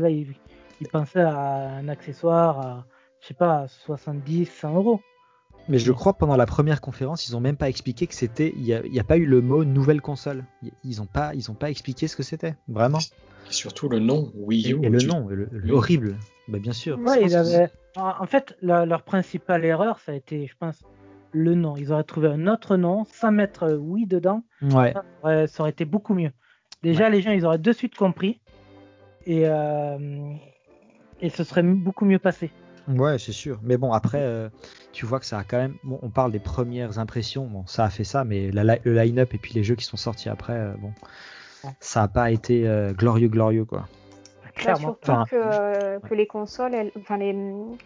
là, 0.00 0.10
ils, 0.10 0.34
pensaient 0.90 1.20
à 1.20 1.76
un 1.76 1.88
accessoire 1.88 2.60
à, 2.60 2.86
je 3.20 3.28
sais 3.28 3.34
pas, 3.34 3.68
70, 3.68 4.46
100 4.46 4.74
euros. 4.74 5.00
Mais 5.68 5.78
je 5.78 5.92
crois 5.92 6.14
pendant 6.14 6.36
la 6.36 6.46
première 6.46 6.80
conférence, 6.80 7.28
ils 7.28 7.36
ont 7.36 7.40
même 7.40 7.56
pas 7.56 7.68
expliqué 7.68 8.06
que 8.06 8.14
c'était, 8.14 8.54
il 8.56 8.62
n'y 8.62 9.00
a, 9.00 9.04
pas 9.04 9.16
eu 9.16 9.26
le 9.26 9.40
mot 9.40 9.64
nouvelle 9.64 10.00
console. 10.00 10.44
Ils 10.84 11.02
ont 11.02 11.06
pas, 11.06 11.34
ils 11.34 11.50
ont 11.50 11.54
pas 11.54 11.70
expliqué 11.70 12.06
ce 12.08 12.16
que 12.16 12.22
c'était, 12.22 12.54
vraiment. 12.68 12.98
Et 13.48 13.52
surtout 13.52 13.88
le 13.88 13.98
nom 13.98 14.32
Wii 14.34 14.72
U. 14.72 14.84
Et, 14.84 14.88
le 14.88 14.98
nom, 14.98 15.28
horrible. 15.70 16.16
Bah, 16.48 16.58
bien 16.58 16.72
sûr. 16.72 16.98
En 17.96 18.26
fait, 18.26 18.56
leur 18.62 19.02
principale 19.02 19.64
erreur, 19.64 19.98
ça 20.00 20.12
a 20.12 20.14
été, 20.14 20.46
je 20.46 20.54
pense, 20.58 20.84
le 21.32 21.54
nom. 21.54 21.76
Ils 21.76 21.92
auraient 21.92 22.04
trouvé 22.04 22.28
un 22.28 22.46
autre 22.46 22.76
nom 22.76 23.04
sans 23.04 23.32
mettre 23.32 23.64
euh, 23.64 23.76
oui 23.76 24.06
dedans. 24.06 24.42
Ouais. 24.62 24.94
Ça, 25.22 25.60
aurait, 25.60 25.70
été 25.70 25.84
beaucoup 25.84 26.14
mieux. 26.14 26.30
Déjà, 26.82 27.08
les 27.08 27.20
gens, 27.20 27.32
ils 27.32 27.44
auraient 27.44 27.58
de 27.58 27.72
suite 27.72 27.94
compris. 27.94 28.40
Et, 29.26 29.42
euh, 29.44 30.32
et 31.20 31.30
ce 31.30 31.44
serait 31.44 31.62
beaucoup 31.62 32.04
mieux 32.04 32.18
passé. 32.18 32.50
Ouais, 32.88 33.18
c'est 33.18 33.32
sûr. 33.32 33.58
Mais 33.62 33.76
bon, 33.76 33.92
après, 33.92 34.22
euh, 34.22 34.48
tu 34.92 35.06
vois 35.06 35.20
que 35.20 35.26
ça 35.26 35.38
a 35.38 35.44
quand 35.44 35.58
même. 35.58 35.76
Bon, 35.82 35.98
on 36.02 36.10
parle 36.10 36.32
des 36.32 36.38
premières 36.38 36.98
impressions. 36.98 37.46
Bon, 37.46 37.66
ça 37.66 37.84
a 37.84 37.90
fait 37.90 38.04
ça, 38.04 38.24
mais 38.24 38.50
le 38.52 38.92
line-up 38.92 39.34
et 39.34 39.38
puis 39.38 39.54
les 39.54 39.64
jeux 39.64 39.74
qui 39.74 39.84
sont 39.84 39.96
sortis 39.96 40.28
après, 40.28 40.72
bon, 40.78 40.92
ça 41.80 42.00
n'a 42.00 42.08
pas 42.08 42.30
été 42.30 42.68
glorieux, 42.96 43.28
glorieux, 43.28 43.64
quoi. 43.64 43.86
Bah, 44.64 44.74
surtout 44.74 45.12
que, 45.30 45.98
que, 45.98 46.14
les 46.14 46.26
consoles, 46.26 46.90
enfin 46.98 47.18
les, 47.18 47.36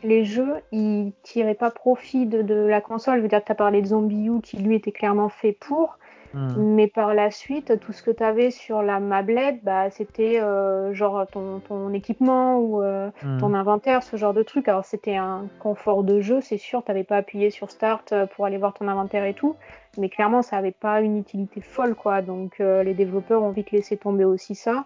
les, 0.05 0.25
jeux, 0.25 0.55
ils 0.71 1.13
tiraient 1.25 1.55
pas 1.55 1.71
profit 1.71 2.27
de, 2.27 2.43
de 2.43 2.55
la 2.55 2.81
console. 2.81 3.17
Je 3.17 3.23
veux 3.23 3.29
dire, 3.29 3.45
tu 3.45 3.51
as 3.51 3.57
parlé 3.57 3.83
de 3.83 3.89
Zombie 3.89 4.27
U 4.27 4.41
qui 4.41 4.57
lui 4.59 4.77
était 4.77 4.93
clairement 4.93 5.29
fait 5.29 5.53
pour. 5.53 5.99
Hmm. 6.33 6.75
Mais 6.75 6.87
par 6.87 7.15
la 7.15 7.31
suite, 7.31 7.79
tout 7.81 7.93
ce 7.93 8.03
que 8.03 8.11
tu 8.11 8.23
avais 8.23 8.51
sur 8.51 8.83
la 8.83 9.01
mablette, 9.01 9.65
bah, 9.65 9.91
c'était 9.91 10.41
euh, 10.41 10.95
genre 10.95 11.27
ton, 11.27 11.61
ton, 11.61 11.93
équipement 11.93 12.59
ou 12.59 12.83
euh, 12.83 13.11
hmm. 13.23 13.39
ton 13.39 13.55
inventaire, 13.55 14.03
ce 14.03 14.17
genre 14.17 14.35
de 14.35 14.43
truc. 14.43 14.69
Alors 14.69 14.85
c'était 14.85 15.17
un 15.17 15.47
confort 15.59 16.05
de 16.05 16.21
jeu, 16.21 16.41
c'est 16.41 16.59
sûr, 16.59 16.85
tu 16.85 16.91
n'avais 16.91 17.05
pas 17.05 17.17
appuyé 17.17 17.51
sur 17.51 17.71
Start 17.71 18.13
euh, 18.13 18.27
pour 18.27 18.47
aller 18.47 18.59
voir 18.59 18.75
ton 18.75 18.89
inventaire 18.89 19.25
et 19.25 19.35
tout. 19.35 19.57
Mais 19.99 20.09
clairement, 20.09 20.43
ça 20.43 20.57
n'avait 20.57 20.71
pas 20.71 21.01
une 21.01 21.19
utilité 21.19 21.61
folle, 21.61 21.97
quoi. 21.97 22.23
Donc 22.23 22.61
les 22.61 22.95
développeurs 22.95 23.43
ont 23.43 23.51
vite 23.51 23.73
laissé 23.73 23.97
tomber 23.97 24.25
aussi 24.25 24.55
ça. 24.55 24.85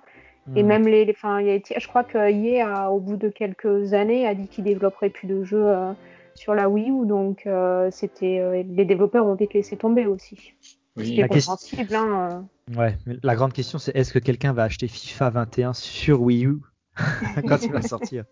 Et 0.56 0.62
hmm. 0.62 0.66
même 0.66 0.86
les, 0.86 1.06
enfin, 1.10 1.38
a 1.38 1.58
je 1.78 1.88
crois 1.88 2.04
que 2.04 2.18
EA, 2.18 2.90
au 2.90 3.00
bout 3.00 3.16
de 3.16 3.28
quelques 3.28 3.94
années, 3.94 4.26
a 4.26 4.34
dit 4.34 4.48
qu'il 4.48 4.64
développerait 4.64 5.08
plus 5.08 5.26
de 5.26 5.42
jeux 5.42 5.66
euh, 5.66 5.92
sur 6.34 6.54
la 6.54 6.68
Wii 6.68 6.90
U, 6.90 7.06
donc 7.06 7.46
euh, 7.46 7.90
c'était, 7.90 8.40
euh, 8.40 8.62
les 8.62 8.84
développeurs 8.84 9.26
ont 9.26 9.34
vite 9.34 9.54
laissé 9.54 9.76
tomber 9.76 10.06
aussi. 10.06 10.54
Oui. 10.96 11.16
La 11.16 11.28
compréhensible. 11.28 11.94
Hein, 11.94 12.48
ouais, 12.76 12.96
mais 13.06 13.16
la 13.22 13.34
grande 13.34 13.52
question 13.52 13.78
c'est 13.78 13.94
est-ce 13.96 14.12
que 14.12 14.20
quelqu'un 14.20 14.52
va 14.52 14.64
acheter 14.64 14.86
FIFA 14.86 15.30
21 15.30 15.72
sur 15.72 16.22
Wii 16.22 16.46
U 16.46 16.60
quand 17.48 17.58
il 17.62 17.72
va 17.72 17.82
sortir? 17.82 18.24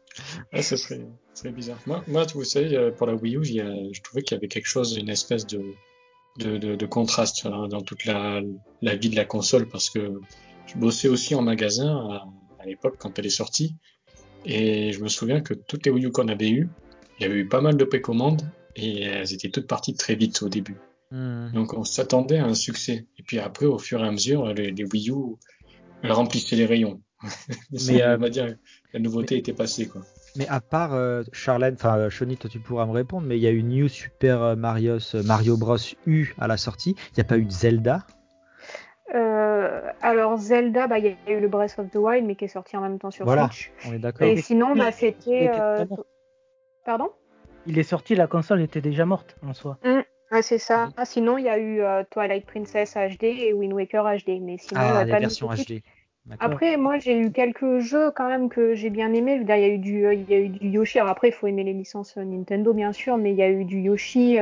Ouais, 0.52 0.62
ça 0.62 0.76
serait, 0.76 1.00
bizarre. 1.50 1.78
Moi, 1.86 2.04
moi, 2.06 2.24
vous 2.34 2.44
savez, 2.44 2.92
pour 2.96 3.08
la 3.08 3.14
Wii 3.14 3.36
U, 3.36 3.44
je 3.44 4.00
trouvais 4.02 4.22
qu'il 4.22 4.36
y 4.36 4.38
avait 4.38 4.46
quelque 4.46 4.68
chose, 4.68 4.96
une 4.96 5.08
espèce 5.08 5.46
de, 5.46 5.74
de, 6.38 6.58
de, 6.58 6.76
de 6.76 6.86
contraste 6.86 7.46
hein, 7.46 7.68
dans 7.68 7.82
toute 7.82 8.04
la, 8.04 8.40
la 8.80 8.96
vie 8.96 9.10
de 9.10 9.16
la 9.16 9.24
console 9.24 9.68
parce 9.68 9.90
que 9.90 10.20
je 10.66 10.78
bossais 10.78 11.08
aussi 11.08 11.34
en 11.34 11.42
magasin 11.42 12.24
à, 12.60 12.66
l'époque 12.66 12.96
quand 12.98 13.18
elle 13.18 13.26
est 13.26 13.30
sortie. 13.30 13.74
Et 14.44 14.92
je 14.92 15.00
me 15.02 15.08
souviens 15.08 15.40
que 15.40 15.54
toutes 15.54 15.84
les 15.84 15.92
Wii 15.92 16.06
U 16.06 16.12
qu'on 16.12 16.28
avait 16.28 16.50
eues, 16.50 16.68
il 17.18 17.22
y 17.22 17.26
avait 17.26 17.40
eu 17.40 17.48
pas 17.48 17.60
mal 17.60 17.76
de 17.76 17.84
précommandes 17.84 18.42
et 18.76 19.02
elles 19.02 19.32
étaient 19.32 19.50
toutes 19.50 19.66
parties 19.66 19.94
très 19.94 20.14
vite 20.14 20.42
au 20.42 20.48
début. 20.48 20.76
Hmm. 21.12 21.52
Donc 21.52 21.74
on 21.74 21.84
s'attendait 21.84 22.38
à 22.38 22.46
un 22.46 22.54
succès. 22.54 23.06
Et 23.18 23.22
puis 23.22 23.38
après, 23.38 23.66
au 23.66 23.78
fur 23.78 24.02
et 24.02 24.06
à 24.06 24.10
mesure, 24.10 24.46
les, 24.54 24.72
Wii 24.92 25.10
U 25.10 25.36
elles 26.02 26.12
remplissaient 26.12 26.56
les 26.56 26.64
rayons. 26.64 27.02
Mais 27.86 28.02
euh, 28.02 28.16
on 28.16 28.20
va 28.20 28.30
dire 28.30 28.56
la 28.94 28.98
nouveauté 28.98 29.36
était 29.36 29.52
passée 29.52 29.86
quoi. 29.86 30.00
Mais 30.36 30.48
à 30.48 30.60
part 30.60 30.94
euh, 30.94 31.22
Charlène, 31.32 31.74
enfin 31.74 32.08
Shoni, 32.08 32.38
toi 32.38 32.48
tu 32.50 32.58
pourras 32.58 32.86
me 32.86 32.92
répondre, 32.92 33.26
mais 33.26 33.36
il 33.36 33.42
y 33.42 33.46
a 33.46 33.50
eu 33.50 33.62
New 33.62 33.88
Super 33.88 34.56
Mario, 34.56 34.96
Mario 35.24 35.58
Bros 35.58 35.76
U 36.06 36.34
à 36.38 36.48
la 36.48 36.56
sortie. 36.56 36.96
Il 37.10 37.14
n'y 37.18 37.20
a 37.20 37.24
pas 37.24 37.36
eu 37.36 37.44
de 37.44 37.50
Zelda? 37.50 38.06
Euh, 39.14 39.80
alors 40.00 40.38
Zelda, 40.38 40.86
bah, 40.86 40.98
il 40.98 41.04
y 41.04 41.30
a 41.30 41.36
eu 41.36 41.40
le 41.40 41.48
Breath 41.48 41.78
of 41.78 41.90
the 41.90 41.96
Wild, 41.96 42.26
mais 42.26 42.34
qui 42.34 42.46
est 42.46 42.48
sorti 42.48 42.76
en 42.76 42.80
même 42.80 42.98
temps 42.98 43.10
sur 43.10 43.26
voilà, 43.26 43.48
Switch. 43.48 43.70
On 43.86 43.92
est 43.92 43.98
d'accord. 43.98 44.26
Et 44.26 44.40
sinon, 44.40 44.74
bah, 44.74 44.90
c'était. 44.90 45.50
Euh, 45.54 45.84
pardon? 46.86 47.10
Il 47.66 47.78
est 47.78 47.84
sorti, 47.84 48.14
la 48.14 48.26
console 48.26 48.62
était 48.62 48.80
déjà 48.80 49.04
morte 49.04 49.36
en 49.46 49.52
soi. 49.52 49.78
Mmh. 50.32 50.42
c'est 50.42 50.58
ça. 50.58 50.88
Ah, 50.96 51.04
sinon, 51.04 51.38
il 51.38 51.44
y 51.44 51.48
a 51.48 51.58
eu 51.58 51.80
euh, 51.80 52.02
Twilight 52.10 52.46
Princess 52.46 52.94
HD 52.94 53.24
et 53.24 53.52
Wind 53.52 53.72
Waker 53.72 54.04
HD, 54.04 54.40
mais 54.40 54.58
sinon, 54.58 54.80
ah, 54.82 55.02
il 55.04 55.10
a 55.10 55.14
pas 55.14 55.20
versions 55.20 55.48
HD. 55.48 55.82
Après, 56.38 56.76
moi, 56.76 56.98
j'ai 56.98 57.18
eu 57.18 57.32
quelques 57.32 57.78
jeux 57.78 58.12
quand 58.12 58.28
même 58.28 58.48
que 58.48 58.74
j'ai 58.74 58.90
bien 58.90 59.12
aimé. 59.12 59.38
Il 59.40 59.48
y 59.48 59.52
a 59.52 59.68
eu 59.68 59.78
du, 59.78 60.06
il 60.12 60.30
y 60.30 60.34
a 60.34 60.38
eu 60.38 60.48
du 60.48 60.68
Yoshi. 60.68 61.00
Alors 61.00 61.10
après, 61.10 61.28
il 61.28 61.32
faut 61.32 61.48
aimer 61.48 61.64
les 61.64 61.72
licences 61.72 62.16
Nintendo, 62.16 62.72
bien 62.72 62.92
sûr, 62.92 63.16
mais 63.16 63.32
il 63.32 63.36
y 63.36 63.42
a 63.42 63.50
eu 63.50 63.64
du 63.64 63.80
Yoshi. 63.80 64.38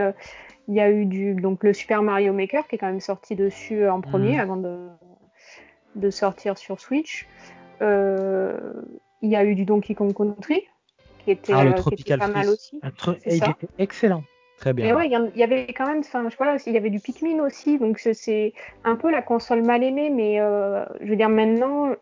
Il 0.69 0.75
y 0.75 0.81
a 0.81 0.91
eu 0.91 1.07
du, 1.07 1.35
donc 1.35 1.65
le 1.65 1.73
Super 1.73 2.03
Mario 2.03 2.33
Maker 2.33 2.69
qui 2.69 2.77
est 2.77 2.79
quand 2.79 2.87
même 2.87 3.01
sorti 3.01 3.35
dessus 3.35 3.89
en 3.89 4.01
premier 4.01 4.35
mhm. 4.35 4.41
avant 4.41 4.57
de, 4.57 4.89
de 5.97 6.11
sortir 6.11 6.59
sur 6.59 6.81
Switch. 6.81 7.27
Euh, 7.83 8.57
il 9.23 9.31
y 9.31 9.37
a 9.37 9.45
eu 9.45 9.55
du 9.55 9.65
Donkey 9.65 9.95
Kong 9.95 10.15
Country 10.15 10.63
qui 11.25 11.33
était, 11.33 11.53
ah, 11.53 11.65
euh, 11.65 12.17
pas 12.19 12.29
mal 12.29 12.49
aussi. 12.49 12.81
excellent. 13.79 14.23
Très 14.61 14.75
bien. 14.75 14.95
ouais, 14.95 15.07
il 15.07 15.39
y, 15.39 15.43
avait 15.43 15.73
quand 15.73 15.87
même, 15.87 16.01
enfin, 16.01 16.29
voilà, 16.37 16.59
il 16.67 16.73
y 16.75 16.77
avait 16.77 16.91
du 16.91 17.01
Pikmin 17.01 17.43
aussi, 17.43 17.79
donc 17.79 17.99
c'est 17.99 18.53
un 18.85 18.95
peu 18.95 19.11
la 19.11 19.23
console 19.23 19.63
mal 19.63 19.83
aimée, 19.83 20.11
mais 20.11 20.39
euh, 20.39 20.85
je 21.01 21.07
veux 21.09 21.17
dire 21.17 21.31
maintenant, 21.31 21.95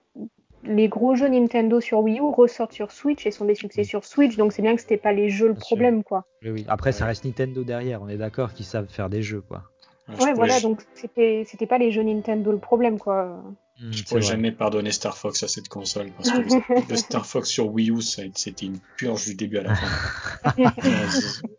les 0.64 0.88
gros 0.88 1.14
jeux 1.14 1.28
Nintendo 1.28 1.80
sur 1.80 2.00
Wii 2.00 2.18
U 2.18 2.22
ressortent 2.22 2.72
sur 2.72 2.90
Switch 2.90 3.24
et 3.26 3.30
sont 3.30 3.44
des 3.44 3.54
succès 3.54 3.84
sur 3.84 4.04
Switch, 4.04 4.36
donc 4.36 4.52
c'est 4.52 4.62
bien 4.62 4.74
que 4.74 4.80
c'était 4.80 4.96
pas 4.96 5.12
les 5.12 5.28
jeux 5.28 5.46
le 5.46 5.52
Bien 5.52 5.60
sûr. 5.60 5.66
problème, 5.68 6.02
quoi. 6.02 6.24
Oui, 6.42 6.50
oui. 6.50 6.66
Après, 6.68 6.90
ça 6.90 7.06
reste 7.06 7.24
Nintendo 7.24 7.62
derrière, 7.62 8.02
on 8.02 8.08
est 8.08 8.16
d'accord 8.16 8.52
qu'ils 8.52 8.66
savent 8.66 8.88
faire 8.88 9.08
des 9.08 9.22
jeux, 9.22 9.40
quoi. 9.40 9.62
Je 10.08 10.12
Ouais, 10.12 10.16
pourrais- 10.18 10.32
voilà, 10.34 10.58
donc 10.58 10.82
c'était 10.94 11.44
c'était 11.46 11.66
pas 11.66 11.78
les 11.78 11.92
jeux 11.92 12.02
Nintendo 12.02 12.50
le 12.50 12.58
problème, 12.58 12.98
quoi. 12.98 13.40
Hmm, 13.80 13.92
Je 13.92 14.02
pourrais 14.04 14.20
vrai. 14.20 14.30
jamais 14.30 14.50
pardonner 14.50 14.90
Star 14.90 15.16
Fox 15.16 15.42
à 15.44 15.48
cette 15.48 15.68
console 15.68 16.10
parce 16.16 16.30
que 16.30 16.90
le 16.90 16.96
Star 16.96 17.24
Fox 17.24 17.48
sur 17.48 17.68
Wii 17.72 17.90
U, 17.90 18.00
c'était 18.02 18.66
une 18.66 18.78
purge 18.96 19.24
du 19.26 19.34
début 19.36 19.58
à 19.58 19.62
la 19.62 19.74
fin. 19.76 20.52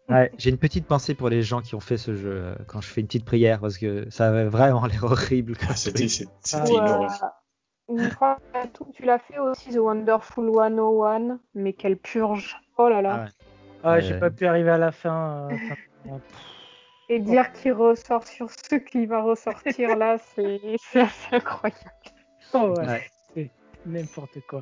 Ouais, 0.09 0.31
j'ai 0.37 0.49
une 0.49 0.57
petite 0.57 0.85
pensée 0.87 1.13
pour 1.13 1.29
les 1.29 1.43
gens 1.43 1.61
qui 1.61 1.75
ont 1.75 1.79
fait 1.79 1.97
ce 1.97 2.15
jeu 2.15 2.31
euh, 2.31 2.55
quand 2.67 2.81
je 2.81 2.87
fais 2.87 3.01
une 3.01 3.07
petite 3.07 3.25
prière 3.25 3.59
parce 3.59 3.77
que 3.77 4.09
ça 4.09 4.27
avait 4.29 4.45
vraiment 4.45 4.85
l'air 4.87 5.03
horrible. 5.03 5.53
ah, 5.69 5.75
C'était 5.75 6.07
Ah, 6.53 6.65
une 6.67 6.75
euh, 6.79 6.93
horreur. 6.95 7.31
une 7.89 8.09
fois, 8.11 8.37
tu 8.95 9.03
l'as 9.05 9.19
fait 9.19 9.37
aussi, 9.37 9.69
The 9.69 9.77
Wonderful 9.77 10.49
101, 10.51 11.39
mais 11.53 11.73
quelle 11.73 11.97
purge. 11.97 12.57
Oh 12.77 12.89
là 12.89 13.01
là. 13.01 13.13
Ah 13.13 13.23
ouais. 13.23 13.29
Ah, 13.83 13.99
j'ai 14.01 14.19
pas 14.19 14.29
pu 14.31 14.45
arriver 14.47 14.71
à 14.71 14.77
la 14.77 14.91
fin. 14.91 15.47
euh, 15.51 15.57
euh, 16.07 16.17
Et 17.09 17.19
dire 17.19 17.51
qu'il 17.53 17.73
ressort 17.73 18.25
sur 18.27 18.49
ce 18.51 18.75
qui 18.75 19.05
va 19.07 19.21
ressortir 19.23 19.95
là, 19.97 20.17
c'est 20.35 20.59
assez 20.99 21.35
incroyable. 21.35 21.79
oh, 22.53 22.73
ouais, 22.77 22.85
Ouais. 22.87 23.01
c'est 23.33 23.49
n'importe 23.85 24.39
quoi. 24.47 24.61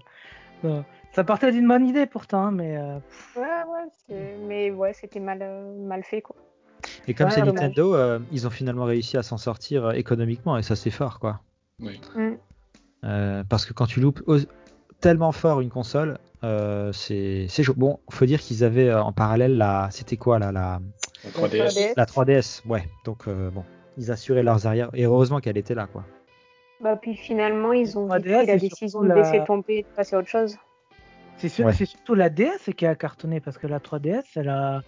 Non. 0.63 0.83
Ça 1.13 1.23
partait 1.23 1.51
d'une 1.51 1.67
bonne 1.67 1.85
idée 1.85 2.05
pourtant, 2.05 2.45
hein, 2.45 2.51
mais 2.51 2.77
euh, 2.77 2.97
Ouais, 3.35 3.41
ouais, 3.43 4.37
mais 4.47 4.71
ouais, 4.71 4.93
c'était 4.93 5.19
mal, 5.19 5.39
euh, 5.41 5.75
mal 5.85 6.03
fait, 6.03 6.21
quoi. 6.21 6.35
Et 7.07 7.13
comme 7.13 7.27
Ouais, 7.27 7.33
c'est. 7.33 7.41
Nintendo, 7.41 7.95
euh, 7.95 8.19
ils 8.31 8.47
ont 8.47 8.49
finalement 8.51 8.85
réussi 8.85 9.17
à 9.17 9.23
s'en 9.23 9.37
sortir 9.37 9.91
économiquement 9.91 10.57
et 10.57 10.63
ça 10.63 10.75
c'est 10.75 10.91
fort 10.91 11.19
quoi. 11.19 11.41
Oui. 11.79 11.99
Mm. 12.15 12.33
Euh, 13.03 13.43
parce 13.49 13.65
que 13.65 13.73
quand 13.73 13.87
tu 13.87 13.99
loupes 13.99 14.21
tellement 15.01 15.31
fort 15.31 15.59
une 15.59 15.69
console, 15.69 16.17
euh, 16.43 16.91
c'est 16.93 17.47
c'est 17.49 17.63
chaud. 17.63 17.73
Bon, 17.75 17.99
faut 18.09 18.25
dire 18.25 18.39
qu'ils 18.39 18.63
avaient 18.63 18.89
euh, 18.89 19.01
en 19.01 19.11
parallèle 19.11 19.57
la, 19.57 19.89
c'était 19.91 20.17
quoi 20.17 20.37
là, 20.39 20.51
la, 20.51 20.79
La 21.35 21.47
3DS. 21.47 21.67
3DS. 21.67 21.93
la 21.97 22.05
3DS, 22.05 22.61
ouais. 22.67 22.83
Donc 23.05 23.27
euh, 23.27 23.49
bon, 23.51 23.63
ils 23.97 24.11
assuraient 24.11 24.43
leurs 24.43 24.65
arrières 24.67 24.89
et 24.93 25.05
heureusement 25.05 25.39
qu'elle 25.39 25.57
était 25.57 25.75
là 25.75 25.87
quoi. 25.87 26.03
Bah, 26.81 26.95
puis 26.95 27.15
finalement, 27.15 27.73
ils 27.73 27.97
ont 27.97 28.05
vite 28.05 28.25
3DS, 28.25 28.37
pris 28.37 28.45
la 28.47 28.57
décision 28.57 29.01
de 29.01 29.07
la- 29.07 29.15
laisser 29.15 29.43
tomber 29.45 29.77
et 29.79 29.81
de 29.83 29.87
passer 29.95 30.15
à 30.15 30.19
autre 30.19 30.27
chose. 30.27 30.57
c'est 31.37 31.49
sûr- 31.49 31.65
Ouais. 31.65 31.73
c'est 31.73 31.85
surtout 31.85 32.13
la 32.15 32.29
DS 32.29 32.71
qui 32.75 32.85
a 32.85 32.95
cartonné 32.95 33.39
parce 33.39 33.57
que 33.57 33.67
la 33.67 33.79
3DS, 33.79 34.23
elle 34.35 34.49
a, 34.49 34.81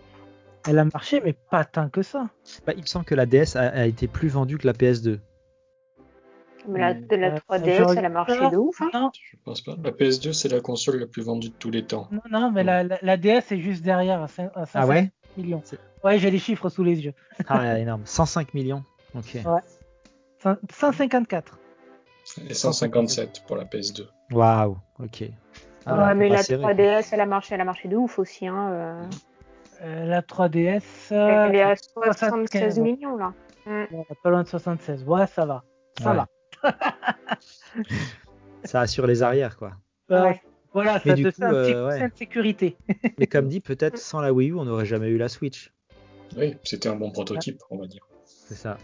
elle 0.68 0.78
a 0.80 0.86
marché, 0.86 1.22
mais 1.24 1.34
pas 1.34 1.64
tant 1.66 1.90
que 1.90 2.02
ça. 2.02 2.30
Bah, 2.66 2.74
il 2.76 2.82
me 2.82 2.86
semble 2.88 3.06
que 3.06 3.16
la 3.16 3.26
DS 3.26 3.56
a, 3.56 3.62
a 3.70 3.86
été 3.86 4.08
plus 4.08 4.30
vendue 4.30 4.58
que 4.58 4.66
la 4.68 4.74
PS2. 4.74 5.20
Mais 6.68 6.80
la, 6.80 6.94
Mm. 6.94 7.08
de 7.08 7.16
la 7.16 7.30
Ouais, 7.34 7.40
3DS, 7.48 7.78
genre, 7.78 7.94
elle 7.98 8.06
a 8.06 8.10
marché 8.10 8.50
de 8.52 8.58
ouf. 8.58 8.82
Hein. 8.82 8.90
Non, 8.94 9.12
Je 9.14 9.38
pense 9.46 9.62
pas. 9.62 9.76
La 9.84 9.92
PS2, 9.92 10.34
c'est 10.34 10.50
la 10.50 10.60
console 10.60 10.98
la 11.00 11.08
plus 11.08 11.22
vendue 11.24 11.50
de 11.50 11.54
tous 11.54 11.72
les 11.72 11.84
temps. 11.86 12.08
non, 12.12 12.22
non, 12.30 12.52
mais 12.52 12.64
la, 12.64 12.84
la, 12.84 12.98
la 13.02 13.18
DS 13.18 13.52
est 13.52 13.60
juste 13.60 13.82
derrière 13.84 14.22
à, 14.22 14.26
cin- 14.28 14.52
à 14.56 14.66
500 14.66 14.80
Ah 14.82 14.86
ouais? 14.88 15.12
millions. 15.38 15.64
Ouais, 16.04 16.18
j'ai 16.20 16.32
les 16.32 16.40
chiffres 16.40 16.70
sous 16.70 16.84
les 16.84 17.04
yeux. 17.04 17.14
Ah 17.48 17.60
ouais, 17.60 17.82
énorme. 17.82 18.02
105 18.06 18.54
millions. 18.54 18.84
Ok. 19.16 19.36
Ouais. 19.46 19.62
Cin- 20.44 20.58
154. 20.72 21.60
Et 22.50 22.54
157 22.54 23.44
pour 23.48 23.56
la 23.58 23.66
PS2. 23.66 24.08
Waouh. 24.32 24.78
Ok. 25.00 25.24
Ah 25.86 26.08
ouais, 26.08 26.16
mais 26.16 26.30
la 26.30 26.44
serré, 26.44 26.62
quoi. 26.62 26.74
3DS, 26.74 27.10
elle 27.12 27.22
a 27.22 27.26
marché, 27.26 27.56
elle 27.56 27.62
a 27.62 27.66
marché 27.66 27.88
de 27.88 27.96
ouf 27.96 28.20
aussi. 28.20 28.48
Hein. 28.48 28.70
euh. 28.72 29.04
Euh, 29.82 30.06
la 30.06 30.22
3DS, 30.22 30.82
euh, 31.14 31.48
elle 31.48 31.56
est 31.56 31.62
à 31.62 31.76
75, 31.76 32.18
76 32.18 32.78
ouais. 32.78 32.84
millions 32.84 33.16
là. 33.18 33.34
Mm. 33.66 33.86
pas 34.24 34.30
loin 34.30 34.44
de 34.44 34.48
76. 34.48 35.04
Ouais, 35.06 35.26
ça 35.28 35.46
va. 35.46 35.64
Ça 36.02 36.12
Ouais. 36.12 36.18
va. 36.18 36.28
Ça 38.66 38.82
assure 38.82 39.08
les 39.08 39.24
arrières 39.24 39.58
quoi. 39.58 39.72
Euh, 40.12 40.24
Ouais. 40.24 40.42
Voilà, 40.74 41.02
Mais 41.04 41.12
ça 41.12 41.16
du 41.16 41.24
te 41.24 41.30
coup, 41.30 41.36
fait 41.38 41.44
un 41.46 41.50
petit 41.50 41.74
euh, 41.74 41.88
ouais. 41.88 41.94
coussin 41.94 42.08
de 42.10 42.16
sécurité. 42.16 42.78
Mais 43.18 43.26
comme 43.26 43.48
dit, 43.48 43.60
peut-être 43.62 43.98
sans 43.98 44.20
la 44.22 44.32
Wii 44.34 44.50
U, 44.52 44.54
on 44.56 44.66
n'aurait 44.66 44.86
jamais 44.86 45.08
eu 45.08 45.18
la 45.18 45.28
Switch. 45.30 45.74
Oui, 46.38 46.56
c'était 46.64 46.90
un 46.90 46.96
bon 46.96 47.12
prototype, 47.12 47.62
on 47.70 47.78
va 47.78 47.88
dire. 47.88 48.08
C'est 48.26 48.56
ça. 48.56 48.78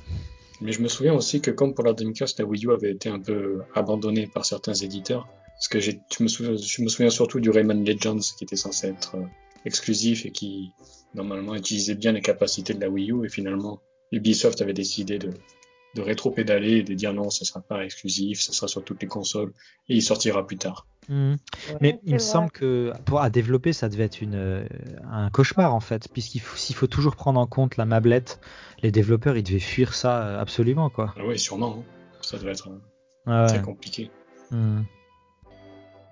Mais 0.61 0.71
je 0.71 0.81
me 0.81 0.87
souviens 0.87 1.13
aussi 1.13 1.41
que 1.41 1.51
comme 1.51 1.73
pour 1.73 1.83
la 1.83 1.93
Dreamcast, 1.93 2.39
la 2.39 2.45
Wii 2.45 2.65
U 2.65 2.71
avait 2.71 2.91
été 2.91 3.09
un 3.09 3.19
peu 3.19 3.61
abandonnée 3.73 4.27
par 4.27 4.45
certains 4.45 4.73
éditeurs. 4.73 5.27
Parce 5.55 5.67
que 5.67 5.79
j'ai, 5.79 5.99
je 6.17 6.23
me 6.23 6.27
souviens, 6.27 6.55
je 6.55 6.81
me 6.81 6.87
souviens 6.87 7.09
surtout 7.09 7.39
du 7.39 7.49
Rayman 7.49 7.83
Legends 7.85 8.19
qui 8.37 8.43
était 8.43 8.55
censé 8.55 8.87
être 8.87 9.15
euh, 9.15 9.25
exclusif 9.65 10.25
et 10.25 10.31
qui 10.31 10.71
normalement 11.13 11.55
utilisait 11.55 11.95
bien 11.95 12.11
les 12.11 12.21
capacités 12.21 12.73
de 12.73 12.81
la 12.81 12.89
Wii 12.89 13.11
U 13.11 13.25
et 13.25 13.29
finalement 13.29 13.81
Ubisoft 14.11 14.61
avait 14.61 14.73
décidé 14.73 15.17
de, 15.17 15.31
de 15.95 16.01
rétro-pédaler 16.01 16.73
et 16.77 16.83
de 16.83 16.93
dire 16.93 17.13
non, 17.13 17.29
ce 17.31 17.45
sera 17.45 17.61
pas 17.61 17.83
exclusif, 17.85 18.39
ce 18.41 18.53
sera 18.53 18.67
sur 18.67 18.83
toutes 18.83 19.01
les 19.01 19.07
consoles 19.07 19.53
et 19.89 19.95
il 19.95 20.01
sortira 20.01 20.45
plus 20.45 20.57
tard. 20.57 20.85
Mhm. 21.09 21.37
Ouais. 21.69 21.77
Mais 21.81 21.99
il 22.03 22.13
me 22.13 22.19
semble 22.19 22.51
que 22.51 22.91
pour 23.05 23.21
à 23.21 23.29
développer, 23.29 23.73
ça 23.73 23.89
devait 23.89 24.03
être 24.03 24.21
une, 24.21 24.35
euh, 24.35 24.65
un 25.11 25.29
cauchemar 25.29 25.73
en 25.73 25.79
fait, 25.79 26.07
puisqu'il 26.11 26.39
faut, 26.41 26.57
s'il 26.57 26.75
faut 26.75 26.87
toujours 26.87 27.15
prendre 27.15 27.39
en 27.39 27.47
compte 27.47 27.77
la 27.77 27.85
mablette, 27.85 28.39
les 28.83 28.91
développeurs 28.91 29.37
ils 29.37 29.43
devaient 29.43 29.59
fuir 29.59 29.93
ça 29.95 30.21
euh, 30.27 30.39
absolument 30.39 30.89
quoi. 30.89 31.13
Ah 31.17 31.21
oui, 31.25 31.39
sûrement. 31.39 31.77
hein. 31.79 31.83
Ça 32.21 32.37
doit 32.37 32.51
être 32.51 32.69
euh, 32.69 32.79
Ah 33.27 33.45
très 33.47 33.57
ouais. 33.57 33.63
compliqué. 33.63 34.11
Mhm. 34.51 34.83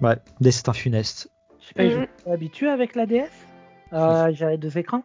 Ouais, 0.02 0.16
destin 0.42 0.74
funeste. 0.74 1.30
Je 1.62 1.68
sais 1.68 1.74
pas, 1.76 1.90
je 1.90 1.98
Mhm. 1.98 2.08
suis 2.24 2.32
habitué 2.32 2.68
avec 2.70 2.96
la 2.96 3.06
DS. 3.06 3.30
Euh, 3.94 4.32
J'avais 4.34 4.58
deux 4.58 4.78
écrans. 4.78 5.04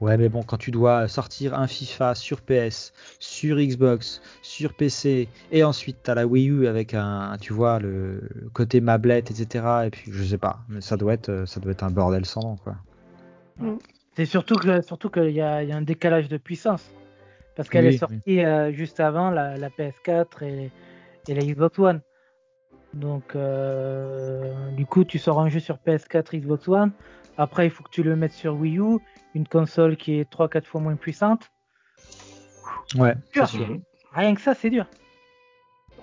Ouais, 0.00 0.16
mais 0.18 0.28
bon, 0.28 0.42
quand 0.42 0.58
tu 0.58 0.70
dois 0.70 1.08
sortir 1.08 1.54
un 1.58 1.66
FIFA 1.66 2.14
sur 2.14 2.42
PS, 2.42 2.92
sur 3.18 3.56
Xbox, 3.56 4.20
sur 4.42 4.74
PC, 4.74 5.30
et 5.50 5.64
ensuite 5.64 6.02
t'as 6.02 6.14
la 6.14 6.26
Wii 6.26 6.50
U 6.50 6.66
avec 6.66 6.94
un, 6.94 7.36
tu 7.40 7.52
vois, 7.54 7.78
le 7.78 8.28
côté 8.52 8.80
mablette, 8.80 9.30
etc. 9.30 9.86
Et 9.86 9.90
puis 9.90 10.12
je 10.12 10.22
sais 10.24 10.38
pas, 10.38 10.64
mais 10.68 10.80
ça 10.82 10.96
doit 10.96 11.14
être, 11.14 11.28
euh, 11.30 11.46
ça 11.46 11.60
doit 11.60 11.72
être 11.72 11.84
un 11.84 11.90
bordel 11.90 12.26
sans 12.26 12.42
nom 12.42 12.56
quoi. 12.56 12.76
C'est 14.16 14.26
surtout 14.26 14.56
que 14.58 14.82
surtout 14.82 15.10
qu'il 15.10 15.30
y, 15.30 15.40
a 15.40 15.62
il 15.62 15.68
y 15.68 15.72
a 15.72 15.76
un 15.76 15.82
décalage 15.82 16.28
de 16.28 16.36
puissance. 16.36 16.94
Parce 17.54 17.68
qu'elle 17.70 17.86
Oui, 17.86 17.88
est 17.88 17.92
sortie 17.92 18.44
euh, 18.44 18.72
juste 18.72 19.00
avant 19.00 19.30
la, 19.30 19.58
la 19.58 19.70
PS4 19.70 20.42
et, 20.44 20.72
et 21.28 21.34
la 21.34 21.44
Xbox 21.44 21.78
One. 21.78 22.02
Donc 22.94 23.34
euh, 23.36 24.70
du 24.72 24.86
coup 24.86 25.04
tu 25.04 25.18
sors 25.18 25.40
un 25.40 25.48
jeu 25.48 25.60
sur 25.60 25.78
PS4, 25.78 26.36
Xbox 26.40 26.68
One. 26.68 26.92
Après 27.36 27.66
il 27.66 27.70
faut 27.70 27.84
que 27.84 27.90
tu 27.90 28.02
le 28.02 28.16
mettes 28.16 28.32
sur 28.32 28.56
Wii 28.56 28.78
U, 28.78 28.98
une 29.34 29.46
console 29.48 29.96
qui 29.96 30.18
est 30.18 30.30
3-4 30.30 30.64
fois 30.64 30.80
moins 30.80 30.96
puissante. 30.96 31.50
Ouais, 32.96 33.14
Dur. 33.32 33.48
c'est 33.48 33.56
sûr. 33.58 33.78
Rien 34.12 34.34
que 34.34 34.40
ça 34.40 34.54
c'est 34.54 34.70
dur. 34.70 34.86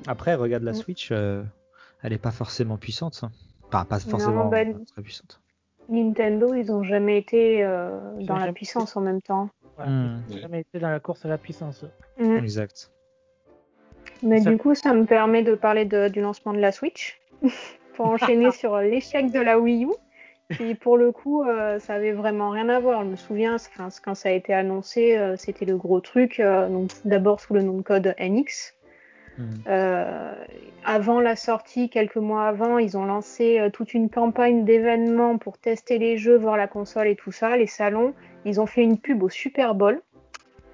Après, 0.08 0.34
regarde 0.36 0.64
la 0.64 0.72
Mm. 0.72 0.76
Switch, 0.76 1.10
euh, 1.12 1.44
elle 2.02 2.14
est 2.14 2.18
pas 2.18 2.32
forcément 2.32 2.78
puissante. 2.78 3.14
ça. 3.14 3.30
Enfin, 3.68 3.86
pas 3.86 4.00
forcément 4.00 4.46
bah, 4.46 4.64
très 4.66 5.02
puissante. 5.04 5.42
Nintendo, 5.90 6.54
ils 6.54 6.72
ont 6.72 6.84
jamais 6.84 7.18
été 7.18 7.64
euh, 7.64 8.00
Ils 8.20 8.26
dans 8.28 8.36
la 8.36 8.42
jamais 8.42 8.54
puissance 8.54 8.96
en 8.96 9.02
même 9.02 9.22
temps. 9.22 9.50
Ouais, 9.78 9.86
Hmm, 9.88 10.22
j'ai 10.30 10.40
jamais 10.40 10.62
été 10.62 10.80
dans 10.80 10.90
la 10.90 11.00
course 11.00 11.26
à 11.26 11.30
la 11.30 11.38
puissance. 11.38 11.86
Mm. 12.18 12.38
Exact. 12.38 12.92
Mais 14.24 14.42
Ça- 14.42 14.50
du 14.52 14.58
coup, 14.58 14.74
ça 14.76 14.94
me 14.94 15.06
permet 15.06 15.44
de 15.44 15.56
parler 15.56 15.86
de- 15.86 16.08
du 16.10 16.22
lancement 16.22 16.54
de 16.54 16.60
la 16.60 16.72
Switch 16.72 17.20
pour 17.96 18.08
enchaîner 18.08 18.52
sur 18.52 18.78
l'échec 18.80 19.32
de 19.32 19.40
la 19.40 19.60
Wii 19.60 19.86
U. 19.86 19.90
Qui, 20.58 20.74
pour 20.74 20.98
le 20.98 21.12
coup, 21.12 21.44
euh, 21.44 21.78
ça 21.80 21.94
avait 21.94 22.12
vraiment 22.12 22.50
rien 22.50 22.70
à 22.70 22.80
voir. 22.80 23.04
Je 23.04 23.10
me 23.10 23.16
souviens, 23.16 23.58
quand 24.04 24.16
ça 24.16 24.30
a 24.30 24.32
été 24.32 24.52
annoncé, 24.52 25.16
euh, 25.16 25.36
c'était 25.38 25.66
le 25.66 25.78
gros 25.78 26.00
truc. 26.00 26.40
euh, 26.40 26.68
donc, 26.68 26.90
d'abord 27.06 27.40
sous 27.40 27.54
le 27.54 27.62
nom 27.62 27.78
de 27.78 27.84
code 27.84 28.16
NX. 28.20 28.74
Hmm. 29.38 29.54
Avant 30.84 31.22
la 31.22 31.36
sortie, 31.36 31.90
quelques 31.90 32.18
mois 32.18 32.48
avant, 32.48 32.78
ils 32.78 32.98
ont 32.98 33.06
lancé 33.06 33.70
toute 33.74 33.94
une 33.94 34.10
campagne 34.10 34.66
d'événements 34.66 35.38
pour 35.38 35.58
tester 35.58 35.98
les 35.98 36.18
jeux, 36.18 36.36
voir 36.36 36.58
la 36.58 36.68
console 36.68 37.08
et 37.08 37.16
tout 37.16 37.32
ça, 37.32 37.56
les 37.56 37.68
salons. 37.68 38.14
Ils 38.44 38.60
ont 38.60 38.66
fait 38.66 38.82
une 38.82 38.98
pub 38.98 39.22
au 39.24 39.30
Super 39.30 39.76
Bowl 39.76 40.02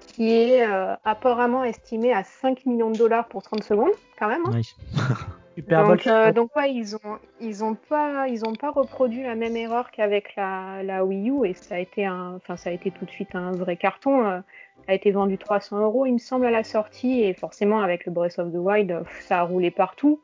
qui 0.00 0.32
est 0.32 0.64
apparemment 1.04 1.62
estimée 1.64 2.12
à 2.12 2.24
5 2.24 2.66
millions 2.66 2.90
de 2.90 2.96
dollars 2.98 3.28
pour 3.28 3.42
30 3.42 3.62
secondes, 3.62 3.92
quand 4.18 4.28
même. 4.28 4.42
hein. 4.46 4.50
Oui. 4.54 4.74
Super 5.56 5.84
Bowl. 5.84 5.96
Donc, 5.96 6.06
euh, 6.06 6.32
donc 6.32 6.54
ouais, 6.54 6.72
ils 6.72 6.94
ont 6.96 7.18
ils 7.40 7.64
ont 7.64 7.74
pas 7.74 8.28
ils 8.28 8.44
ont 8.44 8.52
pas 8.54 8.70
reproduit 8.70 9.22
la 9.22 9.34
même 9.34 9.56
erreur 9.56 9.90
qu'avec 9.90 10.36
la, 10.36 10.82
la 10.82 11.04
Wii 11.04 11.30
U 11.30 11.46
et 11.46 11.54
ça 11.54 11.76
a 11.76 11.78
été 11.78 12.04
un 12.06 12.34
enfin 12.36 12.56
ça 12.56 12.70
a 12.70 12.72
été 12.72 12.90
tout 12.90 13.04
de 13.06 13.10
suite 13.10 13.34
un 13.34 13.52
vrai 13.52 13.76
carton. 13.76 14.24
euh, 14.26 14.40
ça 14.84 14.92
a 14.92 14.94
été 14.94 15.10
vendu 15.10 15.36
300 15.38 15.80
euros 15.80 16.06
il 16.06 16.12
me 16.12 16.18
semble 16.18 16.46
à 16.46 16.50
la 16.50 16.62
sortie 16.62 17.22
et 17.22 17.32
forcément 17.34 17.80
avec 17.80 18.04
le 18.06 18.12
Breath 18.12 18.38
of 18.38 18.52
the 18.52 18.56
Wild 18.56 18.90
euh, 18.92 19.02
ça 19.20 19.40
a 19.40 19.42
roulé 19.42 19.70
partout. 19.70 20.20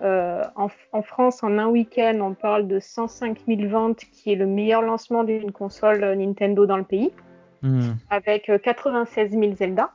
Euh, 0.00 0.44
en, 0.54 0.68
en 0.92 1.02
France 1.02 1.42
en 1.42 1.58
un 1.58 1.66
week-end 1.66 2.18
on 2.22 2.32
parle 2.34 2.68
de 2.68 2.78
105 2.78 3.38
000 3.48 3.68
ventes 3.68 4.04
qui 4.12 4.32
est 4.32 4.36
le 4.36 4.46
meilleur 4.46 4.80
lancement 4.82 5.24
d'une 5.24 5.50
console 5.50 6.04
Nintendo 6.16 6.66
dans 6.66 6.76
le 6.76 6.84
pays 6.84 7.12
Hmm. 7.60 7.94
avec 8.08 8.48
euh, 8.50 8.58
96 8.58 9.32
000 9.32 9.56
Zelda 9.56 9.90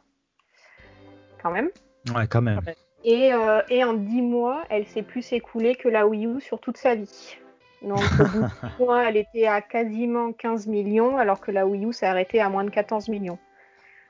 quand 1.42 1.52
même. 1.52 1.70
Ouais, 2.14 2.28
quand 2.28 2.42
même. 2.42 2.60
Et, 3.04 3.34
euh, 3.34 3.62
et 3.70 3.84
en 3.84 3.94
10 3.94 4.22
mois, 4.22 4.64
elle 4.70 4.86
s'est 4.88 5.02
plus 5.02 5.34
écoulée 5.34 5.76
que 5.76 5.90
la 5.90 6.08
Wii 6.08 6.26
U 6.26 6.42
sur 6.42 6.60
toute 6.60 6.78
sa 6.78 6.96
vie. 6.96 7.38
Donc, 7.82 8.00
au 8.20 8.24
bout 8.24 8.42
de 8.42 8.48
10 8.78 8.84
mois, 8.84 9.10
elle 9.10 9.18
était 9.18 9.46
à 9.46 9.62
quasiment 9.62 10.32
15 10.32 10.68
millions, 10.68 11.18
alors 11.18 11.42
que 11.42 11.52
la 11.52 11.68
Wii 11.68 11.86
U 11.86 11.94
s'est 11.94 12.06
arrêtée 12.06 12.40
à 12.40 12.50
moins 12.50 12.64
de 12.64 12.70
14 12.70 13.10
millions. 13.10 13.40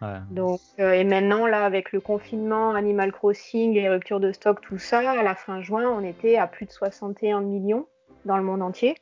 Ouais. 0.01 0.19
Donc, 0.29 0.59
euh, 0.79 0.91
et 0.93 1.03
maintenant, 1.03 1.47
là, 1.47 1.65
avec 1.65 1.91
le 1.91 2.01
confinement, 2.01 2.75
Animal 2.75 3.11
Crossing, 3.11 3.73
les 3.73 3.89
ruptures 3.89 4.19
de 4.19 4.31
stock, 4.31 4.61
tout 4.61 4.77
ça, 4.77 5.11
à 5.11 5.23
la 5.23 5.33
fin 5.33 5.61
juin, 5.61 5.89
on 5.89 6.03
était 6.03 6.37
à 6.37 6.45
plus 6.45 6.65
de 6.65 6.71
61 6.71 7.41
millions 7.41 7.87
dans 8.25 8.37
le 8.37 8.43
monde 8.43 8.61
entier. 8.61 8.95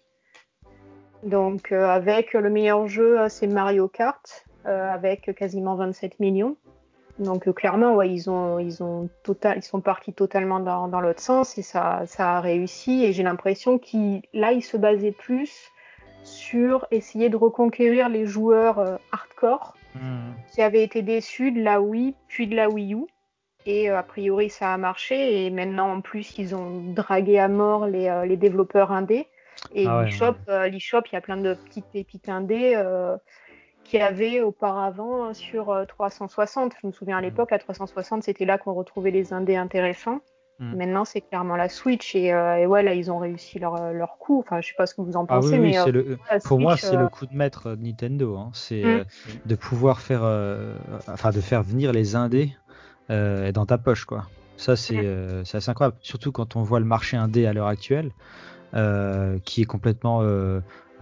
Donc, 1.23 1.71
euh, 1.71 1.85
avec 1.87 2.33
le 2.33 2.49
meilleur 2.49 2.87
jeu, 2.87 3.27
c'est 3.29 3.47
Mario 3.47 3.87
Kart, 3.87 4.45
avec 4.63 5.33
quasiment 5.35 5.75
27 5.75 6.19
millions. 6.19 6.55
Donc, 7.19 7.47
euh, 7.47 7.53
clairement, 7.53 7.95
ouais, 7.95 8.09
ils 8.09 8.29
ont, 8.29 8.59
ils 8.59 8.81
ont 8.83 9.09
total, 9.23 9.57
ils 9.57 9.63
sont 9.63 9.81
partis 9.81 10.13
totalement 10.13 10.59
dans, 10.59 10.87
dans 10.87 11.01
l'autre 11.01 11.21
sens 11.21 11.57
et 11.57 11.61
ça, 11.61 12.03
ça 12.05 12.37
a 12.37 12.41
réussi. 12.41 13.03
Et 13.03 13.13
j'ai 13.13 13.23
l'impression 13.23 13.77
qu'ils, 13.77 14.21
là, 14.33 14.51
ils 14.51 14.63
se 14.63 14.77
basaient 14.77 15.11
plus 15.11 15.71
sur 16.23 16.85
essayer 16.91 17.29
de 17.29 17.37
reconquérir 17.37 18.09
les 18.09 18.25
joueurs 18.25 18.79
euh, 18.79 18.97
hardcore 19.11 19.75
Hmm. 19.93 20.31
qui 20.53 20.61
avaient 20.61 20.83
été 20.83 21.01
déçus 21.01 21.51
de 21.51 21.61
la 21.61 21.81
Wii 21.81 22.15
puis 22.29 22.47
de 22.47 22.55
la 22.55 22.69
Wii 22.69 22.93
U. 22.93 23.07
Et 23.65 23.91
euh, 23.91 23.97
a 23.97 24.03
priori, 24.03 24.49
ça 24.49 24.73
a 24.73 24.77
marché. 24.77 25.45
Et 25.45 25.49
maintenant, 25.49 25.91
en 25.91 25.99
plus, 25.99 26.37
ils 26.37 26.55
ont 26.55 26.93
dragué 26.93 27.37
à 27.39 27.49
mort 27.49 27.87
les, 27.87 28.07
euh, 28.07 28.25
les 28.25 28.37
développeurs 28.37 28.93
indés. 28.93 29.27
Et 29.75 29.85
Ah 29.85 29.99
ouais, 29.99 30.05
l'eShop, 30.05 30.35
l'eShop, 30.47 31.01
il 31.11 31.15
y 31.15 31.17
a 31.17 31.21
plein 31.21 31.35
de 31.35 31.55
petites 31.55 31.87
pépites 31.91 32.29
indés 32.29 32.81
euh, 33.93 33.97
qui 33.97 34.03
avaient 34.03 34.41
auparavant 34.41 35.33
sur 35.33 35.69
euh, 35.71 35.85
360. 35.85 36.73
Je 36.81 36.87
me 36.87 36.91
souviens 36.91 37.17
à 37.17 37.21
l'époque, 37.21 37.51
la 37.51 37.59
360, 37.59 38.23
c'était 38.23 38.45
là 38.45 38.57
qu'on 38.57 38.73
retrouvait 38.73 39.11
les 39.11 39.33
indés 39.33 39.55
intéressants. 39.55 40.19
Mm. 40.59 40.75
Maintenant, 40.77 41.05
c'est 41.05 41.21
clairement 41.21 41.55
la 41.55 41.69
Switch. 41.69 42.15
Et, 42.15 42.31
euh, 42.33 42.57
et 42.57 42.65
ouais, 42.65 42.83
là, 42.83 42.93
ils 42.93 43.11
ont 43.11 43.17
réussi 43.19 43.59
leur, 43.59 43.91
leur 43.93 44.17
coup. 44.19 44.39
Enfin, 44.39 44.61
je 44.61 44.67
sais 44.69 44.75
pas 44.77 44.85
ce 44.85 44.93
que 44.95 45.01
vous 45.01 45.15
en 45.17 45.23
Ah 45.23 45.35
pensez, 45.37 45.53
oui, 45.53 45.59
oui, 45.59 45.71
mais 45.71 45.79
euh, 45.79 45.91
le, 45.91 46.17
pour 46.45 46.59
moi, 46.59 46.77
c'est 46.77 46.95
euh, 46.95 46.99
le 46.99 47.07
coup 47.09 47.25
de 47.25 47.35
maître 47.35 47.71
de 47.71 47.81
Nintendo. 47.83 48.37
Hein. 48.37 48.51
C'est 48.53 48.83
Mm. 48.83 48.87
euh, 48.87 49.03
de 49.45 49.55
pouvoir 49.55 49.99
faire, 50.01 50.21
euh, 50.23 50.75
enfin, 51.07 51.31
de 51.31 51.41
faire 51.41 51.63
venir 51.63 51.91
les 51.91 52.15
indés 52.15 52.55
euh, 53.09 53.51
dans 53.51 53.65
ta 53.65 53.77
poche, 53.77 54.05
quoi. 54.05 54.27
Ça, 54.57 54.75
c'est 54.75 54.95
Mm. 54.97 55.05
euh, 55.05 55.43
c'est 55.43 55.57
assez 55.57 55.71
incroyable. 55.71 55.97
Surtout 56.01 56.31
quand 56.31 56.55
on 56.55 56.61
voit 56.63 56.79
le 56.79 56.85
marché 56.85 57.17
indé 57.17 57.47
à 57.47 57.53
l'heure 57.53 57.67
actuelle, 57.67 58.11
euh, 58.75 59.37
qui 59.43 59.63
est 59.63 59.65
complètement 59.65 60.21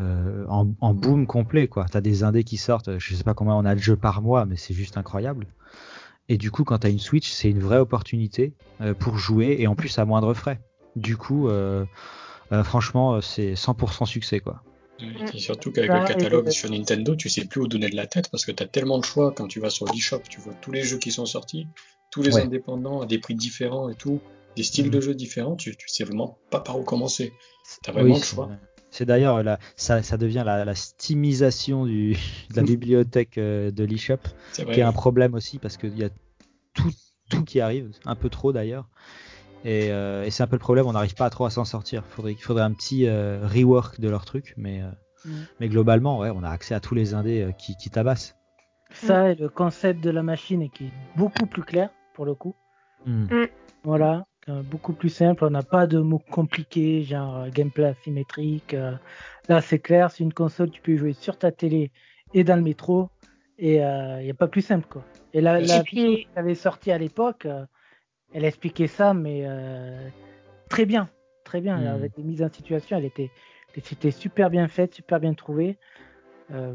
euh, 0.02 0.46
en, 0.48 0.68
en 0.82 0.94
boom 0.94 1.28
complet, 1.28 1.68
quoi. 1.68 1.86
T'as 1.92 2.02
des 2.02 2.24
indés 2.24 2.44
qui 2.44 2.58
sortent. 2.58 2.98
Je 3.00 3.16
sais 3.16 3.24
pas 3.24 3.34
combien 3.34 3.56
on 3.56 3.66
a 3.66 3.76
de 3.76 3.80
jeux 3.80 3.98
par 3.98 4.22
mois, 4.22 4.46
mais 4.46 4.56
c'est 4.56 4.74
juste 4.74 4.98
incroyable. 4.98 5.48
Et 6.30 6.38
du 6.38 6.52
coup, 6.52 6.64
quand 6.64 6.78
t'as 6.80 6.90
une 6.90 7.00
Switch, 7.00 7.30
c'est 7.32 7.50
une 7.50 7.60
vraie 7.60 7.80
opportunité 7.80 8.54
euh, 8.82 8.94
pour 8.94 9.18
jouer 9.18 9.58
et 9.60 9.68
en 9.68 9.76
plus 9.76 9.98
à 10.00 10.06
moindre 10.06 10.34
frais. 10.34 10.60
Du 10.96 11.18
coup, 11.18 11.48
euh, 11.50 11.86
euh, 12.52 12.64
franchement, 12.64 13.20
c'est 13.22 13.54
100% 13.56 14.06
succès, 14.06 14.40
quoi. 14.40 14.62
Et 15.34 15.40
surtout 15.40 15.72
qu'avec 15.72 15.92
le 15.92 16.06
catalogue 16.06 16.50
sur 16.50 16.70
Nintendo, 16.70 17.16
tu 17.16 17.30
sais 17.30 17.46
plus 17.46 17.62
où 17.62 17.68
donner 17.68 17.90
de 17.90 17.96
la 17.96 18.06
tête 18.06 18.30
parce 18.30 18.46
que 18.46 18.52
tu 18.52 18.62
as 18.62 18.68
tellement 18.68 19.00
de 19.00 19.06
choix 19.06 19.32
quand 19.32 19.48
tu 19.48 19.60
vas 19.62 19.70
sur 19.70 19.86
l'eShop, 19.86 20.20
tu 20.30 20.42
vois 20.42 20.54
tous 20.62 20.72
les 20.72 20.84
jeux 20.84 20.98
qui 20.98 21.12
sont 21.12 21.26
sortis, 21.26 21.68
tous 22.12 22.22
les 22.22 22.36
Ouais. 22.36 22.42
indépendants 22.44 23.02
à 23.02 23.06
des 23.06 23.18
prix 23.18 23.36
différents 23.36 23.88
et 23.90 23.96
tout, 23.96 24.20
des 24.58 24.64
styles 24.64 24.88
Mhm. 24.88 24.92
de 24.92 25.00
jeux 25.02 25.16
différents, 25.16 25.56
tu, 25.56 25.76
tu 25.78 25.88
sais 25.88 26.04
vraiment 26.04 26.38
pas 26.52 26.60
par 26.60 26.78
où 26.78 26.84
commencer. 26.84 27.32
T'as 27.82 27.94
vraiment 27.94 28.14
Oui, 28.16 28.20
le 28.20 28.26
choix. 28.26 28.50
C'est 29.00 29.06
d'ailleurs 29.06 29.42
la, 29.44 29.60
ça, 29.78 30.04
ça 30.04 30.18
devient 30.18 30.44
la, 30.46 30.66
la 30.66 30.74
du, 30.74 32.18
de 32.50 32.56
la 32.56 32.64
bibliothèque 32.64 33.38
euh, 33.38 33.72
de 33.72 33.86
l'eShop, 33.86 34.18
qui 34.52 34.62
est 34.62 34.82
un 34.82 34.92
problème 34.92 35.36
aussi 35.36 35.58
parce 35.58 35.78
qu'il 35.78 35.98
y 35.98 36.04
a 36.04 36.10
tout, 36.74 36.92
tout 37.30 37.46
qui 37.46 37.62
arrive, 37.62 37.92
un 38.06 38.16
peu 38.16 38.28
trop 38.28 38.52
d'ailleurs. 38.52 38.90
Et, 39.64 39.92
euh, 39.92 40.26
et 40.26 40.32
c'est 40.32 40.44
un 40.44 40.48
peu 40.48 40.58
le 40.58 40.60
problème, 40.60 40.86
on 40.86 40.92
n'arrive 40.92 41.16
pas 41.16 41.30
trop 41.30 41.46
à 41.46 41.50
s'en 41.50 41.64
sortir. 41.64 42.04
Faudrait, 42.10 42.34
il 42.34 42.44
faudrait 42.44 42.64
un 42.64 42.74
petit 42.74 43.08
euh, 43.08 43.48
rework 43.48 44.02
de 44.02 44.10
leur 44.10 44.26
truc, 44.26 44.54
mais, 44.58 44.82
euh, 44.82 44.90
Mm. 45.26 45.32
mais 45.62 45.70
globalement, 45.70 46.20
ouais, 46.20 46.32
on 46.34 46.44
a 46.44 46.50
accès 46.50 46.76
à 46.76 46.82
tous 46.82 46.96
les 46.96 47.14
indés 47.14 47.42
euh, 47.42 47.52
qui, 47.54 47.78
qui 47.78 47.90
tabassent. 47.90 48.36
Ça 48.92 49.32
et 49.32 49.36
le 49.36 49.48
concept 49.48 50.04
de 50.04 50.10
la 50.10 50.24
machine 50.24 50.62
est 50.62 50.70
qui 50.70 50.86
est 50.86 50.94
beaucoup 51.16 51.46
plus 51.46 51.64
clair 51.64 51.90
pour 52.16 52.26
le 52.26 52.36
coup. 52.36 52.56
Hmm. 53.06 53.28
Voilà, 53.84 54.14
euh, 54.16 54.22
beaucoup 54.64 54.94
plus 54.94 55.10
simple. 55.10 55.46
On 55.46 55.50
n'a 55.50 55.64
pas 55.64 55.88
de 55.88 56.00
mots 56.00 56.22
compliqués, 56.32 57.04
genre 57.04 57.38
euh, 57.38 57.50
gameplay 57.50 57.86
asymétrique. 57.86 58.74
euh. 58.74 58.94
Là, 59.48 59.62
c'est 59.62 59.80
clair, 59.80 60.12
c'est 60.12 60.24
une 60.24 60.34
console, 60.34 60.70
tu 60.72 60.82
peux 60.82 60.96
jouer 60.96 61.14
sur 61.14 61.38
ta 61.38 61.52
télé 61.52 61.92
et 62.34 62.44
dans 62.44 62.56
le 62.56 62.62
métro. 62.62 63.10
Et 63.58 63.76
il 63.78 64.24
n'y 64.24 64.30
a 64.32 64.34
pas 64.36 64.48
plus 64.48 64.62
simple, 64.62 64.88
quoi. 64.88 65.04
Et 65.34 65.42
la, 65.42 65.60
Et 65.60 65.66
la 65.66 65.84
puis- 65.84 65.98
vidéo 65.98 66.16
qui 66.16 66.28
avait 66.40 66.56
sorti 66.56 66.92
à 66.92 66.98
l'époque, 66.98 67.46
euh, 67.46 67.66
elle 68.34 68.46
expliquait 68.46 68.88
ça, 68.88 69.14
mais 69.14 69.42
euh, 69.46 70.08
très 70.70 70.86
bien, 70.86 71.10
très 71.44 71.60
bien. 71.62 71.78
Mm. 71.78 71.88
Avec 71.88 72.16
des 72.16 72.24
mises 72.24 72.42
en 72.44 72.50
situation, 72.50 72.98
elle 72.98 73.06
était, 73.06 73.32
c'était 73.84 74.12
super 74.12 74.50
bien 74.50 74.68
faite, 74.68 74.94
super 74.94 75.20
bien 75.20 75.34
trouvée. 75.34 75.78
Euh, 76.52 76.74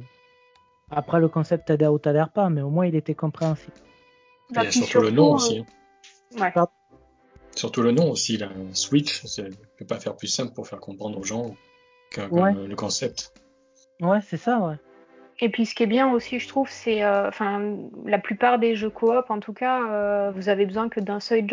après, 0.90 1.20
le 1.20 1.28
concept 1.28 1.68
t'adhère 1.68 1.92
ou 1.92 1.98
t'adhère 1.98 2.30
pas, 2.30 2.50
mais 2.50 2.60
au 2.60 2.70
moins 2.70 2.86
il 2.86 2.94
était 2.96 3.14
compréhensible. 3.14 3.72
Il 4.50 4.52
y 4.52 4.54
bah, 4.56 4.60
a 4.60 4.64
puis 4.64 4.72
surtout 4.80 5.00
le 5.06 5.10
nom 5.10 5.34
aussi. 5.34 5.60
hein. 5.60 5.64
euh, 6.36 6.40
ouais. 6.42 6.52
Surtout 7.64 7.80
le 7.80 7.92
nom 7.92 8.10
aussi, 8.10 8.36
la 8.36 8.50
Switch, 8.74 9.22
je 9.24 9.42
peux 9.78 9.86
pas 9.86 9.98
faire 9.98 10.14
plus 10.16 10.26
simple 10.26 10.52
pour 10.52 10.68
faire 10.68 10.80
comprendre 10.80 11.18
aux 11.18 11.24
gens 11.24 11.56
que, 12.10 12.20
que 12.20 12.34
Ouais. 12.34 12.52
le, 12.52 12.66
le 12.66 12.76
concept. 12.76 13.32
Ouais, 14.02 14.18
c'est 14.20 14.36
ça, 14.36 14.58
ouais. 14.60 14.74
Et 15.40 15.48
puis 15.48 15.64
ce 15.64 15.74
qui 15.74 15.82
est 15.82 15.86
bien 15.86 16.12
aussi, 16.12 16.38
je 16.40 16.46
trouve, 16.46 16.68
c'est, 16.68 17.02
euh, 17.02 17.26
enfin, 17.26 17.74
la 18.04 18.18
plupart 18.18 18.58
des 18.58 18.76
jeux 18.76 18.90
coop, 18.90 19.30
en 19.30 19.40
tout 19.40 19.54
cas, 19.54 19.82
euh, 19.90 20.30
vous 20.36 20.50
avez 20.50 20.66
besoin 20.66 20.90
que 20.90 21.00
d'un 21.00 21.20
seul 21.20 21.46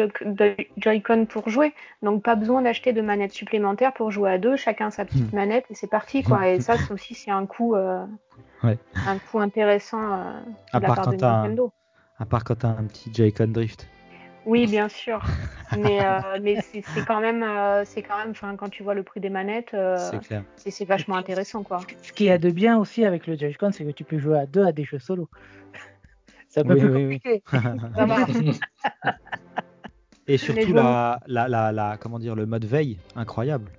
Joy-Con 0.76 1.28
pour 1.28 1.48
jouer, 1.48 1.74
donc 2.02 2.24
pas 2.24 2.36
besoin 2.36 2.62
d'acheter 2.62 2.92
de 2.92 3.00
manette 3.02 3.32
supplémentaire 3.32 3.94
pour 3.94 4.12
jouer 4.12 4.32
à 4.32 4.38
deux, 4.38 4.58
chacun 4.58 4.92
sa 4.92 5.06
petite 5.06 5.32
Hmm. 5.32 5.36
manette 5.38 5.64
et 5.70 5.76
c'est 5.76 5.90
parti, 5.90 6.24
quoi. 6.24 6.50
Et 6.50 6.60
ça, 6.60 6.78
c'est 6.78 6.92
aussi, 6.92 7.16
c'est 7.16 7.32
un 7.32 7.46
coût, 7.46 7.74
euh, 7.76 8.06
Ouais. 8.66 8.78
un 9.08 9.18
coût 9.18 9.40
intéressant 9.40 10.04
euh, 10.04 10.40
À 10.74 10.80
la 10.82 10.88
part 10.88 10.96
part 10.98 11.06
quand 11.06 11.12
de 11.12 11.16
t'as 11.18 11.30
un- 11.32 11.42
Nintendo. 11.44 11.72
À 12.20 12.26
part 12.26 12.44
quand 12.44 12.56
t'as 12.56 12.68
un 12.68 12.84
petit 12.84 13.10
Joy-Con 13.14 13.48
Drift. 13.48 13.88
Oui, 14.46 14.68
bien 14.68 14.90
sûr, 14.90 15.24
mais 15.76 16.04
euh, 16.04 16.40
mais 16.42 16.58
c'est 16.62 17.06
quand 17.06 17.22
même, 17.22 17.44
euh, 17.44 17.84
c'est 17.86 18.02
quand 18.02 18.18
même, 18.18 18.32
enfin, 18.32 18.56
quand 18.56 18.70
tu 18.70 18.84
vois 18.84 18.94
le 18.94 19.04
prix 19.04 19.20
des 19.20 19.30
manettes, 19.30 19.74
euh, 19.74 19.96
C'est 20.58 20.86
vachement 20.86 21.16
intéressant, 21.16 21.64
quoi. 21.64 21.80
Ce 22.02 22.12
qu'il 22.12 22.26
y 22.28 22.32
a 22.32 22.38
de 22.38 22.50
bien 22.50 22.78
aussi 22.78 23.06
avec 23.06 23.28
le 23.28 23.38
Joy-Con, 23.38 23.72
c'est 23.72 23.86
que 23.86 23.92
tu 23.92 24.04
peux 24.04 24.20
jouer 24.20 24.40
à 24.40 24.46
deux 24.46 24.66
à 24.66 24.72
des 24.72 24.84
jeux 24.84 25.00
solo. 25.00 25.30
C'est 26.50 26.62
un 26.62 26.64
peu 26.64 26.74
Oui, 26.74 26.80
plus 26.82 26.90
oui, 26.90 27.20
compliqué. 27.20 27.44
Ça 27.96 28.06
va. 28.06 28.26
Et 30.28 30.38
surtout 30.38 30.74
la, 30.74 31.20
la, 31.28 31.48
la, 31.48 31.72
la- 31.72 31.98
comment 32.00 32.20
dire, 32.20 32.36
le 32.36 32.46
mode 32.46 32.66
veille, 32.66 32.98
incroyable. 33.16 33.72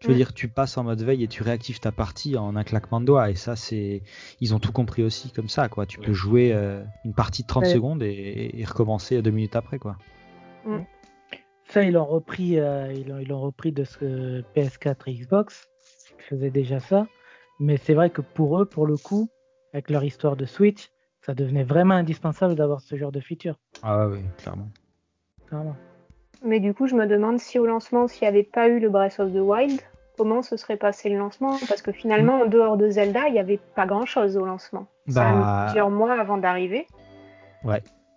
Je 0.00 0.08
veux 0.08 0.12
Mm. 0.14 0.16
dire, 0.16 0.34
tu 0.34 0.48
passes 0.48 0.76
en 0.76 0.84
mode 0.84 1.00
veille 1.02 1.24
et 1.24 1.28
tu 1.28 1.42
réactives 1.42 1.80
ta 1.80 1.90
partie 1.90 2.36
en 2.36 2.54
un 2.54 2.64
claquement 2.64 3.00
de 3.00 3.06
doigts. 3.06 3.30
Et 3.30 3.34
ça, 3.34 3.56
c'est, 3.56 4.02
ils 4.40 4.54
ont 4.54 4.58
tout 4.58 4.72
compris 4.72 5.02
aussi 5.02 5.30
comme 5.32 5.48
ça, 5.48 5.68
quoi. 5.68 5.86
Tu 5.86 5.98
peux 5.98 6.12
jouer 6.12 6.52
euh, 6.52 6.82
une 7.04 7.14
partie 7.14 7.42
de 7.42 7.46
30 7.48 7.64
Ouais. 7.64 7.72
secondes 7.72 8.02
et, 8.02 8.50
et 8.54 8.64
recommencer 8.64 9.20
deux 9.22 9.30
minutes 9.30 9.56
après, 9.56 9.78
quoi. 9.78 9.96
Ça, 11.68 11.82
ils 11.82 11.92
l'ont 11.92 12.04
repris, 12.04 12.58
euh, 12.60 12.92
ils 12.92 13.08
l'ont, 13.08 13.18
ils 13.18 13.28
l'ont 13.28 13.40
repris 13.40 13.72
de 13.72 13.84
ce 13.84 13.96
que 13.98 14.42
PS4 14.54 14.96
et 15.06 15.14
Xbox 15.14 15.68
qui 16.18 16.22
faisaient 16.28 16.50
déjà 16.50 16.78
ça. 16.80 17.06
Mais 17.58 17.76
c'est 17.76 17.94
vrai 17.94 18.10
que 18.10 18.20
pour 18.20 18.60
eux, 18.60 18.66
pour 18.66 18.86
le 18.86 18.96
coup, 18.96 19.28
avec 19.72 19.90
leur 19.90 20.04
histoire 20.04 20.36
de 20.36 20.44
Switch, 20.44 20.90
ça 21.22 21.34
devenait 21.34 21.64
vraiment 21.64 21.94
indispensable 21.94 22.54
d'avoir 22.54 22.80
ce 22.82 22.96
genre 22.96 23.10
de 23.12 23.20
feature. 23.20 23.58
Ah 23.82 24.06
oui, 24.08 24.20
clairement. 24.38 24.68
Clairement. 25.48 25.76
Mais 26.44 26.60
du 26.60 26.74
coup, 26.74 26.86
je 26.86 26.94
me 26.94 27.06
demande 27.06 27.38
si 27.38 27.58
au 27.58 27.66
lancement, 27.66 28.08
s'il 28.08 28.22
n'y 28.22 28.28
avait 28.28 28.42
pas 28.42 28.68
eu 28.68 28.78
le 28.78 28.88
Breath 28.88 29.18
of 29.20 29.32
the 29.32 29.38
Wild, 29.38 29.80
comment 30.16 30.42
se 30.42 30.56
serait 30.56 30.76
passé 30.76 31.08
le 31.08 31.18
lancement? 31.18 31.58
Parce 31.68 31.82
que 31.82 31.92
finalement, 31.92 32.40
en 32.42 32.46
dehors 32.46 32.76
de 32.76 32.88
Zelda, 32.88 33.26
il 33.28 33.32
n'y 33.32 33.38
avait 33.38 33.60
pas 33.74 33.86
grand-chose 33.86 34.36
au 34.36 34.44
lancement. 34.44 34.86
Ça 35.08 35.28
a 35.28 35.32
mis 35.32 35.38
Bah, 35.40 35.64
plusieurs 35.66 35.90
mois 35.90 36.18
avant 36.18 36.38
d'arriver. 36.38 36.86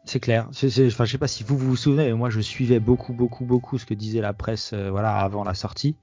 c'est 0.06 0.20
clair. 0.20 0.48
C'est, 0.52 0.70
c'est- 0.70 0.88
enfin, 0.88 1.06
je 1.06 1.12
sais 1.12 1.18
pas 1.18 1.28
si 1.28 1.44
vous 1.44 1.58
vous 1.58 1.76
souvenez, 1.76 2.08
mais 2.08 2.14
moi, 2.14 2.30
je 2.30 2.40
suivais 2.40 2.80
beaucoup, 2.80 3.14
beaucoup, 3.14 3.46
beaucoup 3.46 3.78
ce 3.78 3.86
que 3.86 3.94
disait 3.94 4.22
la 4.22 4.34
presse, 4.34 4.74
euh, 4.74 4.90
voilà, 4.90 5.16
avant 5.18 5.44
la 5.44 5.54
sortie. 5.54 5.98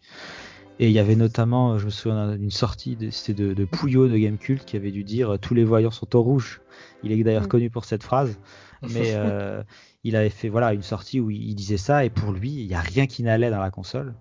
Et 0.79 0.87
il 0.89 0.93
y 0.93 0.99
avait 0.99 1.17
notamment, 1.17 1.73
euh, 1.75 1.79
je 1.79 1.87
me 1.87 1.91
souviens 1.91 2.37
d'une 2.37 2.51
sortie, 2.51 2.97
de, 2.97 3.11
c'était 3.11 3.35
de, 3.43 3.55
de 3.55 3.65
Pouillot 3.65 4.09
de 4.09 4.17
Gamecult 4.19 4.65
qui 4.65 4.77
avait 4.77 4.91
dû 4.91 5.05
dire 5.05 5.35
euh, 5.35 5.39
tous 5.39 5.55
les 5.55 5.65
voyants 5.65 5.91
sont 5.91 6.15
au 6.17 6.23
rouge. 6.23 6.61
Il 7.03 7.13
est 7.13 7.23
d'ailleurs 7.25 7.45
Mm. 7.45 7.49
connu 7.49 7.71
pour 7.71 7.85
cette 7.87 8.03
phrase, 8.03 8.39
mais 8.83 9.13
euh, 9.15 9.63
il 10.05 10.17
avait 10.17 10.29
fait 10.31 10.49
voilà 10.51 10.75
une 10.75 10.83
sortie 10.83 11.19
où 11.21 11.31
il 11.31 11.55
disait 11.55 11.79
ça 11.79 12.05
et 12.05 12.11
pour 12.11 12.33
lui 12.33 12.51
il 12.51 12.67
n'y 12.69 12.75
a 12.75 12.81
rien 12.81 13.07
qui 13.07 13.23
n'allait 13.23 13.51
dans 13.51 13.61
la 13.61 13.71
console. 13.71 14.15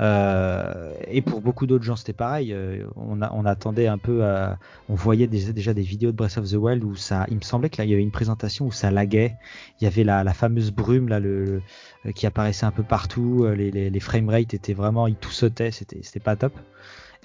Euh, 0.00 0.94
et 1.08 1.22
pour 1.22 1.40
beaucoup 1.40 1.66
d'autres 1.66 1.84
gens 1.84 1.96
c'était 1.96 2.12
pareil. 2.12 2.52
Euh, 2.52 2.86
on, 2.96 3.20
a- 3.20 3.32
on 3.34 3.44
attendait 3.44 3.88
un 3.88 3.98
peu, 3.98 4.24
à- 4.24 4.58
on 4.88 4.94
voyait 4.94 5.26
déjà, 5.26 5.52
déjà 5.52 5.74
des 5.74 5.82
vidéos 5.82 6.12
de 6.12 6.16
Breath 6.16 6.38
of 6.38 6.48
the 6.48 6.54
Wild 6.54 6.84
où 6.84 6.94
ça, 6.94 7.26
il 7.28 7.36
me 7.36 7.40
semblait 7.42 7.68
que 7.68 7.78
là 7.78 7.84
il 7.84 7.90
y 7.90 7.94
avait 7.94 8.02
une 8.02 8.12
présentation 8.12 8.66
où 8.66 8.70
ça 8.72 8.90
laguait. 8.90 9.34
Il 9.80 9.84
y 9.84 9.86
avait 9.88 10.04
la, 10.04 10.22
la 10.22 10.34
fameuse 10.34 10.70
brume 10.70 11.08
là 11.08 11.18
le, 11.18 11.44
le- 11.44 11.62
euh, 12.06 12.12
qui 12.12 12.26
apparaissait 12.26 12.66
un 12.66 12.70
peu 12.70 12.84
partout. 12.84 13.42
euh, 13.44 13.54
Les, 13.56 13.70
les, 13.72 13.90
les 13.90 14.00
framerates 14.00 14.54
étaient 14.54 14.74
vraiment, 14.74 15.06
ils 15.08 15.16
tout 15.16 15.30
sautaient, 15.32 15.72
c'était 15.72 16.00
c'était 16.02 16.20
pas 16.20 16.36
top. 16.36 16.52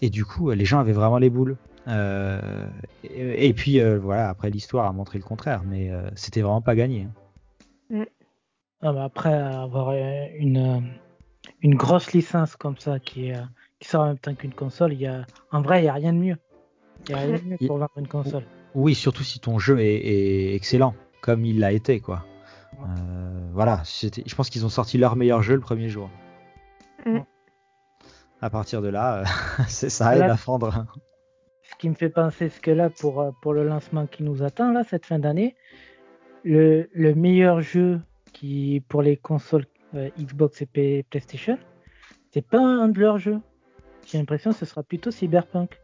Et 0.01 0.09
du 0.09 0.25
coup 0.25 0.49
euh, 0.49 0.55
les 0.55 0.65
gens 0.65 0.79
avaient 0.79 0.93
vraiment 0.93 1.19
les 1.19 1.29
boules. 1.29 1.57
Euh, 1.87 2.65
et, 3.03 3.47
et 3.49 3.53
puis 3.53 3.79
euh, 3.81 3.99
voilà 3.99 4.29
après 4.29 4.49
l'histoire 4.49 4.87
a 4.87 4.93
montré 4.93 5.19
le 5.19 5.23
contraire, 5.23 5.61
mais 5.65 5.91
euh, 5.91 6.09
c'était 6.15 6.41
vraiment 6.41 6.61
pas 6.61 6.75
gagné. 6.75 7.07
hein. 7.91 8.05
Ah 8.81 8.91
bah 8.91 9.03
après 9.05 9.31
avoir 9.33 9.89
euh, 9.89 10.25
une, 10.37 10.57
euh, 10.57 10.79
une 11.61 11.75
grosse 11.75 12.13
licence 12.13 12.55
comme 12.55 12.77
ça 12.77 12.99
qui, 12.99 13.27
est, 13.29 13.35
euh, 13.37 13.41
qui 13.79 13.87
sort 13.89 14.01
en 14.03 14.07
même 14.07 14.17
temps 14.19 14.33
qu'une 14.35 14.53
console, 14.53 14.93
il 14.93 15.01
y 15.01 15.07
a, 15.07 15.25
en 15.51 15.61
vrai, 15.61 15.79
il 15.79 15.83
n'y 15.83 15.89
a 15.89 15.93
rien 15.93 16.13
de 16.13 16.17
mieux. 16.19 16.37
Il 17.07 17.15
n'y 17.15 17.21
a 17.21 17.23
rien 17.25 17.37
de 17.37 17.43
mieux 17.43 17.57
pour 17.67 17.77
vendre 17.77 17.91
une 17.97 18.07
console. 18.07 18.43
Oui, 18.75 18.95
surtout 18.95 19.23
si 19.23 19.39
ton 19.39 19.59
jeu 19.59 19.79
est, 19.79 19.93
est 19.95 20.55
excellent, 20.55 20.95
comme 21.21 21.45
il 21.45 21.59
l'a 21.59 21.71
été, 21.71 21.99
quoi. 21.99 22.25
Euh, 22.81 23.49
voilà, 23.53 23.81
c'était- 23.85 24.23
je 24.25 24.35
pense 24.35 24.49
qu'ils 24.49 24.65
ont 24.65 24.69
sorti 24.69 24.97
leur 24.97 25.15
meilleur 25.15 25.43
jeu 25.43 25.53
le 25.55 25.61
premier 25.61 25.89
jour. 25.89 26.09
Mm. 27.05 27.19
À 28.41 28.49
partir 28.49 28.81
de 28.81 28.87
là, 28.89 29.19
euh, 29.19 29.23
c'est- 29.67 29.89
ça 29.89 30.13
aide 30.15 30.21
Là- 30.21 30.33
à 30.33 30.37
fendre. 30.37 30.85
Ce 31.63 31.75
qui 31.77 31.89
me 31.89 31.95
fait 31.95 32.09
penser 32.09 32.49
ce 32.49 32.59
que 32.59 32.71
là, 32.71 32.89
pour, 32.89 33.33
pour 33.41 33.53
le 33.53 33.63
lancement 33.67 34.05
qui 34.07 34.23
nous 34.23 34.43
attend, 34.43 34.71
là, 34.71 34.83
cette 34.83 35.05
fin 35.05 35.19
d'année, 35.19 35.55
le, 36.43 36.89
le 36.93 37.15
meilleur 37.15 37.61
jeu 37.61 38.01
qui, 38.33 38.83
pour 38.89 39.01
les 39.01 39.17
consoles 39.17 39.65
Xbox 40.19 40.61
et 40.61 41.03
PlayStation, 41.09 41.57
c'est 42.33 42.45
pas 42.47 42.59
un 42.59 42.87
de 42.89 42.99
leurs 42.99 43.17
jeux. 43.19 43.39
J'ai 44.07 44.17
l'impression 44.17 44.51
que 44.51 44.57
ce 44.57 44.65
sera 44.65 44.83
plutôt 44.83 45.11
Cyberpunk. 45.11 45.79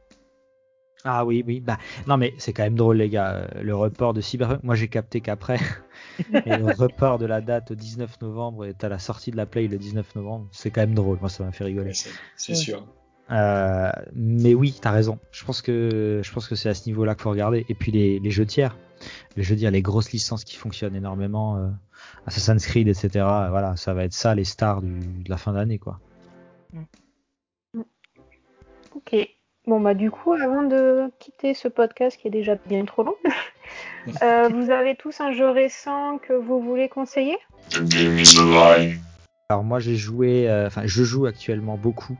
Ah 1.05 1.23
oui, 1.25 1.43
oui. 1.47 1.61
Bah, 1.61 1.77
non, 2.07 2.17
mais 2.17 2.33
c'est 2.37 2.51
quand 2.51 2.63
même 2.63 2.75
drôle, 2.75 2.97
les 2.97 3.09
gars. 3.09 3.33
euh, 3.55 3.61
Le 3.61 3.73
report 3.73 4.13
de 4.13 4.19
Cyberpunk, 4.19 4.63
moi 4.63 4.75
j'ai 4.75 4.89
capté 4.89 5.21
qu'après. 5.21 5.57
et 6.45 6.57
le 6.57 6.65
report 6.65 7.19
de 7.19 7.25
la 7.25 7.39
date 7.39 7.71
au 7.71 7.75
19 7.75 8.19
novembre 8.21 8.65
et 8.65 8.75
à 8.81 8.89
la 8.89 8.99
sortie 8.99 9.31
de 9.31 9.37
la 9.37 9.45
Play 9.45 9.67
le 9.67 9.77
19 9.77 10.15
novembre, 10.15 10.49
c'est 10.51 10.71
quand 10.71 10.81
même 10.81 10.93
drôle. 10.95 11.17
Moi, 11.21 11.29
ça 11.29 11.45
m'a 11.45 11.51
fait 11.53 11.63
rigoler. 11.63 11.93
C'est 11.93 12.09
c'est 12.35 12.51
Ouais. 12.53 12.57
sûr. 12.57 12.85
Euh, 13.31 13.91
mais 14.13 14.53
oui, 14.55 14.75
t'as 14.81 14.91
raison. 14.91 15.19
Je 15.31 15.45
pense 15.45 15.61
que 15.61 16.19
je 16.23 16.31
pense 16.33 16.47
que 16.47 16.55
c'est 16.55 16.67
à 16.67 16.73
ce 16.73 16.87
niveau-là 16.87 17.13
qu'il 17.15 17.21
faut 17.23 17.29
regarder. 17.29 17.63
Et 17.69 17.75
puis 17.75 17.91
les, 17.91 18.19
les 18.19 18.31
jeux 18.31 18.45
tiers, 18.45 18.75
les 19.37 19.43
jeux 19.43 19.55
dire 19.55 19.69
les 19.71 19.81
grosses 19.83 20.11
licences 20.11 20.43
qui 20.43 20.57
fonctionnent 20.57 20.95
énormément, 20.95 21.57
euh, 21.57 21.67
Assassin's 22.25 22.65
Creed, 22.65 22.87
etc. 22.87 23.09
Voilà, 23.49 23.75
ça 23.75 23.93
va 23.93 24.03
être 24.03 24.13
ça 24.13 24.35
les 24.35 24.45
stars 24.45 24.81
du, 24.81 24.99
de 24.99 25.29
la 25.29 25.37
fin 25.37 25.53
d'année, 25.53 25.79
quoi. 25.79 25.99
Ok. 28.95 29.15
Bon, 29.67 29.79
bah, 29.79 29.93
du 29.93 30.09
coup, 30.09 30.33
avant 30.33 30.63
de 30.63 31.11
quitter 31.19 31.53
ce 31.53 31.67
podcast 31.67 32.17
qui 32.17 32.27
est 32.27 32.31
déjà 32.31 32.55
bien 32.55 32.85
trop 32.85 33.03
long, 33.03 33.15
euh, 34.23 34.49
vous 34.49 34.71
avez 34.71 34.95
tous 34.95 35.19
un 35.21 35.31
jeu 35.31 35.49
récent 35.49 36.17
que 36.17 36.33
vous 36.33 36.59
voulez 36.59 36.89
conseiller? 36.89 37.37
The 37.69 37.83
game 37.83 38.17
is 38.17 38.37
alive. 38.39 38.99
Alors 39.51 39.63
moi 39.63 39.79
j'ai 39.79 39.95
joué, 39.95 40.47
euh, 40.47 40.67
enfin 40.67 40.83
je 40.85 41.03
joue 41.03 41.25
actuellement 41.25 41.75
beaucoup. 41.75 42.15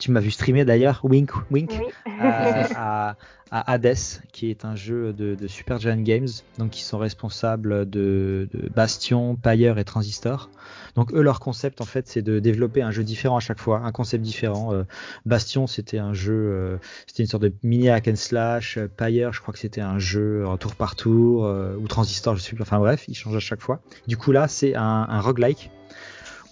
Tu 0.00 0.10
m'as 0.10 0.18
vu 0.18 0.32
streamer 0.32 0.64
d'ailleurs, 0.64 0.98
wink 1.04 1.30
wink. 1.52 1.70
Oui. 1.80 2.14
à, 2.18 3.10
à- 3.10 3.16
à 3.54 3.70
Hades, 3.74 3.94
qui 4.32 4.48
est 4.48 4.64
un 4.64 4.74
jeu 4.74 5.12
de, 5.12 5.34
de 5.34 5.46
Super 5.46 5.78
Giant 5.78 6.00
Games, 6.00 6.26
donc 6.58 6.70
qui 6.70 6.82
sont 6.82 6.96
responsables 6.96 7.88
de, 7.88 8.48
de 8.50 8.68
Bastion, 8.70 9.36
Pyre 9.36 9.76
et 9.78 9.84
Transistor. 9.84 10.48
Donc 10.96 11.12
eux, 11.12 11.20
leur 11.20 11.38
concept 11.38 11.82
en 11.82 11.84
fait, 11.84 12.08
c'est 12.08 12.22
de 12.22 12.38
développer 12.40 12.80
un 12.80 12.90
jeu 12.90 13.04
différent 13.04 13.36
à 13.36 13.40
chaque 13.40 13.60
fois, 13.60 13.82
un 13.84 13.92
concept 13.92 14.24
différent. 14.24 14.72
Euh, 14.72 14.84
Bastion, 15.26 15.66
c'était 15.68 15.98
un 15.98 16.14
jeu, 16.14 16.32
euh, 16.34 16.76
c'était 17.06 17.22
une 17.24 17.28
sorte 17.28 17.42
de 17.42 17.52
mini 17.62 17.90
hack 17.90 18.08
and 18.08 18.16
slash. 18.16 18.78
Euh, 18.78 18.88
Pyre, 18.88 19.32
je 19.34 19.40
crois 19.42 19.52
que 19.52 19.60
c'était 19.60 19.82
un 19.82 19.98
jeu 19.98 20.46
en 20.46 20.56
tour 20.56 20.74
par 20.74 20.96
tour, 20.96 21.44
euh, 21.44 21.76
ou 21.76 21.86
Transistor, 21.86 22.34
je 22.36 22.40
sais 22.40 22.54
plus. 22.56 22.62
Enfin 22.62 22.78
bref, 22.78 23.04
ils 23.06 23.14
changent 23.14 23.36
à 23.36 23.40
chaque 23.40 23.60
fois. 23.60 23.82
Du 24.08 24.16
coup 24.16 24.32
là, 24.32 24.48
c'est 24.48 24.74
un, 24.74 25.06
un 25.08 25.20
roguelike 25.20 25.70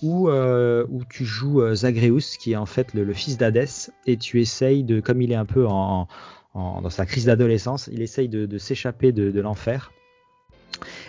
où, 0.03 0.29
euh, 0.29 0.85
où 0.89 1.05
tu 1.05 1.25
joues 1.25 1.61
euh, 1.63 1.75
Zagreus, 1.75 2.37
qui 2.39 2.53
est 2.53 2.57
en 2.57 2.67
fait 2.67 2.95
le, 2.95 3.05
le 3.05 3.13
fils 3.13 3.37
d'Hadès, 3.39 3.91
et 4.07 4.17
tu 4.17 4.41
essayes 4.41 4.83
de, 4.85 5.01
comme 5.01 5.21
il 5.23 5.33
est 5.33 5.37
un 5.37 5.45
peu 5.47 5.67
en, 5.67 6.09
en- 6.55 6.81
dans 6.83 6.91
sa 6.91 7.07
crise 7.07 7.27
d'adolescence, 7.27 7.89
il 7.93 8.03
essaye 8.03 8.29
de, 8.29 8.47
de 8.47 8.59
s'échapper 8.59 9.13
de, 9.13 9.31
de 9.31 9.41
l'enfer. 9.41 9.93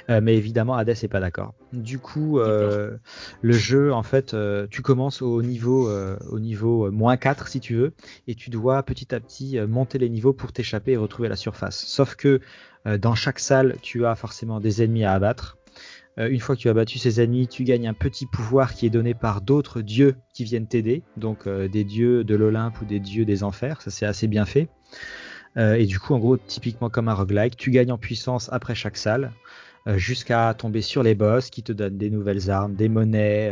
Euh, 0.09 0.19
mais 0.21 0.35
évidemment, 0.35 0.75
Hades 0.75 0.95
n'est 1.01 1.07
pas 1.07 1.19
d'accord. 1.21 1.53
Du 1.71 1.99
coup, 1.99 2.39
euh, 2.39 2.97
le 3.41 3.53
jeu, 3.53 3.93
en 3.93 4.03
fait, 4.03 4.33
euh, 4.33 4.67
tu 4.69 4.81
commences 4.81 5.21
au 5.21 5.41
niveau, 5.41 5.87
euh, 5.87 6.17
au 6.29 6.39
niveau 6.39 6.91
moins 6.91 7.15
4 7.15 7.47
si 7.47 7.59
tu 7.61 7.75
veux, 7.75 7.93
et 8.27 8.35
tu 8.35 8.49
dois 8.49 8.83
petit 8.83 9.13
à 9.15 9.19
petit 9.19 9.59
monter 9.61 9.97
les 9.99 10.09
niveaux 10.09 10.33
pour 10.33 10.51
t'échapper 10.51 10.93
et 10.93 10.97
retrouver 10.97 11.29
la 11.29 11.35
surface. 11.37 11.85
Sauf 11.85 12.15
que 12.15 12.41
euh, 12.87 12.97
dans 12.97 13.15
chaque 13.15 13.39
salle, 13.39 13.77
tu 13.81 14.05
as 14.05 14.15
forcément 14.15 14.59
des 14.59 14.83
ennemis 14.83 15.05
à 15.05 15.13
abattre. 15.13 15.57
Euh, 16.19 16.29
une 16.29 16.39
fois 16.39 16.55
que 16.55 16.61
tu 16.61 16.69
as 16.69 16.73
battu 16.73 16.99
ces 16.99 17.21
ennemis, 17.21 17.47
tu 17.47 17.63
gagnes 17.63 17.87
un 17.87 17.93
petit 17.93 18.25
pouvoir 18.25 18.73
qui 18.73 18.85
est 18.85 18.89
donné 18.89 19.13
par 19.13 19.41
d'autres 19.41 19.81
dieux 19.81 20.15
qui 20.33 20.43
viennent 20.43 20.67
t'aider, 20.67 21.03
donc 21.17 21.47
euh, 21.47 21.67
des 21.67 21.83
dieux 21.83 22.23
de 22.23 22.35
l'Olympe 22.35 22.81
ou 22.81 22.85
des 22.85 22.99
dieux 22.99 23.25
des 23.25 23.43
enfers. 23.43 23.81
Ça 23.81 23.91
c'est 23.91 24.05
assez 24.05 24.27
bien 24.27 24.45
fait. 24.45 24.67
Euh, 25.57 25.75
et 25.75 25.85
du 25.85 25.99
coup, 25.99 26.13
en 26.13 26.19
gros, 26.19 26.37
typiquement 26.37 26.89
comme 26.89 27.07
un 27.07 27.13
roguelike, 27.13 27.57
tu 27.57 27.71
gagnes 27.71 27.91
en 27.91 27.97
puissance 27.97 28.49
après 28.51 28.75
chaque 28.75 28.97
salle, 28.97 29.31
jusqu'à 29.95 30.53
tomber 30.53 30.83
sur 30.83 31.01
les 31.01 31.15
boss 31.15 31.49
qui 31.49 31.63
te 31.63 31.71
donnent 31.71 31.97
des 31.97 32.11
nouvelles 32.11 32.51
armes, 32.51 32.75
des 32.75 32.87
monnaies, 32.87 33.51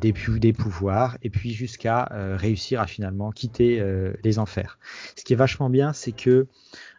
des, 0.00 0.52
pouvoirs, 0.52 1.18
et 1.20 1.30
puis 1.30 1.52
jusqu'à 1.52 2.08
réussir 2.36 2.80
à 2.80 2.86
finalement 2.86 3.32
quitter 3.32 3.82
les 4.22 4.38
enfers. 4.38 4.78
Ce 5.16 5.24
qui 5.24 5.32
est 5.32 5.36
vachement 5.36 5.68
bien, 5.68 5.92
c'est 5.92 6.12
que 6.12 6.46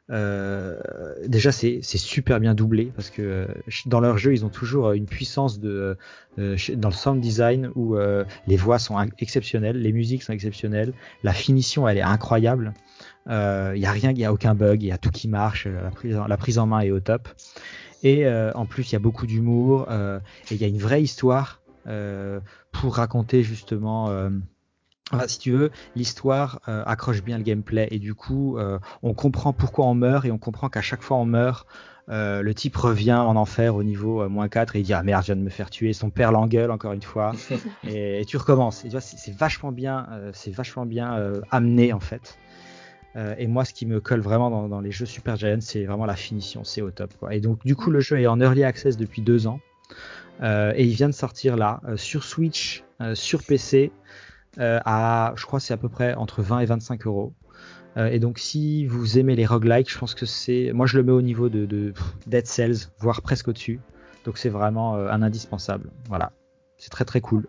déjà 0.10 1.52
c'est 1.52 1.82
super 1.82 2.40
bien 2.40 2.56
doublé 2.56 2.92
parce 2.96 3.10
que 3.10 3.22
euh, 3.22 3.46
dans 3.86 4.00
leur 4.00 4.18
jeu 4.18 4.34
ils 4.34 4.44
ont 4.44 4.50
toujours 4.50 4.88
euh, 4.88 4.94
une 4.94 5.06
puissance 5.06 5.60
de 5.60 5.98
euh, 6.40 6.58
dans 6.76 6.90
le 6.90 6.96
sound 6.96 7.22
design 7.22 7.72
où 7.76 7.96
euh, 7.96 8.24
les 8.48 8.58
voix 8.58 8.80
sont 8.80 8.98
exceptionnelles, 9.20 9.80
les 9.80 9.92
musiques 9.92 10.24
sont 10.24 10.34
exceptionnelles, 10.34 10.94
la 11.24 11.34
finition 11.34 11.88
elle 11.88 11.98
est 11.98 12.02
incroyable. 12.02 12.74
Il 13.28 13.78
y 13.78 13.86
a 13.86 13.92
rien, 13.92 14.10
il 14.10 14.18
y 14.18 14.26
a 14.26 14.34
aucun 14.34 14.56
bug, 14.56 14.82
il 14.82 14.88
y 14.88 14.92
a 14.92 14.98
tout 14.98 15.12
qui 15.12 15.28
marche, 15.28 15.68
euh, 15.68 15.84
la 15.84 15.92
prise 15.92 16.18
en, 16.18 16.26
la 16.26 16.38
prise 16.38 16.58
main 16.58 16.80
est 16.80 16.90
au 16.90 17.00
top. 17.00 17.30
Et 18.02 18.26
euh, 18.26 18.52
en 18.56 18.66
plus 18.66 18.90
il 18.90 18.94
y 18.94 18.96
a 18.96 19.00
beaucoup 19.00 19.28
d'humour 19.28 19.86
euh, 19.90 20.20
et 20.50 20.56
il 20.56 20.62
y 20.62 20.64
a 20.64 20.68
une 20.68 20.80
vraie 20.80 21.04
histoire 21.04 21.62
euh, 21.86 22.40
pour 22.72 22.96
raconter 22.96 23.44
justement. 23.44 24.10
Enfin, 25.12 25.28
si 25.28 25.40
tu 25.40 25.52
veux, 25.52 25.72
l'histoire 25.96 26.62
euh, 26.68 26.84
accroche 26.86 27.24
bien 27.24 27.38
le 27.38 27.44
gameplay 27.44 27.88
et 27.92 28.00
du 28.00 28.14
coup, 28.14 28.58
euh, 28.58 28.78
on 29.02 29.14
comprend 29.14 29.54
pourquoi 29.54 29.86
on 29.86 29.96
meurt 29.96 30.26
et 30.26 30.32
on 30.32 30.38
comprend 30.38 30.70
qu'à 30.70 30.82
chaque 30.82 31.02
fois 31.02 31.18
on 31.18 31.26
meurt, 31.26 31.68
euh, 32.10 32.42
le 32.42 32.54
type 32.54 32.76
revient 32.76 33.14
en 33.14 33.36
enfer 33.36 33.76
au 33.76 33.84
niveau 33.84 34.28
moins 34.30 34.48
4 34.48 34.76
et 34.76 34.80
il 34.80 34.84
dit 34.84 34.94
ah 34.94 35.04
merde, 35.04 35.24
je 35.24 35.28
viens 35.28 35.36
de 35.36 35.42
me 35.42 35.50
faire 35.50 35.70
tuer, 35.70 35.94
son 35.94 36.10
père 36.10 36.32
l'engueule 36.32 36.72
encore 36.72 36.94
une 36.94 37.02
fois 37.02 37.32
et, 37.88 38.22
et 38.22 38.26
tu 38.26 38.38
recommences. 38.38 38.86
Et 38.86 38.90
tu 38.90 38.92
vois, 38.92 39.02
c'est 39.02 39.36
vachement 39.36 39.72
bien, 39.72 40.08
c'est 40.34 40.52
vachement 40.52 40.86
bien 40.86 41.42
amené 41.52 41.94
en 41.94 42.00
fait. 42.00 42.38
Et 43.38 43.48
moi, 43.48 43.66
ce 43.66 43.74
qui 43.74 43.86
me 43.86 44.00
colle 44.00 44.22
vraiment 44.22 44.50
dans, 44.50 44.70
dans 44.70 44.80
les 44.80 44.92
jeux 44.92 45.06
Super 45.06 45.36
Giant, 45.36 45.58
c'est 45.60 45.84
vraiment 45.84 46.06
la 46.06 46.16
finition, 46.16 46.64
c'est 46.64 46.82
au 46.82 46.90
top. 46.90 47.14
Quoi. 47.20 47.36
Et 47.36 47.42
donc, 47.42 47.66
du 47.66 47.76
coup, 47.76 47.92
le 47.92 48.00
jeu 48.00 48.20
est 48.20 48.28
en 48.28 48.40
early 48.40 48.64
access 48.64 48.96
depuis 48.96 49.22
deux 49.22 49.48
ans 49.48 49.60
et 50.42 50.86
il 50.86 50.94
vient 50.94 51.10
de 51.10 51.14
sortir 51.14 51.58
là 51.58 51.82
sur 51.96 52.24
Switch, 52.24 52.84
sur 53.14 53.44
PC 53.44 53.92
à, 54.58 55.34
je 55.36 55.46
crois, 55.46 55.60
c'est 55.60 55.74
à 55.74 55.78
peu 55.78 55.90
près 55.90 56.14
entre 56.16 56.42
20 56.42 56.60
et 56.60 56.66
25 56.66 57.06
euros. 57.06 57.34
Euh, 57.98 58.08
et 58.08 58.20
donc, 58.20 58.40
si 58.40 58.86
vous 58.86 59.18
aimez 59.18 59.36
les 59.36 59.46
roguelikes, 59.46 59.90
je 59.90 59.98
pense 59.98 60.16
que 60.16 60.26
c'est, 60.26 60.72
moi, 60.74 60.86
je 60.86 60.98
le 60.98 61.04
mets 61.04 61.12
au 61.12 61.22
niveau 61.22 61.50
de, 61.50 61.94
Dead 62.28 62.46
Cells, 62.46 62.90
voire 63.00 63.22
presque 63.22 63.48
au-dessus. 63.48 63.80
Donc, 64.26 64.38
c'est 64.38 64.50
vraiment 64.50 64.96
euh, 64.96 65.10
un 65.10 65.22
indispensable. 65.22 65.90
Voilà, 66.08 66.32
c'est 66.78 66.90
très 66.90 67.06
très 67.06 67.22
cool. 67.22 67.48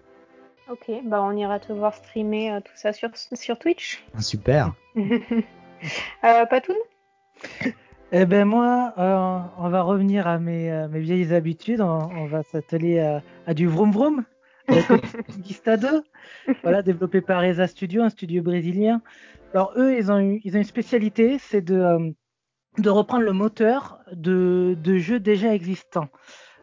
Ok, 0.70 0.88
bah 1.04 1.20
on 1.20 1.32
ira 1.32 1.58
te 1.58 1.72
voir 1.72 1.94
streamer 1.94 2.52
euh, 2.52 2.60
tout 2.60 2.72
ça 2.76 2.92
sur, 2.92 3.10
sur 3.16 3.58
Twitch. 3.58 4.04
Super. 4.20 4.72
euh, 4.96 6.46
Patoun? 6.46 6.76
Eh 8.12 8.24
ben 8.24 8.44
moi, 8.44 8.92
euh, 8.98 9.38
on 9.58 9.68
va 9.68 9.82
revenir 9.82 10.28
à 10.28 10.38
mes, 10.38 10.70
euh, 10.70 10.88
mes 10.88 11.00
vieilles 11.00 11.34
habitudes. 11.34 11.80
On, 11.80 12.08
on 12.16 12.26
va 12.26 12.44
s'atteler 12.44 13.00
à, 13.00 13.22
à 13.46 13.54
du 13.54 13.66
vroom 13.66 13.90
vroom. 13.90 14.24
Conquista 15.34 15.76
2, 15.76 16.04
voilà, 16.62 16.82
développé 16.82 17.20
par 17.20 17.42
Reza 17.42 17.66
Studio, 17.66 18.02
un 18.02 18.10
studio 18.10 18.42
brésilien. 18.42 19.02
Alors 19.52 19.72
eux, 19.76 19.96
ils 19.96 20.10
ont, 20.12 20.18
une 20.18 20.64
spécialité, 20.64 21.38
c'est 21.38 21.62
de, 21.62 21.74
euh, 21.74 22.10
de 22.78 22.90
reprendre 22.90 23.24
le 23.24 23.32
moteur 23.32 23.98
de, 24.12 24.76
jeux 24.98 25.20
déjà 25.20 25.54
existants. 25.54 26.08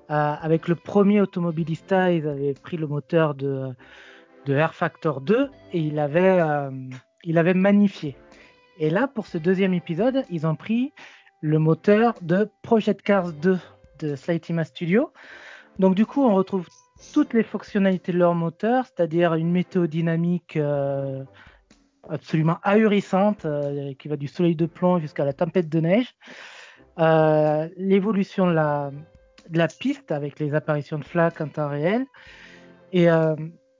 Euh, 0.09 0.35
avec 0.41 0.69
le 0.69 0.75
premier 0.75 1.19
Automobilista, 1.19 2.11
ils 2.13 2.27
avaient 2.27 2.53
pris 2.53 2.77
le 2.77 2.87
moteur 2.87 3.35
de, 3.35 3.69
de 4.45 4.53
Air 4.53 4.73
Factor 4.73 5.19
2 5.19 5.49
et 5.73 5.79
ils 5.79 5.95
l'avaient 5.95 6.39
euh, 6.39 6.71
ils 7.23 7.35
l'avaient 7.35 7.53
magnifié. 7.53 8.15
Et 8.79 8.89
là, 8.89 9.07
pour 9.07 9.27
ce 9.27 9.37
deuxième 9.37 9.73
épisode, 9.73 10.23
ils 10.29 10.47
ont 10.47 10.55
pris 10.55 10.93
le 11.41 11.59
moteur 11.59 12.13
de 12.21 12.49
Project 12.61 13.01
Cars 13.01 13.33
2 13.33 13.59
de 13.99 14.15
Slightima 14.15 14.63
Studio. 14.63 15.11
Donc 15.77 15.95
du 15.95 16.05
coup, 16.05 16.23
on 16.23 16.35
retrouve 16.35 16.67
toutes 17.13 17.33
les 17.33 17.43
fonctionnalités 17.43 18.11
de 18.11 18.17
leur 18.17 18.35
moteur, 18.35 18.85
c'est-à-dire 18.85 19.33
une 19.35 19.51
météo 19.51 19.87
dynamique 19.87 20.57
euh, 20.57 21.23
absolument 22.09 22.57
ahurissante 22.63 23.45
euh, 23.45 23.93
qui 23.99 24.07
va 24.07 24.17
du 24.17 24.27
soleil 24.27 24.55
de 24.55 24.65
plomb 24.65 24.99
jusqu'à 24.99 25.25
la 25.25 25.33
tempête 25.33 25.69
de 25.69 25.79
neige. 25.79 26.13
Euh, 26.99 27.69
L'évolution 27.77 28.47
de 28.47 28.53
la, 28.53 29.67
piste 29.79 30.11
avec 30.11 30.39
les 30.39 30.53
apparitions 30.55 30.97
de 30.97 31.05
flaques 31.05 31.41
en 31.41 31.47
temps 31.47 31.69
réel 31.69 32.05
et, 32.91 33.07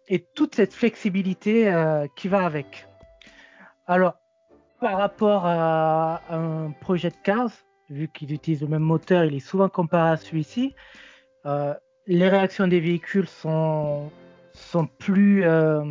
et 0.08 0.20
toute 0.36 0.56
cette 0.56 0.74
flexibilité 0.74 1.74
qui 2.16 2.28
va 2.28 2.46
avec. 2.46 2.88
Alors, 3.86 4.16
par 4.80 4.98
rapport 4.98 5.46
à 5.46 6.22
un 6.30 6.72
projet 6.72 7.10
de 7.10 7.16
Cars, 7.24 7.52
vu 7.90 8.08
qu'il 8.08 8.32
utilise 8.32 8.62
le 8.62 8.68
même 8.68 8.84
moteur, 8.84 9.26
il 9.26 9.34
est 9.34 9.40
souvent 9.40 9.70
comparé 9.70 10.12
à 10.12 10.18
celui-ci. 10.18 10.74
Les 12.08 12.30
réactions 12.30 12.68
des 12.68 12.80
véhicules 12.80 13.28
sont, 13.28 14.10
sont 14.54 14.88
plus, 14.88 15.44
euh, 15.44 15.84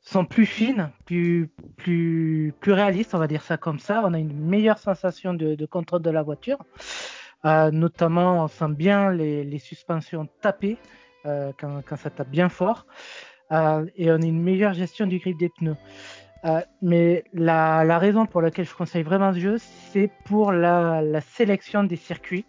sont 0.00 0.24
plus 0.24 0.46
fines, 0.46 0.90
plus, 1.04 1.48
plus, 1.76 2.52
plus 2.60 2.72
réalistes, 2.72 3.14
on 3.14 3.18
va 3.18 3.28
dire 3.28 3.42
ça 3.42 3.56
comme 3.56 3.78
ça. 3.78 4.02
On 4.04 4.12
a 4.14 4.18
une 4.18 4.36
meilleure 4.36 4.78
sensation 4.78 5.32
de, 5.32 5.64
contrôle 5.66 6.02
de 6.02 6.10
la 6.10 6.22
voiture. 6.22 6.58
Euh, 7.44 7.70
notamment, 7.70 8.44
on 8.44 8.48
sent 8.48 8.70
bien 8.70 9.12
les, 9.12 9.44
les 9.44 9.58
suspensions 9.58 10.26
taper 10.40 10.76
euh, 11.24 11.52
quand, 11.58 11.82
quand, 11.86 11.96
ça 11.96 12.10
tape 12.10 12.30
bien 12.30 12.48
fort. 12.48 12.86
Et 13.96 14.10
on 14.10 14.20
a 14.20 14.26
une 14.26 14.42
meilleure 14.42 14.74
gestion 14.74 15.06
du 15.06 15.20
grip 15.20 15.38
des 15.38 15.50
pneus. 15.50 15.76
Mais 16.82 17.22
la, 17.32 17.84
la, 17.84 17.98
raison 17.98 18.26
pour 18.26 18.42
laquelle 18.42 18.66
je 18.66 18.74
conseille 18.74 19.04
vraiment 19.04 19.32
ce 19.32 19.38
jeu, 19.38 19.56
c'est 19.58 20.10
pour 20.24 20.50
la, 20.50 21.00
la, 21.00 21.20
sélection 21.20 21.84
des 21.84 21.96
circuits. 21.96 22.44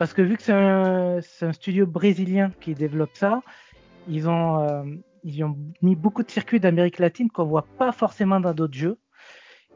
Parce 0.00 0.14
que 0.14 0.22
vu 0.22 0.38
que 0.38 0.42
c'est 0.42 0.54
un, 0.54 1.18
un, 1.18 1.52
studio 1.52 1.86
brésilien 1.86 2.52
qui 2.62 2.72
développe 2.72 3.10
ça, 3.12 3.42
ils 4.08 4.30
ont, 4.30 4.60
euh, 4.60 4.82
ils 5.24 5.44
ont 5.44 5.54
mis 5.82 5.94
beaucoup 5.94 6.22
de 6.22 6.30
circuits 6.30 6.58
d'Amérique 6.58 6.98
latine 6.98 7.30
qu'on 7.30 7.44
voit 7.44 7.66
pas 7.76 7.92
forcément 7.92 8.40
dans 8.40 8.54
d'autres 8.54 8.78
jeux. 8.78 8.98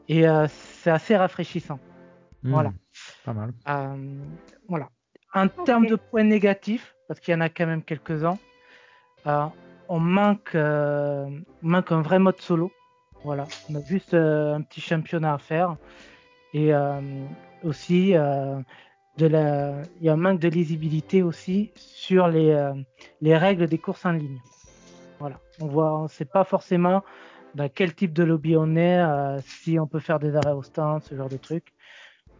Et 0.09 0.27
euh, 0.27 0.47
c'est 0.49 0.89
assez 0.89 1.15
rafraîchissant. 1.15 1.79
Mmh, 2.41 2.51
voilà. 2.51 2.73
Pas 3.23 3.33
mal. 3.33 3.53
Euh, 3.67 4.23
voilà. 4.67 4.89
En 5.35 5.45
okay. 5.45 5.63
termes 5.63 5.85
de 5.85 5.95
points 5.95 6.23
négatifs, 6.23 6.95
parce 7.07 7.19
qu'il 7.19 7.31
y 7.31 7.37
en 7.37 7.41
a 7.41 7.49
quand 7.49 7.67
même 7.67 7.83
quelques-uns, 7.83 8.39
on 9.27 9.99
manque, 9.99 10.57
manque 11.61 11.91
un 11.91 12.01
vrai 12.01 12.17
mode 12.17 12.41
solo. 12.41 12.71
Voilà. 13.23 13.45
On 13.69 13.75
a 13.75 13.81
juste 13.81 14.15
un 14.15 14.63
petit 14.63 14.81
championnat 14.81 15.35
à 15.35 15.37
faire. 15.37 15.77
Et 16.55 16.71
aussi, 17.61 18.15
de 19.17 19.27
la... 19.27 19.81
il 19.99 20.05
y 20.05 20.09
a 20.09 20.13
un 20.13 20.17
manque 20.17 20.39
de 20.39 20.49
lisibilité 20.49 21.23
aussi 21.23 21.71
sur 21.75 22.27
les, 22.27 22.71
les 23.21 23.37
règles 23.37 23.67
des 23.67 23.77
courses 23.77 24.05
en 24.05 24.11
ligne. 24.11 24.39
Voilà, 25.19 25.39
on 25.61 25.67
voit, 25.67 25.99
on 25.99 26.07
sait 26.07 26.25
pas 26.25 26.43
forcément 26.43 27.03
dans 27.55 27.69
quel 27.69 27.95
type 27.95 28.13
de 28.13 28.23
lobby 28.23 28.55
on 28.57 28.75
est, 28.75 28.99
euh, 28.99 29.39
si 29.41 29.79
on 29.79 29.87
peut 29.87 29.99
faire 29.99 30.19
des 30.19 30.35
arrêts 30.35 30.51
au 30.51 30.61
stand, 30.61 31.01
ce 31.03 31.15
genre 31.15 31.29
de 31.29 31.37
trucs. 31.37 31.73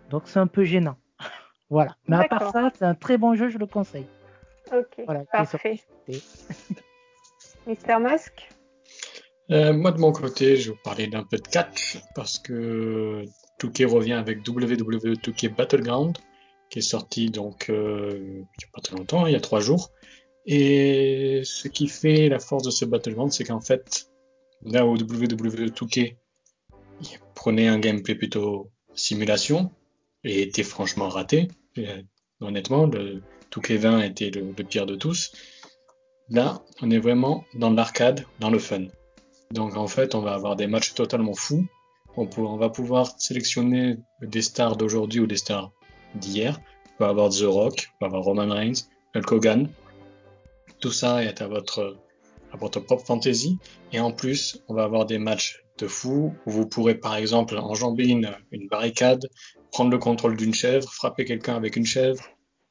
Donc 0.09 0.23
c'est 0.25 0.39
un 0.39 0.47
peu 0.47 0.63
gênant. 0.65 0.97
voilà. 1.69 1.95
Mais 2.07 2.17
à 2.17 2.23
part 2.25 2.51
ça, 2.51 2.71
c'est 2.77 2.85
un 2.85 2.95
très 2.95 3.17
bon 3.17 3.33
jeu, 3.35 3.49
je 3.49 3.57
le 3.57 3.65
conseille. 3.65 4.07
Ok, 4.71 5.03
voilà, 5.05 5.23
parfait. 5.31 5.79
Mister 7.67 7.97
Musk 7.99 8.49
euh, 9.51 9.73
Moi 9.73 9.91
de 9.91 9.99
mon 9.99 10.11
côté, 10.11 10.57
je 10.57 10.69
vais 10.69 10.75
vous 10.75 10.83
parler 10.83 11.07
d'un 11.07 11.23
peu 11.23 11.37
de 11.37 11.47
catch 11.47 11.97
parce 12.13 12.37
que 12.37 13.23
Touquet 13.57 13.85
revient 13.85 14.13
avec 14.13 14.47
WWE 14.47 15.15
Touquet 15.21 15.49
Battleground 15.49 16.17
qui 16.69 16.79
est 16.79 16.81
sorti 16.81 17.29
donc 17.29 17.69
euh, 17.69 18.19
il 18.21 18.33
n'y 18.33 18.65
a 18.65 18.69
pas 18.73 18.81
très 18.81 18.95
longtemps, 18.95 19.25
il 19.27 19.33
y 19.33 19.35
a 19.35 19.41
trois 19.41 19.59
jours. 19.59 19.91
Et 20.45 21.41
ce 21.43 21.67
qui 21.67 21.87
fait 21.87 22.29
la 22.29 22.39
force 22.39 22.63
de 22.63 22.71
ce 22.71 22.85
Battleground, 22.85 23.31
c'est 23.31 23.43
qu'en 23.43 23.61
fait, 23.61 24.09
là 24.63 24.85
où 24.85 24.93
WWE 24.93 25.71
2K 25.71 26.15
prenait 27.33 27.67
un 27.67 27.79
gameplay 27.79 28.15
plutôt 28.15 28.69
simulation 28.93 29.71
et 30.23 30.43
était 30.43 30.63
franchement 30.63 31.09
raté, 31.09 31.47
et, 31.75 31.87
honnêtement, 32.41 32.85
le 32.85 33.21
2K 33.51 33.77
20 33.77 34.01
était 34.01 34.29
le, 34.29 34.53
pire 34.63 34.85
de 34.85 34.95
tous. 34.95 35.31
Là, 36.29 36.61
on 36.81 36.91
est 36.91 36.99
vraiment 36.99 37.43
dans 37.53 37.71
l'arcade, 37.71 38.25
dans 38.39 38.49
le 38.49 38.59
fun. 38.59 38.85
Donc 39.51 39.75
en 39.75 39.87
fait, 39.87 40.15
on 40.15 40.21
va 40.21 40.33
avoir 40.33 40.55
des 40.55 40.67
matchs 40.67 40.93
totalement 40.93 41.33
fous. 41.33 41.65
On 42.17 42.57
va 42.57 42.69
pouvoir 42.69 43.19
sélectionner 43.19 43.97
des 44.21 44.41
stars 44.41 44.77
d'aujourd'hui 44.77 45.19
ou 45.19 45.27
des 45.27 45.35
stars 45.35 45.71
d'hier. 46.13 46.59
On 46.99 47.05
va 47.05 47.09
avoir 47.09 47.29
The 47.29 47.43
Rock, 47.43 47.89
on 47.99 48.05
va 48.05 48.07
avoir 48.07 48.23
Roman 48.23 48.53
Reigns, 48.53 48.87
Hulk 49.15 49.31
Hogan, 49.31 49.69
tout 50.79 50.91
ça 50.91 51.23
est 51.23 51.41
à 51.41 51.47
votre, 51.47 51.97
à 52.51 52.57
votre 52.57 52.79
propre 52.79 53.05
fantasy. 53.05 53.57
Et 53.91 53.99
en 53.99 54.11
plus, 54.11 54.61
on 54.67 54.73
va 54.73 54.83
avoir 54.83 55.05
des 55.05 55.17
matchs 55.17 55.63
de 55.77 55.87
fou 55.87 56.33
où 56.45 56.51
vous 56.51 56.67
pourrez 56.67 56.95
par 56.95 57.15
exemple 57.15 57.57
enjamber 57.57 58.07
une 58.07 58.67
barricade, 58.69 59.27
prendre 59.71 59.91
le 59.91 59.97
contrôle 59.97 60.37
d'une 60.37 60.53
chèvre, 60.53 60.91
frapper 60.91 61.25
quelqu'un 61.25 61.55
avec 61.55 61.75
une 61.75 61.85
chèvre, 61.85 62.23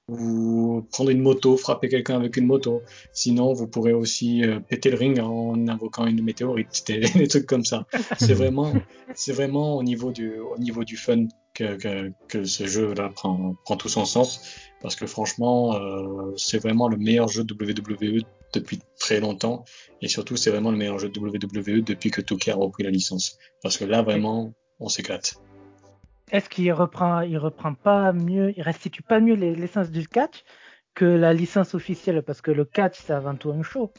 ou 0.09 0.86
prendre 0.93 1.10
une 1.10 1.20
moto, 1.20 1.56
frapper 1.56 1.89
quelqu'un 1.89 2.16
avec 2.16 2.36
une 2.36 2.47
moto. 2.47 2.82
Sinon, 3.12 3.52
vous 3.52 3.66
pourrez 3.66 3.93
aussi 3.93 4.44
euh, 4.44 4.60
péter 4.60 4.90
le 4.90 4.97
ring 4.97 5.18
en 5.18 5.66
invoquant 5.68 6.06
une 6.06 6.22
météorite, 6.22 6.85
des, 6.86 7.01
des 7.14 7.28
trucs 7.28 7.47
comme 7.47 7.64
ça. 7.64 7.86
C'est 8.18 8.35
vraiment, 8.35 8.72
c'est 9.14 9.32
vraiment 9.32 9.76
au 9.76 9.82
niveau 9.82 10.12
du, 10.12 10.39
au 10.39 10.59
niveau 10.59 10.85
du 10.85 10.97
fun 10.97 11.26
que, 11.55 11.76
que, 11.76 12.12
que 12.28 12.44
ce 12.44 12.66
jeu-là 12.66 13.10
prend, 13.10 13.55
prend 13.64 13.76
tout 13.76 13.89
son 13.89 14.05
sens. 14.05 14.40
Parce 14.82 14.97
que 14.97 15.06
franchement, 15.06 15.74
euh, 15.76 16.35
c'est 16.36 16.59
vraiment 16.59 16.89
le 16.89 16.98
meilleur 16.98 17.28
jeu 17.28 17.43
de 17.43 17.55
WWE 17.55 18.22
depuis 18.52 18.81
très 18.98 19.20
longtemps. 19.20 19.64
Et 20.02 20.09
surtout, 20.09 20.36
c'est 20.36 20.51
vraiment 20.51 20.70
le 20.70 20.76
meilleur 20.76 20.98
jeu 20.98 21.09
de 21.09 21.18
WWE 21.18 21.82
depuis 21.82 22.10
que 22.10 22.20
Touquet 22.20 22.51
a 22.51 22.56
repris 22.56 22.82
la 22.82 22.90
licence. 22.90 23.39
Parce 23.62 23.78
que 23.78 23.85
là, 23.85 24.02
vraiment, 24.02 24.52
on 24.81 24.89
s'éclate. 24.89 25.36
Est-ce 26.30 26.48
qu'il 26.48 26.72
reprend, 26.72 27.20
il 27.20 27.38
reprend 27.38 27.74
pas 27.74 28.12
mieux, 28.12 28.52
il 28.56 28.62
restitue 28.62 29.02
pas 29.02 29.20
mieux 29.20 29.34
l'essence 29.34 29.90
du 29.90 30.09
catch 30.09 30.44
que 30.94 31.05
la 31.05 31.32
licence 31.32 31.74
officielle? 31.74 32.22
Parce 32.22 32.40
que 32.40 32.51
le 32.51 32.64
catch, 32.64 32.98
c'est 33.05 33.12
avant 33.12 33.34
tout 33.34 33.51
un 33.51 33.62
show. 33.62 33.92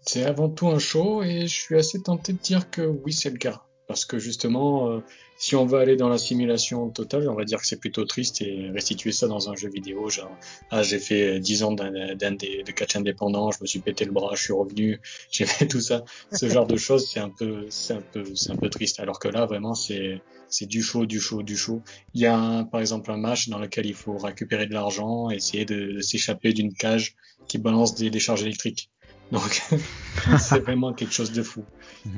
C'est 0.00 0.24
avant 0.24 0.48
tout 0.48 0.68
un 0.68 0.78
show 0.78 1.22
et 1.22 1.46
je 1.46 1.54
suis 1.54 1.76
assez 1.76 2.02
tenté 2.02 2.32
de 2.32 2.38
dire 2.38 2.70
que 2.70 2.82
oui, 2.82 3.12
c'est 3.12 3.30
le 3.30 3.38
cas. 3.38 3.62
Parce 3.92 4.06
que 4.06 4.18
justement, 4.18 4.88
euh, 4.88 5.00
si 5.36 5.54
on 5.54 5.66
veut 5.66 5.78
aller 5.78 5.96
dans 5.96 6.08
la 6.08 6.16
simulation 6.16 6.88
totale, 6.88 7.28
on 7.28 7.34
va 7.34 7.44
dire 7.44 7.60
que 7.60 7.66
c'est 7.66 7.78
plutôt 7.78 8.06
triste 8.06 8.40
et 8.40 8.70
restituer 8.70 9.12
ça 9.12 9.26
dans 9.26 9.50
un 9.50 9.54
jeu 9.54 9.68
vidéo, 9.68 10.08
genre, 10.08 10.34
ah, 10.70 10.82
j'ai 10.82 10.98
fait 10.98 11.38
10 11.38 11.62
ans 11.64 11.72
d'un 11.72 11.90
de 11.90 12.72
catch 12.72 12.96
indépendant, 12.96 13.50
je 13.50 13.58
me 13.60 13.66
suis 13.66 13.80
pété 13.80 14.06
le 14.06 14.12
bras, 14.12 14.34
je 14.34 14.44
suis 14.44 14.54
revenu, 14.54 14.98
j'ai 15.30 15.44
fait 15.44 15.66
tout 15.66 15.82
ça. 15.82 16.04
Ce 16.32 16.48
genre 16.48 16.66
de 16.66 16.78
choses, 16.78 17.06
c'est 17.06 17.20
un 17.20 17.28
peu, 17.28 17.66
c'est 17.68 17.92
un 17.92 18.00
peu, 18.00 18.24
c'est 18.34 18.52
un 18.52 18.56
peu 18.56 18.70
triste. 18.70 18.98
Alors 18.98 19.18
que 19.18 19.28
là, 19.28 19.44
vraiment, 19.44 19.74
c'est, 19.74 20.22
c'est 20.48 20.64
du 20.64 20.82
show, 20.82 21.04
du 21.04 21.20
show, 21.20 21.42
du 21.42 21.58
show. 21.58 21.82
Il 22.14 22.22
y 22.22 22.26
a 22.26 22.64
par 22.72 22.80
exemple 22.80 23.10
un 23.10 23.18
match 23.18 23.50
dans 23.50 23.58
lequel 23.58 23.84
il 23.84 23.94
faut 23.94 24.16
récupérer 24.16 24.64
de 24.64 24.72
l'argent, 24.72 25.28
essayer 25.28 25.66
de, 25.66 25.92
de 25.92 26.00
s'échapper 26.00 26.54
d'une 26.54 26.72
cage 26.72 27.14
qui 27.46 27.58
balance 27.58 27.94
des, 27.94 28.08
des 28.08 28.20
charges 28.20 28.42
électriques. 28.42 28.90
Donc, 29.32 29.62
c'est 30.38 30.60
vraiment 30.60 30.92
quelque 30.92 31.14
chose 31.14 31.32
de 31.32 31.42
fou. 31.42 31.64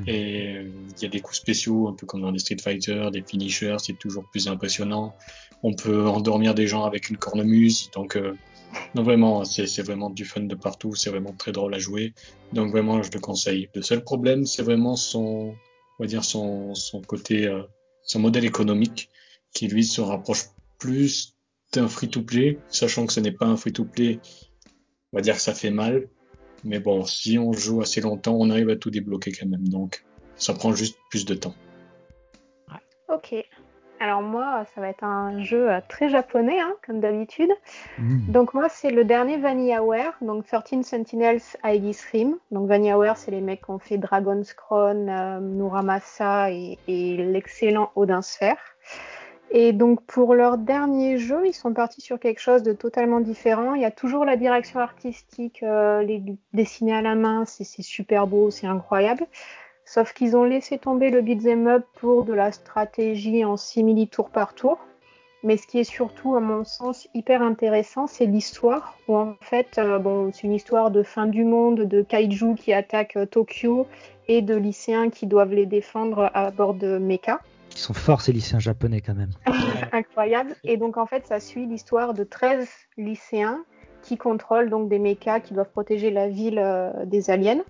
Et 0.05 0.57
il 0.97 1.01
y 1.01 1.05
a 1.05 1.07
des 1.07 1.21
coups 1.21 1.37
spéciaux, 1.37 1.87
un 1.87 1.93
peu 1.93 2.05
comme 2.05 2.21
dans 2.21 2.29
les 2.29 2.39
Street 2.39 2.57
Fighter, 2.61 3.07
des 3.11 3.23
finishers, 3.23 3.77
c'est 3.79 3.97
toujours 3.97 4.25
plus 4.29 4.49
impressionnant. 4.49 5.15
On 5.63 5.73
peut 5.73 6.07
endormir 6.07 6.53
des 6.53 6.67
gens 6.67 6.83
avec 6.83 7.09
une 7.09 7.15
cornemuse. 7.15 7.89
Donc, 7.95 8.17
euh, 8.17 8.33
donc 8.95 9.05
vraiment, 9.05 9.45
c'est 9.45 9.81
vraiment 9.81 10.09
du 10.09 10.25
fun 10.25 10.41
de 10.41 10.55
partout. 10.55 10.93
C'est 10.95 11.09
vraiment 11.09 11.31
très 11.31 11.53
drôle 11.53 11.73
à 11.73 11.79
jouer. 11.79 12.13
Donc 12.51 12.71
vraiment, 12.71 13.01
je 13.01 13.11
le 13.11 13.21
conseille. 13.21 13.69
Le 13.73 13.81
seul 13.81 14.03
problème, 14.03 14.45
c'est 14.45 14.63
vraiment 14.63 14.97
son, 14.97 15.55
on 15.97 16.03
va 16.03 16.07
dire 16.07 16.25
son, 16.25 16.75
son 16.75 16.99
côté, 16.99 17.47
euh, 17.47 17.63
son 18.03 18.19
modèle 18.19 18.43
économique, 18.43 19.09
qui 19.53 19.69
lui 19.69 19.85
se 19.85 20.01
rapproche 20.01 20.47
plus 20.79 21.33
d'un 21.71 21.87
free-to-play, 21.87 22.59
sachant 22.67 23.05
que 23.05 23.13
ce 23.13 23.21
n'est 23.21 23.31
pas 23.31 23.45
un 23.45 23.55
free-to-play. 23.55 24.19
On 25.13 25.17
va 25.17 25.21
dire 25.21 25.35
que 25.35 25.41
ça 25.41 25.53
fait 25.53 25.71
mal, 25.71 26.09
mais 26.65 26.79
bon, 26.79 27.05
si 27.05 27.37
on 27.37 27.53
joue 27.53 27.81
assez 27.81 28.01
longtemps, 28.01 28.35
on 28.37 28.49
arrive 28.49 28.69
à 28.69 28.75
tout 28.75 28.89
débloquer 28.89 29.31
quand 29.31 29.47
même. 29.47 29.67
Donc, 29.67 30.03
ça 30.35 30.53
prend 30.53 30.73
juste 30.73 30.97
plus 31.09 31.25
de 31.25 31.35
temps. 31.35 31.55
Ok. 33.07 33.35
Alors 33.99 34.21
moi, 34.21 34.65
ça 34.73 34.81
va 34.81 34.89
être 34.89 35.03
un 35.03 35.41
jeu 35.41 35.69
très 35.87 36.09
japonais, 36.09 36.59
hein, 36.59 36.73
comme 36.85 36.99
d'habitude. 36.99 37.51
Mmh. 37.97 38.31
Donc 38.31 38.53
moi, 38.53 38.67
c'est 38.67 38.91
le 38.91 39.05
dernier 39.05 39.37
VanillaWare, 39.37 40.15
donc 40.21 40.45
13 40.45 40.85
Sentinels 40.85 41.41
Aegis 41.63 41.99
Rim. 42.11 42.35
Donc 42.51 42.67
VanillaWare, 42.67 43.15
c'est 43.15 43.31
les 43.31 43.41
mecs 43.41 43.63
qui 43.63 43.71
ont 43.71 43.79
fait 43.79 43.97
Dragon's 43.97 44.53
Crown, 44.53 45.07
euh, 45.07 45.39
Muramasa 45.39 46.51
et, 46.51 46.77
et 46.87 47.15
l'excellent 47.17 47.91
Odin 47.95 48.21
Sphere. 48.21 48.57
Et 49.51 49.71
donc 49.73 50.01
pour 50.05 50.33
leur 50.33 50.57
dernier 50.57 51.17
jeu, 51.17 51.45
ils 51.45 51.53
sont 51.53 51.73
partis 51.73 52.01
sur 52.01 52.19
quelque 52.19 52.39
chose 52.39 52.63
de 52.63 52.73
totalement 52.73 53.21
différent. 53.21 53.73
Il 53.75 53.81
y 53.81 53.85
a 53.85 53.91
toujours 53.91 54.25
la 54.25 54.35
direction 54.35 54.79
artistique, 54.79 55.63
euh, 55.63 56.01
les 56.01 56.21
dessinés 56.53 56.95
à 56.95 57.01
la 57.01 57.15
main, 57.15 57.45
c'est 57.45 57.63
super 57.81 58.27
beau, 58.27 58.51
c'est 58.51 58.67
incroyable. 58.67 59.25
Sauf 59.85 60.13
qu'ils 60.13 60.35
ont 60.35 60.43
laissé 60.43 60.79
tomber 60.79 61.11
le 61.11 61.21
beat'em 61.21 61.67
up 61.67 61.85
pour 61.99 62.25
de 62.25 62.33
la 62.33 62.51
stratégie 62.51 63.45
en 63.45 63.55
simili 63.55 64.07
tour 64.07 64.29
par 64.29 64.55
tour. 64.55 64.79
Mais 65.43 65.57
ce 65.57 65.67
qui 65.67 65.77
est 65.77 65.83
surtout, 65.83 66.35
à 66.35 66.39
mon 66.39 66.63
sens, 66.63 67.07
hyper 67.13 67.43
intéressant, 67.43 68.07
c'est 68.07 68.25
l'histoire. 68.25 68.97
Où 69.07 69.15
en 69.15 69.35
fait, 69.41 69.77
euh, 69.77 69.99
bon, 69.99 70.31
c'est 70.33 70.41
une 70.41 70.53
histoire 70.53 70.89
de 70.89 71.03
fin 71.03 71.27
du 71.27 71.43
monde, 71.43 71.81
de 71.81 72.01
kaiju 72.01 72.55
qui 72.55 72.73
attaquent 72.73 73.17
euh, 73.17 73.27
Tokyo 73.27 73.85
et 74.27 74.41
de 74.41 74.55
lycéens 74.55 75.11
qui 75.11 75.27
doivent 75.27 75.53
les 75.53 75.67
défendre 75.67 76.31
à 76.33 76.49
bord 76.49 76.73
de 76.73 76.97
mecha. 76.97 77.41
Ils 77.75 77.79
sont 77.79 77.93
forts 77.93 78.21
ces 78.21 78.31
lycéens 78.31 78.59
japonais 78.59 79.01
quand 79.01 79.15
même. 79.15 79.31
Incroyable. 79.91 80.55
Et 80.63 80.77
donc 80.77 80.97
en 80.97 81.05
fait, 81.05 81.27
ça 81.27 81.39
suit 81.39 81.65
l'histoire 81.65 82.13
de 82.13 82.23
13 82.23 82.67
lycéens 82.97 83.63
qui 84.01 84.17
contrôlent 84.17 84.69
donc 84.69 84.87
des 84.87 84.99
mechas 84.99 85.39
qui 85.41 85.53
doivent 85.53 85.71
protéger 85.71 86.11
la 86.11 86.29
ville 86.29 86.59
euh, 86.59 87.05
des 87.05 87.29
aliens. 87.29 87.63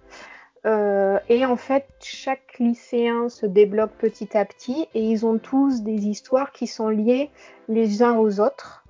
Euh, 0.66 1.20
et 1.30 1.46
en 1.46 1.56
fait, 1.56 1.88
chaque 2.02 2.58
lycéen 2.60 3.30
se 3.30 3.46
débloque 3.46 3.94
petit 3.98 4.36
à 4.38 4.46
petit 4.46 4.88
et 4.94 5.02
ils 5.02 5.26
ont 5.26 5.38
tous 5.38 5.82
des 5.82 6.08
histoires 6.08 6.52
qui 6.52 6.68
sont 6.68 6.90
liées 6.90 7.30
les 7.68 8.04
uns 8.04 8.18
aux 8.18 8.40
autres. 8.40 8.84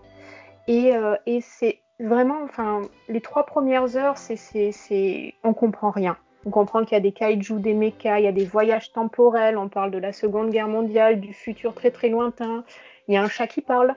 Et, 0.68 0.96
euh, 0.96 1.16
et 1.26 1.42
c'est 1.42 1.80
vraiment, 2.00 2.42
enfin, 2.44 2.82
les 3.10 3.22
trois 3.22 3.46
premières 3.46 3.96
heures, 3.98 4.18
c'est, 4.18 5.34
on 5.44 5.54
comprend 5.54 5.92
rien. 5.92 6.18
On 6.46 6.52
comprend 6.52 6.84
qu'il 6.84 6.94
y 6.94 6.98
a 6.98 7.00
des 7.00 7.12
kaiju, 7.12 7.60
des 7.60 7.74
mechas, 7.74 8.20
il 8.20 8.26
y 8.26 8.28
a 8.28 8.32
des 8.32 8.46
voyages 8.46 8.92
temporels, 8.92 9.58
on 9.58 9.68
parle 9.68 9.90
de 9.90 9.98
la 9.98 10.14
Seconde 10.14 10.52
Guerre 10.52 10.68
mondiale, 10.68 11.20
du 11.20 11.34
futur 11.34 11.74
très 11.74 11.90
très 11.90 12.08
lointain. 12.08 12.64
Il 13.08 13.16
y 13.16 13.18
a 13.18 13.24
un 13.24 13.28
chat 13.28 13.48
qui 13.48 13.62
parle. 13.62 13.96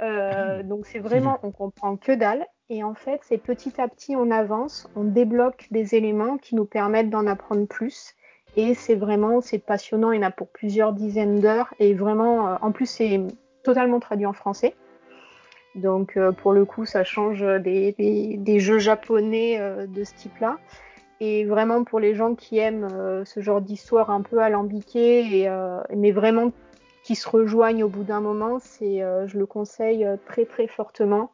Euh, 0.00 0.62
donc 0.62 0.86
c'est 0.86 0.98
vraiment, 0.98 1.38
on 1.42 1.50
comprend 1.50 1.96
que 1.96 2.12
dalle. 2.12 2.46
Et 2.70 2.82
en 2.82 2.94
fait, 2.94 3.20
c'est 3.24 3.36
petit 3.36 3.78
à 3.80 3.88
petit, 3.88 4.16
on 4.16 4.30
avance, 4.30 4.88
on 4.96 5.04
débloque 5.04 5.66
des 5.70 5.94
éléments 5.94 6.38
qui 6.38 6.54
nous 6.54 6.64
permettent 6.64 7.10
d'en 7.10 7.26
apprendre 7.26 7.66
plus. 7.66 8.14
Et 8.56 8.74
c'est 8.74 8.94
vraiment, 8.94 9.42
c'est 9.42 9.58
passionnant. 9.58 10.12
Il 10.12 10.20
y 10.20 10.24
en 10.24 10.28
a 10.28 10.30
pour 10.30 10.48
plusieurs 10.48 10.94
dizaines 10.94 11.40
d'heures. 11.40 11.74
Et 11.80 11.92
vraiment, 11.92 12.48
euh, 12.48 12.56
en 12.62 12.72
plus, 12.72 12.86
c'est 12.86 13.20
totalement 13.62 14.00
traduit 14.00 14.26
en 14.26 14.32
français. 14.32 14.74
Donc 15.74 16.16
euh, 16.16 16.32
pour 16.32 16.52
le 16.52 16.64
coup, 16.64 16.86
ça 16.86 17.04
change 17.04 17.44
des, 17.60 17.92
des, 17.98 18.38
des 18.38 18.58
jeux 18.58 18.78
japonais 18.78 19.60
de 19.86 20.02
ce 20.02 20.14
type-là. 20.14 20.56
Et 21.20 21.44
vraiment 21.44 21.84
pour 21.84 22.00
les 22.00 22.14
gens 22.14 22.34
qui 22.34 22.58
aiment 22.58 22.88
euh, 22.92 23.24
ce 23.26 23.40
genre 23.40 23.60
d'histoire 23.60 24.10
un 24.10 24.22
peu 24.22 24.40
alambiquée, 24.40 25.40
et, 25.40 25.48
euh, 25.48 25.80
mais 25.94 26.12
vraiment 26.12 26.50
qui 27.04 27.14
se 27.14 27.28
rejoignent 27.28 27.84
au 27.84 27.88
bout 27.88 28.04
d'un 28.04 28.20
moment, 28.20 28.58
c'est, 28.58 29.02
euh, 29.02 29.26
je 29.26 29.38
le 29.38 29.44
conseille 29.44 30.06
très 30.26 30.46
très 30.46 30.66
fortement. 30.66 31.30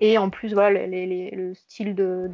Et 0.00 0.18
en 0.18 0.30
plus, 0.30 0.52
voilà, 0.52 0.86
les, 0.86 1.30
le 1.30 1.54
style 1.54 1.94
de, 1.94 2.28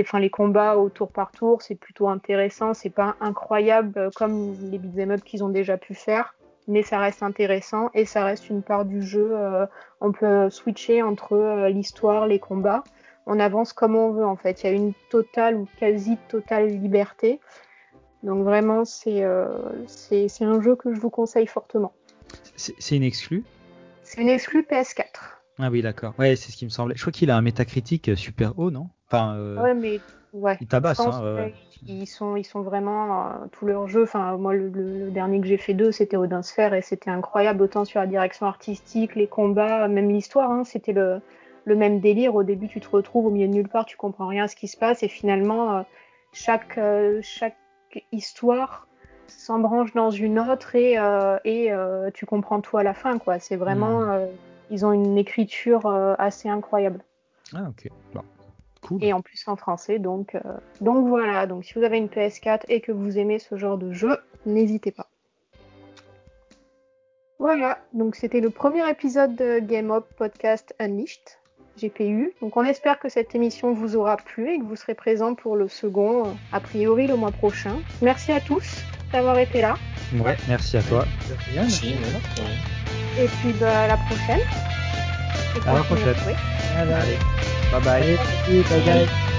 enfin, 0.00 0.18
les 0.18 0.30
combats 0.30 0.78
au 0.78 0.88
tour 0.88 1.12
par 1.12 1.30
tour, 1.30 1.60
c'est 1.60 1.74
plutôt 1.74 2.08
intéressant. 2.08 2.74
C'est 2.74 2.90
pas 2.90 3.16
incroyable 3.20 4.10
comme 4.16 4.54
les 4.70 4.78
beat'em 4.78 5.10
up 5.10 5.20
qu'ils 5.22 5.44
ont 5.44 5.50
déjà 5.50 5.76
pu 5.76 5.94
faire, 5.94 6.34
mais 6.68 6.82
ça 6.82 6.98
reste 6.98 7.22
intéressant 7.22 7.90
et 7.92 8.06
ça 8.06 8.24
reste 8.24 8.48
une 8.48 8.62
part 8.62 8.86
du 8.86 9.02
jeu. 9.02 9.36
On 10.00 10.12
peut 10.12 10.48
switcher 10.48 11.02
entre 11.02 11.68
l'histoire, 11.68 12.26
les 12.26 12.38
combats. 12.38 12.82
On 13.26 13.40
avance 13.40 13.72
comme 13.72 13.96
on 13.96 14.12
veut 14.12 14.24
en 14.26 14.36
fait. 14.36 14.62
Il 14.62 14.66
y 14.66 14.68
a 14.70 14.72
une 14.72 14.92
totale 15.10 15.56
ou 15.56 15.66
quasi 15.78 16.16
totale 16.28 16.68
liberté. 16.68 17.40
Donc 18.22 18.44
vraiment, 18.44 18.84
c'est 18.84 19.22
euh, 19.24 19.48
c'est 19.86 20.28
un 20.42 20.60
jeu 20.60 20.76
que 20.76 20.94
je 20.94 21.00
vous 21.00 21.10
conseille 21.10 21.46
fortement. 21.46 21.92
C'est 22.56 22.96
une 22.96 23.02
exclue? 23.02 23.44
C'est 24.02 24.20
une 24.20 24.28
exclue 24.28 24.62
PS4. 24.62 25.42
Ah 25.58 25.70
oui, 25.70 25.82
d'accord. 25.82 26.14
Ouais, 26.18 26.36
c'est 26.36 26.52
ce 26.52 26.56
qui 26.56 26.64
me 26.64 26.70
semblait. 26.70 26.94
Je 26.96 27.00
crois 27.02 27.12
qu'il 27.12 27.30
a 27.30 27.36
un 27.36 27.42
métacritique 27.42 28.10
super 28.16 28.58
haut, 28.58 28.70
non? 28.70 28.88
Enfin, 29.08 29.36
euh, 29.36 29.62
Ouais, 29.62 29.74
mais 29.74 30.00
ouais. 30.32 30.58
il 30.60 30.66
tabasse. 30.66 31.00
Hein. 31.00 31.50
Ils 31.86 32.06
sont, 32.06 32.36
ils 32.36 32.44
sont 32.44 32.62
vraiment 32.62 33.26
euh, 33.26 33.30
tous 33.52 33.66
leurs 33.66 33.86
jeux. 33.88 34.02
Enfin, 34.04 34.36
moi, 34.36 34.54
le, 34.54 34.68
le- 34.68 35.06
le 35.06 35.10
dernier 35.10 35.40
que 35.40 35.46
j'ai 35.46 35.56
fait 35.56 35.74
d'eux, 35.74 35.92
c'était 35.92 36.16
Odin 36.16 36.42
Sphere 36.42 36.74
et 36.74 36.82
c'était 36.82 37.10
incroyable, 37.10 37.62
autant 37.62 37.84
sur 37.84 38.00
la 38.00 38.06
direction 38.06 38.46
artistique, 38.46 39.14
les 39.14 39.28
combats, 39.28 39.86
même 39.88 40.10
l'histoire. 40.10 40.50
Hein, 40.50 40.64
c'était 40.64 40.92
le, 40.92 41.20
le 41.66 41.76
même 41.76 42.00
délire. 42.00 42.34
Au 42.34 42.42
début, 42.42 42.68
tu 42.68 42.80
te 42.80 42.88
retrouves 42.88 43.26
au 43.26 43.30
milieu 43.30 43.48
de 43.48 43.52
nulle 43.52 43.68
part, 43.68 43.84
tu 43.84 43.96
comprends 43.98 44.26
rien 44.28 44.44
à 44.44 44.48
ce 44.48 44.56
qui 44.56 44.68
se 44.68 44.76
passe 44.78 45.02
et 45.02 45.08
finalement, 45.08 45.76
euh, 45.76 45.82
chaque, 46.32 46.78
euh, 46.78 47.20
chaque 47.22 47.56
histoire 48.12 48.86
s'embranche 49.26 49.92
dans 49.92 50.10
une 50.10 50.38
autre 50.38 50.74
et, 50.76 50.98
euh, 50.98 51.38
et 51.44 51.72
euh, 51.72 52.10
tu 52.14 52.26
comprends 52.26 52.60
tout 52.60 52.78
à 52.78 52.82
la 52.82 52.94
fin. 52.94 53.18
quoi. 53.18 53.38
C'est 53.38 53.56
vraiment, 53.56 54.02
euh, 54.02 54.26
ils 54.70 54.86
ont 54.86 54.92
une 54.92 55.18
écriture 55.18 55.86
assez 56.18 56.48
incroyable. 56.48 57.02
Ah, 57.54 57.68
ok. 57.68 57.90
Bon. 58.14 58.22
Cool. 58.82 59.02
Et 59.02 59.12
en 59.12 59.20
plus 59.20 59.42
en 59.48 59.56
français, 59.56 59.98
donc, 59.98 60.36
donc 60.80 61.08
voilà. 61.08 61.46
Donc 61.46 61.64
si 61.64 61.74
vous 61.74 61.82
avez 61.82 61.98
une 61.98 62.06
PS4 62.06 62.62
et 62.68 62.80
que 62.80 62.92
vous 62.92 63.18
aimez 63.18 63.40
ce 63.40 63.56
genre 63.56 63.78
de 63.78 63.92
jeu, 63.92 64.16
n'hésitez 64.44 64.92
pas. 64.92 65.08
Voilà, 67.38 67.78
donc 67.92 68.16
c'était 68.16 68.40
le 68.40 68.48
premier 68.50 68.88
épisode 68.88 69.34
de 69.36 69.58
Game 69.58 69.90
Up 69.90 70.06
Podcast 70.16 70.74
Unleashed, 70.78 71.20
GPU. 71.80 72.32
Donc 72.40 72.56
on 72.56 72.64
espère 72.64 72.98
que 72.98 73.08
cette 73.08 73.34
émission 73.34 73.72
vous 73.72 73.96
aura 73.96 74.16
plu 74.16 74.50
et 74.50 74.58
que 74.58 74.64
vous 74.64 74.76
serez 74.76 74.94
présents 74.94 75.34
pour 75.34 75.56
le 75.56 75.68
second, 75.68 76.26
euh, 76.26 76.30
a 76.52 76.60
priori 76.60 77.06
le 77.06 77.16
mois 77.16 77.30
prochain. 77.30 77.76
Merci 78.02 78.32
à 78.32 78.40
tous 78.40 78.84
d'avoir 79.12 79.38
été 79.38 79.60
là. 79.60 79.74
Ouais, 80.14 80.36
merci 80.48 80.76
à 80.76 80.82
toi. 80.82 81.04
Merci. 81.54 81.94
Et 83.18 83.26
puis 83.26 83.52
bah, 83.52 83.82
à 83.82 83.86
la 83.86 83.96
prochaine. 83.96 84.40
Et 85.54 85.68
À 85.68 85.74
la 85.74 85.84
prochaine. 85.84 86.14
jouer. 86.14 86.36
Voilà. 86.74 86.98
Allez, 86.98 87.18
bye 87.72 87.82
bye. 87.82 88.18
Allez, 88.46 88.62
bye 88.62 88.80
bye. 88.80 89.35